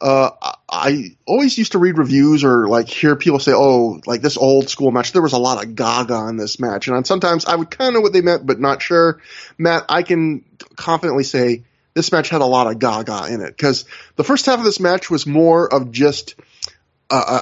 [0.00, 0.30] Uh,
[0.68, 4.68] I- always used to read reviews or like hear people say, "Oh, like this old
[4.68, 7.70] school match." There was a lot of Gaga in this match, and sometimes I would
[7.70, 9.20] kind of know what they meant, but not sure.
[9.56, 10.44] Matt, I can
[10.76, 11.62] confidently say
[11.94, 13.84] this match had a lot of Gaga in it because
[14.16, 16.34] the first half of this match was more of just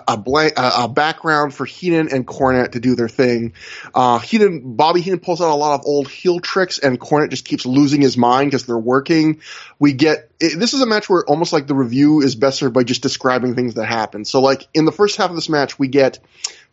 [0.09, 3.55] a, blank a, a background for Heenan and Cornette to do their thing.
[3.95, 7.45] Uh, Heenan, Bobby Heenan pulls out a lot of old heel tricks, and Cornette just
[7.45, 9.41] keeps losing his mind because they're working.
[9.79, 12.75] We get it, this is a match where almost like the review is best served
[12.75, 14.25] by just describing things that happen.
[14.25, 16.19] So, like in the first half of this match, we get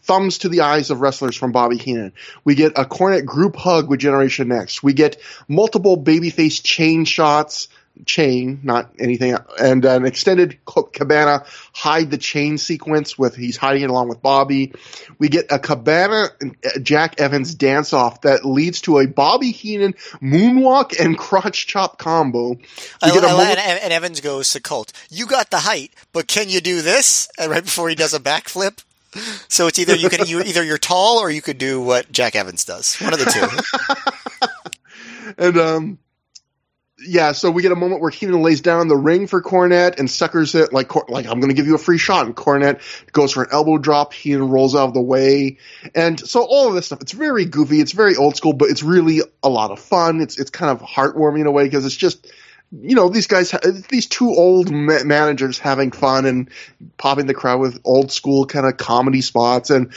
[0.01, 2.13] thumbs to the eyes of wrestlers from Bobby Heenan.
[2.43, 4.81] We get a Cornette group hug with Generation Next.
[4.81, 7.67] We get multiple babyface chain shots
[8.05, 13.89] chain, not anything, and an extended Cabana hide the chain sequence with he's hiding it
[13.89, 14.73] along with Bobby.
[15.17, 16.29] We get a Cabana
[16.81, 22.49] Jack Evans dance off that leads to a Bobby Heenan moonwalk and crotch chop combo.
[22.49, 22.57] We
[23.01, 24.91] I, get a I- moment- and, and Evans goes to Colt.
[25.09, 27.29] You got the height, but can you do this?
[27.37, 28.83] And right before he does a backflip.
[29.47, 32.35] So it's either you can you either you're tall or you could do what Jack
[32.35, 32.95] Evans does.
[32.97, 34.03] One of the two.
[35.37, 35.97] and um
[37.01, 40.09] yeah, so we get a moment where Heenan lays down the ring for Cornette and
[40.09, 43.33] suckers it like like I'm going to give you a free shot, and Cornette goes
[43.33, 44.13] for an elbow drop.
[44.13, 45.57] Heenan rolls out of the way,
[45.95, 47.01] and so all of this stuff.
[47.01, 50.21] It's very goofy, it's very old school, but it's really a lot of fun.
[50.21, 52.31] It's it's kind of heartwarming in a way because it's just
[52.71, 53.53] you know these guys,
[53.89, 56.49] these two old ma- managers having fun and
[56.97, 59.93] popping the crowd with old school kind of comedy spots and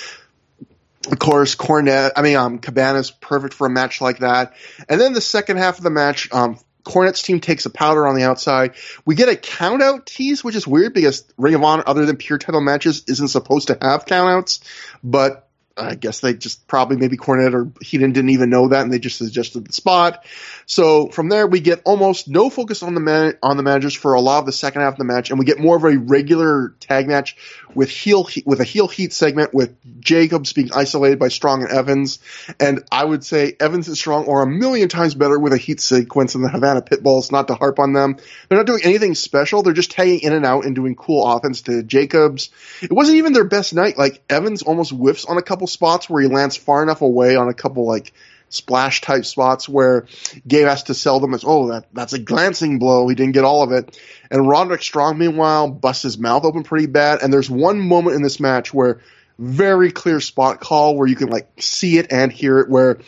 [1.11, 4.55] of course, Cornette, I mean, um, Cabana's perfect for a match like that.
[4.89, 8.15] And then the second half of the match, um, Cornette's team takes a powder on
[8.15, 8.75] the outside.
[9.05, 12.39] We get a countout tease, which is weird because Ring of Honor, other than pure
[12.39, 14.61] title matches, isn't supposed to have countouts.
[15.03, 18.93] But I guess they just probably maybe Cornette or Heenan didn't even know that, and
[18.93, 20.25] they just suggested the spot.
[20.67, 24.15] So from there, we get almost no focus on the man- on the managers for
[24.15, 25.97] a lot of the second half of the match, and we get more of a
[25.97, 27.37] regular tag match
[27.75, 32.19] with heel with a heel heat segment with Jacobs being isolated by Strong and Evans.
[32.61, 35.81] And I would say Evans and Strong are a million times better with a heat
[35.81, 37.33] sequence than the Havana Pitbulls.
[37.33, 38.17] Not to harp on them,
[38.49, 39.63] they're not doing anything special.
[39.63, 42.51] They're just tagging in and out and doing cool offense to Jacobs.
[42.83, 43.99] It wasn't even their best night.
[43.99, 47.49] Like Evans almost whiffs on a couple spots where he lands far enough away on
[47.49, 48.13] a couple like
[48.53, 50.07] splash type spots where
[50.47, 53.09] Gabe has to sell them as, oh, that, that's a glancing blow.
[53.09, 53.99] He didn't get all of it.
[54.31, 57.23] And Roderick Strong, meanwhile, busts his mouth open pretty bad.
[57.23, 59.01] And there's one moment in this match where
[59.39, 62.99] very clear spot call where you can like see it and hear it where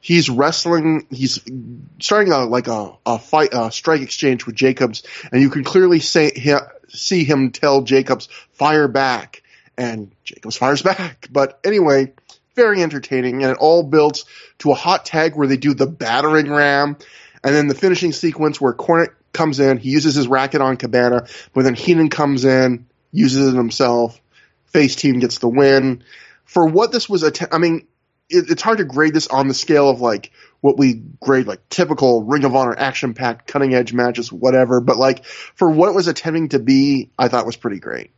[0.00, 1.40] he's wrestling, he's
[2.00, 5.04] starting a, like a, a fight, a strike exchange with Jacobs.
[5.30, 6.32] And you can clearly say,
[6.88, 9.42] see him tell Jacobs, fire back.
[9.76, 11.28] And Jacobs fires back.
[11.30, 12.12] But anyway,
[12.58, 14.24] very entertaining, and it all builds
[14.58, 16.96] to a hot tag where they do the battering ram,
[17.44, 21.28] and then the finishing sequence where Cornette comes in, he uses his racket on Cabana,
[21.54, 24.20] but then Heenan comes in, uses it himself,
[24.66, 26.02] face team gets the win.
[26.46, 27.86] For what this was, att- I mean,
[28.28, 31.68] it, it's hard to grade this on the scale of like what we grade like
[31.68, 34.80] typical Ring of Honor action packed, cutting edge matches, whatever.
[34.80, 38.10] But like for what it was attempting to be, I thought was pretty great.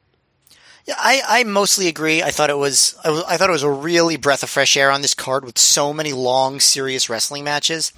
[0.86, 2.22] Yeah, I, I mostly agree.
[2.22, 5.02] I thought it was I, thought it was a really breath of fresh air on
[5.02, 7.92] this card with so many long, serious wrestling matches.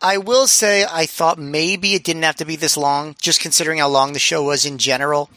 [0.00, 3.78] I will say I thought maybe it didn't have to be this long, just considering
[3.78, 5.30] how long the show was in general.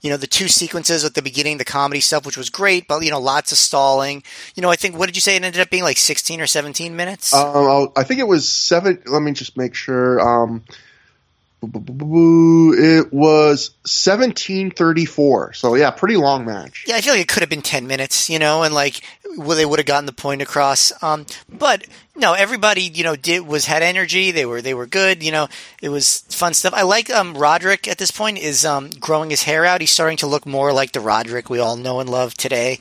[0.00, 3.02] You know, the two sequences at the beginning, the comedy stuff, which was great, but
[3.02, 4.22] you know, lots of stalling.
[4.54, 5.36] You know, I think what did you say?
[5.36, 7.34] It ended up being like sixteen or seventeen minutes.
[7.34, 9.02] Um, I think it was seven.
[9.06, 10.20] Let me just make sure.
[10.20, 10.64] Um,
[11.62, 15.52] it was seventeen thirty four.
[15.52, 16.84] So yeah, pretty long match.
[16.86, 19.02] Yeah, I feel like it could have been 10 minutes, you know, and like
[19.36, 20.92] well, they would have gotten the point across.
[21.02, 24.30] Um, but no, everybody, you know, did was had energy.
[24.30, 25.22] They were they were good.
[25.22, 25.48] You know,
[25.80, 26.74] it was fun stuff.
[26.74, 29.80] I like um, Roderick at this point is um, growing his hair out.
[29.80, 32.78] He's starting to look more like the Roderick we all know and love today.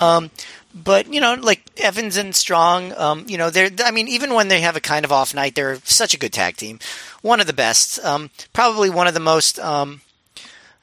[0.00, 0.30] Um,
[0.74, 3.70] but you know, like Evans and Strong, um, you know, they're.
[3.84, 6.32] I mean, even when they have a kind of off night, they're such a good
[6.32, 6.78] tag team.
[7.22, 10.00] One of the best, um, probably one of the most, um,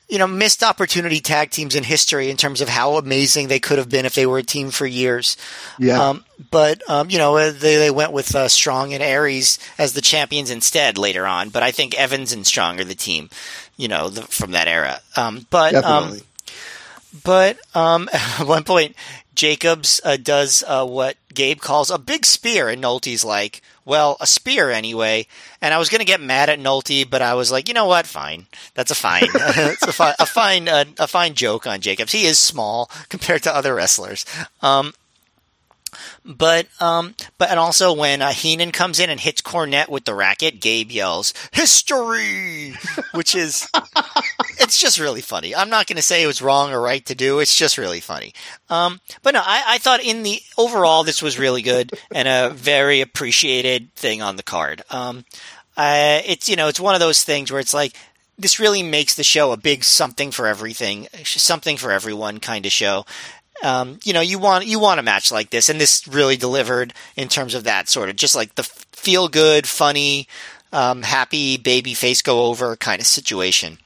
[0.10, 3.78] you know, missed opportunity tag teams in history in terms of how amazing they could
[3.78, 5.38] have been if they were a team for years.
[5.80, 6.02] Yeah.
[6.02, 10.02] Um, but um, you know, they they went with uh, Strong and Aries as the
[10.02, 11.50] champions instead later on.
[11.50, 13.30] But I think Evans and Strong are the team,
[13.78, 15.00] you know, the, from that era.
[15.16, 16.24] Um, but Definitely.
[17.24, 18.96] but um, at one point,
[19.38, 24.26] Jacobs uh, does uh, what Gabe calls a big spear, and Nolte's like, "Well, a
[24.26, 25.28] spear anyway."
[25.62, 27.86] And I was going to get mad at Nolte, but I was like, "You know
[27.86, 28.08] what?
[28.08, 28.48] Fine.
[28.74, 29.28] That's a fine.
[29.34, 30.68] it's a, fi- a fine.
[30.68, 32.12] Uh, a fine joke on Jacobs.
[32.12, 34.26] He is small compared to other wrestlers."
[34.62, 34.94] Um,
[36.26, 40.14] but um, but and also when uh, Heenan comes in and hits Cornette with the
[40.14, 42.76] racket, Gabe yells "History,"
[43.14, 43.68] which is
[44.60, 45.56] it's just really funny.
[45.56, 47.40] I'm not going to say it was wrong or right to do.
[47.40, 48.34] It's just really funny.
[48.70, 52.50] Um, but no, I, I thought in the overall this was really good and a
[52.54, 54.82] very appreciated thing on the card.
[54.90, 55.26] Um,
[55.78, 57.94] it's you know it's one of those things where it's like
[58.40, 62.72] this really makes the show a big something for everything, something for everyone kind of
[62.72, 63.06] show.
[63.64, 66.94] Um, you know, you want you want a match like this, and this really delivered
[67.16, 70.28] in terms of that sort of just like the feel good, funny,
[70.72, 73.80] um, happy baby face go over kind of situation.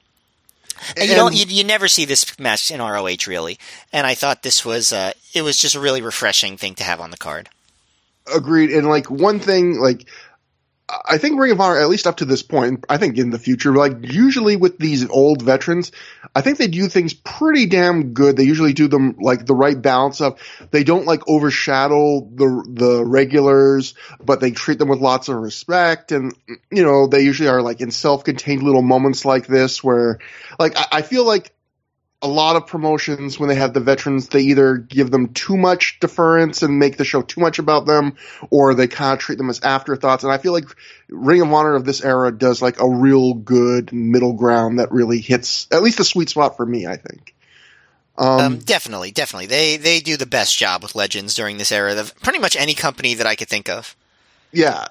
[0.98, 3.60] And you don't you, you never see this match in ROH really,
[3.94, 7.00] and I thought this was uh, it was just a really refreshing thing to have
[7.00, 7.50] on the card.
[8.34, 8.72] Agreed.
[8.72, 10.06] And like one thing, like
[11.06, 13.40] I think Ring of Honor, at least up to this point, I think in the
[13.40, 15.92] future, like usually with these old veterans,
[16.36, 18.36] I think they do things pretty damn good.
[18.36, 23.06] They usually do them like the right balance of they don't like overshadow the the
[23.06, 26.12] regulars, but they treat them with lots of respect.
[26.12, 26.36] And
[26.70, 30.20] you know, they usually are like in self-contained little moments like this where,
[30.60, 31.54] like, I, I feel like
[32.22, 36.00] a lot of promotions when they have the veterans they either give them too much
[36.00, 38.16] deference and make the show too much about them
[38.50, 40.24] or they kind of treat them as afterthoughts.
[40.24, 40.66] And i feel like
[41.10, 45.20] ring of honor of this era does like a real good middle ground that really
[45.20, 47.36] hits at least a sweet spot for me i think.
[48.18, 49.48] Um, um, definitely definitely.
[49.48, 52.74] They they do the best job with legends during this era of pretty much any
[52.74, 53.96] company that i could think of.
[54.52, 54.86] Yeah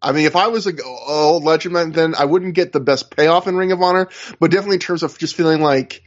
[0.00, 3.48] I mean, if I was a old legend, then I wouldn't get the best payoff
[3.48, 4.08] in Ring of Honor,
[4.38, 6.02] but definitely in terms of just feeling like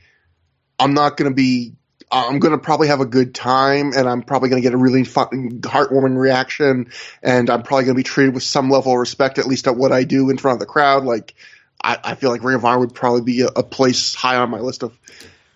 [0.79, 1.73] I'm not going to be
[2.11, 4.77] I'm going to probably have a good time and I'm probably going to get a
[4.77, 6.91] really fun, heartwarming reaction
[7.23, 9.77] and I'm probably going to be treated with some level of respect, at least at
[9.77, 11.05] what I do in front of the crowd.
[11.05, 11.35] Like,
[11.81, 14.49] I, I feel like Ring of Honor would probably be a, a, place high on
[14.49, 14.97] my list of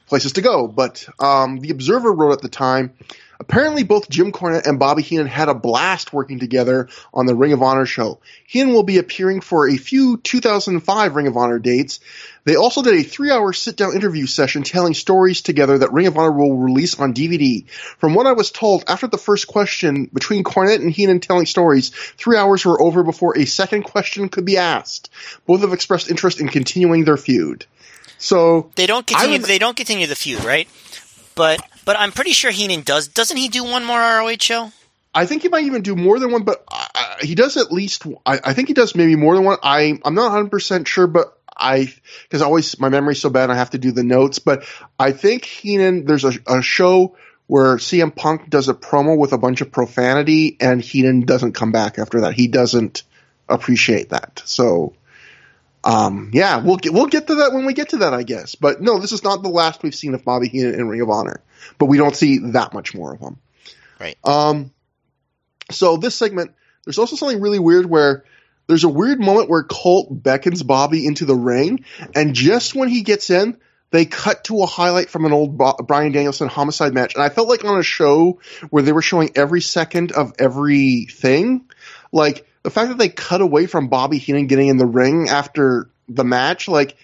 [0.08, 0.68] places to go.
[0.68, 2.94] But um, the Observer wrote at the time,
[3.40, 7.54] Apparently, both Jim Cornette and Bobby Heenan had a blast working together on the Ring
[7.54, 8.20] of Honor show.
[8.48, 12.00] Heenan will be appearing for a few 2005 Ring of Honor dates.
[12.46, 16.08] They also did a three hour sit down interview session telling stories together that Ring
[16.08, 17.68] of Honor will release on DVD.
[17.98, 21.90] From what I was told, after the first question between Cornette and Heenan telling stories,
[21.90, 25.10] three hours were over before a second question could be asked.
[25.46, 27.66] Both have expressed interest in continuing their feud.
[28.18, 29.40] So they don't continue.
[29.40, 30.68] they don't continue the feud, right?
[31.36, 33.08] But but I'm pretty sure Heenan does.
[33.08, 34.72] Doesn't he do one more ROH show?
[35.14, 38.06] I think he might even do more than one, but I, he does at least.
[38.26, 39.58] I, I, think he does maybe more than one.
[39.64, 43.56] I I'm not 100 percent sure, but I because always my memory's so bad, I
[43.56, 44.40] have to do the notes.
[44.40, 44.66] But
[45.00, 47.16] I think Heenan there's a, a show
[47.48, 51.72] where CM Punk does a promo with a bunch of profanity, and Heenan doesn't come
[51.72, 52.34] back after that.
[52.34, 53.04] He doesn't
[53.48, 54.42] appreciate that.
[54.46, 54.96] So
[55.86, 58.56] um, yeah, we'll get we'll get to that when we get to that, I guess.
[58.56, 61.10] But no, this is not the last we've seen of Bobby Heenan in Ring of
[61.12, 61.42] Honor.
[61.78, 63.38] But we don't see that much more of him.
[64.00, 64.18] Right.
[64.24, 64.72] Um.
[65.72, 66.54] So this segment,
[66.86, 68.26] there's also something really weird where
[68.68, 73.04] there's a weird moment where Colt beckons Bobby into the ring, and just when he
[73.04, 73.58] gets in,
[73.92, 77.48] they cut to a highlight from an old Bryan Danielson homicide match, and I felt
[77.48, 78.40] like on a show
[78.72, 81.70] where they were showing every second of everything,
[82.12, 85.88] like the fact that they cut away from Bobby Heenan getting in the ring after
[86.10, 86.98] the match, like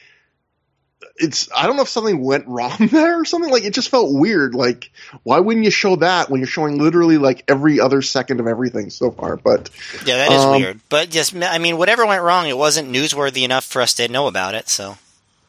[1.17, 3.51] it's I don't know if something went wrong there or something.
[3.51, 4.55] Like it just felt weird.
[4.55, 4.91] Like
[5.21, 8.89] why wouldn't you show that when you're showing literally like every other second of everything
[8.89, 9.37] so far?
[9.37, 9.69] But
[10.03, 10.79] yeah, that is um, weird.
[10.89, 14.25] But just I mean, whatever went wrong, it wasn't newsworthy enough for us to know
[14.25, 14.67] about it.
[14.67, 14.97] So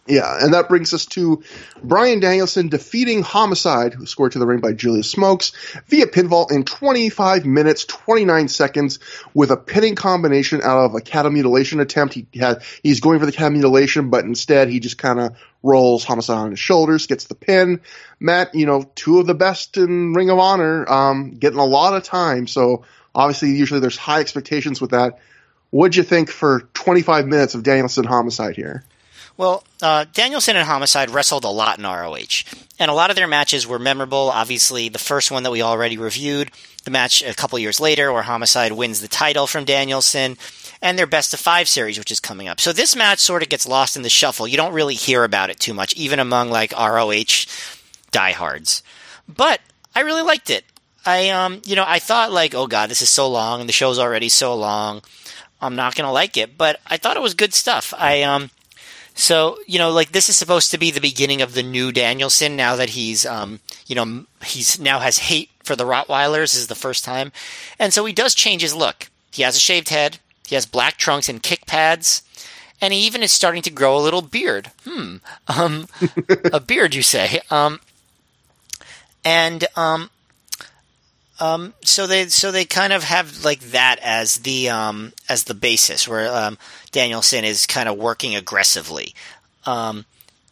[0.06, 1.44] yeah, and that brings us to
[1.80, 5.52] Bryan Danielson defeating Homicide, who scored to the ring by Julius Smokes,
[5.86, 8.98] via pinfall in 25 minutes, 29 seconds,
[9.32, 12.14] with a pinning combination out of a cattle mutilation attempt.
[12.14, 16.02] He had he's going for the cattle mutilation, but instead he just kind of rolls
[16.02, 17.80] Homicide on his shoulders, gets the pin.
[18.18, 21.94] Matt, you know, two of the best in Ring of Honor, um, getting a lot
[21.94, 22.48] of time.
[22.48, 25.20] So obviously, usually there's high expectations with that.
[25.70, 28.84] What'd you think for 25 minutes of Danielson Homicide here?
[29.36, 32.44] Well, uh, Danielson and Homicide wrestled a lot in ROH,
[32.78, 34.30] and a lot of their matches were memorable.
[34.30, 36.50] Obviously, the first one that we already reviewed,
[36.84, 40.36] the match a couple years later where Homicide wins the title from Danielson,
[40.82, 42.60] and their best of five series, which is coming up.
[42.60, 44.48] So this match sort of gets lost in the shuffle.
[44.48, 47.46] You don't really hear about it too much, even among like ROH
[48.10, 48.82] diehards.
[49.28, 49.60] But
[49.94, 50.64] I really liked it.
[51.06, 53.72] I um, you know, I thought like, oh god, this is so long, and the
[53.72, 55.02] show's already so long.
[55.60, 57.94] I'm not gonna like it, but I thought it was good stuff.
[57.96, 58.50] I um,
[59.14, 62.56] so you know, like this is supposed to be the beginning of the new Danielson.
[62.56, 66.74] Now that he's um, you know, he's now has hate for the Rottweilers is the
[66.74, 67.32] first time,
[67.78, 69.10] and so he does change his look.
[69.32, 70.18] He has a shaved head.
[70.46, 72.22] He has black trunks and kick pads.
[72.80, 74.70] And he even is starting to grow a little beard.
[74.84, 75.16] Hmm.
[75.46, 75.86] Um,
[76.52, 77.40] a beard, you say?
[77.48, 77.80] Um,
[79.24, 80.10] and um,
[81.40, 85.54] um, so they so they kind of have like that as the um, as the
[85.54, 86.58] basis where um,
[86.92, 89.14] Danielson is kind of working aggressively,
[89.66, 90.04] um,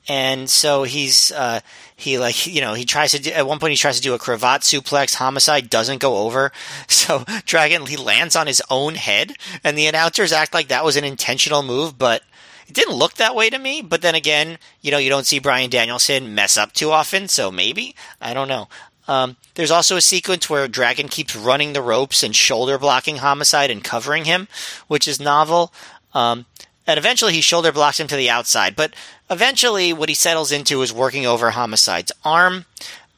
[0.09, 1.61] and so he's uh,
[1.95, 4.15] he like you know he tries to do, at one point he tries to do
[4.15, 5.15] a cravat suplex.
[5.15, 6.51] Homicide doesn't go over,
[6.89, 10.97] so Dragon he lands on his own head, and the announcers act like that was
[10.97, 12.23] an intentional move, but
[12.67, 13.83] it didn't look that way to me.
[13.83, 17.53] But then again, you know you don't see bryan Danielson mess up too often, so
[17.53, 18.69] maybe I don't know.
[19.11, 23.69] Um, there's also a sequence where Dragon keeps running the ropes and shoulder blocking Homicide
[23.69, 24.47] and covering him,
[24.87, 25.73] which is novel.
[26.15, 26.47] Um,
[26.87, 28.75] and eventually he shoulder blocks him to the outside.
[28.77, 28.95] But
[29.31, 32.65] eventually, what he settles into is working over Homicide's arm.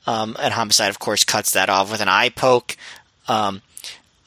[0.07, 2.77] Um, and Homicide, of course, cuts that off with an eye poke.
[3.29, 3.62] Um,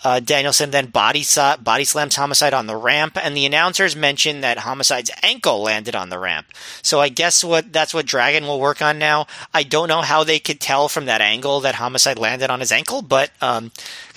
[0.05, 1.23] uh, Danielson then body,
[1.63, 6.09] body slams Homicide on the ramp, and the announcers mention that Homicide's ankle landed on
[6.09, 6.45] the ramp.
[6.83, 9.25] So I guess what that's what Dragon will work on now.
[9.51, 12.71] I don't know how they could tell from that angle that Homicide landed on his
[12.71, 13.71] ankle, but um,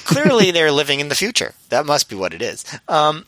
[0.05, 1.55] clearly they're living in the future.
[1.70, 2.67] That must be what it is.
[2.86, 3.25] Um,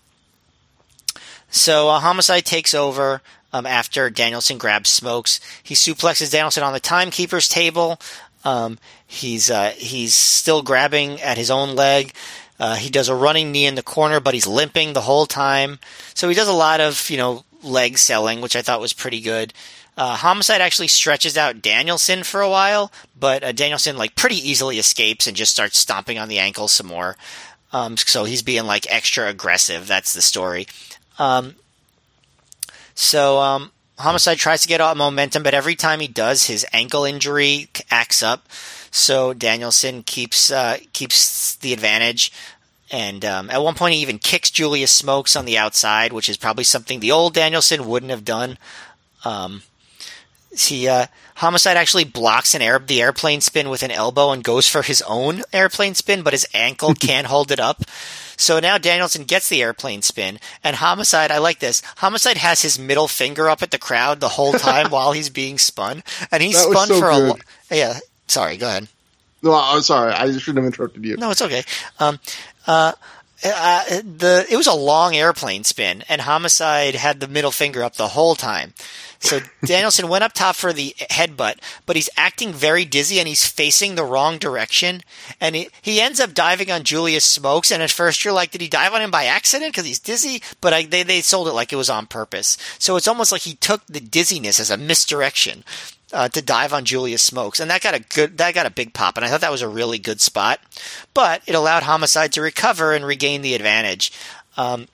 [1.51, 3.23] so uh, Homicide takes over.
[3.53, 8.01] Um, after Danielson grabs Smokes, he suplexes Danielson on the timekeeper's table.
[8.45, 12.15] Um, he's uh, he's still grabbing at his own leg.
[12.61, 15.79] Uh, he does a running knee in the corner, but he's limping the whole time.
[16.15, 19.21] So he does a lot of, you know, leg selling, which I thought was pretty
[19.21, 19.55] good.
[19.97, 24.79] Uh, Homicide actually stretches out Danielson for a while, but uh, Danielson like pretty easily
[24.79, 27.17] escapes and just starts stomping on the ankle some more.
[27.73, 29.87] Um, so he's being like extra aggressive.
[29.87, 30.67] That's the story.
[31.21, 31.55] Um,
[32.95, 37.05] so um, Homicide tries to get out momentum, but every time he does, his ankle
[37.05, 38.49] injury acts up.
[38.91, 42.33] So Danielson keeps uh, keeps the advantage.
[42.91, 46.37] And um, at one point, he even kicks Julius Smokes on the outside, which is
[46.37, 48.59] probably something the old Danielson wouldn't have done.
[49.25, 49.63] Um,
[50.57, 54.67] he uh, Homicide actually blocks an air the airplane spin with an elbow and goes
[54.67, 57.83] for his own airplane spin, but his ankle can't hold it up.
[58.41, 61.83] So now Danielson gets the airplane spin, and Homicide, I like this.
[61.99, 65.59] Homicide has his middle finger up at the crowd the whole time while he's being
[65.59, 66.03] spun,
[66.33, 67.23] and he's spun so for good.
[67.23, 67.29] a.
[67.29, 67.37] Lo-
[67.71, 67.99] yeah,
[68.31, 68.87] Sorry, go ahead.
[69.43, 70.13] No, I'm sorry.
[70.13, 71.17] I shouldn't have interrupted you.
[71.17, 71.65] No, it's okay.
[71.99, 72.21] Um,
[72.67, 72.93] uh,
[73.43, 77.97] uh, the it was a long airplane spin, and Homicide had the middle finger up
[77.97, 78.75] the whole time.
[79.19, 83.47] So Danielson went up top for the headbutt, but he's acting very dizzy and he's
[83.47, 85.03] facing the wrong direction.
[85.41, 87.71] And he, he ends up diving on Julius Smokes.
[87.71, 90.43] And at first you're like, did he dive on him by accident because he's dizzy?
[90.61, 92.57] But I, they they sold it like it was on purpose.
[92.79, 95.65] So it's almost like he took the dizziness as a misdirection
[96.13, 98.93] uh, to dive on Julius Smokes, and that got a good that got a big
[98.93, 100.61] pop, and I thought that was a really good spot.
[101.15, 104.13] But it allowed Homicide to recover and regain the advantage.
[104.57, 104.89] Um,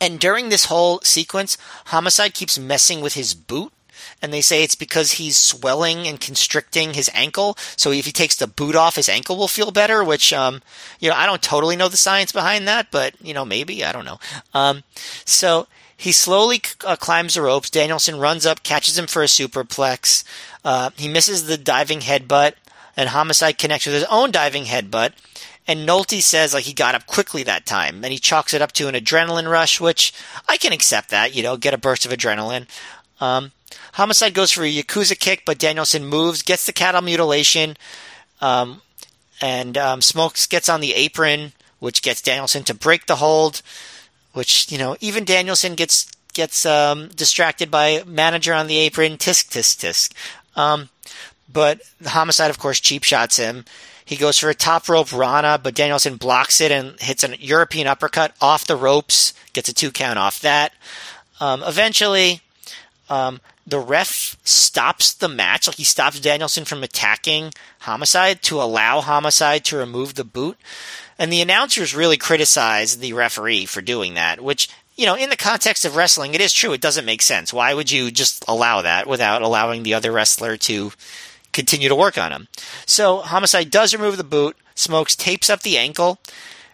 [0.00, 3.72] and during this whole sequence, Homicide keeps messing with his boot.
[4.20, 7.56] And they say it's because he's swelling and constricting his ankle.
[7.76, 10.02] So if he takes the boot off, his ankle will feel better.
[10.02, 10.60] Which, um,
[10.98, 13.92] you know, I don't totally know the science behind that, but you know, maybe I
[13.92, 14.18] don't know.
[14.54, 14.82] Um,
[15.24, 17.68] so he slowly uh, climbs the ropes.
[17.68, 20.22] Danielson runs up, catches him for a superplex.
[20.64, 22.54] Uh, he misses the diving headbutt,
[22.96, 25.12] and Homicide connects with his own diving headbutt.
[25.66, 28.70] And Nolte says like he got up quickly that time, and he chalks it up
[28.72, 30.14] to an adrenaline rush, which
[30.48, 31.34] I can accept that.
[31.34, 32.68] You know, get a burst of adrenaline.
[33.20, 33.50] Um,
[33.94, 37.76] Homicide goes for a Yakuza kick, but Danielson moves, gets the cattle mutilation,
[38.40, 38.82] um,
[39.40, 43.62] and um, Smokes gets on the apron, which gets Danielson to break the hold
[44.38, 49.50] which you know even Danielson gets gets um, distracted by manager on the apron, tisk
[49.50, 50.12] tisk tisk.
[50.56, 50.88] Um,
[51.52, 53.64] but homicide, of course, cheap shots him.
[54.04, 57.86] He goes for a top rope Rana, but Danielson blocks it and hits a European
[57.86, 60.72] uppercut off the ropes, gets a two count off that.
[61.40, 62.40] Um, eventually,
[63.10, 69.00] um, the ref stops the match, like he stops Danielson from attacking Homicide to allow
[69.00, 70.56] Homicide to remove the boot.
[71.18, 75.36] And the announcers really criticize the referee for doing that, which, you know, in the
[75.36, 76.72] context of wrestling, it is true.
[76.72, 77.52] It doesn't make sense.
[77.52, 80.92] Why would you just allow that without allowing the other wrestler to
[81.52, 82.48] continue to work on him?
[82.86, 84.56] So Homicide does remove the boot.
[84.74, 86.20] Smokes tapes up the ankle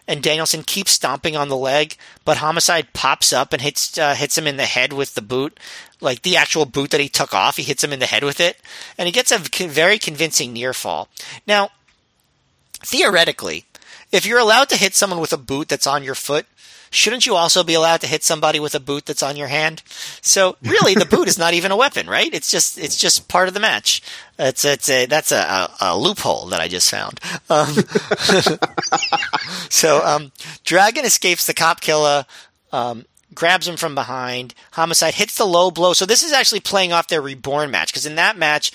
[0.07, 4.37] and Danielson keeps stomping on the leg, but Homicide pops up and hits uh, hits
[4.37, 5.59] him in the head with the boot,
[5.99, 7.57] like the actual boot that he took off.
[7.57, 8.57] He hits him in the head with it,
[8.97, 11.09] and he gets a very convincing near fall.
[11.47, 11.69] Now,
[12.73, 13.65] theoretically,
[14.11, 16.45] if you're allowed to hit someone with a boot that's on your foot,
[16.89, 19.83] shouldn't you also be allowed to hit somebody with a boot that's on your hand?
[20.21, 22.33] So really, the boot is not even a weapon, right?
[22.33, 24.01] It's just it's just part of the match.
[24.39, 27.19] It's it's a that's a, a, a loophole that I just found.
[27.49, 27.75] Um,
[29.69, 30.31] so um,
[30.63, 32.25] Dragon escapes the cop killer.
[32.71, 34.55] Um, grabs him from behind.
[34.71, 35.93] Homicide hits the low blow.
[35.93, 38.71] So this is actually playing off their reborn match because in that match,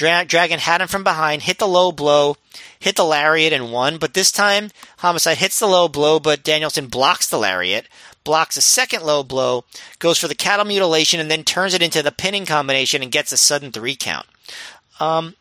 [0.00, 2.38] Dra- Dragon had him from behind, hit the low blow,
[2.78, 3.98] hit the lariat and won.
[3.98, 4.70] But this time,
[5.00, 7.86] Homicide hits the low blow, but Danielson blocks the lariat,
[8.24, 9.66] blocks a second low blow,
[9.98, 13.30] goes for the cattle mutilation, and then turns it into the pinning combination and gets
[13.30, 14.24] a sudden three count.
[15.00, 15.36] Um,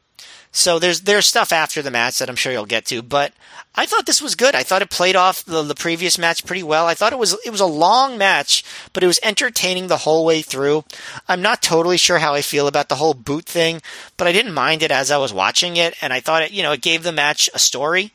[0.51, 3.33] so there's there's stuff after the match that I'm sure you'll get to, but
[3.75, 4.55] I thought this was good.
[4.55, 6.87] I thought it played off the, the previous match pretty well.
[6.87, 10.25] I thought it was it was a long match, but it was entertaining the whole
[10.25, 10.85] way through.
[11.27, 13.81] I'm not totally sure how I feel about the whole boot thing,
[14.17, 16.63] but I didn't mind it as I was watching it, and I thought it you
[16.63, 18.11] know it gave the match a story.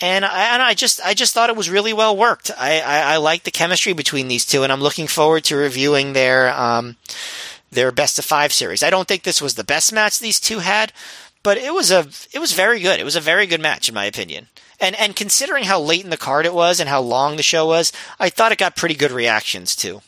[0.00, 2.50] And I, and I just I just thought it was really well worked.
[2.56, 6.12] I, I, I like the chemistry between these two, and I'm looking forward to reviewing
[6.12, 6.96] their um,
[7.70, 8.82] their best of five series.
[8.82, 10.92] I don't think this was the best match these two had,
[11.42, 13.00] but it was a it was very good.
[13.00, 14.48] It was a very good match in my opinion.
[14.80, 17.66] And and considering how late in the card it was and how long the show
[17.66, 20.02] was, I thought it got pretty good reactions too.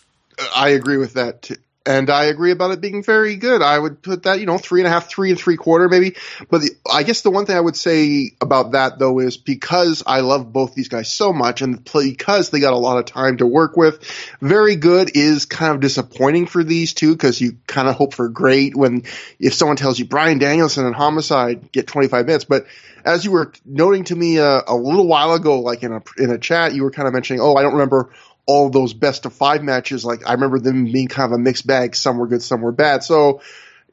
[0.55, 1.57] I agree with that too.
[1.87, 3.63] And I agree about it being very good.
[3.63, 6.17] I would put that, you know, three and a half, three and three quarter maybe.
[6.51, 10.03] But the, I guess the one thing I would say about that though is because
[10.07, 13.39] I love both these guys so much and because they got a lot of time
[13.39, 14.05] to work with,
[14.43, 18.29] very good is kind of disappointing for these two because you kind of hope for
[18.29, 19.05] great when
[19.39, 22.45] if someone tells you Bryan Danielson and Homicide get 25 minutes.
[22.45, 22.67] But
[23.07, 26.31] as you were noting to me uh, a little while ago, like in a, in
[26.31, 28.11] a chat, you were kind of mentioning, oh, I don't remember
[28.51, 30.05] all those best of five matches.
[30.05, 31.95] Like I remember them being kind of a mixed bag.
[31.95, 33.05] Some were good, some were bad.
[33.05, 33.43] So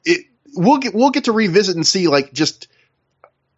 [0.04, 2.68] it we'll get we'll get to revisit and see like just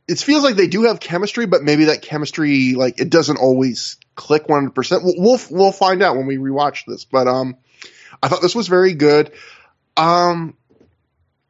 [0.09, 3.97] it feels like they do have chemistry, but maybe that chemistry like it doesn't always
[4.15, 5.03] click one hundred percent.
[5.05, 7.05] We'll we'll find out when we rewatch this.
[7.05, 7.55] But um,
[8.21, 9.31] I thought this was very good.
[9.95, 10.57] Um,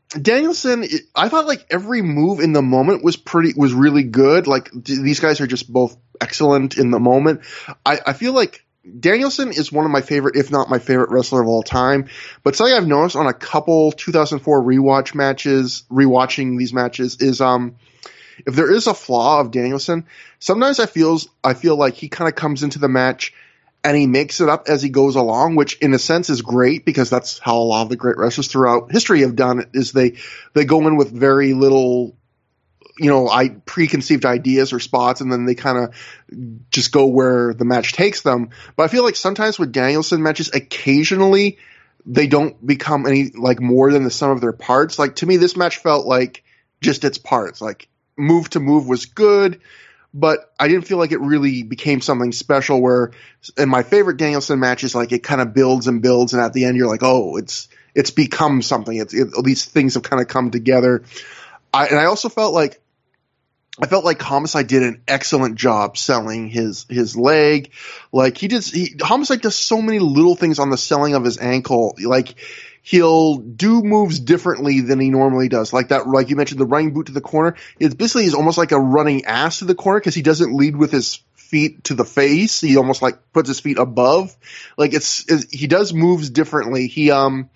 [0.09, 4.45] Danielson, I thought like every move in the moment was pretty was really good.
[4.45, 7.41] Like these guys are just both excellent in the moment.
[7.83, 8.63] I, I feel like
[8.99, 12.07] Danielson is one of my favorite, if not my favorite wrestler of all time.
[12.43, 17.75] But something I've noticed on a couple 2004 rewatch matches, rewatching these matches is, um,
[18.45, 20.05] if there is a flaw of Danielson,
[20.39, 23.33] sometimes I feels, I feel like he kind of comes into the match
[23.83, 26.85] and he makes it up as he goes along, which in a sense is great
[26.85, 29.91] because that's how a lot of the great wrestlers throughout history have done it is
[29.91, 30.15] they,
[30.53, 32.15] they go in with very little
[32.99, 37.53] you know, I preconceived ideas or spots, and then they kind of just go where
[37.53, 38.49] the match takes them.
[38.75, 41.57] But I feel like sometimes with Danielson matches, occasionally
[42.05, 44.99] they don't become any like more than the sum of their parts.
[44.99, 46.43] Like to me, this match felt like
[46.81, 47.61] just its parts.
[47.61, 47.87] Like
[48.17, 49.61] move to move was good,
[50.13, 52.81] but I didn't feel like it really became something special.
[52.81, 53.11] Where
[53.57, 56.65] in my favorite Danielson matches, like it kind of builds and builds, and at the
[56.65, 58.97] end you're like, oh, it's it's become something.
[58.97, 61.03] It's it, these things have kind of come together.
[61.73, 62.81] I, and I also felt like
[63.81, 67.71] I felt like Homicide did an excellent job selling his his leg.
[68.11, 71.37] Like he did, he, Homicide does so many little things on the selling of his
[71.37, 71.95] ankle.
[72.03, 72.35] Like
[72.81, 75.71] he'll do moves differently than he normally does.
[75.71, 77.55] Like that, like you mentioned, the running boot to the corner.
[77.79, 80.75] It's basically is almost like a running ass to the corner because he doesn't lead
[80.75, 82.61] with his feet to the face.
[82.61, 84.35] He almost like puts his feet above.
[84.77, 86.87] Like it's, it's he does moves differently.
[86.87, 87.49] He um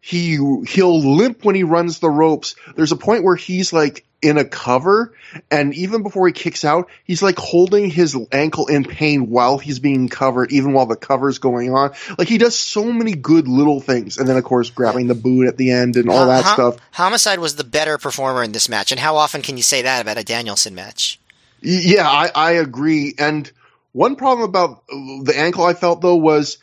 [0.00, 2.56] he he'll limp when he runs the ropes.
[2.74, 5.14] There's a point where he's like in a cover,
[5.50, 9.80] and even before he kicks out, he's like holding his ankle in pain while he's
[9.80, 11.92] being covered, even while the cover's going on.
[12.16, 15.48] Like he does so many good little things, and then of course grabbing the boot
[15.48, 16.76] at the end and all that stuff.
[16.92, 20.00] Homicide was the better performer in this match, and how often can you say that
[20.00, 21.18] about a Danielson match?
[21.60, 23.14] Yeah, I, I agree.
[23.18, 23.50] And
[23.90, 26.58] one problem about the ankle I felt though was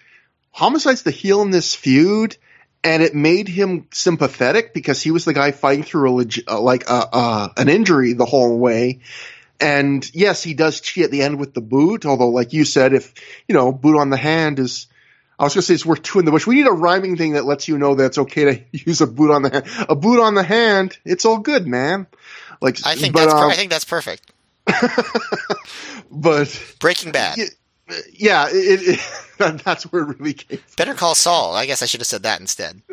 [0.52, 2.38] Homicide's the heel in this feud
[2.84, 6.60] and it made him sympathetic because he was the guy fighting through a leg- uh,
[6.60, 9.00] like uh, uh, an injury the whole way.
[9.60, 12.06] And yes, he does cheat at the end with the boot.
[12.06, 13.14] Although, like you said, if
[13.48, 14.88] you know boot on the hand is,
[15.38, 16.48] I was going to say it's worth two in the bush.
[16.48, 19.08] We need a rhyming thing that lets you know that it's okay to use a
[19.08, 19.66] boot on the hand.
[19.90, 20.98] A boot on the hand.
[21.04, 22.08] It's all good, man.
[22.62, 24.32] Like I think but, that's per- um, I think that's perfect.
[26.12, 27.38] but Breaking Bad.
[27.38, 27.46] yeah,
[28.14, 29.00] yeah it,
[29.40, 30.60] it, that's where it really came.
[30.78, 31.56] Better Call Saul.
[31.56, 32.82] I guess I should have said that instead.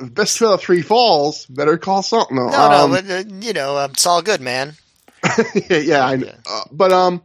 [0.00, 1.46] Best of three falls.
[1.46, 2.36] Better call something.
[2.36, 4.74] No, No, um, no, but, uh, you know, um, it's all good, man.
[5.68, 6.32] yeah, I know.
[6.48, 7.22] Uh, but um,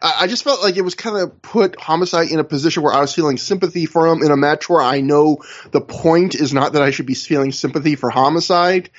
[0.00, 2.94] I, I just felt like it was kind of put Homicide in a position where
[2.94, 6.54] I was feeling sympathy for him in a match where I know the point is
[6.54, 8.90] not that I should be feeling sympathy for Homicide,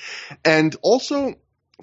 [0.44, 1.34] and also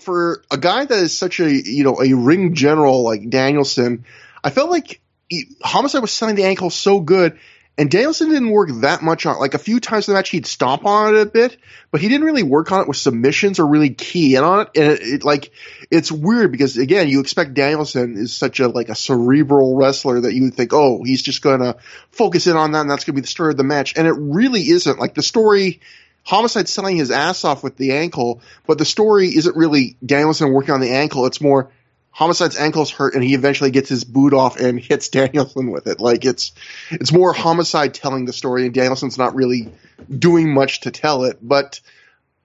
[0.02, 4.06] for a guy that is such a you know a ring general like Danielson,
[4.44, 7.40] I felt like he, Homicide was selling the ankle so good.
[7.78, 9.40] And Danielson didn't work that much on.
[9.40, 11.58] Like a few times in the match, he'd stomp on it a bit,
[11.90, 14.70] but he didn't really work on it with submissions or really key in on it.
[14.76, 15.52] And it, it like,
[15.90, 20.34] it's weird because again, you expect Danielson is such a like a cerebral wrestler that
[20.34, 21.78] you would think, oh, he's just gonna
[22.12, 23.94] focus in on that and that's gonna be the story of the match.
[23.96, 25.00] And it really isn't.
[25.00, 25.80] Like the story,
[26.24, 30.74] Homicide selling his ass off with the ankle, but the story isn't really Danielson working
[30.74, 31.26] on the ankle.
[31.26, 31.72] It's more
[32.12, 36.00] Homicide's ankle's hurt and he eventually gets his boot off and hits Danielson with it.
[36.00, 36.52] Like it's
[36.92, 39.72] it's more Homicide telling the story and Danielson's not really
[40.10, 41.40] doing much to tell it.
[41.42, 41.80] But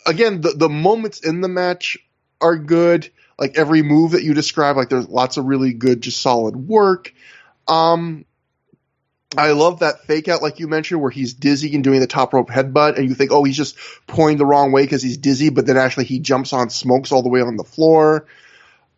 [0.07, 1.99] again, the the moments in the match
[2.41, 3.11] are good.
[3.39, 7.13] Like every move that you describe, like there's lots of really good, just solid work.
[7.69, 8.25] Um,
[9.37, 12.33] I love that fake out, like you mentioned, where he's dizzy and doing the top
[12.33, 15.51] rope headbutt, and you think, oh, he's just pointing the wrong way because he's dizzy,
[15.51, 18.27] but then actually he jumps on smokes all the way on the floor.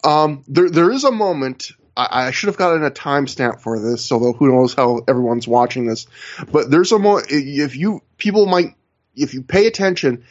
[0.05, 1.73] Um, there, there is a moment.
[1.97, 5.87] I, I should have gotten a timestamp for this, although who knows how everyone's watching
[5.87, 6.07] this.
[6.51, 8.75] But there's a moment if you people might
[9.17, 10.25] if you pay attention.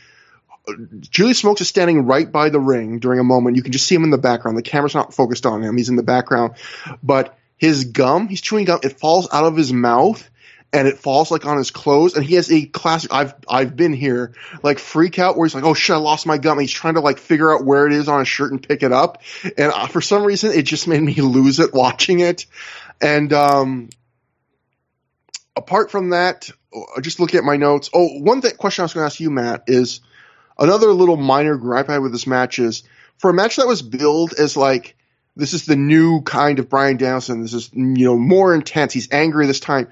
[1.00, 3.56] Julius Smokes is standing right by the ring during a moment.
[3.56, 4.58] You can just see him in the background.
[4.58, 5.78] The camera's not focused on him.
[5.78, 6.56] He's in the background,
[7.02, 8.80] but his gum, he's chewing gum.
[8.84, 10.30] It falls out of his mouth
[10.74, 12.16] and it falls like on his clothes.
[12.16, 13.14] And he has a classic.
[13.14, 16.38] I've I've been here, like freak out where he's like, "Oh shit, I lost my
[16.38, 18.62] gum." And he's trying to like figure out where it is on his shirt and
[18.62, 19.22] pick it up.
[19.58, 22.46] And uh, for some reason, it just made me lose it watching it.
[23.02, 23.90] And um,
[25.56, 27.90] apart from that, uh, just looking at my notes.
[27.94, 30.02] Oh, one thing, question I was going to ask you, Matt, is
[30.60, 32.84] another little minor gripe I had with this match is
[33.20, 34.97] for a match that was billed as like
[35.38, 37.42] this is the new kind of Bryan Danielson.
[37.42, 38.94] This is you know more intense.
[38.94, 39.88] He's angry this time.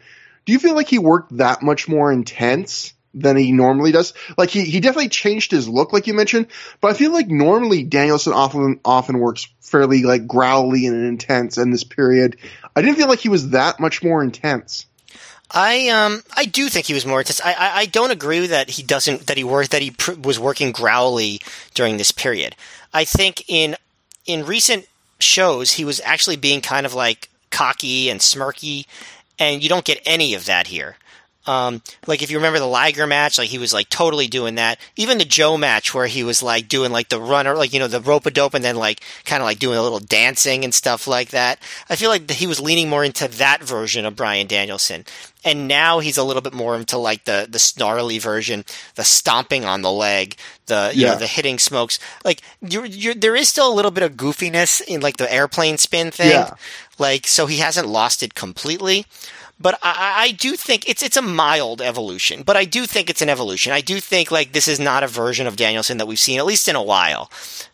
[0.45, 4.13] Do you feel like he worked that much more intense than he normally does?
[4.37, 6.47] Like he, he definitely changed his look, like you mentioned,
[6.81, 11.71] but I feel like normally Danielson often often works fairly like growly and intense in
[11.71, 12.37] this period.
[12.75, 14.85] I didn't feel like he was that much more intense.
[15.51, 17.39] I um I do think he was more intense.
[17.41, 20.39] I I, I don't agree that he doesn't that he worked that he pr- was
[20.39, 21.39] working growly
[21.73, 22.55] during this period.
[22.93, 23.75] I think in
[24.25, 24.87] in recent
[25.19, 28.85] shows he was actually being kind of like cocky and smirky,
[29.39, 30.97] and you don't get any of that here.
[31.47, 34.79] Um, like if you remember the Liger match, like he was like totally doing that.
[34.95, 37.87] Even the Joe match where he was like doing like the runner, like you know
[37.87, 40.73] the rope a dope, and then like kind of like doing a little dancing and
[40.73, 41.59] stuff like that.
[41.89, 45.05] I feel like he was leaning more into that version of Bryan Danielson,
[45.43, 48.65] and now he's a little bit more into like the the snarly version,
[48.95, 51.11] the stomping on the leg, the you Yeah.
[51.13, 51.99] know the hitting smokes.
[52.23, 55.77] Like you're, you're, there is still a little bit of goofiness in like the airplane
[55.77, 56.31] spin thing.
[56.31, 56.55] Yeah.
[56.97, 59.05] Like so he hasn't lost it completely.
[59.59, 62.43] But I, I do think it's it's a mild evolution.
[62.43, 63.71] But I do think it's an evolution.
[63.71, 66.45] I do think like this is not a version of Danielson that we've seen at
[66.45, 67.31] least in a while.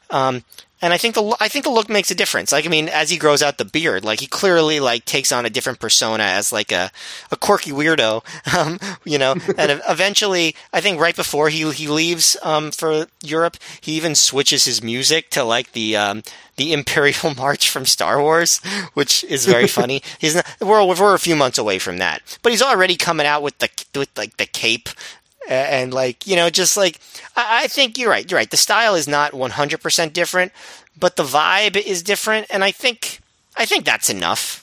[0.10, 0.44] Um,
[0.82, 2.52] and I think the I think the look makes a difference.
[2.52, 5.46] Like I mean, as he grows out the beard, like he clearly like takes on
[5.46, 6.92] a different persona as like a,
[7.32, 8.24] a quirky weirdo,
[8.58, 9.32] um, you know.
[9.58, 14.66] and eventually, I think right before he he leaves um, for Europe, he even switches
[14.66, 16.24] his music to like the um,
[16.56, 18.60] the Imperial March from Star Wars,
[18.94, 20.02] which is very funny.
[20.20, 23.44] He's not, we're we're a few months away from that, but he's already coming out
[23.44, 24.90] with the with like the cape
[25.48, 27.00] and like you know just like
[27.36, 30.52] I, think you're right you're right the style is not 100% different
[31.00, 33.20] but the vibe is different and i think
[33.56, 34.62] i think that's enough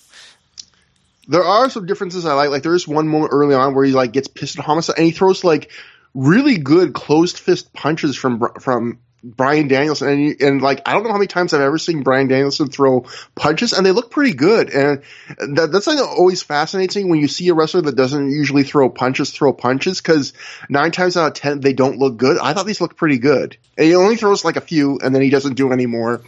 [1.28, 2.50] there are some differences I like.
[2.50, 5.04] Like there is one moment early on where he like gets pissed at homicide and
[5.04, 5.70] he throws like
[6.14, 11.10] really good closed fist punches from from Bryan Danielson and, and like I don't know
[11.10, 14.70] how many times I've ever seen Bryan Danielson throw punches and they look pretty good
[14.70, 15.02] and
[15.38, 18.62] that, that's something that always fascinates me when you see a wrestler that doesn't usually
[18.62, 20.32] throw punches throw punches because
[20.68, 22.38] nine times out of ten they don't look good.
[22.38, 25.22] I thought these looked pretty good and he only throws like a few and then
[25.22, 26.22] he doesn't do any more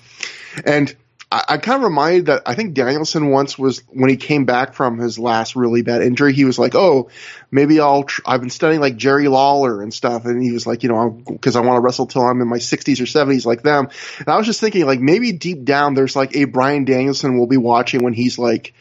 [0.65, 0.95] and
[1.31, 4.75] I, I kind of reminded that I think Danielson once was when he came back
[4.75, 7.11] from his last really bad injury, he was like, "Oh,
[7.51, 10.83] maybe I'll." Tr- I've been studying like Jerry Lawler and stuff, and he was like,
[10.83, 13.63] you know, because I want to wrestle till I'm in my 60s or 70s like
[13.63, 13.89] them.
[14.19, 17.47] And I was just thinking, like, maybe deep down there's like a Bryan Danielson we'll
[17.47, 18.75] be watching when he's like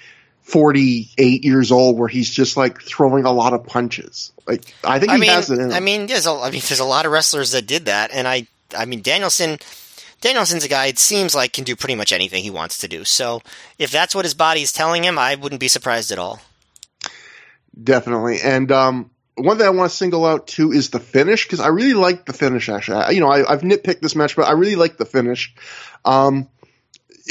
[0.49, 4.33] 48 years old where he's just like throwing a lot of punches.
[4.47, 5.71] Like I think he mean, has it in him.
[5.71, 8.27] I mean, there's a, I mean, there's a lot of wrestlers that did that, and
[8.27, 9.59] I, I mean, Danielson,
[10.21, 10.87] Danielson's a guy.
[10.87, 13.03] It seems like can do pretty much anything he wants to do.
[13.03, 13.41] So
[13.77, 16.41] if that's what his body is telling him, I wouldn't be surprised at all.
[17.81, 18.39] Definitely.
[18.43, 21.67] And um, one thing I want to single out too is the finish because I
[21.67, 22.69] really like the finish.
[22.69, 25.53] Actually, I, you know, I, I've nitpicked this match, but I really like the finish.
[26.03, 26.49] Um,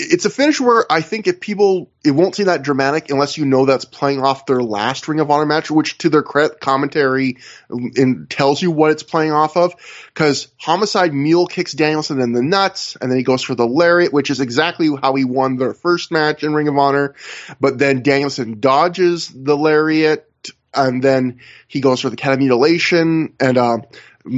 [0.01, 3.44] it's a finish where I think if people, it won't seem that dramatic unless you
[3.44, 7.39] know that's playing off their last Ring of Honor match, which to their credit, commentary
[7.68, 9.75] and tells you what it's playing off of.
[10.07, 14.12] Because Homicide mule kicks Danielson in the nuts, and then he goes for the lariat,
[14.12, 17.17] which is exactly how he won their first match in Ring of Honor.
[17.60, 20.31] But then Danielson dodges the lariat,
[20.73, 23.78] and then he goes for the cat mutilation, and uh,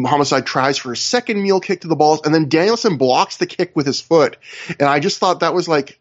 [0.04, 3.46] Homicide tries for a second meal kick to the balls, and then Danielson blocks the
[3.46, 4.36] kick with his foot.
[4.68, 5.98] And I just thought that was like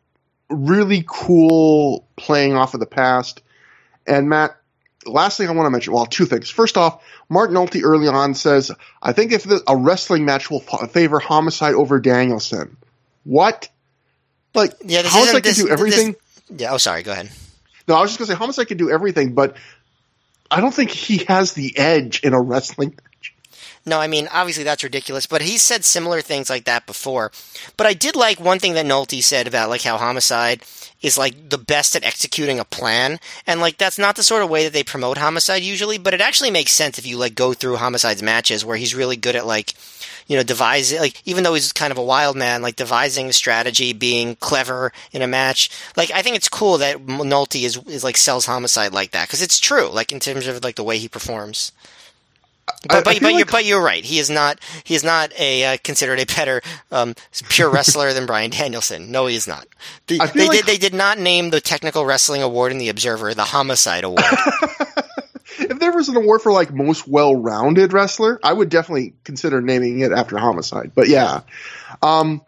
[0.49, 3.41] really cool playing off of the past.
[4.07, 4.55] And Matt,
[5.05, 6.49] last thing I want to mention, well, two things.
[6.49, 10.59] First off, Mark Nolte early on says, I think if the, a wrestling match will
[10.59, 12.77] favor Homicide over Danielson.
[13.23, 13.69] What?
[14.53, 16.15] Like, Yeah, this Homicide can do everything.
[16.49, 16.73] Yeah.
[16.73, 17.03] Oh, sorry.
[17.03, 17.29] Go ahead.
[17.87, 19.55] No, I was just gonna say Homicide can do everything, but
[20.49, 23.08] I don't think he has the edge in a wrestling match.
[23.89, 27.31] No, I mean, obviously that's ridiculous, but he said similar things like that before.
[27.75, 30.63] But I did like one thing that Nolte said about like how Homicide
[31.01, 33.19] is like the best at executing a plan.
[33.47, 36.21] And like that's not the sort of way that they promote Homicide usually, but it
[36.21, 39.47] actually makes sense if you like go through Homicide's matches where he's really good at
[39.47, 39.73] like
[40.27, 43.33] you know, devising like even though he's kind of a wild man, like devising a
[43.33, 45.71] strategy, being clever in a match.
[45.97, 49.41] Like I think it's cool that Nolte is is like sells homicide like that because
[49.41, 49.89] it's true.
[49.89, 51.71] Like in terms of like the way he performs.
[52.87, 54.05] But but, but, you're, but you're right.
[54.05, 57.13] He is not he is not a uh, considered a better um,
[57.49, 59.11] pure wrestler than Bryan Danielson.
[59.11, 59.67] No, he is not.
[60.07, 63.33] The, they like- did they did not name the technical wrestling award in the Observer
[63.33, 64.23] the Homicide Award.
[65.61, 69.99] If there was an award for like most well-rounded wrestler, I would definitely consider naming
[69.99, 70.93] it after Homicide.
[70.95, 71.41] But yeah,
[72.01, 72.41] um,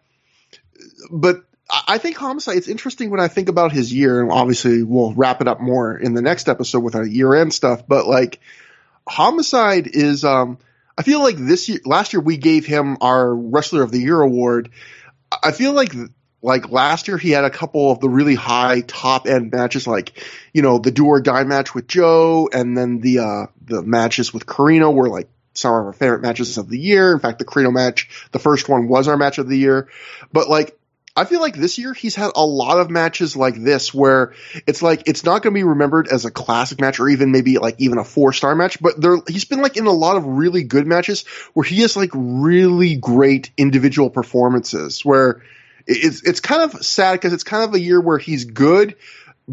[1.12, 2.58] but I I think Homicide.
[2.58, 5.98] It's interesting when I think about his year, and obviously we'll wrap it up more
[5.98, 7.86] in the next episode with our year-end stuff.
[7.88, 8.40] But like,
[9.12, 10.24] Homicide is.
[10.24, 10.58] Um,
[10.98, 14.20] I feel like this year, last year we gave him our Wrestler of the Year
[14.22, 14.70] award.
[15.44, 15.94] I- feel like
[16.42, 20.14] like last year he had a couple of the really high top end matches like
[20.54, 24.34] you know the do or die match with Joe and then the uh the matches
[24.34, 27.14] with Corino were like some of our favorite matches of the year.
[27.14, 29.90] In fact, the Corino match, the first one was our match of the year.
[30.32, 30.78] But like
[31.16, 34.34] I feel like this year he's had a lot of matches like this where
[34.66, 37.58] it's like it's not going to be remembered as a classic match or even maybe
[37.58, 40.26] like even a four star match, but there he's been like in a lot of
[40.26, 45.42] really good matches where he has like really great individual performances where
[45.88, 48.96] it's it's kind of sad because it's kind of a year where he's good,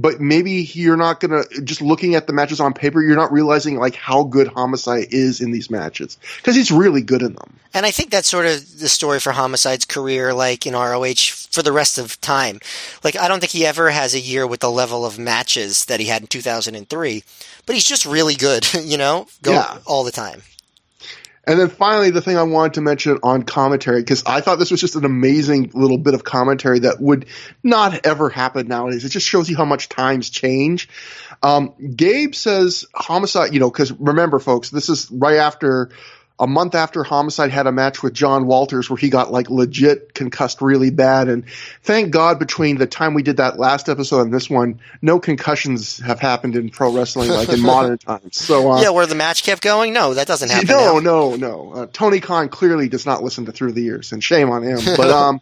[0.00, 3.78] but maybe you're not gonna just looking at the matches on paper, you're not realizing
[3.78, 7.54] like how good Homicide is in these matches because he's really good in them.
[7.74, 11.62] And I think that's sort of the story for Homicide's career, like in ROH for
[11.62, 12.60] the rest of time.
[13.04, 16.00] Like, I don't think he ever has a year with the level of matches that
[16.00, 17.24] he had in 2003,
[17.66, 19.78] but he's just really good, you know, go Yeah.
[19.84, 20.42] all the time.
[21.48, 24.70] And then finally, the thing I wanted to mention on commentary, because I thought this
[24.70, 27.24] was just an amazing little bit of commentary that would
[27.62, 29.06] not ever happen nowadays.
[29.06, 30.90] It just shows you how much times change.
[31.42, 35.88] Um, Gabe says Homicide, you know, because remember, folks, this is right after
[36.40, 40.14] a month after Homicide had a match with John Walters where he got like legit
[40.14, 41.28] concussed really bad.
[41.28, 41.44] And
[41.82, 45.98] thank God between the time we did that last episode and this one, no concussions
[45.98, 48.36] have happened in pro wrestling like in modern times.
[48.36, 49.92] So, uh, yeah, where the match kept going?
[49.92, 50.68] No, that doesn't happen.
[50.68, 51.00] no, now.
[51.00, 51.72] no, no.
[51.72, 54.78] Uh, Tony Khan clearly does not listen to ThROH the Years, and shame on him.
[54.96, 55.40] But um,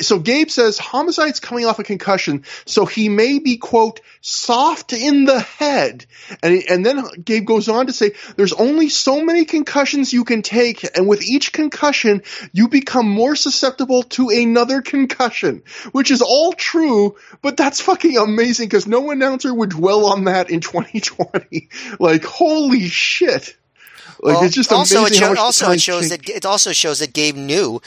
[0.00, 5.24] so Gabe says homicide's coming off a concussion, so he may be quote soft in
[5.24, 6.06] the head,
[6.42, 10.42] and and then Gabe goes on to say there's only so many concussions you can
[10.42, 16.52] take, and with each concussion you become more susceptible to another concussion, which is all
[16.52, 21.68] true, but that's fucking amazing because no announcer would dwell on that in 2020.
[21.98, 23.55] like holy shit.
[24.20, 26.46] Like Well, it's just also, amazing it, how much also it shows change- that it
[26.46, 27.80] also shows that Gabe knew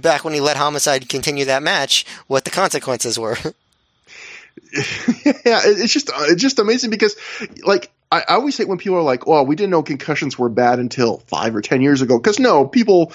[0.00, 3.36] back when he let Homicide continue that match what the consequences were.
[4.74, 7.16] yeah, it's just uh, it's just amazing because
[7.64, 10.48] like I, I always hate when people are like, "Oh, we didn't know concussions were
[10.48, 13.12] bad until five or ten years ago." Because no, people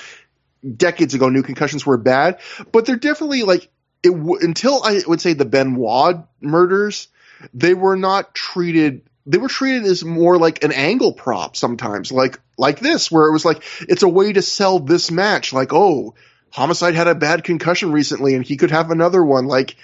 [0.75, 2.39] decades ago knew concussions were bad,
[2.71, 3.69] but they're definitely like
[4.03, 7.07] it w- until I would say the Benoit murders,
[7.53, 9.01] they were not treated.
[9.25, 13.31] They were treated as more like an angle prop sometimes, like like this, where it
[13.31, 15.53] was like it's a way to sell this match.
[15.53, 16.15] Like, oh,
[16.51, 19.45] Homicide had a bad concussion recently, and he could have another one.
[19.45, 19.75] Like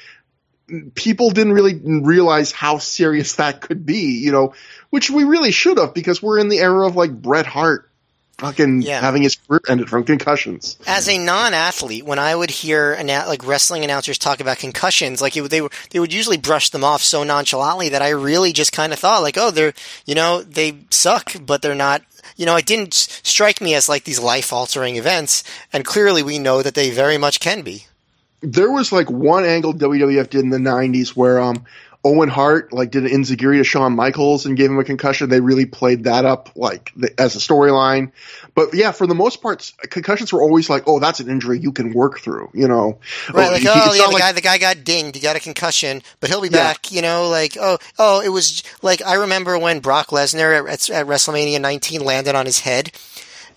[0.95, 4.53] people didn't really realize how serious that could be, you know,
[4.90, 7.86] which we really should have because we're in the era of like Bret Hart
[8.38, 9.01] fucking Yeah.
[9.01, 10.77] having his career ended from concussions.
[10.85, 15.49] As a non-athlete, when I would hear like wrestling announcers talk about concussions, like it,
[15.49, 18.93] they were they would usually brush them off so nonchalantly that I really just kind
[18.93, 19.74] of thought like, oh, they're
[20.06, 22.03] you know they suck, but they're not.
[22.35, 25.43] You know, it didn't strike me as like these life-altering events,
[25.74, 27.85] and clearly we know that they very much can be.
[28.41, 31.66] There was like one angle WWF did in the '90s where um
[32.03, 35.30] Owen Hart like did an enzuigiri to Shawn Michaels and gave him a concussion.
[35.30, 38.11] They really played that up like the, as a storyline.
[38.56, 41.72] But yeah, for the most part, concussions were always like, oh, that's an injury you
[41.72, 42.50] can work through.
[42.53, 43.00] You know,
[43.34, 46.01] Right, like oh yeah, the like- guy the guy got dinged, he got a concussion,
[46.19, 46.58] but he'll be Yeah.
[46.74, 46.92] back.
[46.92, 51.06] You know, like oh oh, it was like I remember when Brock Lesnar at, at
[51.08, 52.92] WrestleMania 19 landed on his head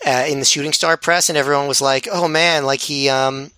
[0.07, 3.51] uh, in the shooting star press, and everyone was like, oh man, like he um.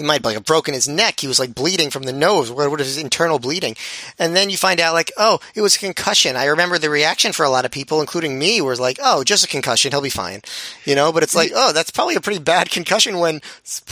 [0.00, 1.20] He might like have broken his neck.
[1.20, 2.50] He was like bleeding from the nose.
[2.50, 3.76] What what is his internal bleeding?
[4.18, 6.36] And then you find out like, oh, it was a concussion.
[6.36, 9.44] I remember the reaction for a lot of people, including me, was like, oh, just
[9.44, 9.92] a concussion.
[9.92, 10.40] He'll be fine.
[10.86, 13.42] You know, but it's like, oh, that's probably a pretty bad concussion when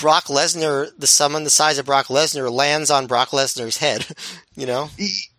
[0.00, 4.06] Brock Lesnar, the someone the size of Brock Lesnar, lands on Brock Lesnar's head.
[4.56, 4.90] You know,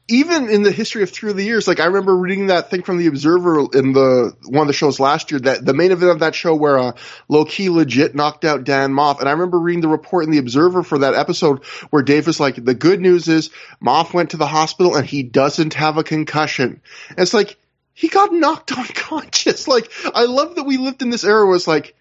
[0.10, 2.98] even in the history of ThROH the Years, like I remember reading that thing from
[2.98, 6.20] the Observer in the one of the shows last year that the main event of
[6.20, 6.92] that show where uh,
[7.28, 10.40] Low Ki legit knocked out Dan Maff, and I remember reading the report in the
[10.40, 14.38] Observer for that episode where Dave was like, "The good news is Maff went to
[14.38, 17.58] the hospital and he doesn't have a concussion." And it's like
[17.94, 19.68] he got knocked unconscious.
[19.68, 21.96] Like I love that we lived in this era where it's like.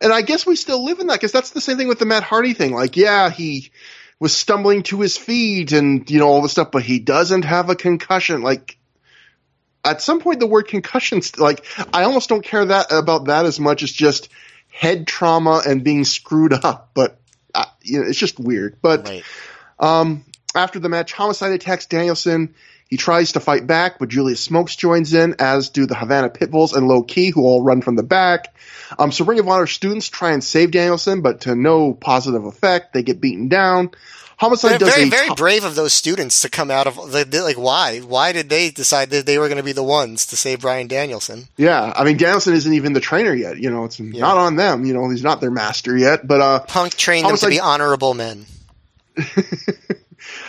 [0.00, 2.04] And I guess we still live in that because that's the same thing with the
[2.04, 2.74] Matt Hardy thing.
[2.74, 3.70] Like, yeah, he
[4.20, 7.70] was stumbling to his feet and you know all this stuff, but he doesn't have
[7.70, 8.42] a concussion.
[8.42, 8.78] Like
[9.84, 13.60] at some point, the word concussion, like I almost don't care that about that as
[13.60, 14.28] much as just
[14.68, 16.90] head trauma and being screwed up.
[16.94, 17.20] But
[17.54, 18.78] uh, you know, it's just weird.
[18.80, 19.24] But right?
[19.78, 22.54] um, after the match, Homicide attacks Danielson.
[22.94, 26.76] He tries to fight back, but Julius Smokes joins in, as do the Havana Pitbulls
[26.76, 28.54] and Low Ki, who all run from the back.
[28.96, 32.92] Um, so Ring of Honor students try and save Danielson, but to no positive effect.
[32.92, 33.90] They get beaten down.
[34.36, 37.24] Homicide Very, does very, very top- brave of those students to come out of the,
[37.24, 37.98] the- like why?
[37.98, 40.86] Why did they decide that they were going to be the ones to save Bryan
[40.86, 41.48] Danielson?
[41.56, 43.58] Yeah, I mean Danielson isn't even the trainer yet.
[43.58, 44.84] You know, it's not on them.
[44.84, 46.24] You know, he's not their master yet.
[46.24, 48.46] But uh, Punk trained them to be honorable men.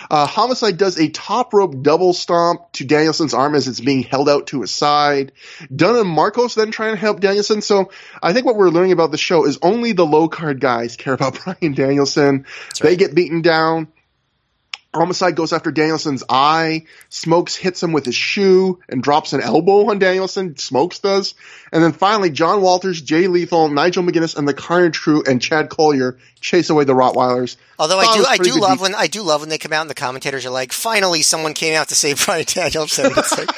[0.10, 4.30] uh, Homicide does a top rope double stomp to Danielson's arm as it's being held
[4.30, 5.32] out to his side.
[5.74, 7.62] Dunn and Marcos then try and help Danielson.
[7.62, 10.96] So I think what we're learning about the show is only the low card guys
[10.96, 12.46] care about Brian Danielson.
[12.82, 13.88] They get beaten down.
[14.96, 16.86] Homicide goes after Danielson's eye.
[17.10, 20.58] Smokes hits him with his shoe and drops an elbow on Danielson.
[20.58, 21.36] Smokes does.
[21.72, 25.70] And then finally, John Walters, Jay Lethal, Nigel McGuinness, and the Carnage crew and Chad
[25.70, 27.58] Collyer chase away the Rottweilers.
[27.78, 28.82] Although I do, I do love beat.
[28.82, 31.54] when I do love when they come out and the commentators are like, "Finally, someone
[31.54, 33.50] came out to save Bryan Danielson." It's like,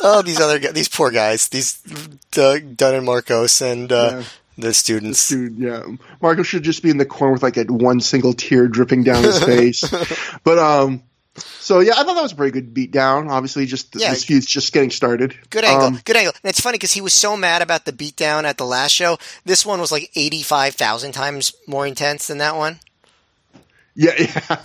[0.00, 1.74] oh, these other guys, these poor guys, these
[2.30, 4.22] Dunn and Marcos and uh, Yeah.
[4.60, 5.28] The students.
[5.28, 5.82] Dude, yeah.
[6.20, 9.22] Marco should just be in the corner with like a one single tear dripping down
[9.24, 9.82] his face.
[10.44, 11.02] but um
[11.36, 13.28] so yeah, I thought that was a pretty good beat down.
[13.28, 14.10] Obviously just Yeah.
[14.10, 15.34] this feud's just getting started.
[15.50, 16.34] Good angle, Um, good angle.
[16.42, 19.18] And it's funny because he was so mad about the beatdown at the last show.
[19.44, 22.78] This one was like eighty-five thousand times more intense than that one.
[23.94, 24.56] Yeah, yeah.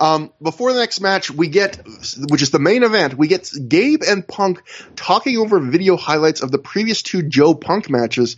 [0.00, 1.80] Um, before the next match, we get,
[2.28, 4.60] which is the main event, we get Gabe and Punk
[4.96, 8.36] talking over video highlights of the previous two Joe Punk matches.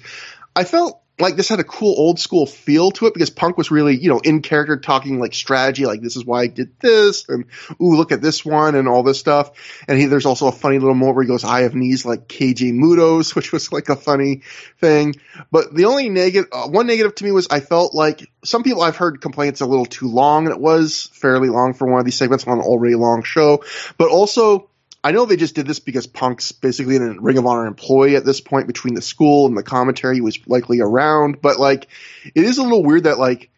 [0.58, 3.70] I felt like this had a cool old school feel to it because Punk was
[3.70, 7.28] really, you know, in character talking like strategy, like this is why I did this,
[7.28, 7.44] and
[7.80, 9.52] ooh, look at this one, and all this stuff.
[9.86, 12.26] And he, there's also a funny little moment where he goes, I have knees like
[12.26, 14.42] KJ Mudos, which was like a funny
[14.80, 15.14] thing.
[15.52, 18.82] But the only negative, uh, one negative to me was I felt like some people
[18.82, 22.00] I've heard complain it's a little too long, and it was fairly long for one
[22.00, 23.62] of these segments on an already long show.
[23.96, 24.70] But also,
[25.02, 28.24] I know they just did this because Punk's basically a Ring of Honor employee at
[28.24, 30.16] this point between the school and the commentary.
[30.16, 31.86] He was likely around, but like,
[32.34, 33.50] it is a little weird that like,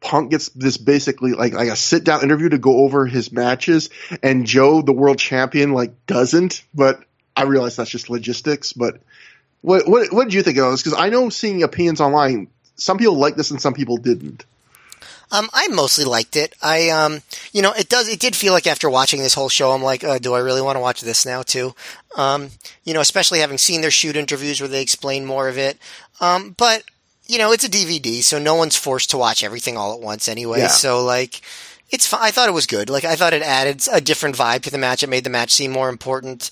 [0.00, 3.90] Punk gets this basically like like a sit down interview to go over his matches,
[4.22, 6.62] and Joe, the world champion, like doesn't.
[6.74, 7.02] But
[7.34, 8.72] I realize that's just logistics.
[8.74, 9.00] But
[9.62, 10.82] what what what did you think of this?
[10.82, 14.44] Because I know seeing opinions online, some people liked this and some people didn't.
[15.32, 16.54] Um, I mostly liked it.
[16.62, 17.22] I, um,
[17.52, 18.08] you know, it does.
[18.08, 20.62] It did feel like after watching this whole show, I'm like, uh, do I really
[20.62, 21.74] want to watch this now too?
[22.16, 22.50] Um,
[22.84, 25.78] you know, especially having seen their shoot interviews where they explain more of it.
[26.20, 26.84] Um, but
[27.26, 30.28] you know, it's a DVD, so no one's forced to watch everything all at once
[30.28, 30.60] anyway.
[30.60, 30.68] Yeah.
[30.68, 31.40] So like,
[31.90, 32.12] it's.
[32.12, 32.88] I thought it was good.
[32.88, 35.02] Like, I thought it added a different vibe to the match.
[35.02, 36.50] It made the match seem more important.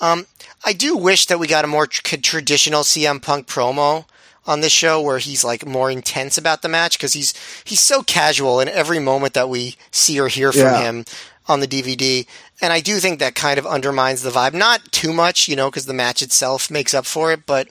[0.00, 0.26] Um,
[0.64, 4.04] I do wish that we got a more tr- traditional CM Punk promo
[4.46, 7.32] on this show where he's like more intense about the match because he's
[7.64, 10.82] he's so casual in every moment that we see or hear from Yeah.
[10.82, 11.04] him
[11.48, 12.26] on the DVD.
[12.60, 14.54] And I do think that kind of undermines the vibe.
[14.54, 17.68] Not too much, you know, because the match itself makes up for it, but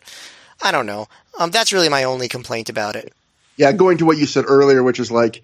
[0.61, 1.08] I don't know.
[1.40, 3.14] Um, that's really my only complaint about it.
[3.58, 5.41] Yeah, going to what you said earlier, which is like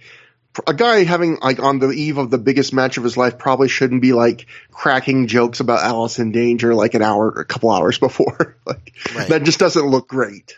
[0.66, 3.68] a guy having like on the eve of the biggest match of his life probably
[3.70, 7.70] shouldn't be like cracking jokes about Alice in Danger like an hour, or a couple
[7.72, 8.58] hours before.
[8.66, 9.30] like Right.
[9.30, 10.58] that just doesn't look great.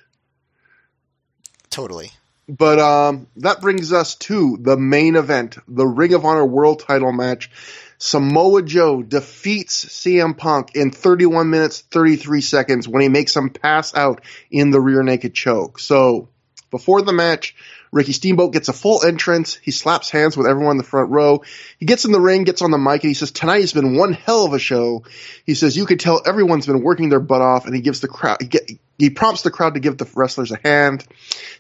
[1.70, 2.12] Totally.
[2.48, 7.12] But um, that brings us to the main event, the Ring of Honor World Title
[7.12, 7.52] match.
[8.00, 13.94] Samoa Joe defeats CM Punk in 31 minutes 33 seconds when he makes him pass
[13.94, 15.80] out in the rear naked choke.
[15.80, 16.30] So
[16.72, 17.56] before the match,
[17.92, 19.56] Ricky Steamboat gets a full entrance.
[19.56, 21.44] He slaps hands with everyone in the front row.
[21.78, 23.96] He gets in the ring, gets on the mic, and he says, "Tonight has been
[23.96, 25.04] one hell of a show."
[25.46, 28.08] He says, "You could tell everyone's been working their butt off," and he gives the
[28.08, 28.38] crowd.
[28.42, 31.06] He, get, he prompts the crowd to give the wrestlers a hand.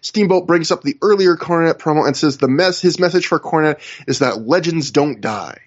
[0.01, 3.80] Steamboat brings up the earlier Cornette promo and says the mess his message for Cornette
[4.08, 5.58] is that legends don't die.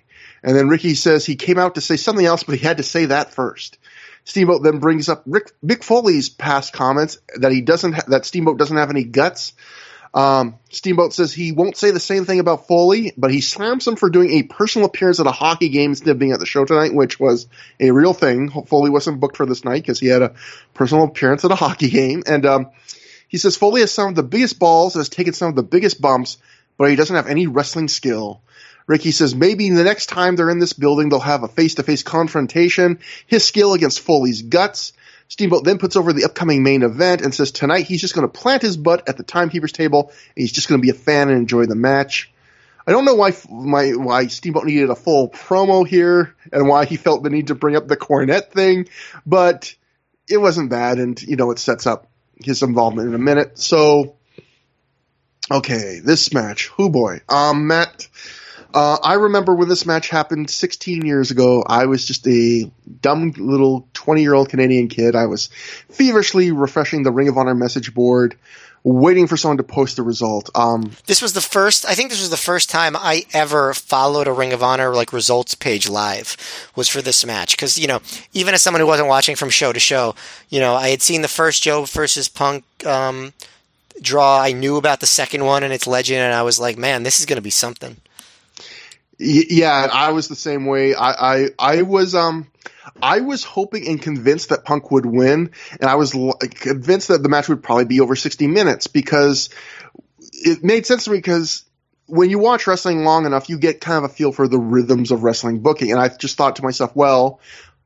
[0.42, 2.82] And then Ricky says he came out to say something else, but he had to
[2.82, 3.78] say that first.
[4.24, 8.58] Steamboat then brings up Rick, Mick Foley's past comments that he doesn't ha- that Steamboat
[8.58, 9.52] doesn't have any guts.
[10.14, 13.96] Um, Steamboat says he won't say the same thing about Foley, but he slams him
[13.96, 16.64] for doing a personal appearance at a hockey game instead of being at the show
[16.64, 17.46] tonight, which was
[17.80, 18.50] a real thing.
[18.66, 20.34] Foley wasn't booked for this night because he had a
[20.74, 22.22] personal appearance at a hockey game.
[22.26, 22.70] And um,
[23.28, 26.00] he says Foley has some of the biggest balls, has taken some of the biggest
[26.00, 26.36] bumps,
[26.76, 28.42] but he doesn't have any wrestling skill.
[28.86, 31.82] Ricky says maybe the next time they're in this building, they'll have a face to
[31.82, 32.98] face confrontation.
[33.26, 34.92] His skill against Foley's guts.
[35.32, 38.40] Steamboat then puts over the upcoming main event and says tonight he's just going to
[38.40, 41.30] plant his butt at the timekeeper's table and he's just going to be a fan
[41.30, 42.30] and enjoy the match.
[42.86, 46.96] I don't know why my why Steamboat needed a full promo here and why he
[46.96, 48.90] felt the need to bring up the Cornette thing,
[49.24, 49.74] but
[50.28, 53.58] it wasn't bad and you know it sets up his involvement in a minute.
[53.58, 54.16] So
[55.50, 58.06] okay, this match, who boy, um, Matt.
[58.74, 61.62] Uh, I remember when this match happened 16 years ago.
[61.66, 62.70] I was just a
[63.00, 65.14] dumb little 20 year old Canadian kid.
[65.14, 65.48] I was
[65.90, 68.34] feverishly refreshing the Ring of Honor message board,
[68.82, 70.48] waiting for someone to post the result.
[70.54, 71.84] Um, This was the first.
[71.86, 75.12] I think this was the first time I ever followed a Ring of Honor like
[75.12, 76.36] results page live.
[76.74, 78.00] Was for this match because you know
[78.32, 80.14] even as someone who wasn't watching from show to show,
[80.48, 83.34] you know I had seen the first Joe versus Punk um,
[84.00, 84.40] draw.
[84.40, 87.20] I knew about the second one and its legend, and I was like, man, this
[87.20, 87.98] is going to be something.
[89.18, 90.94] Yeah, I was the same way.
[90.94, 92.50] I, I, I was, um,
[93.00, 95.50] I was hoping and convinced that Punk would win,
[95.80, 96.12] and I was
[96.50, 99.50] convinced that the match would probably be over 60 minutes because
[100.32, 101.64] it made sense to me because
[102.06, 105.10] when you watch wrestling long enough, you get kind of a feel for the rhythms
[105.10, 105.92] of wrestling booking.
[105.92, 107.40] And I just thought to myself, well,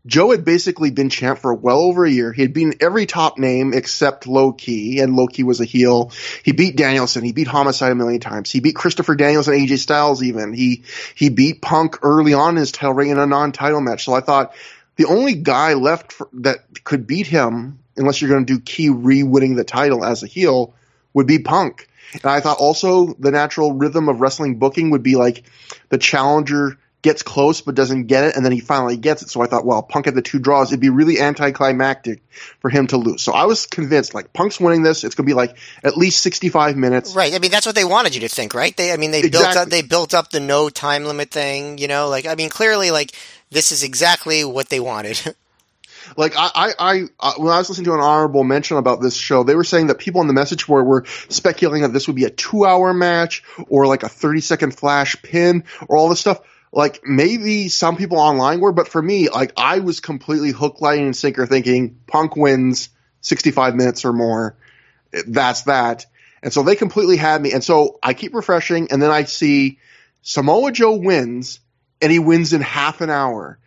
[0.07, 2.33] Joe had basically been champ for well over a year.
[2.33, 6.13] He had beaten every top name except Low Ki, and Low Ki was a heel.
[6.45, 7.25] He beat Danielson.
[7.25, 8.51] He beat Homicide a million times.
[8.51, 10.53] He beat Christopher Daniels and AJ Styles even.
[10.53, 14.05] He he beat Punk early on in his title reign in a non-title match.
[14.05, 14.55] So I thought
[14.97, 18.91] the only guy left for, that could beat him, unless you're going to do Ki
[18.91, 20.75] re-winning the title as a heel,
[21.13, 21.89] would be Punk.
[22.13, 25.43] And I thought also the natural rhythm of wrestling booking would be like
[25.89, 29.31] the challenger gets close but doesn't get it, and then he finally gets it.
[29.31, 30.71] So I thought, well, Punk had the two draws.
[30.71, 32.23] It'd be really anticlimactic
[32.61, 33.23] for him to lose.
[33.23, 35.05] So I was convinced, like, Punk's winning this.
[35.05, 37.15] It's going to be like at least 65 minutes.
[37.15, 37.35] Right.
[37.35, 38.77] I mean, that's what they wanted you to think, right?
[38.77, 41.89] They, I mean, they built up, they built up the no time limit thing, you
[41.89, 43.13] know, like, I mean, clearly, like,
[43.51, 45.21] this is exactly what they wanted.
[46.17, 49.17] Like I, I, I, uh, when I was listening to an honorable mention about this
[49.17, 52.17] show, they were saying that people on the message board were speculating that this would
[52.17, 56.41] be a two-hour match or like a thirty-second flash pin or all this stuff.
[56.73, 61.01] Like maybe some people online were, but for me, like I was completely hook, line,
[61.01, 64.57] and sinker, thinking Punk wins sixty-five minutes or more.
[65.27, 66.07] That's that.
[66.43, 67.53] And so they completely had me.
[67.53, 69.79] And so I keep refreshing, and then I see
[70.23, 71.61] Samoa Joe wins,
[72.03, 73.59] and he wins in half an hour.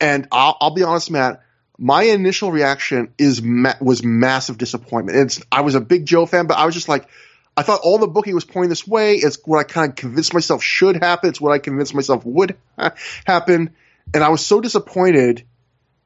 [0.00, 1.42] And I'll, I'll be honest, Matt
[1.78, 3.42] my initial reaction is
[3.80, 5.18] was massive disappointment.
[5.18, 7.08] It's I was a big Joe fan, but I was just like,
[7.56, 9.16] I thought all the booking was pointing this way.
[9.16, 11.30] It's what I kind of convinced myself should happen.
[11.30, 12.94] It's what I convinced myself would ha-
[13.26, 13.74] happen,
[14.14, 15.44] and I was so disappointed.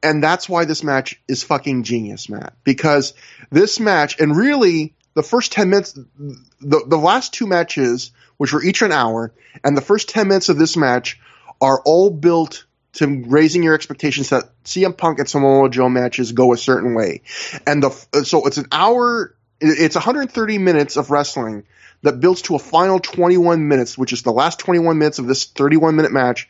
[0.03, 2.53] And that's why this match is fucking genius, Matt.
[2.63, 3.13] Because
[3.49, 8.63] this match, and really the first ten minutes, the the last two matches, which were
[8.63, 11.19] each an hour, and the first ten minutes of this match
[11.61, 16.53] are all built to raising your expectations that CM Punk and Samoa Joe matches go
[16.53, 17.21] a certain way.
[17.65, 21.65] And the so it's an hour it's 130 minutes of wrestling
[22.03, 25.45] that builds to a final 21 minutes, which is the last 21 minutes of this
[25.45, 26.49] 31 minute match,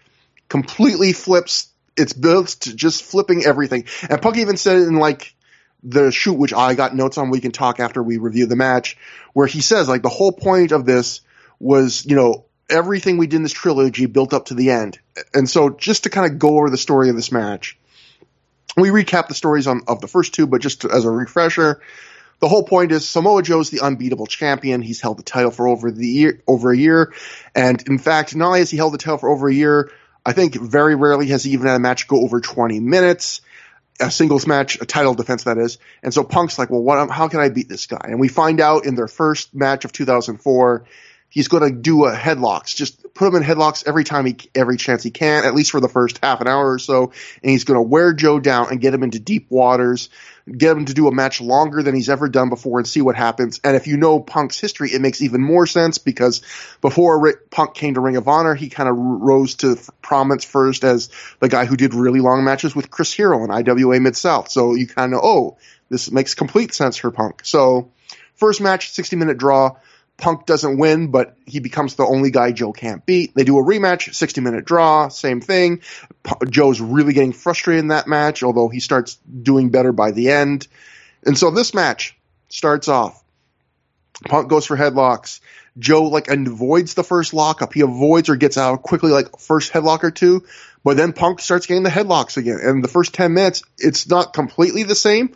[0.50, 3.86] completely flips it's built to just flipping everything.
[4.10, 5.34] And Punk even said in like
[5.84, 8.98] the shoot, which I got notes on, we can talk after we review the match,
[9.34, 11.22] where he says like the whole point of this
[11.60, 15.00] was, you know, everything we did in this trilogy built up to the end.
[15.34, 17.78] And so just to kind of go over the story of this match,
[18.76, 21.82] we recap the stories on, of the first two, but just to, as a refresher,
[22.40, 24.82] the whole point is Samoa Joe's the unbeatable champion.
[24.82, 27.14] He's held the title for over the year, over a year.
[27.56, 29.92] And in fact, not only has he held the title for over a year,
[30.26, 33.42] I think very rarely has he even had a match go over 20 minutes
[34.00, 35.78] a singles match, a title defense that is.
[36.04, 38.02] And so Punk's like, well, what, how can I beat this guy?
[38.04, 40.86] And we find out in their first match of 2004,
[41.30, 44.78] he's going to do a headlocks, just put him in headlocks every time he, every
[44.78, 47.12] chance he can, at least for the first half an hour or so.
[47.42, 50.10] And he's going to wear Joe down and get him into deep waters
[50.56, 53.16] get him to do a match longer than he's ever done before and see what
[53.16, 53.60] happens.
[53.64, 56.42] And if you know Punk's history, it makes even more sense because
[56.82, 60.84] before Rick Punk came to Ring of Honor, he kind of rose to prominence first
[60.84, 64.50] as the guy who did really long matches with Chris Hero in IWA Mid South.
[64.50, 65.58] So you kind of oh,
[65.90, 67.42] this makes complete sense for Punk.
[67.44, 67.92] So
[68.36, 69.76] first match, 60 minute draw.
[70.18, 73.36] Punk doesn't win, but he becomes the only guy Joe can't beat.
[73.36, 75.82] They do a rematch, 60 minute draw, same thing.
[76.50, 80.68] Joe's really getting frustrated in that match, although he starts doing better by the end.
[81.24, 82.18] And so this match
[82.50, 83.24] starts off.
[84.26, 85.40] Punk goes for headlocks.
[85.78, 87.74] Joe like avoids the first lockup.
[87.74, 90.46] He avoids or gets out quickly, like first headlock or two.
[90.84, 92.60] But then Punk starts getting the headlocks again.
[92.62, 95.36] And the first 10 minutes, it's not completely the same,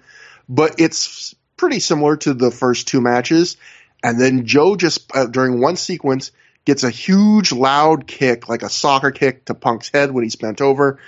[0.50, 3.58] but it's pretty similar to the first two matches.
[4.04, 6.32] And then Joe just uh, during one sequence
[6.66, 10.62] gets a huge loud kick, like a soccer kick to Punk's head when he's bent
[10.62, 11.00] over.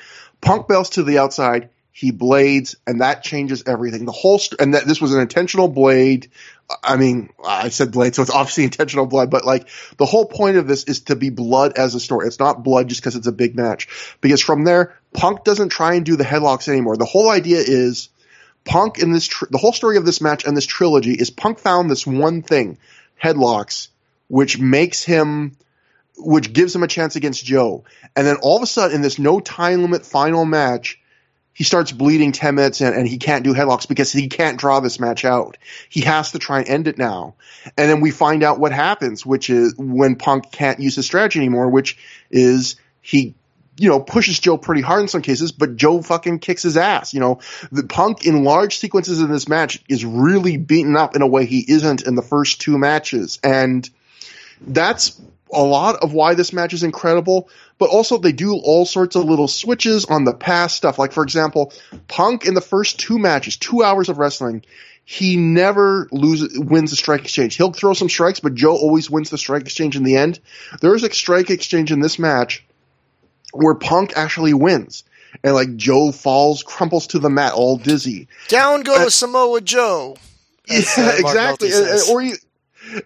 [0.42, 1.70] Punk bells to the outside.
[1.96, 4.06] He blades, and that changes everything.
[4.06, 6.32] The whole st- and that this was an intentional blade.
[6.84, 9.30] I mean, I said blade, so it's obviously intentional blood.
[9.30, 12.26] But like the whole point of this is to be blood as a story.
[12.26, 14.18] It's not blood just because it's a big match.
[14.22, 16.98] Because from there, Punk doesn't try and do the headlocks anymore.
[16.98, 18.10] The whole idea is
[18.66, 21.59] Punk in this, tr- the whole story of this match and this trilogy is Punk
[21.59, 22.77] found this one thing,
[23.22, 23.90] headlocks,
[24.27, 25.58] which makes him,
[26.17, 27.83] which gives him a chance against Joe.
[28.16, 31.00] And then all of a sudden, in this no time limit final match,
[31.53, 34.80] he starts bleeding 10 minutes in and he can't do headlocks because he can't draw
[34.80, 35.58] this match out.
[35.88, 37.35] He has to try and end it now.
[37.77, 41.40] And then we find out what happens, which is when Punk can't use his strategy
[41.40, 41.98] anymore, which
[42.32, 43.35] is he
[43.77, 47.14] you know, pushes Joe pretty hard in some cases, but Joe fucking kicks his ass.
[47.14, 47.40] You know,
[47.72, 51.45] the Punk in large sequences in this match is really beaten up in a way
[51.45, 53.40] he isn't in the first two matches.
[53.43, 53.90] And
[54.61, 55.19] that's
[55.52, 59.26] a lot of why this match is incredible, but also they do all sorts of
[59.26, 61.00] little switches on the past stuff.
[61.00, 61.74] Like, for example,
[62.08, 64.64] Punk in the first two matches, two hours of wrestling,
[65.06, 67.56] he never loses wins the strike exchange.
[67.56, 70.40] He'll throw some strikes, but Joe always wins the strike exchange in the end.
[70.80, 72.64] There is a strike exchange in this match
[73.53, 75.03] where Punk actually wins.
[75.43, 78.27] And like Joe falls, crumples to the mat, all dizzy.
[78.49, 80.15] Down goes uh, Samoa Joe.
[80.67, 81.72] Yeah, uh, exactly.
[81.73, 82.35] And, or you,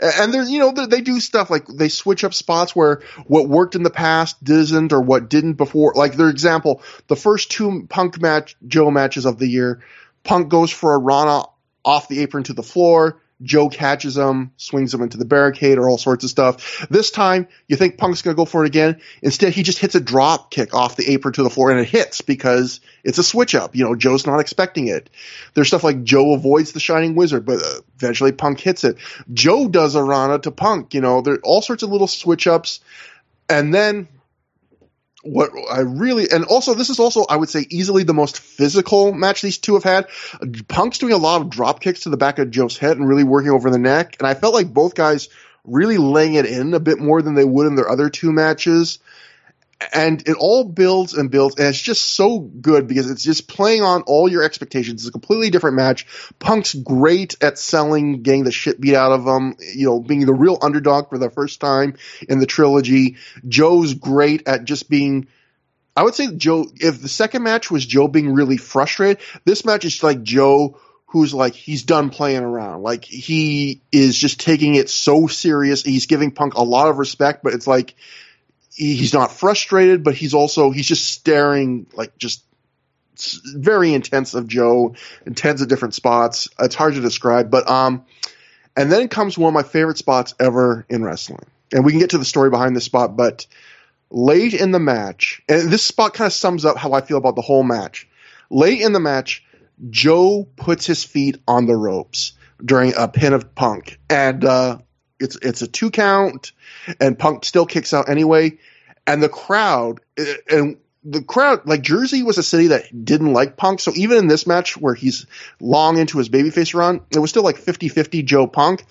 [0.02, 3.76] and there's you know they do stuff like they switch up spots where what worked
[3.76, 5.94] in the past doesn't or what didn't before.
[5.96, 9.82] Like their example, the first two Punk match Joe matches of the year,
[10.24, 11.46] Punk goes for a Rana
[11.86, 13.22] off the apron to the floor.
[13.42, 16.88] Joe catches him, swings him into the barricade, or all sorts of stuff.
[16.90, 19.00] This time, you think Punk's going to go for it again.
[19.22, 21.88] Instead, he just hits a drop kick off the apron to the floor, and it
[21.88, 23.76] hits because it's a switch up.
[23.76, 25.10] You know, Joe's not expecting it.
[25.54, 27.62] There's stuff like Joe avoids the Shining Wizard, but
[27.98, 28.98] eventually Punk hits it.
[29.32, 30.94] Joe does a Rana to Punk.
[30.94, 32.80] You know, there all sorts of little switch ups.
[33.50, 34.08] And then
[35.24, 39.12] what I really and also this is also I would say easily the most physical
[39.14, 40.08] match these two have had.
[40.68, 43.24] Punk's doing a lot of drop kicks to the back of Joe's head and really
[43.24, 45.30] working over the neck, and I felt like both guys
[45.64, 49.00] really laying it in a bit more than they would in their other two matches
[49.94, 53.84] and it all builds and builds, and it's just so good because it's just playing
[53.84, 55.02] on all your expectations.
[55.02, 56.08] It's a completely different match.
[56.40, 60.34] Punk's great at selling, getting the shit beat out of him, you know, being the
[60.34, 61.96] real underdog for the first time
[62.28, 63.18] in the trilogy.
[63.48, 65.28] Joe's great at just being.
[65.96, 66.66] I would say Joe.
[66.76, 71.34] If the second match was Joe being really frustrated, this match is like Joe who's
[71.34, 72.82] like he's done playing around.
[72.82, 75.84] Like he is just taking it so serious.
[75.84, 77.96] He's giving Punk a lot of respect, but it's like
[78.78, 82.44] he's not frustrated, but he's also he's just staring like just
[83.56, 86.48] very intense of Joe in tens of different spots.
[86.60, 88.06] It's hard to describe, but um,
[88.76, 92.12] and then comes one of my favorite spots ever in wrestling, and we can get
[92.12, 93.48] to the story behind this spot, but
[94.12, 97.36] late in the match, and this spot kind of sums up how I feel about
[97.36, 98.08] the whole match.
[98.50, 99.44] Late in the match,
[99.90, 102.34] Joe puts his feet on the ropes
[102.64, 104.78] during a pin of Punk, and uh,
[105.20, 106.52] it's it's a two count,
[107.00, 108.58] and Punk still kicks out anyway.
[109.06, 113.56] And the crowd, eh, and the crowd, like Jersey was a city that didn't like
[113.56, 113.80] Punk.
[113.80, 115.26] So even in this match where he's
[115.60, 118.86] long into his babyface run, it was still like 50-50 Joe Punk.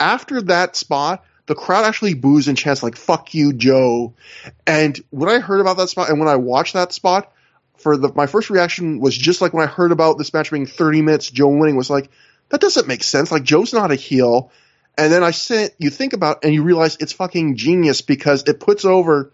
[0.00, 4.14] After that spot, the crowd actually boos and chants like "fuck you, Joe."
[4.66, 7.32] And when I heard about that spot and when I watched that spot,
[7.76, 10.66] for the my first reaction was just like when I heard about this match being
[10.66, 12.10] 30 minutes, Joe winning was like,
[12.48, 13.32] that doesn't make sense.
[13.32, 14.50] Like Joe's not a heel.
[14.96, 18.60] And then I said, you think about and you realize it's fucking genius because it
[18.60, 19.32] puts over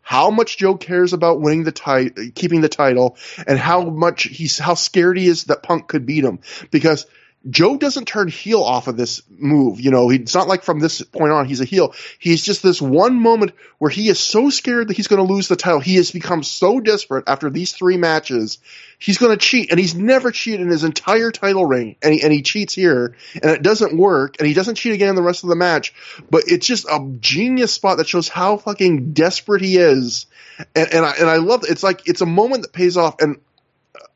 [0.00, 3.16] how much Joe cares about winning the title, keeping the title,
[3.46, 6.40] and how much he's how scared he is that Punk could beat him.
[6.70, 7.06] Because
[7.48, 9.80] Joe doesn't turn heel off of this move.
[9.80, 11.94] You know, it's not like from this point on he's a heel.
[12.18, 15.48] He's just this one moment where he is so scared that he's going to lose
[15.48, 15.80] the title.
[15.80, 18.58] He has become so desperate after these three matches.
[18.98, 22.22] He's going to cheat, and he's never cheated in his entire title reign, and he,
[22.22, 25.22] and he cheats here, and it doesn't work, and he doesn't cheat again in the
[25.22, 25.92] rest of the match.
[26.30, 30.26] But it's just a genius spot that shows how fucking desperate he is,
[30.74, 31.70] and, and I and I love it.
[31.70, 33.38] It's like it's a moment that pays off, and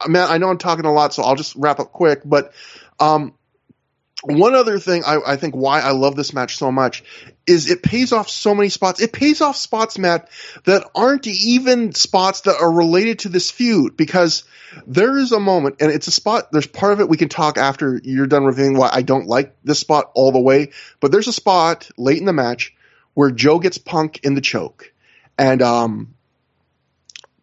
[0.00, 2.54] uh, man, I know I'm talking a lot, so I'll just wrap up quick, but
[3.00, 3.34] um,
[4.22, 7.04] one other thing I, I, think why I love this match so much
[7.46, 9.00] is it pays off so many spots.
[9.00, 10.28] It pays off spots, Matt,
[10.64, 14.42] that aren't even spots that are related to this feud because
[14.86, 16.50] there is a moment and it's a spot.
[16.50, 19.54] There's part of it we can talk after you're done reviewing why I don't like
[19.62, 22.74] this spot all the way, but there's a spot late in the match
[23.14, 24.92] where Joe gets Punk in the choke
[25.38, 26.14] and, um,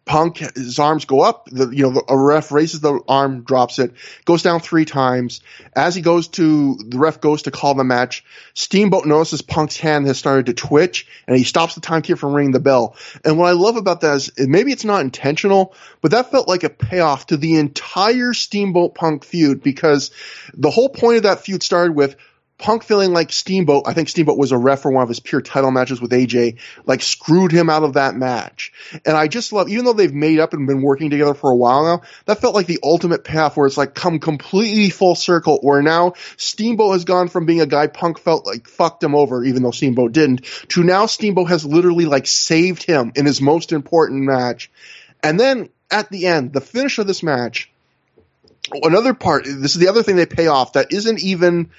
[0.06, 1.48] Punk, his arms go up.
[1.50, 3.92] The, you know, a ref raises the arm, drops it,
[4.24, 5.40] goes down three times.
[5.74, 8.24] As he goes to, the ref goes to call the match.
[8.54, 12.52] Steamboat notices Punk's hand has started to twitch, and he stops the timekeeper from ringing
[12.52, 12.96] the bell.
[13.24, 16.62] And what I love about that is, maybe it's not intentional, but that felt like
[16.62, 20.12] a payoff to the entire Steamboat Punk feud because
[20.54, 22.14] the whole point of that feud started with
[22.58, 25.42] Punk feeling like Steamboat, I think Steamboat was a ref for one of his pure
[25.42, 28.72] title matches with AJ, like screwed him out of that match.
[29.04, 31.56] And I just love, even though they've made up and been working together for a
[31.56, 35.58] while now, that felt like the ultimate path where it's like come completely full circle,
[35.60, 39.44] where now Steamboat has gone from being a guy Punk felt like fucked him over,
[39.44, 43.72] even though Steamboat didn't, to now Steamboat has literally like saved him in his most
[43.72, 44.70] important match.
[45.22, 47.70] And then at the end, the finish of this match,
[48.72, 51.70] another part, this is the other thing they pay off that isn't even,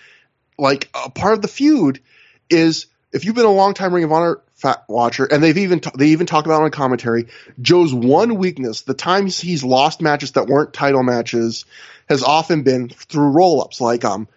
[0.57, 2.01] like a part of the feud
[2.49, 4.41] is if you've been a long time Ring of Honor
[4.87, 7.27] watcher, and they've even t- they even talk about on commentary.
[7.61, 11.65] Joe's one weakness, the times he's lost matches that weren't title matches,
[12.09, 13.79] has often been through roll ups.
[13.79, 14.27] Like um,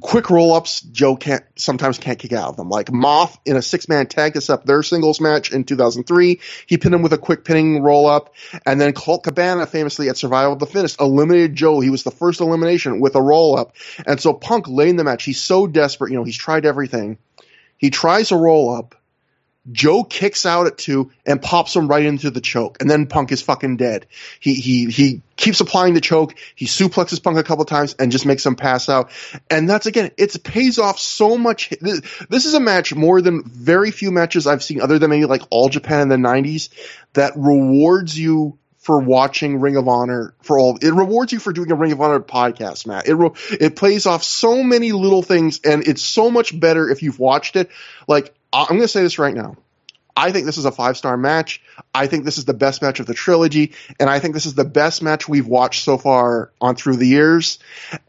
[0.00, 2.68] quick roll ups, Joe can't sometimes can't kick out of them.
[2.68, 6.78] Like Maff in a six man tag set up their singles match in 2003, he
[6.78, 8.34] pinned him with a quick pinning roll up,
[8.66, 11.80] and then Colt Cabana famously at Survival of the Fittest eliminated Joe.
[11.80, 13.74] He was the first elimination with a roll up,
[14.06, 16.10] and so Punk late in the match, he's so desperate.
[16.10, 17.18] You know, he's tried everything.
[17.76, 18.94] He tries a roll up.
[19.70, 23.32] Joe kicks out at two and pops him right into the choke, and then Punk
[23.32, 24.06] is fucking dead.
[24.40, 26.34] He he he keeps applying the choke.
[26.54, 29.10] He suplexes Punk a couple times and just makes him pass out.
[29.50, 31.70] And that's again, it pays off so much.
[31.80, 35.42] This, is a match more than very few matches I've seen, other than maybe like
[35.50, 36.70] All Japan in the '90s,
[37.14, 40.78] that rewards you for watching Ring of Honor for all.
[40.80, 43.06] It rewards you for doing a Ring of Honor podcast, Matt.
[43.06, 43.16] It
[43.60, 47.56] it plays off so many little things, and it's so much better if you've watched
[47.56, 47.68] it.
[48.06, 49.56] Like I'm going to say this right now.
[50.16, 51.62] I think this is a five star match.
[51.94, 54.54] I think this is the best match of the trilogy, and I think this is
[54.54, 57.60] the best match we've watched so far on through the years.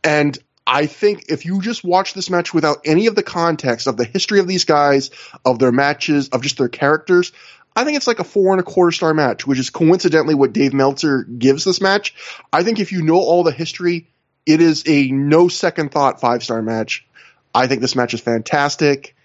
[0.04, 0.36] And
[0.66, 4.06] I think if you just watch this match without any of the context of the
[4.06, 5.12] history of these guys,
[5.46, 7.32] of their matches, of just their characters,
[7.76, 10.54] I think it's like a four and a quarter star match, which is coincidentally what
[10.54, 12.16] Dave Meltzer gives this match.
[12.52, 14.08] I think if you know all the history,
[14.46, 17.06] it is a no second thought five star match.
[17.54, 19.16] I think this match is fantastic.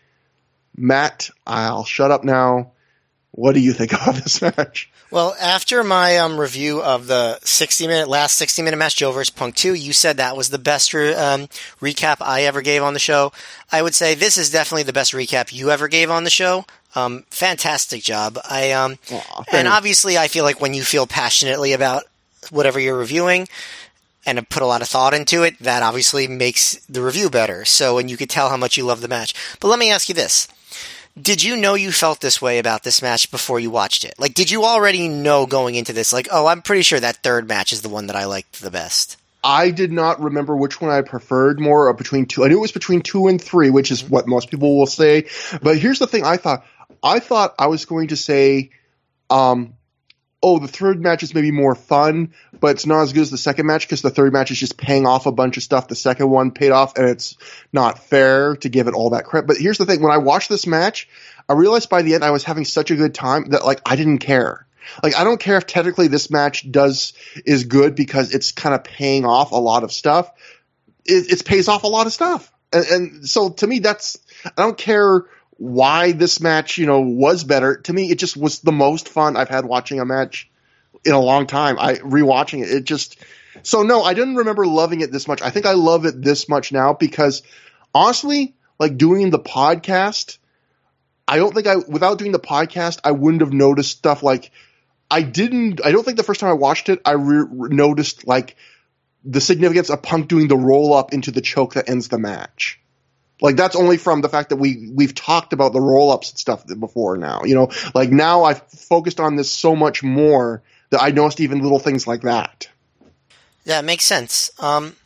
[0.77, 2.73] Matt, I'll shut up now.
[3.33, 4.91] What do you think about this match?
[5.11, 9.31] Well, after my um, review of the 60 minute, last 60 minute match, Joe vs.
[9.31, 11.43] Punk 2, you said that was the best re- um,
[11.81, 13.33] recap I ever gave on the show.
[13.71, 16.65] I would say this is definitely the best recap you ever gave on the show.
[16.97, 18.39] Um, fantastic job.
[18.49, 22.05] I, um, Aw, and obviously I feel like when you feel passionately about
[22.51, 23.49] whatever you're reviewing,
[24.27, 27.65] and put a lot of thought into it, that obviously makes the review better.
[27.65, 29.35] So, and you could tell how much you love the match.
[29.61, 30.49] But let me ask you this.
[31.21, 34.15] Did you know you felt this way about this match before you watched it?
[34.19, 37.47] Like, did you already know going into this, like, oh, I'm pretty sure that third
[37.47, 39.17] match is the one that I liked the best?
[39.45, 42.45] I did not remember which one I preferred more or between two.
[42.45, 45.29] I knew it was between two and three, which is what most people will say.
[45.63, 46.67] But here's the thing I thought.
[47.01, 48.71] I thought I was going to say,
[49.31, 49.75] um,
[50.45, 53.39] oh, the third match is maybe more fun, but it's not as good as the
[53.39, 55.95] second match because the third match is just paying off a bunch of stuff the
[55.95, 57.35] second one paid off, and it's
[57.73, 59.47] not fair to give it all that credit.
[59.47, 61.09] But here's the thing: when I watched this match,
[61.49, 63.97] I realized by the end I was having such a good time that like I
[63.97, 64.67] didn't care.
[65.03, 67.15] Like I don't care if technically this match does
[67.47, 70.31] is good because it's kind of paying off a lot of stuff.
[71.07, 74.51] It, it pays off a lot of stuff, and, and so to me, that's I
[74.61, 75.25] don't care
[75.65, 77.77] why this match you know was better.
[77.77, 80.51] To me, it just was the most fun I've had watching a match
[81.05, 81.79] in a long time.
[81.79, 83.17] I rewatching it, it just
[83.63, 85.41] so no, I didn't remember loving it this much.
[85.41, 87.43] I think I love it this much now because
[87.95, 90.37] honestly, like doing the podcast,
[91.27, 94.51] I don't think I without doing the podcast, I wouldn't have noticed stuff like
[95.11, 95.81] I didn't.
[95.83, 98.57] I don't think the first time I watched it, I re- noticed like
[99.25, 102.81] the significance of Punk doing the roll up into the choke that ends the match.
[103.45, 106.39] Like that's only from the fact that we we've talked about the roll ups and
[106.39, 107.43] stuff before now.
[107.45, 111.61] You know, like now I've focused on this so much more that I noticed even
[111.61, 112.67] little things like that.
[113.67, 114.51] Yeah, it makes sense.
[114.59, 114.97] Um,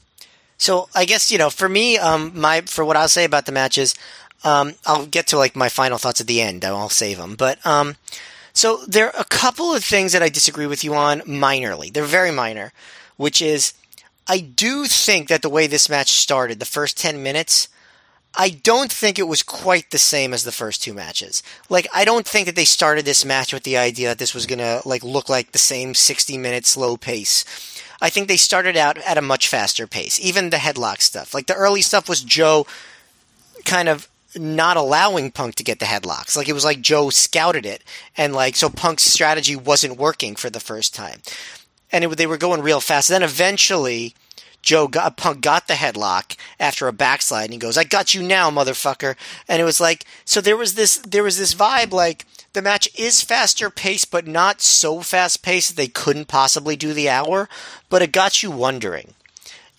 [0.57, 3.51] so I guess you know, for me, um, my for what I'll say about the
[3.51, 3.97] matches,
[4.45, 6.65] um, I'll get to like my final thoughts at the end.
[6.65, 7.97] I'll save them, but um,
[8.53, 11.93] so there are a couple of things that I disagree with you on minorly.
[11.93, 12.73] They're very minor,
[13.17, 13.73] which is
[14.29, 17.69] I do think that the way this match started, the first ten minutes.
[18.35, 21.43] I don't think it was quite the same as the first two matches.
[21.69, 24.47] Like, I don't think that they started this match with the idea that this was
[24.47, 27.45] gonna, like, look like the same 60 minute slow pace.
[28.01, 30.21] I think they started out at a much faster pace.
[30.21, 31.35] Even the headlock stuff.
[31.35, 32.67] Like the early stuff was Joe
[33.65, 36.37] kind of not allowing Punk to get the headlocks.
[36.37, 37.83] Like it was like Joe scouted it
[38.17, 41.21] and like so Punk's strategy wasn't working for the first time.
[41.91, 43.09] And it, they were going real fast.
[43.09, 44.15] Then eventually
[44.63, 48.23] Joe got Punk got the headlock after a backslide and he goes, "I got you
[48.23, 49.17] now, motherfucker."
[49.49, 52.89] And it was like so there was this there was this vibe like the match
[52.99, 57.49] is faster paced, but not so fast paced that they couldn't possibly do the hour,
[57.89, 59.15] but it got you wondering.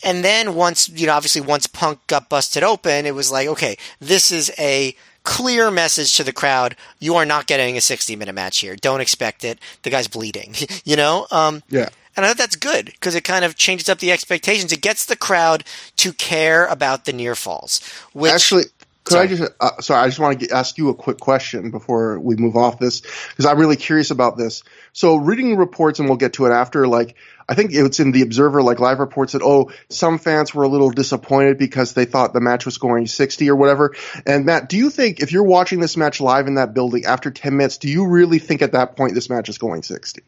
[0.04, 3.78] And then once, you know, obviously once Punk got busted open, it was like, okay,
[4.00, 6.76] this is a clear message to the crowd.
[7.00, 8.76] You are not getting a 60 minute match here.
[8.76, 9.60] Don't expect it.
[9.82, 11.28] The guy's bleeding, you know?
[11.32, 11.90] Um, yeah.
[12.20, 14.74] And I thought that's good because it kind of changes up the expectations.
[14.74, 15.64] It gets the crowd
[15.96, 17.82] to care about the near falls.
[18.12, 18.64] Which, Actually,
[19.06, 19.24] could sorry.
[19.24, 20.02] I just uh, sorry?
[20.02, 23.46] I just want to ask you a quick question before we move off this because
[23.46, 24.64] I'm really curious about this.
[24.92, 26.90] So, reading reports, and we'll get to it after.
[26.90, 27.16] Like,
[27.48, 30.68] I think it's in the Observer, like live reports that oh, some fans were a
[30.68, 33.96] little disappointed because they thought the match was going 60 or whatever.
[34.26, 37.32] And Matt, do you think if you're watching this match live in that building after
[37.32, 40.22] 10 minutes, do you really think at that point this match is going 60?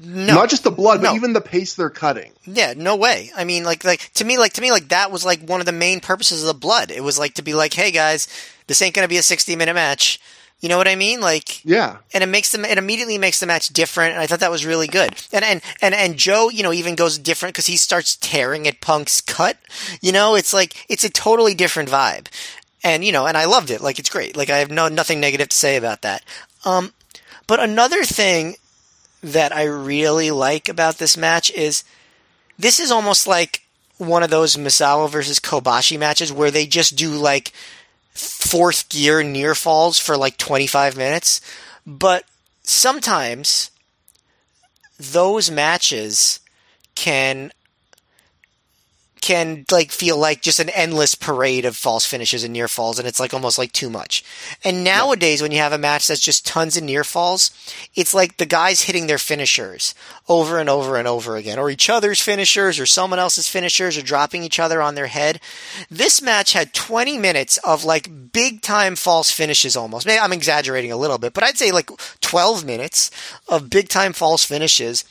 [0.00, 1.10] No, not just the blood, no.
[1.10, 2.32] but even the pace they're cutting.
[2.44, 3.30] Yeah, no way.
[3.36, 5.66] I mean, like, like to me, like to me, like that was like one of
[5.66, 6.90] the main purposes of the blood.
[6.90, 8.28] It was like to be like, hey guys,
[8.68, 10.20] this ain't gonna be a sixty minute match.
[10.60, 11.20] You know what I mean?
[11.20, 11.98] Like, yeah.
[12.12, 14.14] And it makes them, it immediately makes the match different.
[14.14, 15.14] And I thought that was really good.
[15.32, 18.80] And, and, and, and Joe, you know, even goes different because he starts tearing at
[18.80, 19.56] Punk's cut.
[20.00, 22.26] You know, it's like, it's a totally different vibe.
[22.82, 23.80] And, you know, and I loved it.
[23.80, 24.36] Like, it's great.
[24.36, 26.24] Like, I have no, nothing negative to say about that.
[26.64, 26.92] Um,
[27.46, 28.56] but another thing
[29.22, 31.84] that I really like about this match is
[32.58, 33.62] this is almost like
[33.98, 37.52] one of those Misawa versus Kobashi matches where they just do like
[38.12, 41.40] fourth gear near falls for like 25 minutes.
[41.86, 42.24] But
[42.62, 43.70] sometimes
[44.98, 46.40] those matches
[46.94, 47.52] can
[49.20, 53.06] can like feel like just an endless parade of false finishes and near falls and
[53.06, 54.24] it's like almost like too much.
[54.64, 57.50] And nowadays when you have a match that's just tons of near falls,
[57.94, 59.94] it's like the guys hitting their finishers
[60.28, 64.02] over and over and over again or each other's finishers or someone else's finishers or
[64.02, 65.40] dropping each other on their head.
[65.90, 70.06] This match had 20 minutes of like big time false finishes almost.
[70.06, 71.90] Maybe I'm exaggerating a little bit, but I'd say like
[72.20, 73.10] 12 minutes
[73.48, 75.04] of big time false finishes,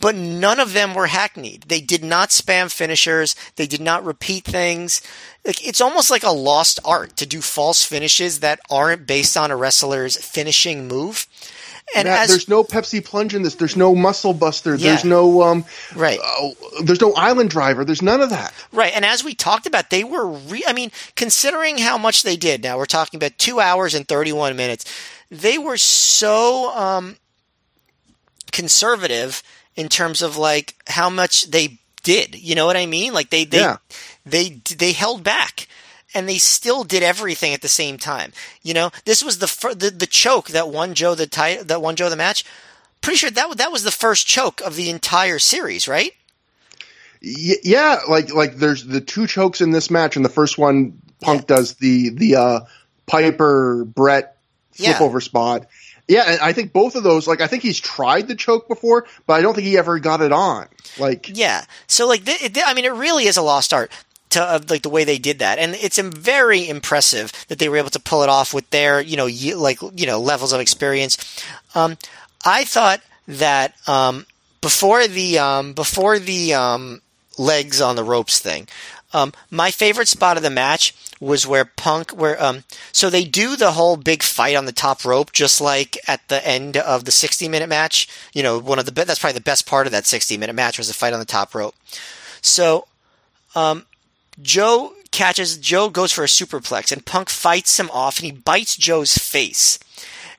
[0.00, 1.64] but none of them were hackneyed.
[1.68, 3.36] They did not spam finishers.
[3.56, 5.02] They did not repeat things.
[5.44, 9.50] Like, it's almost like a lost art to do false finishes that aren't based on
[9.50, 11.26] a wrestler's finishing move.
[11.94, 13.54] And Matt, as, there's no Pepsi plunge in this.
[13.56, 14.74] There's no muscle buster.
[14.74, 14.90] Yeah.
[14.90, 15.64] There's no um
[15.94, 16.18] right.
[16.24, 16.50] Uh,
[16.82, 17.84] there's no island driver.
[17.84, 18.52] There's none of that.
[18.72, 18.92] Right.
[18.94, 22.62] And as we talked about, they were re- I mean, considering how much they did.
[22.62, 24.84] Now we're talking about 2 hours and 31 minutes.
[25.30, 27.16] They were so um
[28.50, 29.42] conservative
[29.76, 32.34] in terms of like how much they did.
[32.34, 33.12] You know what I mean?
[33.12, 33.76] Like they they Yeah.
[34.26, 35.68] they they held back
[36.14, 38.32] and they still did everything at the same time.
[38.62, 41.82] You know, this was the fir- the, the choke that won Joe the ti- that
[41.82, 42.44] won Joe the match.
[43.00, 46.12] Pretty sure that that was the first choke of the entire series, right?
[47.22, 51.00] Y- yeah, like like there's the two chokes in this match, and the first one
[51.20, 52.60] Punk does the the uh,
[53.06, 54.36] Piper Brett
[54.72, 54.98] flip Yeah.
[55.04, 55.66] over spot.
[56.08, 59.06] Yeah, and I think both of those, like I think he's tried the choke before,
[59.26, 60.66] but I don't think he ever got it on.
[60.98, 61.64] Like Yeah.
[61.86, 63.90] So like, th- it, I mean, it really is a lost art
[64.32, 67.76] to uh, like the way they did that, and it's very impressive that they were
[67.76, 70.60] able to pull it off with their you know ye- like you know levels of
[70.60, 71.16] experience.
[71.74, 71.96] Um,
[72.44, 74.26] I thought that um,
[74.60, 77.02] before the um, before the um,
[77.38, 78.68] legs on the ropes thing.
[79.14, 83.56] Um, my favorite spot of the match was where Punk, where um, so they do
[83.56, 87.10] the whole big fight on the top rope, just like at the end of the
[87.10, 88.08] 60 minute match.
[88.32, 90.78] You know, one of the that's probably the best part of that 60 minute match
[90.78, 91.74] was the fight on the top rope.
[92.40, 92.86] So,
[93.54, 93.84] um,
[94.42, 98.76] Joe catches Joe goes for a superplex, and Punk fights him off, and he bites
[98.76, 99.78] Joe's face.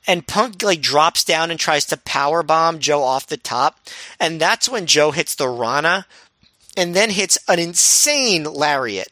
[0.05, 3.79] And Punk like drops down and tries to power bomb Joe off the top,
[4.19, 6.05] and that's when Joe hits the Rana,
[6.75, 9.09] and then hits an insane lariat.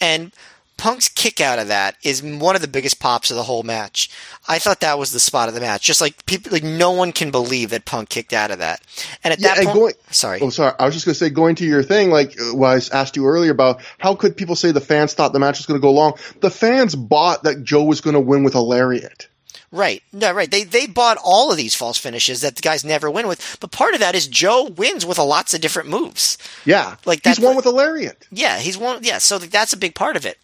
[0.00, 0.32] And
[0.80, 4.08] Punk's kick out of that is one of the biggest pops of the whole match.
[4.48, 5.82] I thought that was the spot of the match.
[5.82, 8.80] Just like people, like no one can believe that Punk kicked out of that.
[9.22, 10.72] And at Yeah, that and point, going- sorry, Oh, sorry.
[10.78, 13.14] I was just going to say, going to your thing, like uh, what I asked
[13.16, 15.82] you earlier about how could people say the fans thought the match was going to
[15.82, 16.14] go long?
[16.40, 19.28] The fans bought that Joe was going to win with a lariat.
[19.72, 20.02] Right.
[20.12, 20.50] No, right.
[20.50, 23.56] They they bought all of these false finishes that the guys never win with.
[23.60, 26.38] But part of that is Joe wins with a lots of different moves.
[26.64, 28.26] Yeah, Like he's that- won with a lariat.
[28.32, 29.04] Yeah, he's one.
[29.04, 30.38] Yeah, so that's a big part of it.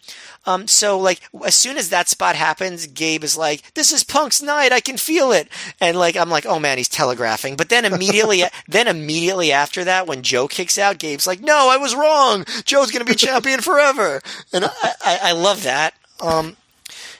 [0.47, 4.41] Um, so like as soon as that spot happens, Gabe is like, "This is Punk's
[4.41, 4.71] night.
[4.71, 5.49] I can feel it."
[5.81, 10.07] And like I'm like, "Oh man, he's telegraphing." But then immediately, then immediately after that,
[10.07, 12.45] when Joe kicks out, Gabe's like, "No, I was wrong.
[12.63, 14.21] Joe's gonna be champion forever."
[14.53, 15.93] And I, I, I love that.
[16.21, 16.55] Um,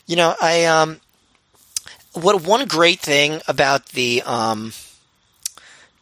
[0.06, 1.02] you know, I um,
[2.14, 4.72] what one great thing about the um,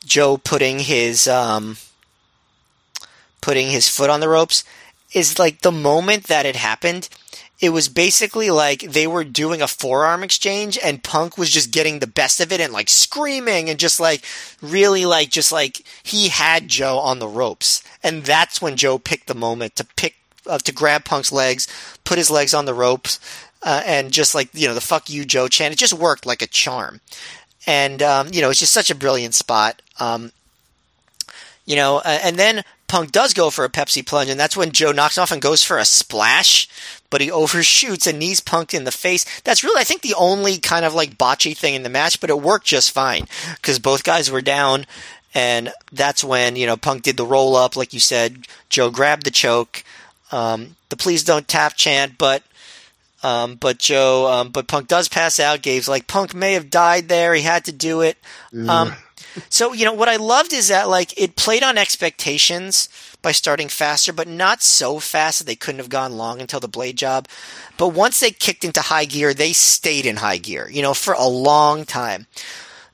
[0.06, 1.78] Joe putting his um,
[3.42, 4.64] putting his foot on the ropes
[5.16, 7.08] is like the moment that it happened.
[7.62, 12.00] It was basically like they were doing a forearm exchange and Punk was just getting
[12.00, 14.26] the best of it and like screaming and just like
[14.62, 17.82] really like just like he had Joe on the ropes.
[18.04, 21.68] And that's when Joe picked the moment to pick uh, to grab Punk's legs,
[22.04, 23.20] put his legs on the ropes,
[23.64, 25.74] uh, and just like you know the "fuck you, Joe" chant.
[25.74, 27.02] It just worked like a charm,
[27.66, 29.82] and um, you know it's just such a brilliant spot.
[30.00, 30.32] Um,
[31.66, 34.72] you know, uh, and then Punk does go for a Pepsi plunge, and that's when
[34.72, 36.68] Joe knocks off and goes for a splash,
[37.10, 39.26] but he overshoots and knees Punk in the face.
[39.42, 42.30] That's really, I think, the only kind of like botchy thing in the match, but
[42.30, 44.86] it worked just fine because both guys were down,
[45.34, 48.48] and that's when you know Punk did the roll up, like you said.
[48.70, 49.84] Joe grabbed the choke,
[50.32, 52.44] um, the please don't tap chant, but
[53.24, 55.64] um, but Joe, um, but Punk does pass out.
[55.64, 57.34] Gabe's like, Punk may have died there.
[57.34, 58.18] He had to do it.
[58.70, 58.94] Um,
[59.50, 62.90] so, you know, what I loved is that, like, it played on expectations
[63.22, 66.68] by starting faster, but not so fast that they couldn't have gone long until the
[66.68, 67.28] blade job.
[67.78, 71.14] But once they kicked into high gear, they stayed in high gear, you know, for
[71.14, 72.28] a long time.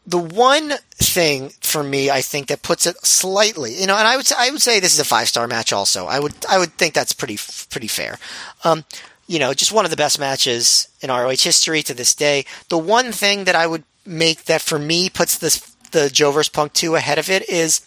[0.07, 4.17] The one thing for me, I think that puts it slightly, you know, and I
[4.17, 5.71] would say, I would say this is a five star match.
[5.71, 7.37] Also, I would I would think that's pretty
[7.69, 8.17] pretty fair.
[8.63, 8.83] Um,
[9.27, 12.45] you know, just one of the best matches in ROH history to this day.
[12.69, 16.49] The one thing that I would make that for me puts this the Joe vs
[16.49, 17.81] Punk two ahead of it is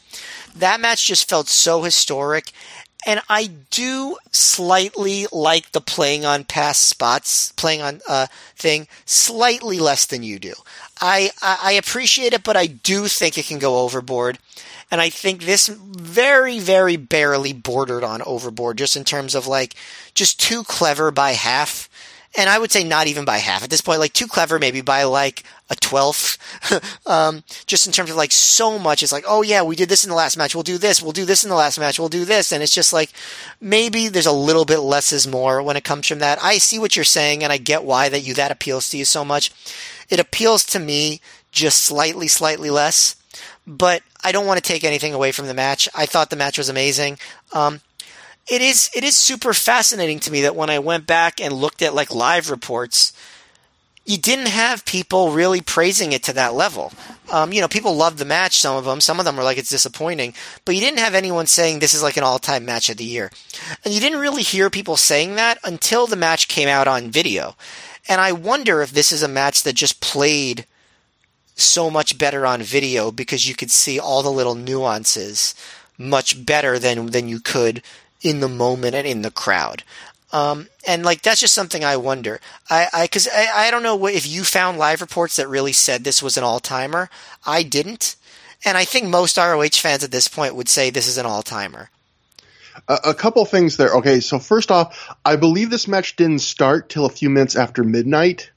[0.55, 2.53] that match just felt so historic.
[3.07, 9.79] And I do slightly like the playing on past spots, playing on uh, thing, slightly
[9.79, 10.55] less than you do.
[11.03, 14.39] I, I I appreciate it, but I do think it can go overboard.
[14.91, 19.75] And I think this very, very barely bordered on overboard, just in terms of like,
[20.15, 21.91] just too clever by half.
[22.37, 24.81] And I would say not even by half at this point, like too clever maybe
[24.81, 26.39] by like a twelfth.
[27.07, 30.05] um, just in terms of like so much, it's like, oh yeah, we did this
[30.05, 30.55] in the last match.
[30.55, 31.01] We'll do this.
[31.03, 31.99] We'll do this in the last match.
[31.99, 32.53] We'll do this.
[32.53, 33.11] And it's just like,
[33.61, 36.43] maybe there's a little bit less is more when it comes from that.
[36.43, 39.05] I see what you're saying and I get why that you, that appeals to you
[39.05, 39.53] so much.
[40.11, 41.21] It appeals to me
[41.53, 43.17] just slightly, slightly less
[43.67, 45.89] but I don't want to take anything away from the match.
[45.95, 47.19] I thought the match was amazing.
[47.53, 47.81] Um,
[48.49, 51.83] it is it is super fascinating to me that when I went back and looked
[51.83, 53.13] at like live reports,
[54.05, 56.93] you didn't have people really praising it to that level.
[57.33, 58.61] Um, you know, people loved the match.
[58.61, 61.47] Some of them, some of them were like it's disappointing, but you didn't have anyone
[61.47, 63.31] saying this is like an all time match of the year,
[63.85, 67.57] and you didn't really hear people saying that until the match came out on video.
[68.07, 70.67] And I wonder if this is a match that just played
[71.55, 75.55] so much better on video because you could see all the little nuances
[75.97, 77.83] much better than than you could
[78.25, 79.85] in the moment and in the crowd.
[80.33, 82.41] Um, and like that's just something I wonder.
[82.69, 85.73] I I because I, I don't know what, if you found live reports that really
[85.73, 87.09] said this was an all timer.
[87.47, 88.17] I didn't,
[88.65, 91.43] and I think most ROH fans at this point would say this is an all
[91.43, 91.91] timer.
[92.89, 93.95] A, a couple things there.
[93.95, 97.85] Okay, so first off, I believe this match didn't start till a few minutes after
[97.85, 98.51] midnight.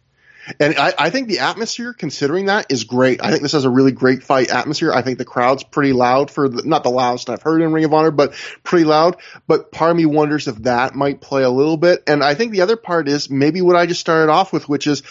[0.60, 3.24] And I, I think the atmosphere, considering that, is great.
[3.24, 4.94] I think this has a really great fight atmosphere.
[4.94, 7.86] I think the crowd's pretty loud for the, not the loudest I've heard in Ring
[7.86, 9.18] of Honor, but pretty loud.
[9.48, 12.04] But part of me wonders if that might play a little bit.
[12.08, 14.88] And I think the other part is maybe what I just started off with, which
[14.88, 15.04] is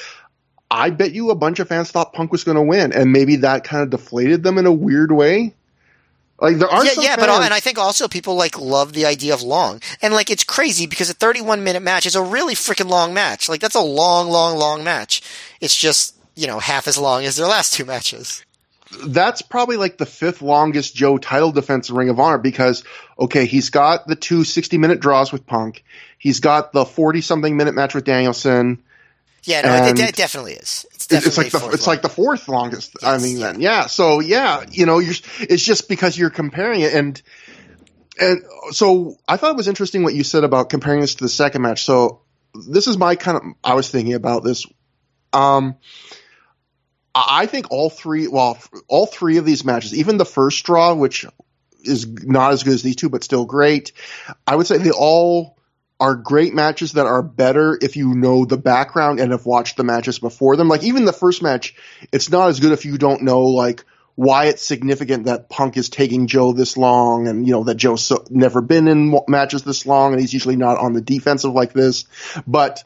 [0.71, 3.37] I bet you a bunch of fans thought Punk was going to win, and maybe
[3.37, 5.55] that kind of deflated them in a weird way.
[6.39, 9.07] Like there are yeah, yeah, fans, but and I think also people like love the
[9.07, 12.55] idea of long, and like it's crazy because a 31 minute match is a really
[12.55, 13.49] freaking long match.
[13.49, 15.23] Like that's a long, long, long match.
[15.61, 18.45] It's just you know half as long as their last two matches.
[19.07, 22.85] that's probably like the fifth longest Joe title defense in Ring of Honor because
[23.19, 25.85] okay, he's got the two 60 minute draws with Punk,
[26.19, 28.83] he's got the 40 something minute match with Danielson.
[29.45, 30.85] Yeah, no, And- it, it definitely is.
[31.11, 32.97] It's It's, like the fourth it's like the fourth longest.
[33.03, 33.53] I mean, yeah.
[33.53, 33.87] then yeah.
[33.87, 37.21] So yeah, you know, you're it's just because you're comparing it and
[38.19, 41.29] and so I thought it was interesting what you said about comparing this to the
[41.29, 41.85] second match.
[41.85, 42.23] So
[42.55, 44.67] this is my kind of I was thinking about this.
[45.33, 45.77] Um,
[47.15, 50.95] I I think all three, well, all three of these matches, even the first draw,
[50.95, 51.27] which
[51.83, 53.93] is not as good as these two, but still great.
[54.47, 55.56] I would say they all
[55.99, 59.85] are great matches that are better if you know the background and have watched the
[59.85, 60.69] matches before them.
[60.69, 61.75] Like even the first match,
[62.13, 63.85] it's not as good if you don't know like
[64.15, 68.05] why it's significant that Punk is taking Joe this long, and you know that Joe's
[68.05, 71.75] so, never been in matches this long, and he's usually not on the defensive like
[71.75, 72.07] this.
[72.47, 72.83] But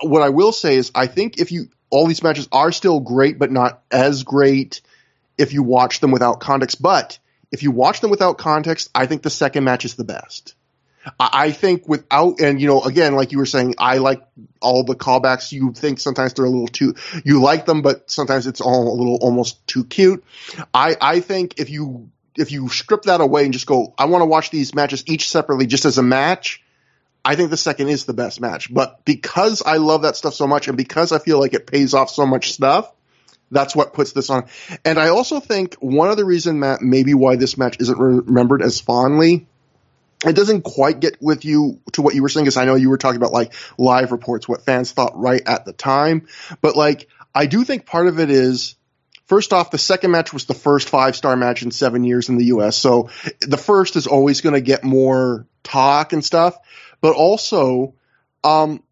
[0.00, 3.38] what I will say is, I think if you all these matches are still great,
[3.38, 4.80] but not as great
[5.36, 6.80] if you watch them without context.
[6.80, 7.18] But
[7.52, 10.54] if you watch them without context, I think the second match is the best.
[11.18, 14.22] I think without, and you know, again, like you were saying, I like
[14.60, 15.52] all the callbacks.
[15.52, 18.96] You think sometimes they're a little too, you like them, but sometimes it's all a
[18.96, 20.24] little almost too cute.
[20.72, 24.22] I, I think if you, if you strip that away and just go, I want
[24.22, 26.62] to watch these matches each separately just as a match,
[27.24, 28.72] I think the second is the best match.
[28.72, 31.94] But because I love that stuff so much and because I feel like it pays
[31.94, 32.92] off so much stuff,
[33.50, 34.46] that's what puts this on.
[34.84, 38.62] And I also think one other reason, Matt, maybe why this match isn't re- remembered
[38.62, 39.46] as fondly,
[40.26, 42.90] it doesn't quite get with you to what you were saying, because I know you
[42.90, 46.26] were talking about like live reports, what fans thought right at the time.
[46.60, 48.74] But like, I do think part of it is,
[49.26, 52.36] first off, the second match was the first five star match in seven years in
[52.36, 52.76] the US.
[52.76, 56.58] So the first is always going to get more talk and stuff.
[57.00, 57.94] But also,
[58.42, 58.82] um,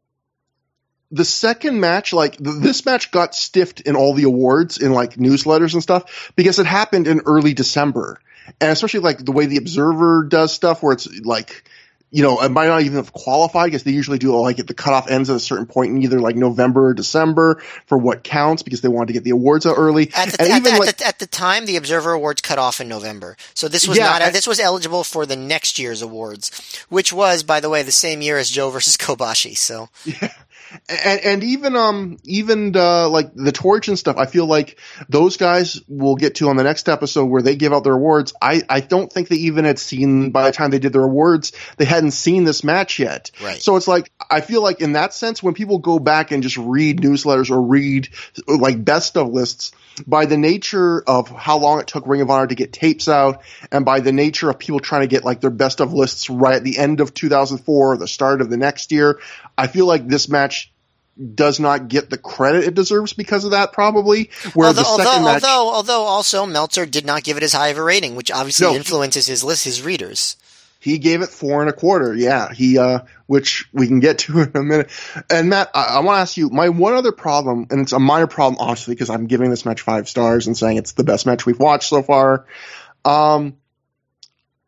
[1.10, 5.14] the second match, like th- this match got stiffed in all the awards in like
[5.14, 8.20] newsletters and stuff because it happened in early December.
[8.60, 11.68] And especially like the way the Observer does stuff where it's like,
[12.12, 14.74] you know, it might not even have qualified because they usually do like at the
[14.74, 18.62] cutoff ends at a certain point in either like November or December for what counts
[18.62, 20.10] because they wanted to get the awards out early.
[20.14, 22.58] At the, and at, the, like, at, the, at the time, the Observer Awards cut
[22.60, 25.80] off in November, so this was Yeah, not and- this was eligible for the next
[25.80, 26.50] year's awards,
[26.88, 29.56] which was, by the way, the same year as Joe versus Kobashi.
[29.56, 29.88] So
[30.88, 35.36] and, and even um even uh, like the torch and stuff i feel like those
[35.36, 38.62] guys we'll get to on the next episode where they give out their awards i
[38.68, 41.84] i don't think they even had seen by the time they did their awards they
[41.84, 43.60] hadn't seen this match yet Right.
[43.60, 46.56] so it's like i feel like in that sense when people go back and just
[46.56, 48.08] read newsletters or read
[48.46, 49.72] like best of lists
[50.06, 53.40] by the nature of how long it took Ring of Honor to get tapes out,
[53.72, 56.56] and by the nature of people trying to get like their best of lists right
[56.56, 59.20] at the end of 2004 or the start of the next year,
[59.58, 60.72] I feel like this match
[61.34, 64.30] does not get the credit it deserves because of that, probably.
[64.52, 67.54] Where although, the second although, match, although, although also Meltzer did not give it as
[67.54, 68.74] high of a rating, which obviously No.
[68.74, 70.36] influences his list, his readers.
[70.78, 72.14] he gave it four and a quarter.
[72.14, 74.90] Yeah, he, uh, which we can get to in a minute.
[75.30, 77.98] And Matt, I, I want to ask you my one other problem, and it's a
[77.98, 81.24] minor problem, honestly, because I'm giving this match five stars and saying it's the best
[81.24, 82.44] match we've watched so far.
[83.06, 83.56] Um,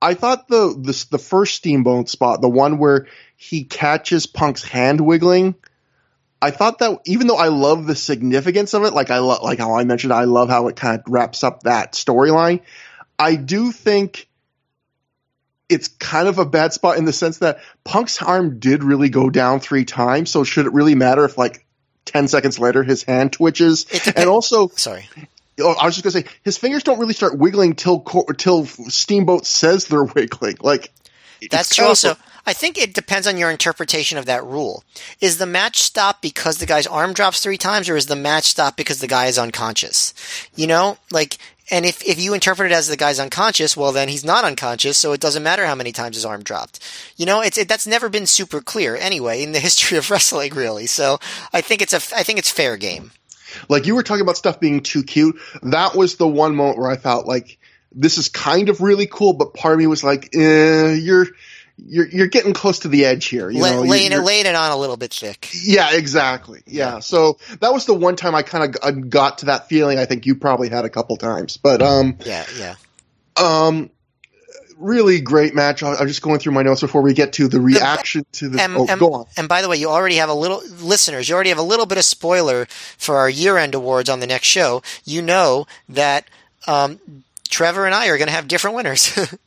[0.01, 5.01] I thought the this the first Steamboat spot, the one where he catches Punk's hand
[5.01, 5.55] wiggling.
[6.41, 9.59] I thought that even though I love the significance of it, like I love, like
[9.59, 12.61] how I mentioned, I love how it kind of wraps up that storyline.
[13.19, 14.29] I do think
[15.69, 19.31] it's kind of a bad spot in the sense that Punk's arm did really go
[19.31, 20.31] down three times.
[20.31, 21.67] So should it really matter if like
[22.05, 23.87] 10 seconds later his hand twitches?
[24.17, 25.09] And also, Sorry.
[25.61, 28.01] Oh, I was just gonna say his fingers don't really start wiggling till
[28.37, 30.57] till Steamboat says they're wiggling.
[30.61, 30.93] Like
[31.51, 31.85] That's true.
[31.85, 34.83] of Also, I think it depends on your interpretation of that rule.
[35.21, 38.45] Is the match stopped because the guy's arm drops three times, or is the match
[38.45, 40.15] stopped because the guy is unconscious?
[40.55, 41.37] You know, like,
[41.71, 44.97] and if if you interpret it as the guy's unconscious, well, then he's not unconscious,
[44.97, 46.81] so it doesn't matter how many times his arm dropped.
[47.19, 50.55] You know, it's it, that's never been super clear anyway in the history of wrestling,
[50.55, 50.87] really.
[50.87, 51.19] So
[51.53, 53.13] I think it's a I think it's fair game.
[53.69, 55.39] Like you were talking about stuff being too cute.
[55.63, 57.59] That was the one moment where I felt like
[57.93, 61.27] this is kind of really cool, but part of me was like, eh, you're
[61.77, 63.51] you're you're getting close to the edge here.
[63.51, 65.49] You know, laying it laying it on a little bit thick.
[65.55, 66.63] Yeah, exactly.
[66.67, 66.99] Yeah.
[66.99, 69.99] So that was the one time I kind of got to that feeling.
[69.99, 72.75] I think you probably had a couple times, but um, Yeah, yeah.
[73.37, 73.91] um,
[74.79, 75.83] really great match.
[75.83, 78.63] I'm just going through my notes before we get to the reaction to the.
[78.63, 79.27] And, oh, and, go on.
[79.37, 81.29] and by the way, you already have a little listeners.
[81.29, 82.67] You already have a little bit of spoiler
[82.97, 84.83] for our year-end awards on the next show.
[85.05, 86.27] You know that
[86.67, 87.01] um,
[87.49, 89.19] Trevor and I are going to have different winners.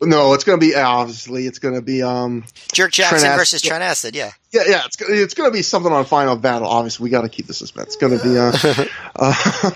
[0.00, 3.60] No, it's going to be obviously it's going to be um Jerk Jackson Trent versus
[3.60, 3.68] Acid.
[3.68, 4.14] Trent Acid.
[4.14, 4.30] Yeah.
[4.52, 6.68] yeah yeah it's it's going to be something on Final Battle.
[6.68, 7.94] Obviously, we got to keep the suspense.
[7.94, 8.52] It's going to be uh,
[9.16, 9.70] uh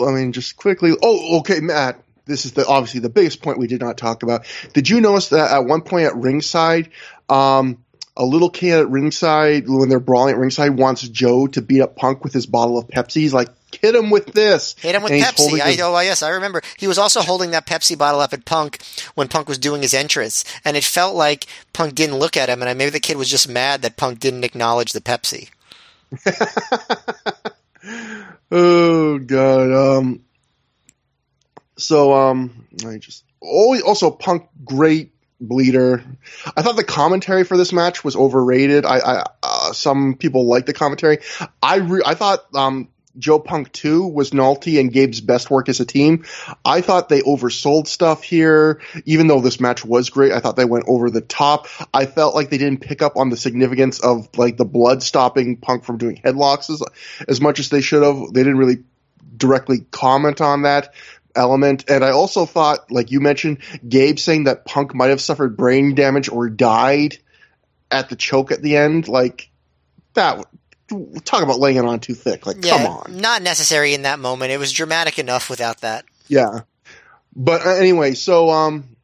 [0.08, 0.92] I mean just quickly.
[1.00, 2.02] Oh, okay, Matt.
[2.26, 4.46] This is the obviously the biggest point we did not talk about.
[4.72, 6.90] Did you notice that at one point at ringside,
[7.28, 7.78] um,
[8.16, 11.96] a little kid at ringside when they're brawling at ringside wants Joe to beat up
[11.96, 13.16] Punk with his bottle of Pepsi.
[13.20, 13.48] He's like,
[13.80, 15.60] "Hit him with this." Hit him with And Pepsi.
[15.60, 16.62] I, his- oh, yes, I remember.
[16.78, 18.80] He was also holding that Pepsi bottle up at Punk
[19.14, 22.62] when Punk was doing his entrance, and it felt like Punk didn't look at him,
[22.62, 25.50] and maybe the kid was just mad that Punk didn't acknowledge the Pepsi.
[28.50, 29.98] oh god.
[29.98, 30.20] Um.
[31.76, 36.02] So um, I just oh also Punk great bleeder.
[36.56, 38.84] I thought the commentary for this match was overrated.
[38.84, 41.18] I, I uh, some people like the commentary.
[41.62, 42.88] I re- I thought um.
[43.18, 46.26] Joe Punk 2 was Nolte and Gabe's best work as a team.
[46.66, 48.82] I thought they oversold stuff here.
[49.06, 51.66] Even though this match was great, I thought they went over the top.
[51.94, 55.56] I felt like they didn't pick up on the significance of like the blood stopping
[55.56, 56.82] Punk from doing headlocks as,
[57.26, 58.34] as much as they should have.
[58.34, 58.84] They didn't really
[59.36, 60.94] directly comment on that
[61.36, 61.88] element.
[61.90, 63.58] And I also thought, like you mentioned,
[63.88, 67.18] Gabe saying that Punk might have suffered brain damage or died
[67.90, 69.08] at the choke at the end.
[69.08, 69.50] Like
[70.14, 70.44] that.
[71.24, 72.46] Talk about laying it on too thick.
[72.46, 73.16] Like, Yeah, come on.
[73.16, 74.52] not necessary in that moment.
[74.52, 76.04] It was dramatic enough without that.
[76.28, 76.60] Yeah.
[77.34, 78.95] But uh, anyway, so um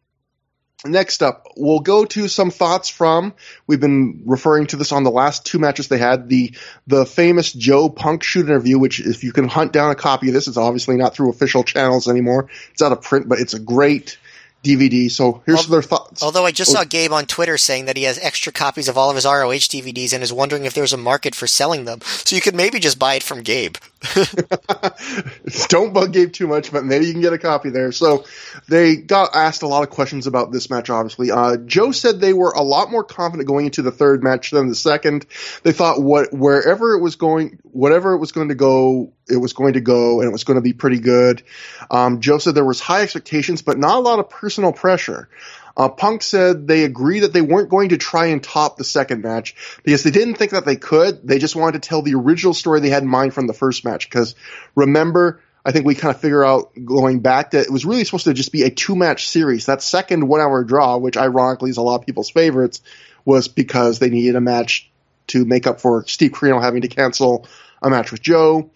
[0.85, 3.35] next up, we'll go to some thoughts from
[3.67, 6.55] we've been referring to this on the last two matches they had, the
[6.87, 10.35] the famous Joe Punk shoot interview, which if you can hunt down a copy of
[10.35, 12.49] this, it's obviously not through official channels anymore.
[12.73, 14.19] It's out of print, but it's a great
[14.63, 15.11] DVD.
[15.11, 16.23] So here's their thoughts.
[16.23, 19.11] Although I just saw Gabe on Twitter saying that he has extra copies of all
[19.11, 22.01] of his ROH DVDs and is wondering if there's a market for selling them.
[22.03, 23.77] So you could maybe just buy it from Gabe.
[25.69, 27.91] Don't bug Gabe too much, but maybe you can get a copy there.
[27.91, 28.25] So
[28.69, 31.31] they got asked a lot of questions about this match, obviously.
[31.31, 34.69] Uh, Joe said they were a lot more confident going into the third match than
[34.69, 35.27] the second.
[35.65, 39.53] They thought what wherever it was going, whatever it was going to go, it was
[39.53, 41.43] going to go, and it was going to be pretty good.
[41.91, 45.29] Um, Joe said there was high expectations, but not a lot of personal pressure.
[45.77, 49.23] Uh, Punk said they agreed that they weren't going to try and top the second
[49.23, 51.27] match because they didn't think that they could.
[51.27, 53.85] They just wanted to tell the original story they had in mind from the first
[53.85, 54.09] match.
[54.09, 54.35] Because
[54.75, 58.25] remember, I think we kind of figure out going back that it was really supposed
[58.25, 59.67] to just be a two match series.
[59.67, 62.83] That second one hour draw, which ironically is a lot of people's favorites,
[63.25, 64.91] was because they needed a match
[65.29, 67.47] to make up for Steve Corino having to cancel
[67.81, 68.71] a match with Joe.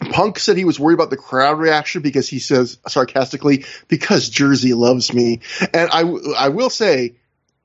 [0.00, 4.74] Punk said he was worried about the crowd reaction because he says sarcastically, because Jersey
[4.74, 5.40] loves me.
[5.72, 6.00] And I,
[6.36, 7.16] I will say,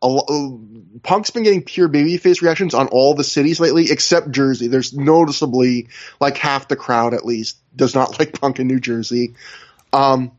[0.02, 0.62] a, lo-
[1.04, 4.68] Punk's been getting pure babyface reactions on all the cities lately, except Jersey.
[4.68, 5.88] There's noticeably
[6.20, 9.36] like half the crowd at least does not like Punk in New Jersey.
[9.92, 10.32] Um,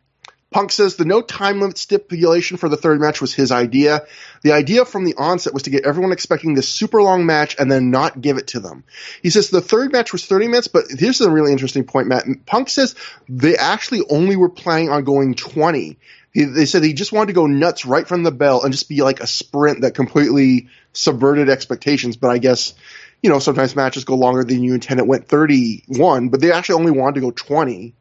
[0.51, 4.03] Punk says the no time limit stipulation for the third match was his idea.
[4.43, 7.71] The idea from the onset was to get everyone expecting this super long match and
[7.71, 8.83] then not give it to them.
[9.23, 12.25] He says the third match was 30 minutes, but here's a really interesting point, Matt.
[12.47, 12.97] Punk says
[13.29, 15.99] they actually only were planning on going 20.
[16.33, 18.89] He, they said he just wanted to go nuts right from the bell and just
[18.89, 22.17] be like a sprint that completely subverted expectations.
[22.17, 22.75] But I guess,
[23.23, 24.99] you know, sometimes matches go longer than you intend.
[24.99, 27.95] It went 31, but they actually only wanted to go 20.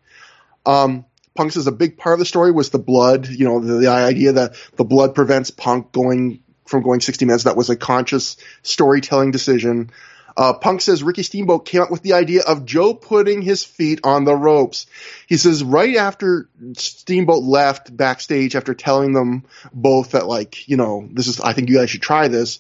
[0.65, 1.05] Um,
[1.39, 3.87] Punk is a big part of the story was the blood, you know, the, the
[3.87, 7.45] idea that the blood prevents Punk going from going 60 minutes.
[7.45, 9.89] That was a conscious storytelling decision.
[10.37, 14.01] Uh, Punk says Ricky Steamboat came up with the idea of Joe putting his feet
[14.03, 14.87] on the ropes.
[15.27, 21.07] He says right after Steamboat left backstage after telling them both that like, you know,
[21.11, 22.59] this is, I think you guys should try this.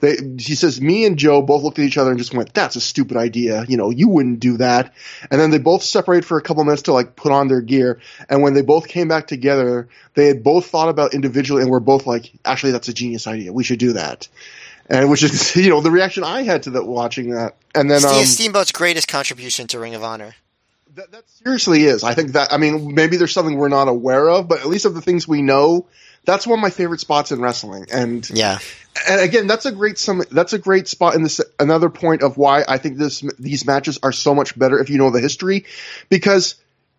[0.00, 2.76] They, he says me and Joe both looked at each other and just went, that's
[2.76, 3.64] a stupid idea.
[3.68, 4.94] You know, you wouldn't do that.
[5.30, 8.00] And then they both separated for a couple minutes to like put on their gear.
[8.28, 11.80] And when they both came back together, they had both thought about individually and were
[11.80, 13.52] both like, actually, that's a genius idea.
[13.52, 14.28] We should do that
[14.88, 18.04] and which is you know the reaction I had to that watching that, and then
[18.04, 20.34] um, Steamboat's greatest contribution to Ring of Honor.
[20.94, 22.04] that, that seriously is.
[22.04, 24.84] I think that I mean maybe there's something we're not aware of, but at least
[24.84, 25.86] of the things we know,
[26.24, 27.86] that's one of my favorite spots in wrestling.
[27.92, 28.58] And Yeah.
[29.08, 31.40] and again, that's a great some that's a great spot in this.
[31.58, 34.98] Another point of why I think this these matches are so much better if you
[34.98, 35.66] know the history,
[36.08, 36.56] because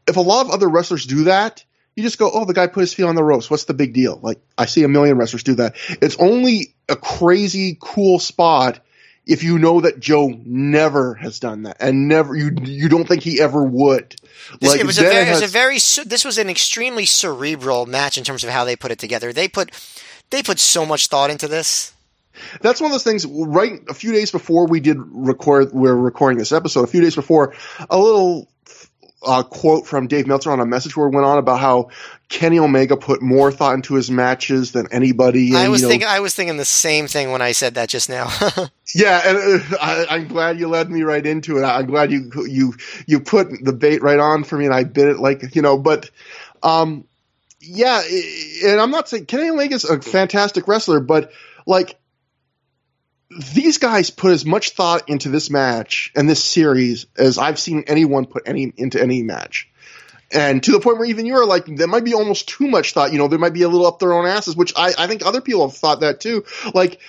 [0.07, 1.63] if a lot of other wrestlers do that.
[1.95, 3.49] You just go, oh, the guy put his feet on the ropes.
[3.49, 4.19] What's the big deal?
[4.21, 5.75] Like, I see a million wrestlers do that.
[6.01, 8.79] It's only a crazy, cool spot
[9.25, 13.23] if you know that Joe never has done that and never you you don't think
[13.23, 14.15] he ever would.
[14.59, 15.75] This, Like, it was very, it was a very,
[16.05, 19.33] this was an extremely cerebral match in terms of how they put it together.
[19.33, 19.71] They put,
[20.29, 21.93] they put so much thought into this.
[22.61, 23.25] that's one of those things.
[23.25, 26.83] Right, a few days before we did record, we are recording this episode.
[26.83, 27.55] A few days before,
[27.89, 28.47] a little
[29.25, 31.89] uh, quote from Dave Meltzer on a message board went on about how
[32.29, 35.49] Kenny Omega put more thought into his matches than anybody.
[35.49, 37.75] And, I was you know, thinking, I was thinking the same thing when I said
[37.75, 38.29] that just now.
[38.93, 41.63] Yeah, and uh, I, I'm glad you led me right into it.
[41.63, 45.09] I'm glad you you you put the bait right on for me, and I bit
[45.09, 45.77] it like you know.
[45.77, 46.11] But
[46.63, 47.03] um,
[47.59, 48.03] yeah,
[48.63, 51.31] and I'm not saying Kenny Omega is a fantastic wrestler, but
[51.65, 51.99] like
[53.35, 57.83] these guys put as much thought into this match and this series as I've seen
[57.87, 59.69] anyone put any into any match.
[60.31, 63.11] And to the point where even you're like, there might be almost too much thought.
[63.11, 65.25] You know, there might be a little up their own asses, which I, I think
[65.25, 66.45] other people have thought that too.
[66.73, 66.99] Like,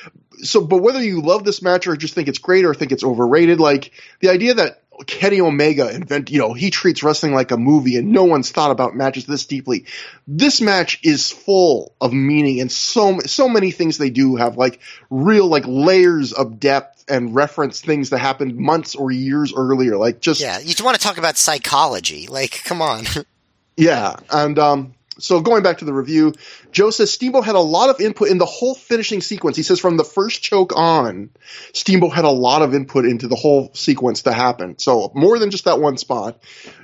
[0.42, 3.05] so, but whether you love this match or just think it's great or think it's
[3.05, 7.57] overrated, like the idea that Kenny Omega invent, you know, he treats wrestling like a
[7.57, 9.86] movie and no one's thought about matches this deeply.
[10.26, 14.81] This match is full of meaning and so, so many things they do have like
[15.10, 19.97] real, like layers of depth and reference things that happened months or years earlier.
[19.97, 22.26] Like just, yeah, you want to talk about psychology?
[22.26, 23.05] Like, come on.
[23.76, 26.34] yeah, and um, so going back to the review,
[26.72, 29.56] Joe says Steamboat had a lot of input in the whole finishing sequence.
[29.56, 31.30] He says from the first choke on,
[31.72, 34.78] Steamboat had a lot of input into the whole sequence to happen.
[34.78, 36.42] So more than just that one spot.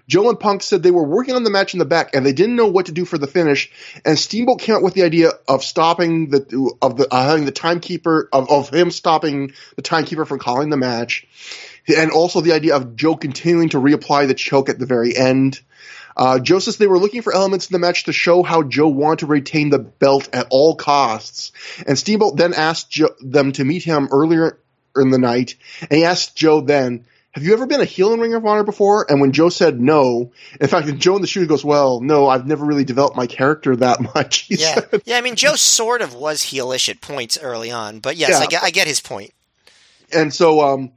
[0.08, 2.32] Joe and Punk said they were working on the match in the back and they
[2.32, 3.70] didn't know what to do for the finish.
[4.04, 7.52] And Steamboat came up with the idea of stopping the of the uh, having the
[7.52, 11.26] timekeeper of, of him stopping the timekeeper from calling the match,
[11.86, 15.60] and also the idea of Joe continuing to reapply the choke at the very end.
[16.16, 18.88] Uh, Joe says they were looking for elements in the match to show how Joe
[18.88, 21.52] wanted to retain the belt at all costs.
[21.86, 24.58] And Steamboat then asked Joe, them to meet him earlier
[24.96, 28.20] in the night, and he asked Joe then, have you ever been a heel in
[28.20, 29.10] Ring of Honor before?
[29.10, 32.46] And when Joe said no, in fact, Joe in the shooting goes, well, no, I've
[32.46, 34.48] never really developed my character that much.
[34.50, 35.02] Yeah, said.
[35.06, 35.16] yeah.
[35.16, 38.38] I mean, Joe sort of was heelish at points early on, but yes, Yeah.
[38.38, 39.32] I get, I get his point.
[40.12, 40.92] And so, um,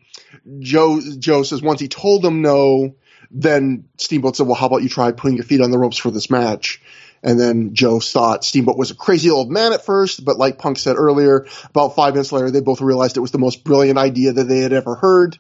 [0.60, 2.96] Joe, Joe says once he told them no,
[3.36, 6.10] then Steamboat said, well, how about you try putting your feet on the ropes for
[6.10, 6.82] this match?
[7.22, 10.78] And then Joe thought Steamboat was a crazy old man at first, but like Punk
[10.78, 14.32] said earlier, about five minutes later, they both realized it was the most brilliant idea
[14.34, 15.38] that they had ever heard.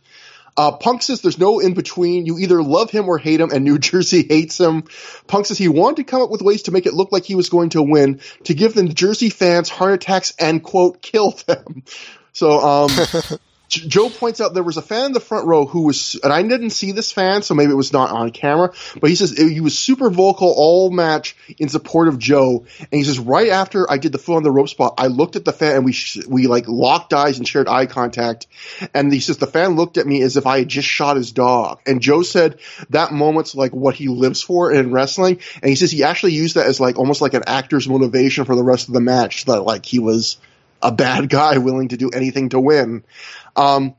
[0.57, 2.25] Uh, Punk says there's no in between.
[2.25, 4.83] You either love him or hate him, and New Jersey hates him.
[5.27, 7.35] Punk says he wanted to come up with ways to make it look like he
[7.35, 11.83] was going to win, to give the Jersey fans heart attacks and quote kill them.
[12.35, 12.89] So, um,
[13.67, 16.41] Joe points out there was a fan in the front row who was, and I
[16.43, 19.61] didn't see this fan, so maybe it was not on camera, but he says he
[19.61, 22.65] was super vocal all match in support of Joe.
[22.79, 25.35] And he says right after I did the foot on the rope spot, I looked
[25.35, 25.95] at the fan and we
[26.27, 28.47] we like locked eyes and shared eye contact.
[28.93, 31.31] And he says the fan looked at me as if I had just shot his
[31.31, 31.81] dog.
[31.85, 35.39] And Joe said that moment's like what he lives for in wrestling.
[35.55, 38.55] And he says he actually used that as like almost like an actor's motivation for
[38.55, 39.45] the rest of the match.
[39.45, 40.37] That like he was
[40.81, 43.03] a bad guy willing to do anything to win.
[43.55, 43.95] Um,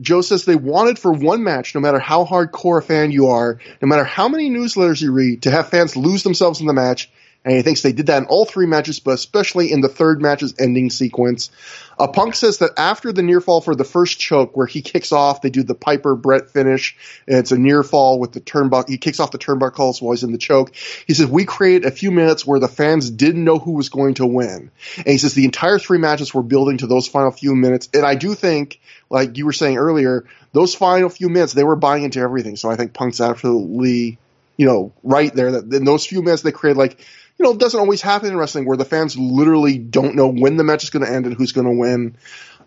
[0.00, 3.58] Joe says they wanted for one match, no matter how hardcore a fan you are,
[3.82, 7.10] no matter how many newsletters you read, to have fans lose themselves in the match.
[7.42, 10.20] And he thinks they did that in all three matches, but especially in the third
[10.20, 11.50] match's ending sequence.
[11.98, 15.10] Uh, Punk says that after the near fall for the first choke, where he kicks
[15.10, 16.96] off, they do the Piper Brett finish,
[17.26, 18.90] and it's a near fall with the turnbuckle.
[18.90, 20.74] He kicks off the turnbuckles while he's in the choke.
[21.06, 24.14] He says we created a few minutes where the fans didn't know who was going
[24.14, 27.54] to win, and he says the entire three matches were building to those final few
[27.54, 27.88] minutes.
[27.94, 31.76] And I do think, like you were saying earlier, those final few minutes they were
[31.76, 32.56] buying into everything.
[32.56, 34.18] So I think Punk's absolutely,
[34.58, 35.52] you know, right there.
[35.52, 37.00] That in those few minutes they created like
[37.40, 40.58] you know, it doesn't always happen in wrestling where the fans literally don't know when
[40.58, 42.18] the match is going to end and who's going to win.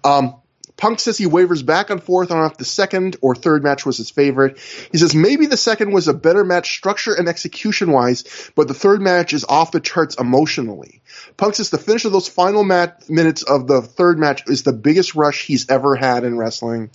[0.03, 0.37] Um,
[0.77, 3.97] Punk says he wavers back and forth on if the second or third match was
[3.97, 4.57] his favorite.
[4.91, 8.73] He says maybe the second was a better match structure and execution wise, but the
[8.73, 11.03] third match is off the charts emotionally.
[11.37, 14.73] Punk says the finish of those final mat- minutes of the third match is the
[14.73, 16.89] biggest rush he's ever had in wrestling.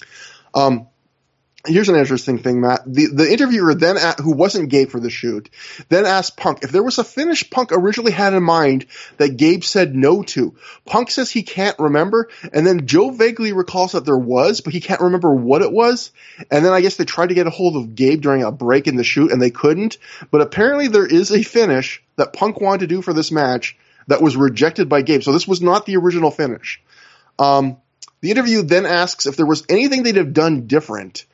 [0.52, 0.88] Um,
[1.68, 2.82] Here's an interesting thing, Matt.
[2.86, 5.50] The the interviewer then, a who wasn't Gabe for the shoot,
[5.90, 8.86] then asked Punk if there was a finish Punk originally had in mind
[9.18, 10.56] that Gabe said no to.
[10.86, 14.80] Punk says he can't remember, and then Joe vaguely recalls that there was, but he
[14.80, 16.10] can't remember what it was.
[16.50, 18.86] And then I guess they tried to get a hold of Gabe during a break
[18.86, 19.98] in the shoot, and they couldn't.
[20.30, 24.22] But apparently there is a finish that Punk wanted to do for this match that
[24.22, 25.22] was rejected by Gabe.
[25.22, 26.82] So this was not the original finish.
[27.38, 27.76] Um,
[28.20, 31.24] the interview then asks if there was anything they'd have done different.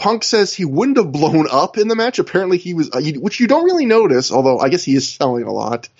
[0.00, 2.18] Punk says he wouldn't have blown up in the match.
[2.18, 5.44] Apparently he was, uh, which you don't really notice, although I guess he is selling
[5.44, 5.90] a lot.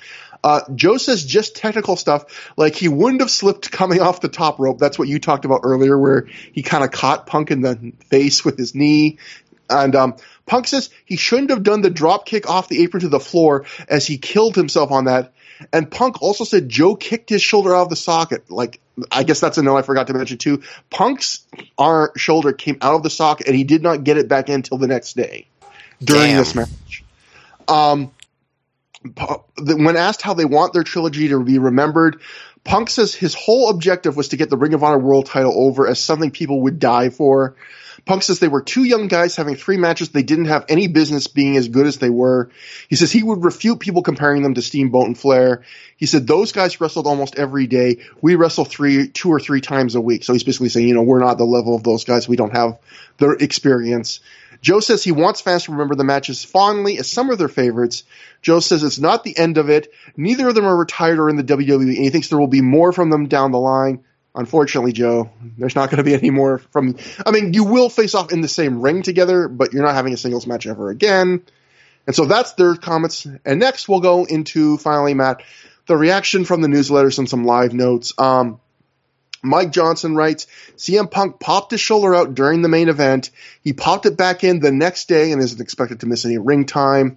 [0.43, 4.59] Uh, Joe says just technical stuff, like he wouldn't have slipped coming off the top
[4.59, 4.79] rope.
[4.79, 8.43] That's what you talked about earlier, where he kind of caught Punk in the face
[8.43, 9.19] with his knee.
[9.69, 13.11] And um, Punk says he shouldn't have done the drop kick off the apron to
[13.11, 15.35] the floor as he killed himself on that.
[15.75, 18.51] And Punk also said Joe kicked his shoulder out of the socket.
[18.51, 18.81] Like,
[19.11, 20.62] I guess that's a note I forgot to mention too.
[20.91, 21.47] Punk's
[21.79, 24.57] arm, shoulder came out of the socket and he did not get it back in
[24.57, 25.47] until the next day
[26.03, 26.37] during Damn.
[26.39, 27.05] this match.
[27.69, 28.11] Um,
[29.59, 32.20] when asked how they want their trilogy to be remembered,
[32.65, 35.87] Punk says his whole objective was to get the Ring of Honor World title over
[35.87, 37.55] as something people would die for.
[38.05, 41.27] Punk says they were two young guys having three matches they didn't have any business
[41.27, 42.51] being as good as they were.
[42.89, 45.62] He says he would refute people comparing them to Steamboat and Flair.
[45.97, 47.99] He said those guys wrestled almost every day.
[48.20, 50.25] We wrestle three, two or three times a week.
[50.25, 52.29] So he's basically saying, you know, we're not the level of those guys.
[52.29, 52.79] We don't have
[53.19, 54.20] their experience.
[54.62, 58.05] Joe says he wants fans to remember the matches fondly as some of their favorites.
[58.43, 59.93] Joe says it's not the end of it.
[60.17, 62.61] Neither of them are retired or in the WWE, and he thinks there will be
[62.61, 64.05] more from them down the line.
[64.34, 66.97] Unfortunately, Joe, there's not going to be any more from.
[67.26, 70.15] I mean, you will face off in the same ring together, but you're not having
[70.15, 71.42] a singles match ever again.
[72.07, 73.26] And so that's their comments.
[73.44, 75.42] And next, we'll go into finally, Matt,
[75.86, 78.12] the reaction from the newsletters and some live notes.
[78.18, 78.60] Um,
[79.42, 83.31] Mike Johnson writes, CM Punk popped his shoulder out during the main event.
[83.62, 86.67] He popped it back in the next day and isn't expected to miss any ring
[86.67, 87.17] time.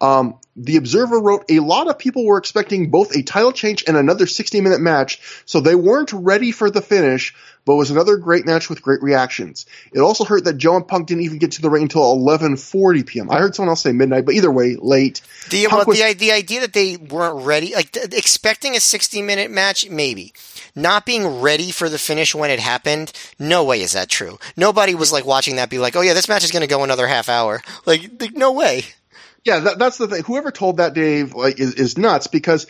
[0.00, 3.96] Um, the Observer wrote, a lot of people were expecting both a title change and
[3.96, 7.34] another 60 minute match, so they weren't ready for the finish,
[7.66, 9.66] but it was another great match with great reactions.
[9.92, 13.06] It also hurt that Joe and Punk didn't even get to the ring until 11:40
[13.06, 13.30] p.m.
[13.30, 15.20] I heard someone else say midnight, but either way, late.
[15.50, 19.22] The, well, was- the, the idea that they weren't ready, like th- expecting a 60
[19.22, 20.32] minute match, maybe.
[20.74, 24.38] Not being ready for the finish when it happened, no way is that true.
[24.56, 26.84] Nobody was like watching that be like, oh yeah, this match is going to go
[26.84, 27.62] another half hour.
[27.86, 28.84] Like, like, no way.
[29.46, 30.24] Yeah, that, that's the thing.
[30.24, 32.66] Whoever told that Dave like is, is nuts because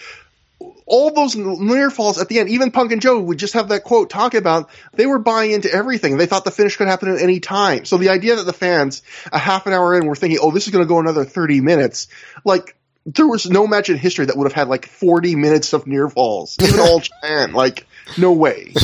[0.85, 3.83] all those near falls at the end, even Punk and Joe would just have that
[3.83, 6.19] quote talk about they were buying into everything.
[6.19, 7.87] They thought the finish could happen at any time.
[7.87, 9.01] So the idea that the fans
[9.33, 11.63] a half an hour in were thinking, oh, this is going to go another 30
[11.63, 12.09] minutes,
[12.45, 15.87] like there was no match in history that would have had like 40 minutes of
[15.87, 17.53] near falls, even all Japan.
[17.53, 17.87] Like,
[18.19, 18.75] no way.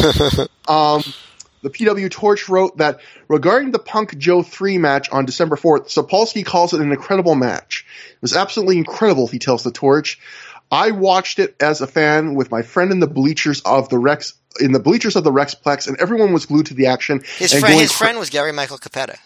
[0.69, 1.03] Um,
[1.63, 6.45] the PW Torch wrote that regarding the Punk Joe 3 match on December 4th, Sapolsky
[6.45, 7.87] calls it an incredible match.
[8.11, 10.19] It was absolutely incredible, he tells the Torch.
[10.71, 14.35] I watched it as a fan with my friend in the bleachers of the Rex,
[14.59, 17.23] in the bleachers of the Rexplex, and everyone was glued to the action.
[17.39, 19.19] His friend, his cra- friend was Gary Michael Cappetta.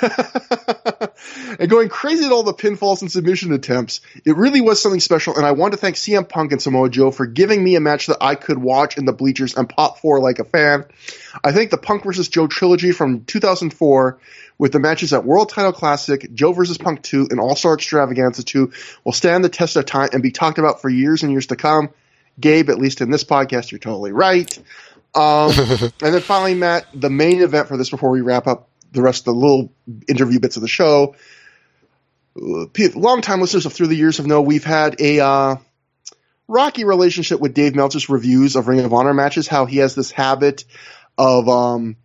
[1.58, 4.00] and going crazy at all the pinfalls and submission attempts.
[4.24, 7.10] It really was something special, and I want to thank CM Punk and Samoa Joe
[7.10, 10.20] for giving me a match that I could watch in the bleachers and pop for
[10.20, 10.84] like a fan.
[11.42, 12.28] I think the Punk vs.
[12.28, 14.18] Joe trilogy from 2004
[14.58, 16.78] with the matches at World Title Classic, Joe vs.
[16.78, 18.72] Punk 2, and All Star Extravaganza 2
[19.04, 21.56] will stand the test of time and be talked about for years and years to
[21.56, 21.90] come.
[22.38, 24.56] Gabe, at least in this podcast, you're totally right.
[25.14, 25.50] Um,
[26.02, 29.22] and then finally, Matt, the main event for this before we wrap up the rest
[29.22, 29.72] of the little
[30.08, 31.14] interview bits of the show.
[32.36, 35.56] Uh, Long-time listeners of ThROH the Years have know we've had a uh,
[36.48, 39.46] rocky relationship with Dave Meltzer's reviews of Ring of Honor matches.
[39.46, 40.64] How he has this habit
[41.16, 41.96] of um,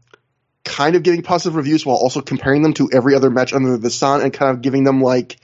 [0.63, 3.89] kind of giving positive reviews while also comparing them to every other match under the
[3.89, 5.37] sun and kind of giving them like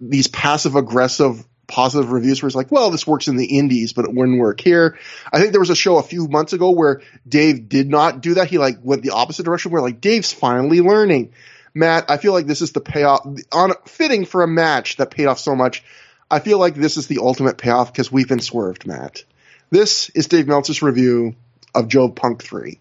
[0.00, 4.06] these passive aggressive positive reviews where it's like, well, this works in the indies, but
[4.06, 4.98] it wouldn't work here.
[5.32, 8.34] I think there was a show a few months ago where Dave did not do
[8.34, 8.48] that.
[8.48, 11.32] He like went the opposite direction where like Dave's finally learning.
[11.74, 15.26] Matt, I feel like this is the payoff on fitting for a match that paid
[15.26, 15.84] off so much.
[16.30, 19.22] I feel like this is the ultimate payoff because we've been swerved, Matt.
[19.70, 21.36] This is Dave Meltzer's review
[21.74, 22.80] of Joe Punk 3.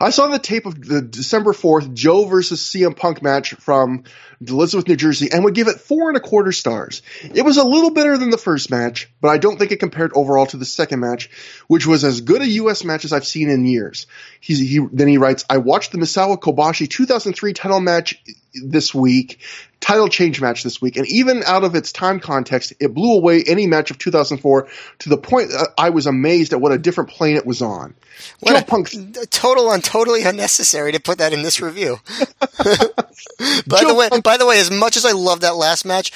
[0.00, 4.04] I saw the tape of the December 4th Joe versus CM Punk match from
[4.46, 7.02] Elizabeth, New Jersey, and would give it four and a quarter stars.
[7.22, 10.12] It was a little better than the first match, but I don't think it compared
[10.14, 11.30] overall to the second match,
[11.66, 12.84] which was as good a U.S.
[12.84, 14.06] match as I've seen in years.
[14.40, 18.22] He, then he writes, I watched the Misawa Kobashi 2003 title match
[18.54, 19.40] this week,
[19.80, 23.44] title change match this week, and even out of its time context, it blew away
[23.46, 24.68] any match of 2004
[25.00, 27.94] to the point that I was amazed at what a different plane it was on.
[28.40, 28.90] What Joe a- Punk
[29.30, 31.98] total and totally unnecessary to put that in this review.
[33.66, 35.84] by Joe the way, Punk- by the way, as much as I love that last
[35.84, 36.12] match,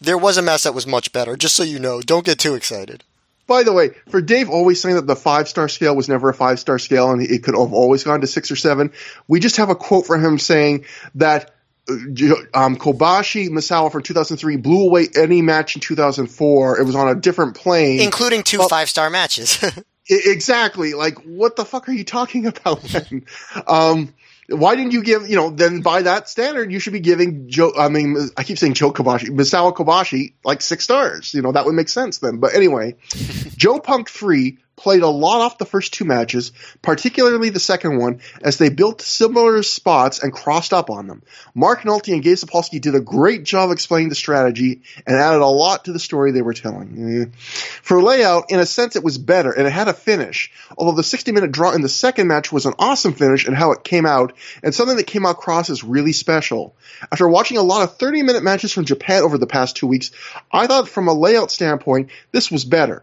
[0.00, 1.36] there was a match that was much better.
[1.36, 3.04] Just so you know, don't get too excited.
[3.46, 6.34] By the way, for Dave always saying that the five star scale was never a
[6.34, 8.92] five star scale and it could have always gone to six or seven,
[9.28, 11.54] we just have a quote from him saying that
[11.88, 16.80] um, Kobashi Misawa from 2003 blew away any match in 2004.
[16.80, 18.00] It was on a different plane.
[18.00, 19.62] Including two Well- five star matches.
[20.06, 20.92] Exactly.
[20.92, 23.24] Like, what the fuck are you talking about then?
[23.66, 24.12] um,
[24.50, 27.72] why didn't you give, you know, then by that standard, you should be giving Joe,
[27.74, 31.32] I mean, I keep saying Joe Kobashi, Misawa Kobashi, like six stars.
[31.32, 32.36] You know, that would make sense then.
[32.36, 32.96] But anyway,
[33.56, 38.20] Joe Punk 3 played a lot off the first two matches, particularly the second one,
[38.42, 41.22] as they built similar spots and crossed up on them.
[41.54, 45.46] Mark Nolte and Gabe Sapolsky did a great job explaining the strategy and added a
[45.46, 47.32] lot to the story they were telling.
[47.80, 51.02] For layout, in a sense, it was better and it had a finish, although the
[51.02, 54.04] 60 minute draw in the second match was an awesome finish and how it came
[54.04, 56.76] out, and something that came across as really special.
[57.10, 60.10] After watching a lot of 30 minute matches from Japan over the past two weeks,
[60.52, 63.02] I thought from a layout standpoint, this was better.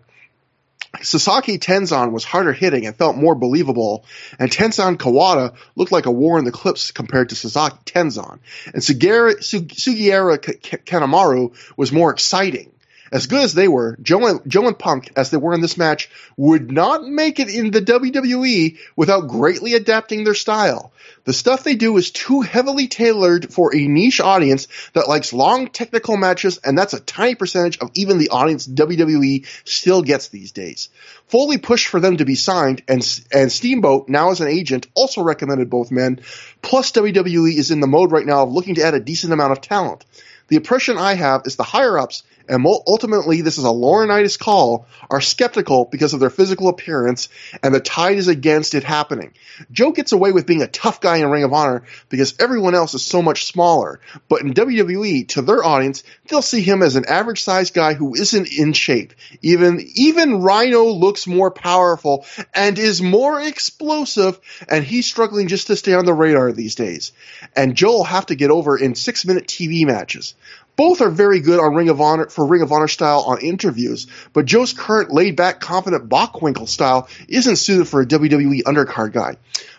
[1.02, 4.06] Sasaki Tenzan was harder hitting and felt more believable,
[4.38, 8.40] and Tenzan Kawada looked like a war in the clips compared to Sasaki Tenzan.
[8.74, 12.72] And Sugiura, Sugiura Kanemaru was more exciting.
[13.12, 15.78] As good as they were, Joe and, Joe and Punk, as they were in this
[15.78, 20.94] match, would not make it in the WWE without greatly adapting their style.
[21.26, 25.68] The stuff they do is too heavily tailored for a niche audience that likes long
[25.68, 30.54] technical matches, and that's a tiny percentage of even the audience WWE still gets these
[30.54, 30.88] days.
[31.28, 35.22] Foley pushed for them to be signed, and, and Steamboat, now as an agent, also
[35.22, 36.22] recommended both men.
[36.62, 39.52] Plus, WWE is in the mode right now of looking to add a decent amount
[39.52, 40.06] of talent.
[40.48, 44.86] The impression I have is the higher ups and ultimately this is a Laurinaitis call,
[45.10, 47.30] are skeptical because of their physical appearance,
[47.64, 49.34] and the tide is against it happening.
[49.72, 52.94] Joe gets away with being a tough guy in Ring of Honor because everyone else
[52.94, 57.06] is so much smaller, but in WWE, to their audience, they'll see him as an
[57.06, 59.14] average sized guy who isn't in shape.
[59.42, 65.78] Even, even Rhino looks more powerful and is more explosive, and he's struggling just to
[65.78, 67.14] stay on the radar these days.
[67.56, 70.36] And Joe will have to get over in six minute TV matches.
[70.76, 74.08] Both are very good on Ring of Honor for Ring of Honor style on interviews,
[74.34, 79.38] but Joe's current laid back, confident Bockwinkel style isn't suited for a WWE undercard guy.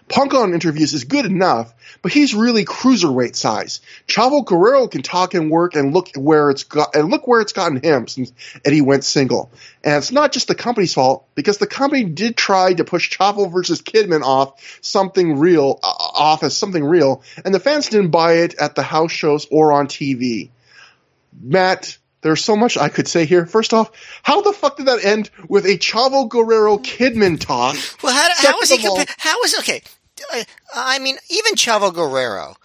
[0.08, 1.72] Punk on interviews is good enough,
[2.02, 3.80] but he's really cruiserweight size.
[4.06, 7.52] Chavo Guerrero can talk and work and look where it's got and look where it's
[7.52, 8.32] gotten him since
[8.64, 9.50] Eddie went single.
[9.82, 13.50] And it's not just the company's fault because the company did try to push Chavo
[13.50, 18.34] versus Kidman off something real uh, off as something real, and the fans didn't buy
[18.38, 20.50] it at the house shows or on TV.
[21.40, 23.46] Matt, there's so much I could say here.
[23.46, 23.90] First off,
[24.22, 27.76] how the fuck did that end with a Chavo Guerrero Kidman talk?
[28.02, 28.78] Well, how, how was he?
[28.78, 29.82] Compa- how was okay?
[30.32, 30.44] Uh,
[30.74, 32.56] I mean, even Chavo Guerrero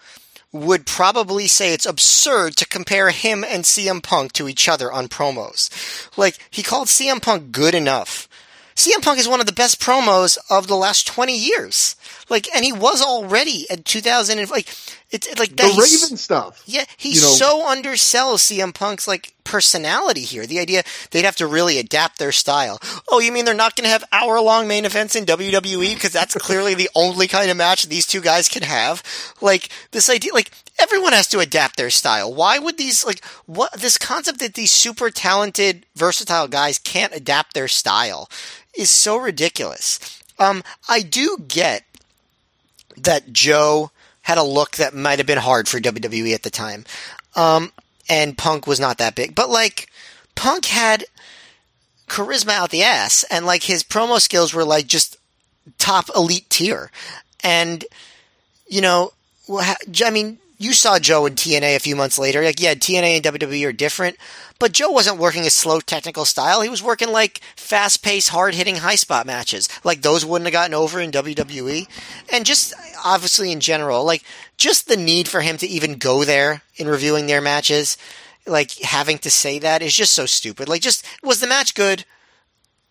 [0.52, 5.08] would probably say it's absurd to compare him and CM Punk to each other on
[5.08, 5.70] promos.
[6.16, 8.28] Like he called CM Punk good enough.
[8.74, 11.96] CM Punk is one of the best promos of the last 20 years.
[12.28, 14.68] Like, and he was already at 2000 like,
[15.10, 15.74] it's it, like that.
[15.74, 16.62] The Raven stuff.
[16.66, 17.28] Yeah, he you know.
[17.28, 20.46] so undersells CM Punk's like personality here.
[20.46, 22.78] The idea they'd have to really adapt their style.
[23.08, 26.12] Oh, you mean they're not going to have hour long main events in WWE because
[26.12, 29.02] that's clearly the only kind of match these two guys can have?
[29.40, 32.32] Like this idea, like everyone has to adapt their style.
[32.32, 37.54] Why would these like what this concept that these super talented, versatile guys can't adapt
[37.54, 38.28] their style
[38.76, 40.22] is so ridiculous.
[40.38, 41.84] Um, I do get
[43.04, 43.90] that Joe
[44.22, 46.84] had a look that might have been hard for WWE at the time.
[47.34, 47.72] Um,
[48.08, 49.34] and Punk was not that big.
[49.34, 49.88] But like,
[50.34, 51.04] Punk had
[52.08, 55.16] charisma out the ass, and like his promo skills were like just
[55.78, 56.90] top elite tier.
[57.42, 57.84] And,
[58.66, 59.12] you know,
[59.50, 62.42] I mean, you saw Joe in TNA a few months later.
[62.42, 64.16] Like, yeah, TNA and WWE are different,
[64.58, 66.62] but Joe wasn't working a slow technical style.
[66.62, 69.68] He was working like fast paced, hard hitting, high spot matches.
[69.84, 71.86] Like those wouldn't have gotten over in WWE.
[72.32, 74.24] And just obviously in general, like
[74.56, 77.96] just the need for him to even go there in reviewing their matches,
[78.46, 80.68] like having to say that is just so stupid.
[80.68, 82.04] Like, just was the match good?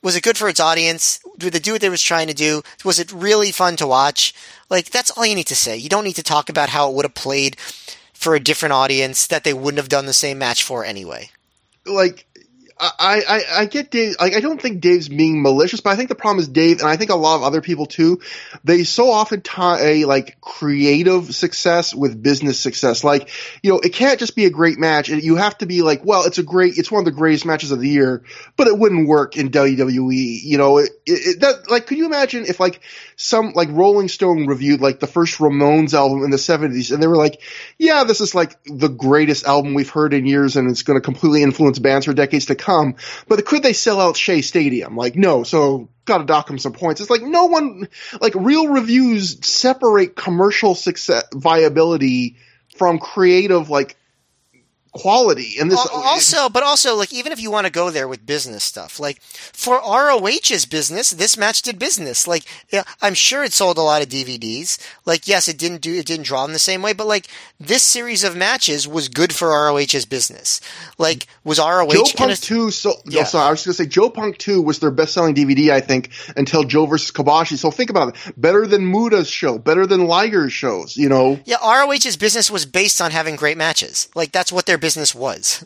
[0.04, 1.20] Was it good for its audience?
[1.38, 2.62] Did they do what they was trying to do?
[2.86, 4.34] Was it really fun to watch?
[4.70, 5.76] Like, that's all you need to say.
[5.76, 7.60] You don't need to talk about how it would have played
[8.14, 11.32] for a different audience that they wouldn't have done the same match for anyway
[11.90, 12.27] like
[12.80, 14.16] I, I, I get Dave.
[14.20, 16.88] Like, I don't think Dave's being malicious, but I think the problem is Dave, and
[16.88, 18.22] I think a lot of other people too.
[18.64, 23.04] They so often tie like creative success with business success.
[23.04, 23.30] Like,
[23.64, 25.10] you know, it can't just be a great match.
[25.10, 27.72] You have to be like, well, it's a great, it's one of the greatest matches
[27.72, 28.24] of the year,
[28.56, 30.40] but it wouldn't work in WWE.
[30.44, 32.82] You know, it, it, that like, could you imagine if like
[33.16, 37.08] some like Rolling Stone reviewed like the first Ramones album in the '70s, and they
[37.08, 37.42] were like,
[37.80, 41.04] yeah, this is like the greatest album we've heard in years, and it's going to
[41.04, 42.96] completely influence bands for decades to come come.
[43.28, 44.96] But could they sell out Shea Stadium?
[44.96, 45.44] Like, no.
[45.44, 47.02] So got to dock them some points.
[47.02, 47.88] It's like no one,
[48.22, 52.36] like real reviews separate commercial success viability
[52.76, 53.96] from creative like
[54.98, 55.56] quality.
[55.60, 58.26] And this Al- also, but also, like, even if you want to go there with
[58.26, 62.28] business stuff, like for ROH's business, this match did business.
[62.28, 64.78] Like, yeah, I'm sure it sold a lot of DVDs.
[65.06, 67.28] Like, yes, it didn't do, it didn't draw them the same way, but like
[67.60, 70.62] this series of matches was good for ROH's business.
[70.98, 73.22] Like, was ROH Joe Punk 2, so, Yeah.
[73.22, 75.72] no, sorry, I was going to say, Joe Punk 2 was their best selling DVD,
[75.72, 77.58] I think, until Joe versus Kobashi.
[77.58, 78.34] So think about it.
[78.38, 81.40] Better than Muda's show, better than Liger's shows, you know?
[81.46, 84.10] Yeah, ROH's business was based on having great matches.
[84.16, 85.66] Like that's what their business was.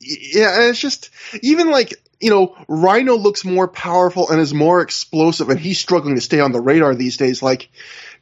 [0.00, 1.08] Yeah, and it's just,
[1.42, 6.14] even like, you know, Rhino looks more powerful and is more explosive, and he's struggling
[6.16, 7.42] to stay on the radar these days.
[7.42, 7.70] Like,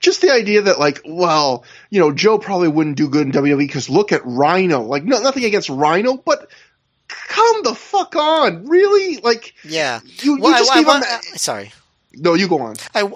[0.00, 3.58] just the idea that, like, well, you know, Joe probably wouldn't do good in WWE
[3.58, 4.82] because look at Rhino.
[4.82, 6.48] Like, no, nothing against Rhino, but
[7.08, 8.66] come the fuck on.
[8.68, 9.18] Really?
[9.18, 10.00] Like, Yeah.
[10.22, 10.86] you, you Well, just I him.
[10.88, 11.72] uh, sorry.
[12.14, 12.76] No, you go on.
[12.94, 13.12] I,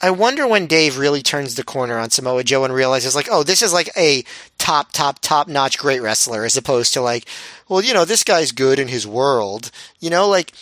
[0.00, 3.42] I wonder when Dave really turns the corner on Samoa Joe and realizes, like, oh,
[3.42, 4.24] this is like a
[4.56, 7.24] top, top, top notch great wrestler as opposed to like,
[7.68, 9.72] well, you know, this guy's good in his world.
[9.98, 10.52] You know, like,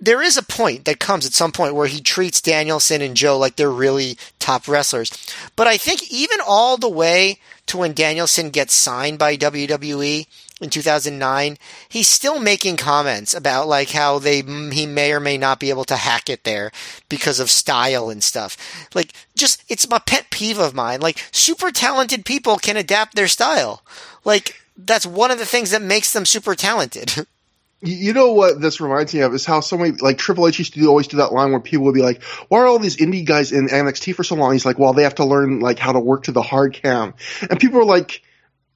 [0.00, 3.36] there is a point that comes at some point where he treats Danielson and Joe
[3.36, 5.10] like they're really top wrestlers.
[5.56, 10.26] But I think even all the way to when Danielson gets signed by WWE
[10.60, 11.56] in 2009,
[11.88, 15.84] he's still making comments about like how they he may or may not be able
[15.84, 16.72] to hack it there
[17.08, 18.56] because of style and stuff.
[18.94, 21.00] Like just it's my pet peeve of mine.
[21.00, 23.82] Like super talented people can adapt their style.
[24.24, 27.26] Like that's one of the things that makes them super talented.
[27.80, 30.74] You know what this reminds me of is how so many like Triple H used
[30.74, 32.96] to do, always do that line where people would be like, "Why are all these
[32.96, 35.78] indie guys in NXT for so long?" He's like, "Well, they have to learn like
[35.78, 37.14] how to work to the hard cam,"
[37.48, 38.20] and people are like,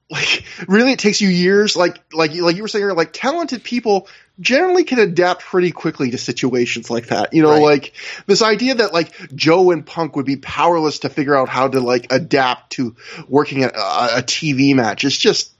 [0.09, 0.91] "Like really?
[0.93, 4.07] It takes you years?" Like like like you were saying, like talented people
[4.39, 7.33] generally can adapt pretty quickly to situations like that.
[7.33, 7.61] You know, Right.
[7.61, 7.93] like
[8.25, 11.79] this idea that like Joe and Punk would be powerless to figure out how to
[11.79, 12.95] like adapt to
[13.27, 15.03] working at a, a TV match.
[15.03, 15.51] It's just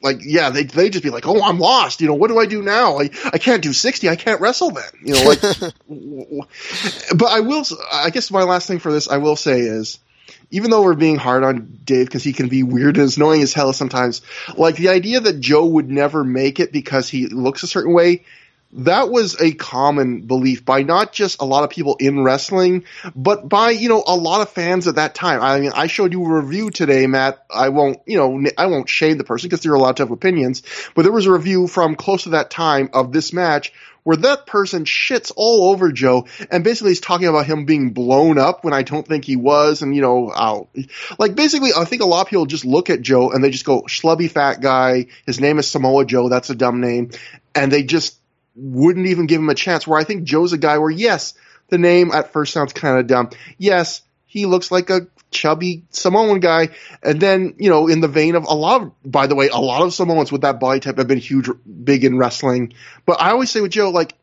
[0.00, 2.46] like yeah they they just be like oh I'm lost you know what do I
[2.46, 5.72] do now I I can't do 60 I can't wrestle then you know like w-
[5.88, 6.42] w-
[7.16, 9.98] but I will i guess my last thing for this I will say is
[10.50, 13.52] even though we're being hard on Dave because he can be weird and annoying as
[13.52, 14.22] hell sometimes
[14.56, 18.24] like the idea that Joe would never make it because he looks a certain way
[18.72, 22.84] that was a common belief by not just a lot of people in wrestling,
[23.16, 25.40] but by, you know, a lot of fans at that time.
[25.40, 27.44] I mean, I showed you a review today, Matt.
[27.50, 30.62] I won't, you know, I won't shame the person because they're allowed to have opinions,
[30.94, 33.72] but there was a review from close to that time of this match
[34.08, 38.38] where that person shits all over Joe and basically is talking about him being blown
[38.38, 39.82] up when I don't think he was.
[39.82, 40.70] And, you know, I'll,
[41.18, 43.66] like basically, I think a lot of people just look at Joe and they just
[43.66, 45.08] go, schlubby fat guy.
[45.26, 46.30] His name is Samoa Joe.
[46.30, 47.10] That's a dumb name.
[47.54, 48.16] And they just
[48.56, 49.86] wouldn't even give him a chance.
[49.86, 51.34] Where I think Joe's a guy where, yes,
[51.68, 53.28] the name at first sounds kind of dumb.
[53.58, 56.68] Yes, he looks like a chubby Samoan guy.
[57.02, 59.58] And then, you know, in the vein of a lot of, by the way, a
[59.58, 61.48] lot of Samoans with that body type have been huge,
[61.84, 62.74] big in wrestling.
[63.06, 64.14] But I always say with Joe, like,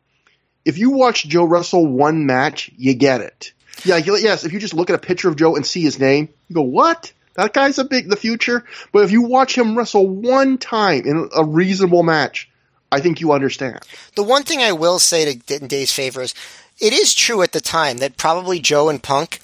[0.64, 3.52] if you watch Joe wrestle one match, you get it.
[3.84, 6.28] Yeah, yes, if you just look at a picture of Joe and see his name,
[6.48, 7.12] you go, what?
[7.34, 8.64] That guy's a big, the future.
[8.92, 12.50] But if you watch him wrestle one time in a reasonable match,
[12.90, 13.80] I think you understand.
[14.14, 16.34] The one thing I will say to Dave's favor is,
[16.80, 19.40] it is true at the time that probably Joe and Punk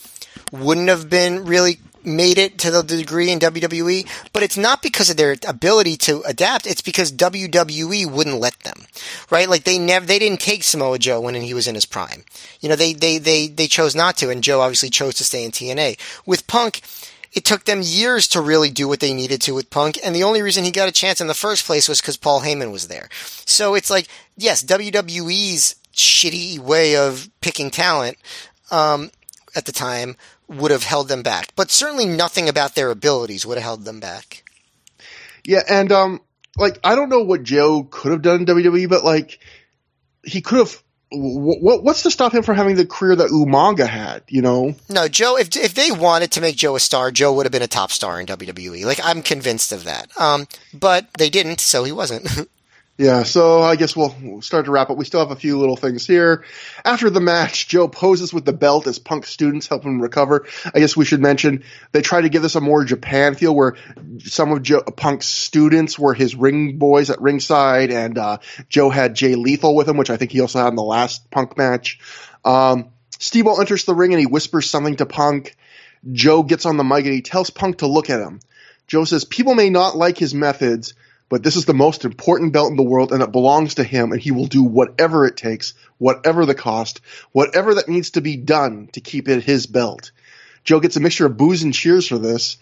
[0.53, 5.11] wouldn't have been really made it to the degree in WWE, but it's not because
[5.11, 6.67] of their ability to adapt.
[6.67, 8.87] It's because WWE wouldn't let them,
[9.31, 9.49] right?
[9.49, 12.25] Like they never, they didn't take Samoa Joe when he was in his prime.
[12.61, 15.45] You know, they, they, they, they chose not to, and Joe obviously chose to stay
[15.45, 15.99] in TNA.
[16.27, 16.83] With Punk,
[17.33, 20.25] it took them years to really do what they needed to with Punk, and the
[20.25, 22.89] only reason he got a chance in the first place was because Paul Heyman was
[22.89, 23.09] there.
[23.13, 28.17] So it's like, yes, WWE's shitty way of picking talent
[28.71, 29.11] um,
[29.55, 30.17] at the time
[30.53, 34.01] would have held them back, but certainly nothing about their abilities would have held them
[34.01, 34.45] back.
[35.45, 36.21] Yeah, and um,
[36.57, 39.39] like I don't know what Joe could have done in WWE, but like
[40.25, 40.83] he could have.
[41.15, 44.23] What what's to stop him from having the career that Umaga had?
[44.29, 45.37] You know, No, Joe.
[45.37, 47.91] If if they wanted to make Joe a star, Joe would have been a top
[47.91, 48.87] star in WWE.
[48.87, 50.09] Like I'm convinced of that.
[50.19, 52.27] Um, but they didn't, so he wasn't.
[53.03, 54.97] Yeah, so I guess we'll, start to wrap up.
[54.97, 56.45] We still have a few little things here.
[56.85, 60.47] After the match, Joe poses with the belt as Punk students help him recover.
[60.73, 63.75] I guess we should mention they tried to give this a more Japan feel where
[64.21, 69.17] some of Joe, Punk's students were his ring boys at ringside and uh, Joe had
[69.17, 71.99] Jay Lethal with him, which I think he also had in the last Punk match.
[72.45, 75.57] Um, Steve enters the ring and he whispers something to Punk.
[76.13, 78.39] Joe gets on the mic and he tells Punk to look at him.
[78.87, 80.95] Joe says, People may not like his methods,
[81.33, 84.13] but this is the most important belt in the world and it belongs to him
[84.13, 87.01] and he will do whatever it takes, whatever the cost,
[87.33, 90.13] whatever that needs to be done to keep it his belt.
[90.63, 92.59] Joe gets a mixture of boos and cheers for this.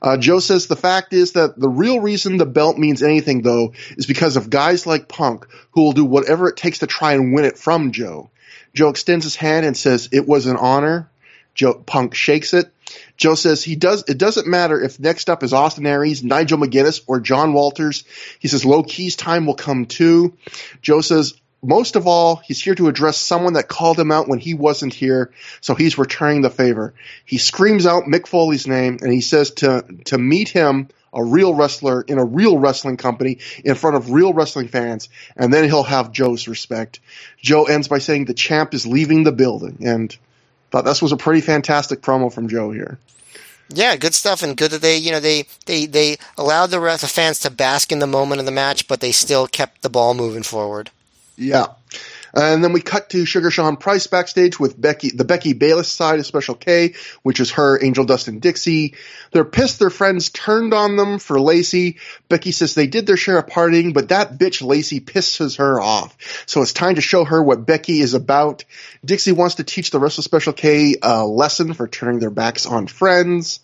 [0.00, 3.74] Uh, Joe says the fact is that the real reason the belt means anything, though,
[3.98, 7.34] is because of guys like Punk who will do whatever it takes to try and
[7.34, 8.30] win it from Joe.
[8.72, 11.10] Joe extends his hand and says, "It was an honor."
[11.54, 12.72] Joe Punk shakes it.
[13.16, 14.04] Joe says he does.
[14.08, 18.04] It doesn't matter if next up is Austin Aries, Nigel McGuinness, or John Walters.
[18.38, 20.36] He says Low Ki's time will come too.
[20.82, 21.34] Joe says
[21.64, 24.92] most of all, he's here to address someone that called him out when he wasn't
[24.92, 26.92] here, so he's returning the favor.
[27.24, 31.54] He screams out Mick Foley's name and he says to to meet him a real
[31.54, 35.84] wrestler in a real wrestling company in front of real wrestling fans, and then he'll
[35.84, 37.00] have Joe's respect.
[37.40, 40.14] Joe ends by saying the champ is leaving the building, and
[40.70, 42.98] thought this was a pretty fantastic promo from Joe here.
[43.68, 47.02] Yeah, good stuff, and good that they, you know, they they they allowed the rest
[47.02, 49.88] of fans to bask in the moment of the match, but they still kept the
[49.88, 50.90] ball moving forward.
[51.36, 51.66] Yeah.
[52.34, 56.18] And then we cut to Sugar Sean Price backstage with Becky, the Becky Bayless side
[56.18, 58.94] of Special K, which is her, Angel Dust, and Dixie.
[59.30, 61.98] They're pissed their friends turned on them for Lacey.
[62.28, 66.16] Becky says they did their share of partying, but that bitch Lacey pisses her off.
[66.46, 68.64] So it's time to show her what Becky is about.
[69.04, 72.66] Dixie wants to teach the rest of Special K a lesson for turning their backs
[72.66, 73.60] on friends.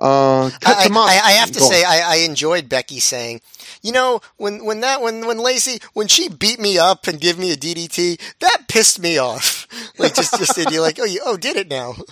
[0.00, 3.42] Uh, I, I, I, have to say, I, I, enjoyed Becky saying,
[3.82, 7.38] you know, when when that when when Lacey when she beat me up and give
[7.38, 9.68] me a DDT, that pissed me off.
[9.98, 11.94] like just just you're like, oh, you oh did it now.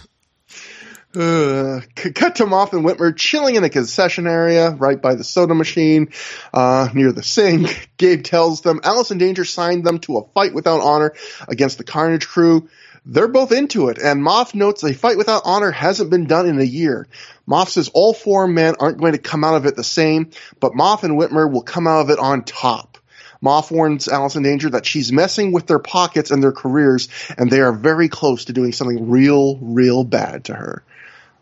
[1.16, 5.54] Uh, cut to Maff and Whitmer chilling in a concession area right by the soda
[5.54, 6.12] machine
[6.52, 7.90] uh, near the sink.
[7.96, 11.14] Gabe tells them Allison Danger signed them to a fight without honor
[11.48, 12.68] against the Carnage crew.
[13.06, 16.60] They're both into it, and Maff notes a fight without honor hasn't been done in
[16.60, 17.08] a year.
[17.48, 20.72] Maff says all four men aren't going to come out of it the same, but
[20.72, 22.98] Maff and Whitmer will come out of it on top.
[23.42, 27.60] Maff warns Allison Danger that she's messing with their pockets and their careers, and they
[27.60, 30.82] are very close to doing something real, real bad to her.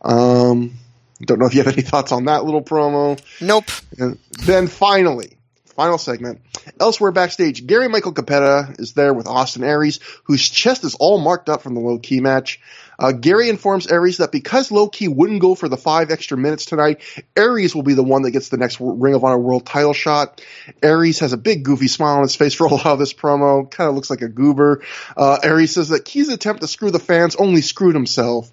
[0.02, 0.74] Um,
[1.22, 3.20] don't know if you have any thoughts on that little promo.
[3.40, 3.64] Nope.
[3.98, 6.42] And then finally, final segment.
[6.78, 11.48] Elsewhere backstage, Gary Michael Cappetta is there with Austin Aries, whose chest is all marked
[11.48, 12.60] up from the Low Ki match.
[12.98, 16.64] Uh, Gary informs Aries that because Low Ki wouldn't go for the five extra minutes
[16.66, 17.00] tonight,
[17.36, 20.40] Aries will be the one that gets the next Ring of Honor World title shot.
[20.82, 23.70] Aries has a big goofy smile on his face for a lot of this promo.
[23.70, 24.82] Kind of looks like a goober.
[25.16, 28.50] Uh, Aries says that Ki's attempt to screw the fans only screwed himself.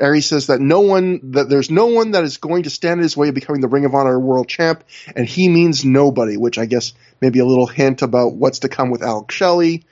[0.00, 3.02] Aries says that no one, that there's no one that is going to stand in
[3.02, 6.58] his way of becoming the Ring of Honor World Champ, and he means nobody, which
[6.58, 9.84] I guess maybe a little hint about what's to come with Alex Shelley.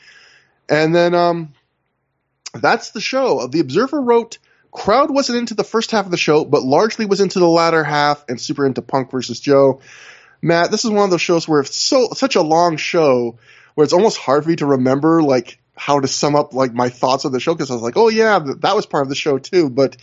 [0.68, 1.52] And then, um,
[2.54, 3.46] that's the show.
[3.46, 4.38] The Observer wrote,
[4.70, 7.84] crowd wasn't into the first half of the show, but largely was into the latter
[7.84, 9.80] half and super into Punk versus Joe.
[10.40, 13.38] Matt, this is one of those shows where it's so such a long show
[13.74, 16.88] where it's almost hard for me to remember like how to sum up like my
[16.88, 19.14] thoughts of the show because I was like, oh yeah, that was part of the
[19.14, 19.70] show too.
[19.70, 19.96] But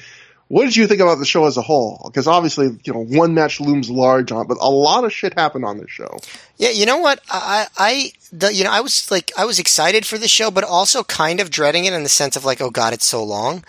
[0.50, 2.02] what did you think about the show as a whole?
[2.06, 5.64] Because obviously, you know, one match looms large on, but a lot of shit happened
[5.64, 6.18] on this show.
[6.58, 7.22] Yeah, you know what?
[7.30, 10.64] I, I, the, you know, I was like, I was excited for the show, but
[10.64, 13.64] also kind of dreading it in the sense of like, oh god, it's so long.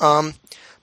[0.00, 0.32] Um,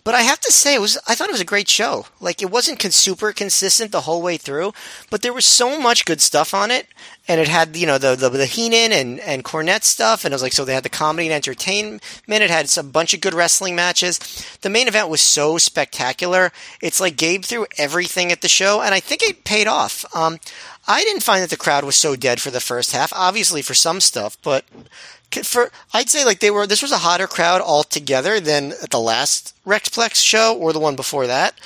[0.09, 2.07] but I have to say, it was I thought it was a great show.
[2.19, 4.73] Like it wasn't con- super consistent the whole way through,
[5.11, 6.87] but there was so much good stuff on it,
[7.27, 10.33] and it had you know the the, the Heenan and and Cornette stuff, and it
[10.33, 12.01] was like so they had the comedy and entertainment.
[12.27, 14.17] It had a bunch of good wrestling matches.
[14.61, 16.51] The main event was so spectacular.
[16.81, 20.05] It's like Gabe threw everything at the show, and I think it paid off.
[20.15, 20.39] Um,
[20.87, 23.13] I didn't find that the crowd was so dead for the first half.
[23.13, 24.65] Obviously for some stuff, but
[25.31, 28.99] for I'd say like they were this was a hotter crowd altogether than at the
[28.99, 31.59] last Rexplex show or the one before that.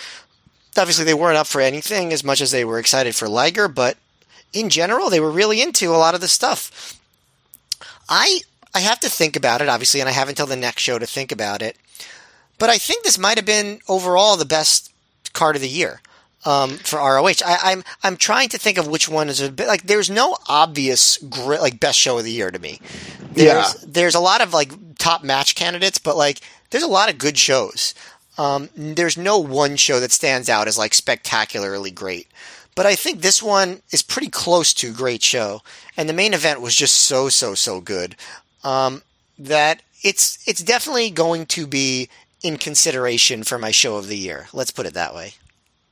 [0.77, 3.97] Obviously they weren't up for anything as much as they were excited for Liger, but
[4.51, 6.99] in general they were really into a lot of the stuff.
[8.09, 8.41] I
[8.73, 11.05] I have to think about it obviously and I have until the next show to
[11.05, 11.77] think about it.
[12.59, 14.91] But I think this might have been overall the best
[15.33, 16.01] card of the year
[16.45, 17.43] um, for ROH.
[17.45, 19.83] I, am I'm, I'm trying to think of which one is a bit like.
[19.83, 22.79] There's no obvious great, like best show of the year to me.
[23.31, 23.71] There's, yeah.
[23.85, 26.39] There's a lot of like top match candidates, but like
[26.69, 27.93] there's a lot of good shows.
[28.37, 32.27] Um, there's no one show that stands out as like spectacularly great.
[32.75, 35.61] But I think this one is pretty close to a great show,
[35.95, 38.15] and the main event was just so so so good
[38.63, 39.03] um,
[39.37, 42.09] that it's it's definitely going to be
[42.41, 44.47] in consideration for my show of the year.
[44.53, 45.35] Let's put it that way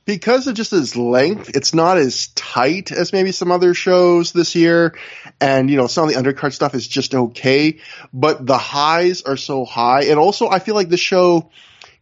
[0.04, 4.54] because of just its length, it's not as tight as maybe some other shows this
[4.54, 4.96] year.
[5.40, 7.80] And, you know, some of the undercard stuff is just okay,
[8.12, 10.04] but the highs are so high.
[10.04, 11.50] And also, I feel like the show,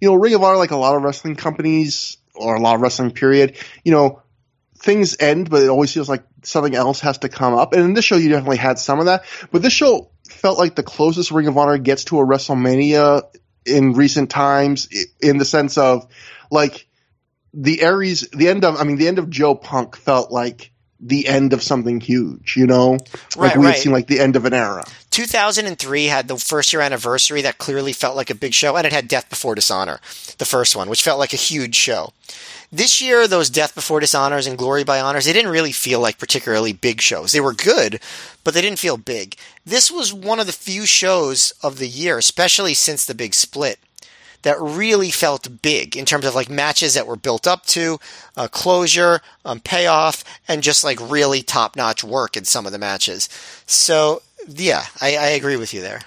[0.01, 2.81] you know, Ring of Honor, like a lot of wrestling companies or a lot of
[2.81, 4.23] wrestling period, you know,
[4.79, 7.75] things end, but it always feels like something else has to come up.
[7.75, 10.75] And in this show, you definitely had some of that, but this show felt like
[10.75, 13.23] the closest Ring of Honor gets to a WrestleMania
[13.67, 14.89] in recent times
[15.21, 16.07] in the sense of
[16.51, 16.87] like
[17.53, 20.71] the Aries, the end of, I mean, the end of Joe Punk felt like
[21.01, 22.93] the end of something huge, you know?
[22.93, 23.75] Like Right, we right.
[23.75, 24.85] had seen like the end of an era.
[25.11, 28.93] 2003 had the first year anniversary that clearly felt like a big show, and it
[28.93, 30.01] had Death Before Dishonor,
[30.39, 32.13] the first one, which felt like a huge show.
[32.73, 36.19] This year, those Death Before Dishonors and Glory by Honors, they didn't really feel like
[36.19, 37.33] particularly big shows.
[37.33, 37.99] They were good,
[38.45, 39.37] but they didn't feel big.
[39.67, 43.81] This was one of the few shows of the year, especially since the big split,
[44.43, 47.99] that really felt big in terms of like matches that were built up to,
[48.37, 52.79] uh, closure, um, payoff, and just like really top notch work in some of the
[52.79, 53.29] matches.
[53.67, 56.01] So, yeah, I, I agree with you there.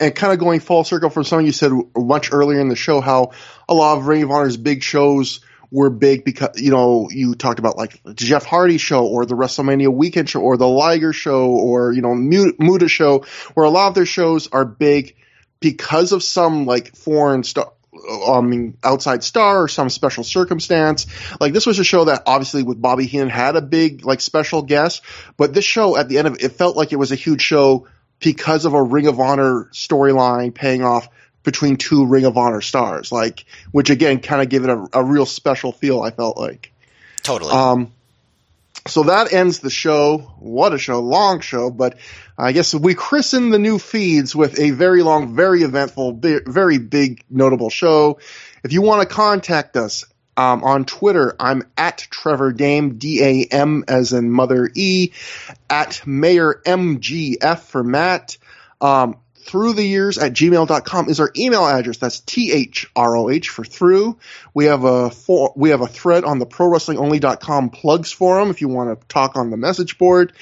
[0.00, 3.00] and kind of going full circle from something you said much earlier in the show,
[3.00, 3.32] how
[3.68, 5.40] a lot of Ring of Honor's big shows
[5.70, 9.34] were big because you know you talked about like the Jeff Hardy show or the
[9.34, 13.24] WrestleMania weekend show or the Liger show or you know Mu- Muda show,
[13.54, 15.16] where a lot of their shows are big
[15.58, 17.72] because of some like foreign star.
[18.28, 21.06] I mean, outside star or some special circumstance.
[21.40, 24.62] Like this was a show that obviously with Bobby Heenan had a big like special
[24.62, 25.02] guest,
[25.36, 27.42] but this show at the end of it, it felt like it was a huge
[27.42, 27.86] show
[28.18, 31.08] because of a Ring of Honor storyline paying off
[31.42, 35.04] between two Ring of Honor stars, like which again kind of gave it a, a
[35.04, 36.00] real special feel.
[36.00, 36.72] I felt like.
[37.22, 37.52] Totally.
[37.52, 37.92] Um,
[38.86, 40.18] so that ends the show.
[40.38, 41.98] What a show, long show, but
[42.38, 47.24] I guess we christen the new feeds with a very long, very eventful, very big,
[47.30, 48.18] notable show.
[48.62, 50.04] If you want to contact us
[50.36, 55.12] um, on Twitter, I'm at Trevor Dame, D A M as in Mother E,
[55.70, 58.36] at Mayor MGF for Matt.
[58.80, 59.16] Um,
[59.46, 61.98] through the years at gmail.com is our email address.
[61.98, 64.18] That's T-H-R-O-H for through.
[64.52, 68.68] We have a for, we have a thread on the prowrestlingonly.com plugs forum if you
[68.68, 70.32] want to talk on the message board.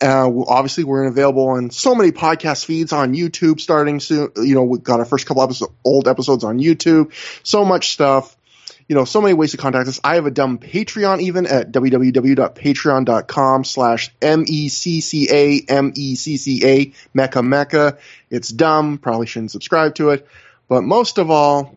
[0.00, 4.30] Uh, obviously we're available on so many podcast feeds on YouTube starting soon.
[4.36, 7.12] You know, we've got our first couple episodes, old episodes on YouTube.
[7.42, 8.36] So much stuff
[8.88, 10.00] you know, so many ways to contact us.
[10.04, 17.98] I have a dumb Patreon even at www.patreon.com slash M-E-C-C-A, M-E-C-C-A, Mecca Mecca.
[18.30, 18.98] It's dumb.
[18.98, 20.26] Probably shouldn't subscribe to it.
[20.68, 21.76] But most of all,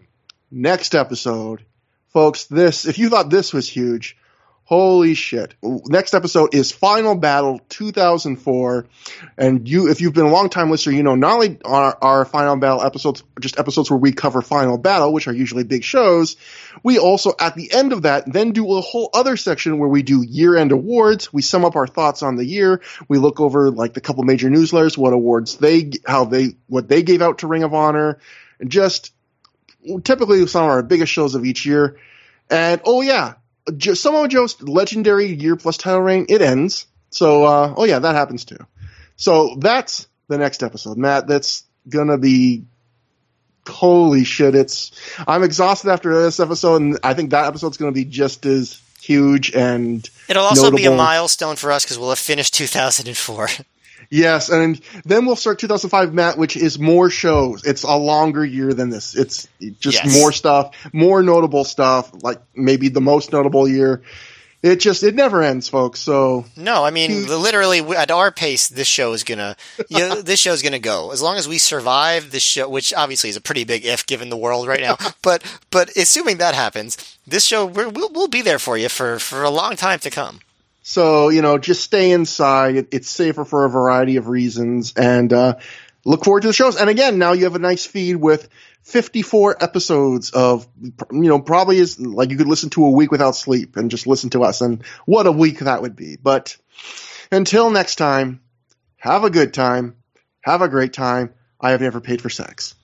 [0.51, 1.63] next episode,
[2.09, 4.17] folks, this, if you thought this was huge,
[4.67, 5.55] holy shit.
[5.63, 8.85] Next episode is Final Battle 2004.
[9.37, 12.25] And you, if you've been a long time listener, you know, not only are our
[12.25, 16.35] Final Battle episodes just episodes where we cover Final Battle, which are usually big shows,
[16.83, 20.03] we also, at the end of that, then do a whole other section where we
[20.03, 21.31] do year end awards.
[21.31, 22.81] We sum up our thoughts on the year.
[23.07, 27.03] We look over like the couple major newsletters, what awards they, how they, what they
[27.03, 28.19] gave out to Ring of Honor,
[28.59, 29.13] and just
[30.03, 31.97] typically some of our biggest shows of each year.
[32.49, 33.35] And oh yeah,
[33.93, 36.87] Samoa Joe's legendary year plus title reign, it ends.
[37.09, 38.57] So, uh, oh yeah, that happens too.
[39.15, 41.27] So that's the next episode, Matt.
[41.27, 42.65] That's gonna be,
[43.67, 44.91] holy shit, it's,
[45.27, 49.53] I'm exhausted after this episode and I think that episode's gonna be just as huge
[49.53, 53.47] and It'll also be a milestone for us because we'll have finished 2004.
[54.09, 57.63] Yes, and then we'll start 2005, Matt, which is more shows.
[57.65, 59.15] It's a longer year than this.
[59.15, 59.47] It's
[59.79, 60.13] just Yes.
[60.19, 64.01] more stuff, more notable stuff, like maybe the most notable year.
[64.63, 65.99] It just, it never ends, folks.
[65.99, 69.55] So, No, I mean literally at our pace, this show is gonna,
[69.87, 72.91] you know, this show is gonna go as long as we survive this show, which
[72.93, 74.97] obviously is a pretty big if given the world right now.
[75.21, 79.19] but but assuming that happens, this show we're, we'll we'll be there for you for
[79.19, 80.39] for a long time to come.
[80.89, 82.77] So, you know, just stay inside.
[82.77, 85.57] It, it's safer for a variety of reasons and, uh,
[86.05, 86.77] look forward to the shows.
[86.77, 88.47] And again, now you have a nice feed with
[88.83, 93.35] 54 episodes of, you know, probably is like you could listen to a week without
[93.35, 94.61] sleep and just listen to us.
[94.61, 96.15] And what a week that would be.
[96.15, 96.55] But
[97.33, 98.39] until next time,
[98.95, 99.97] have a good time.
[100.39, 101.33] Have a great time.
[101.59, 102.75] I have never paid for sex.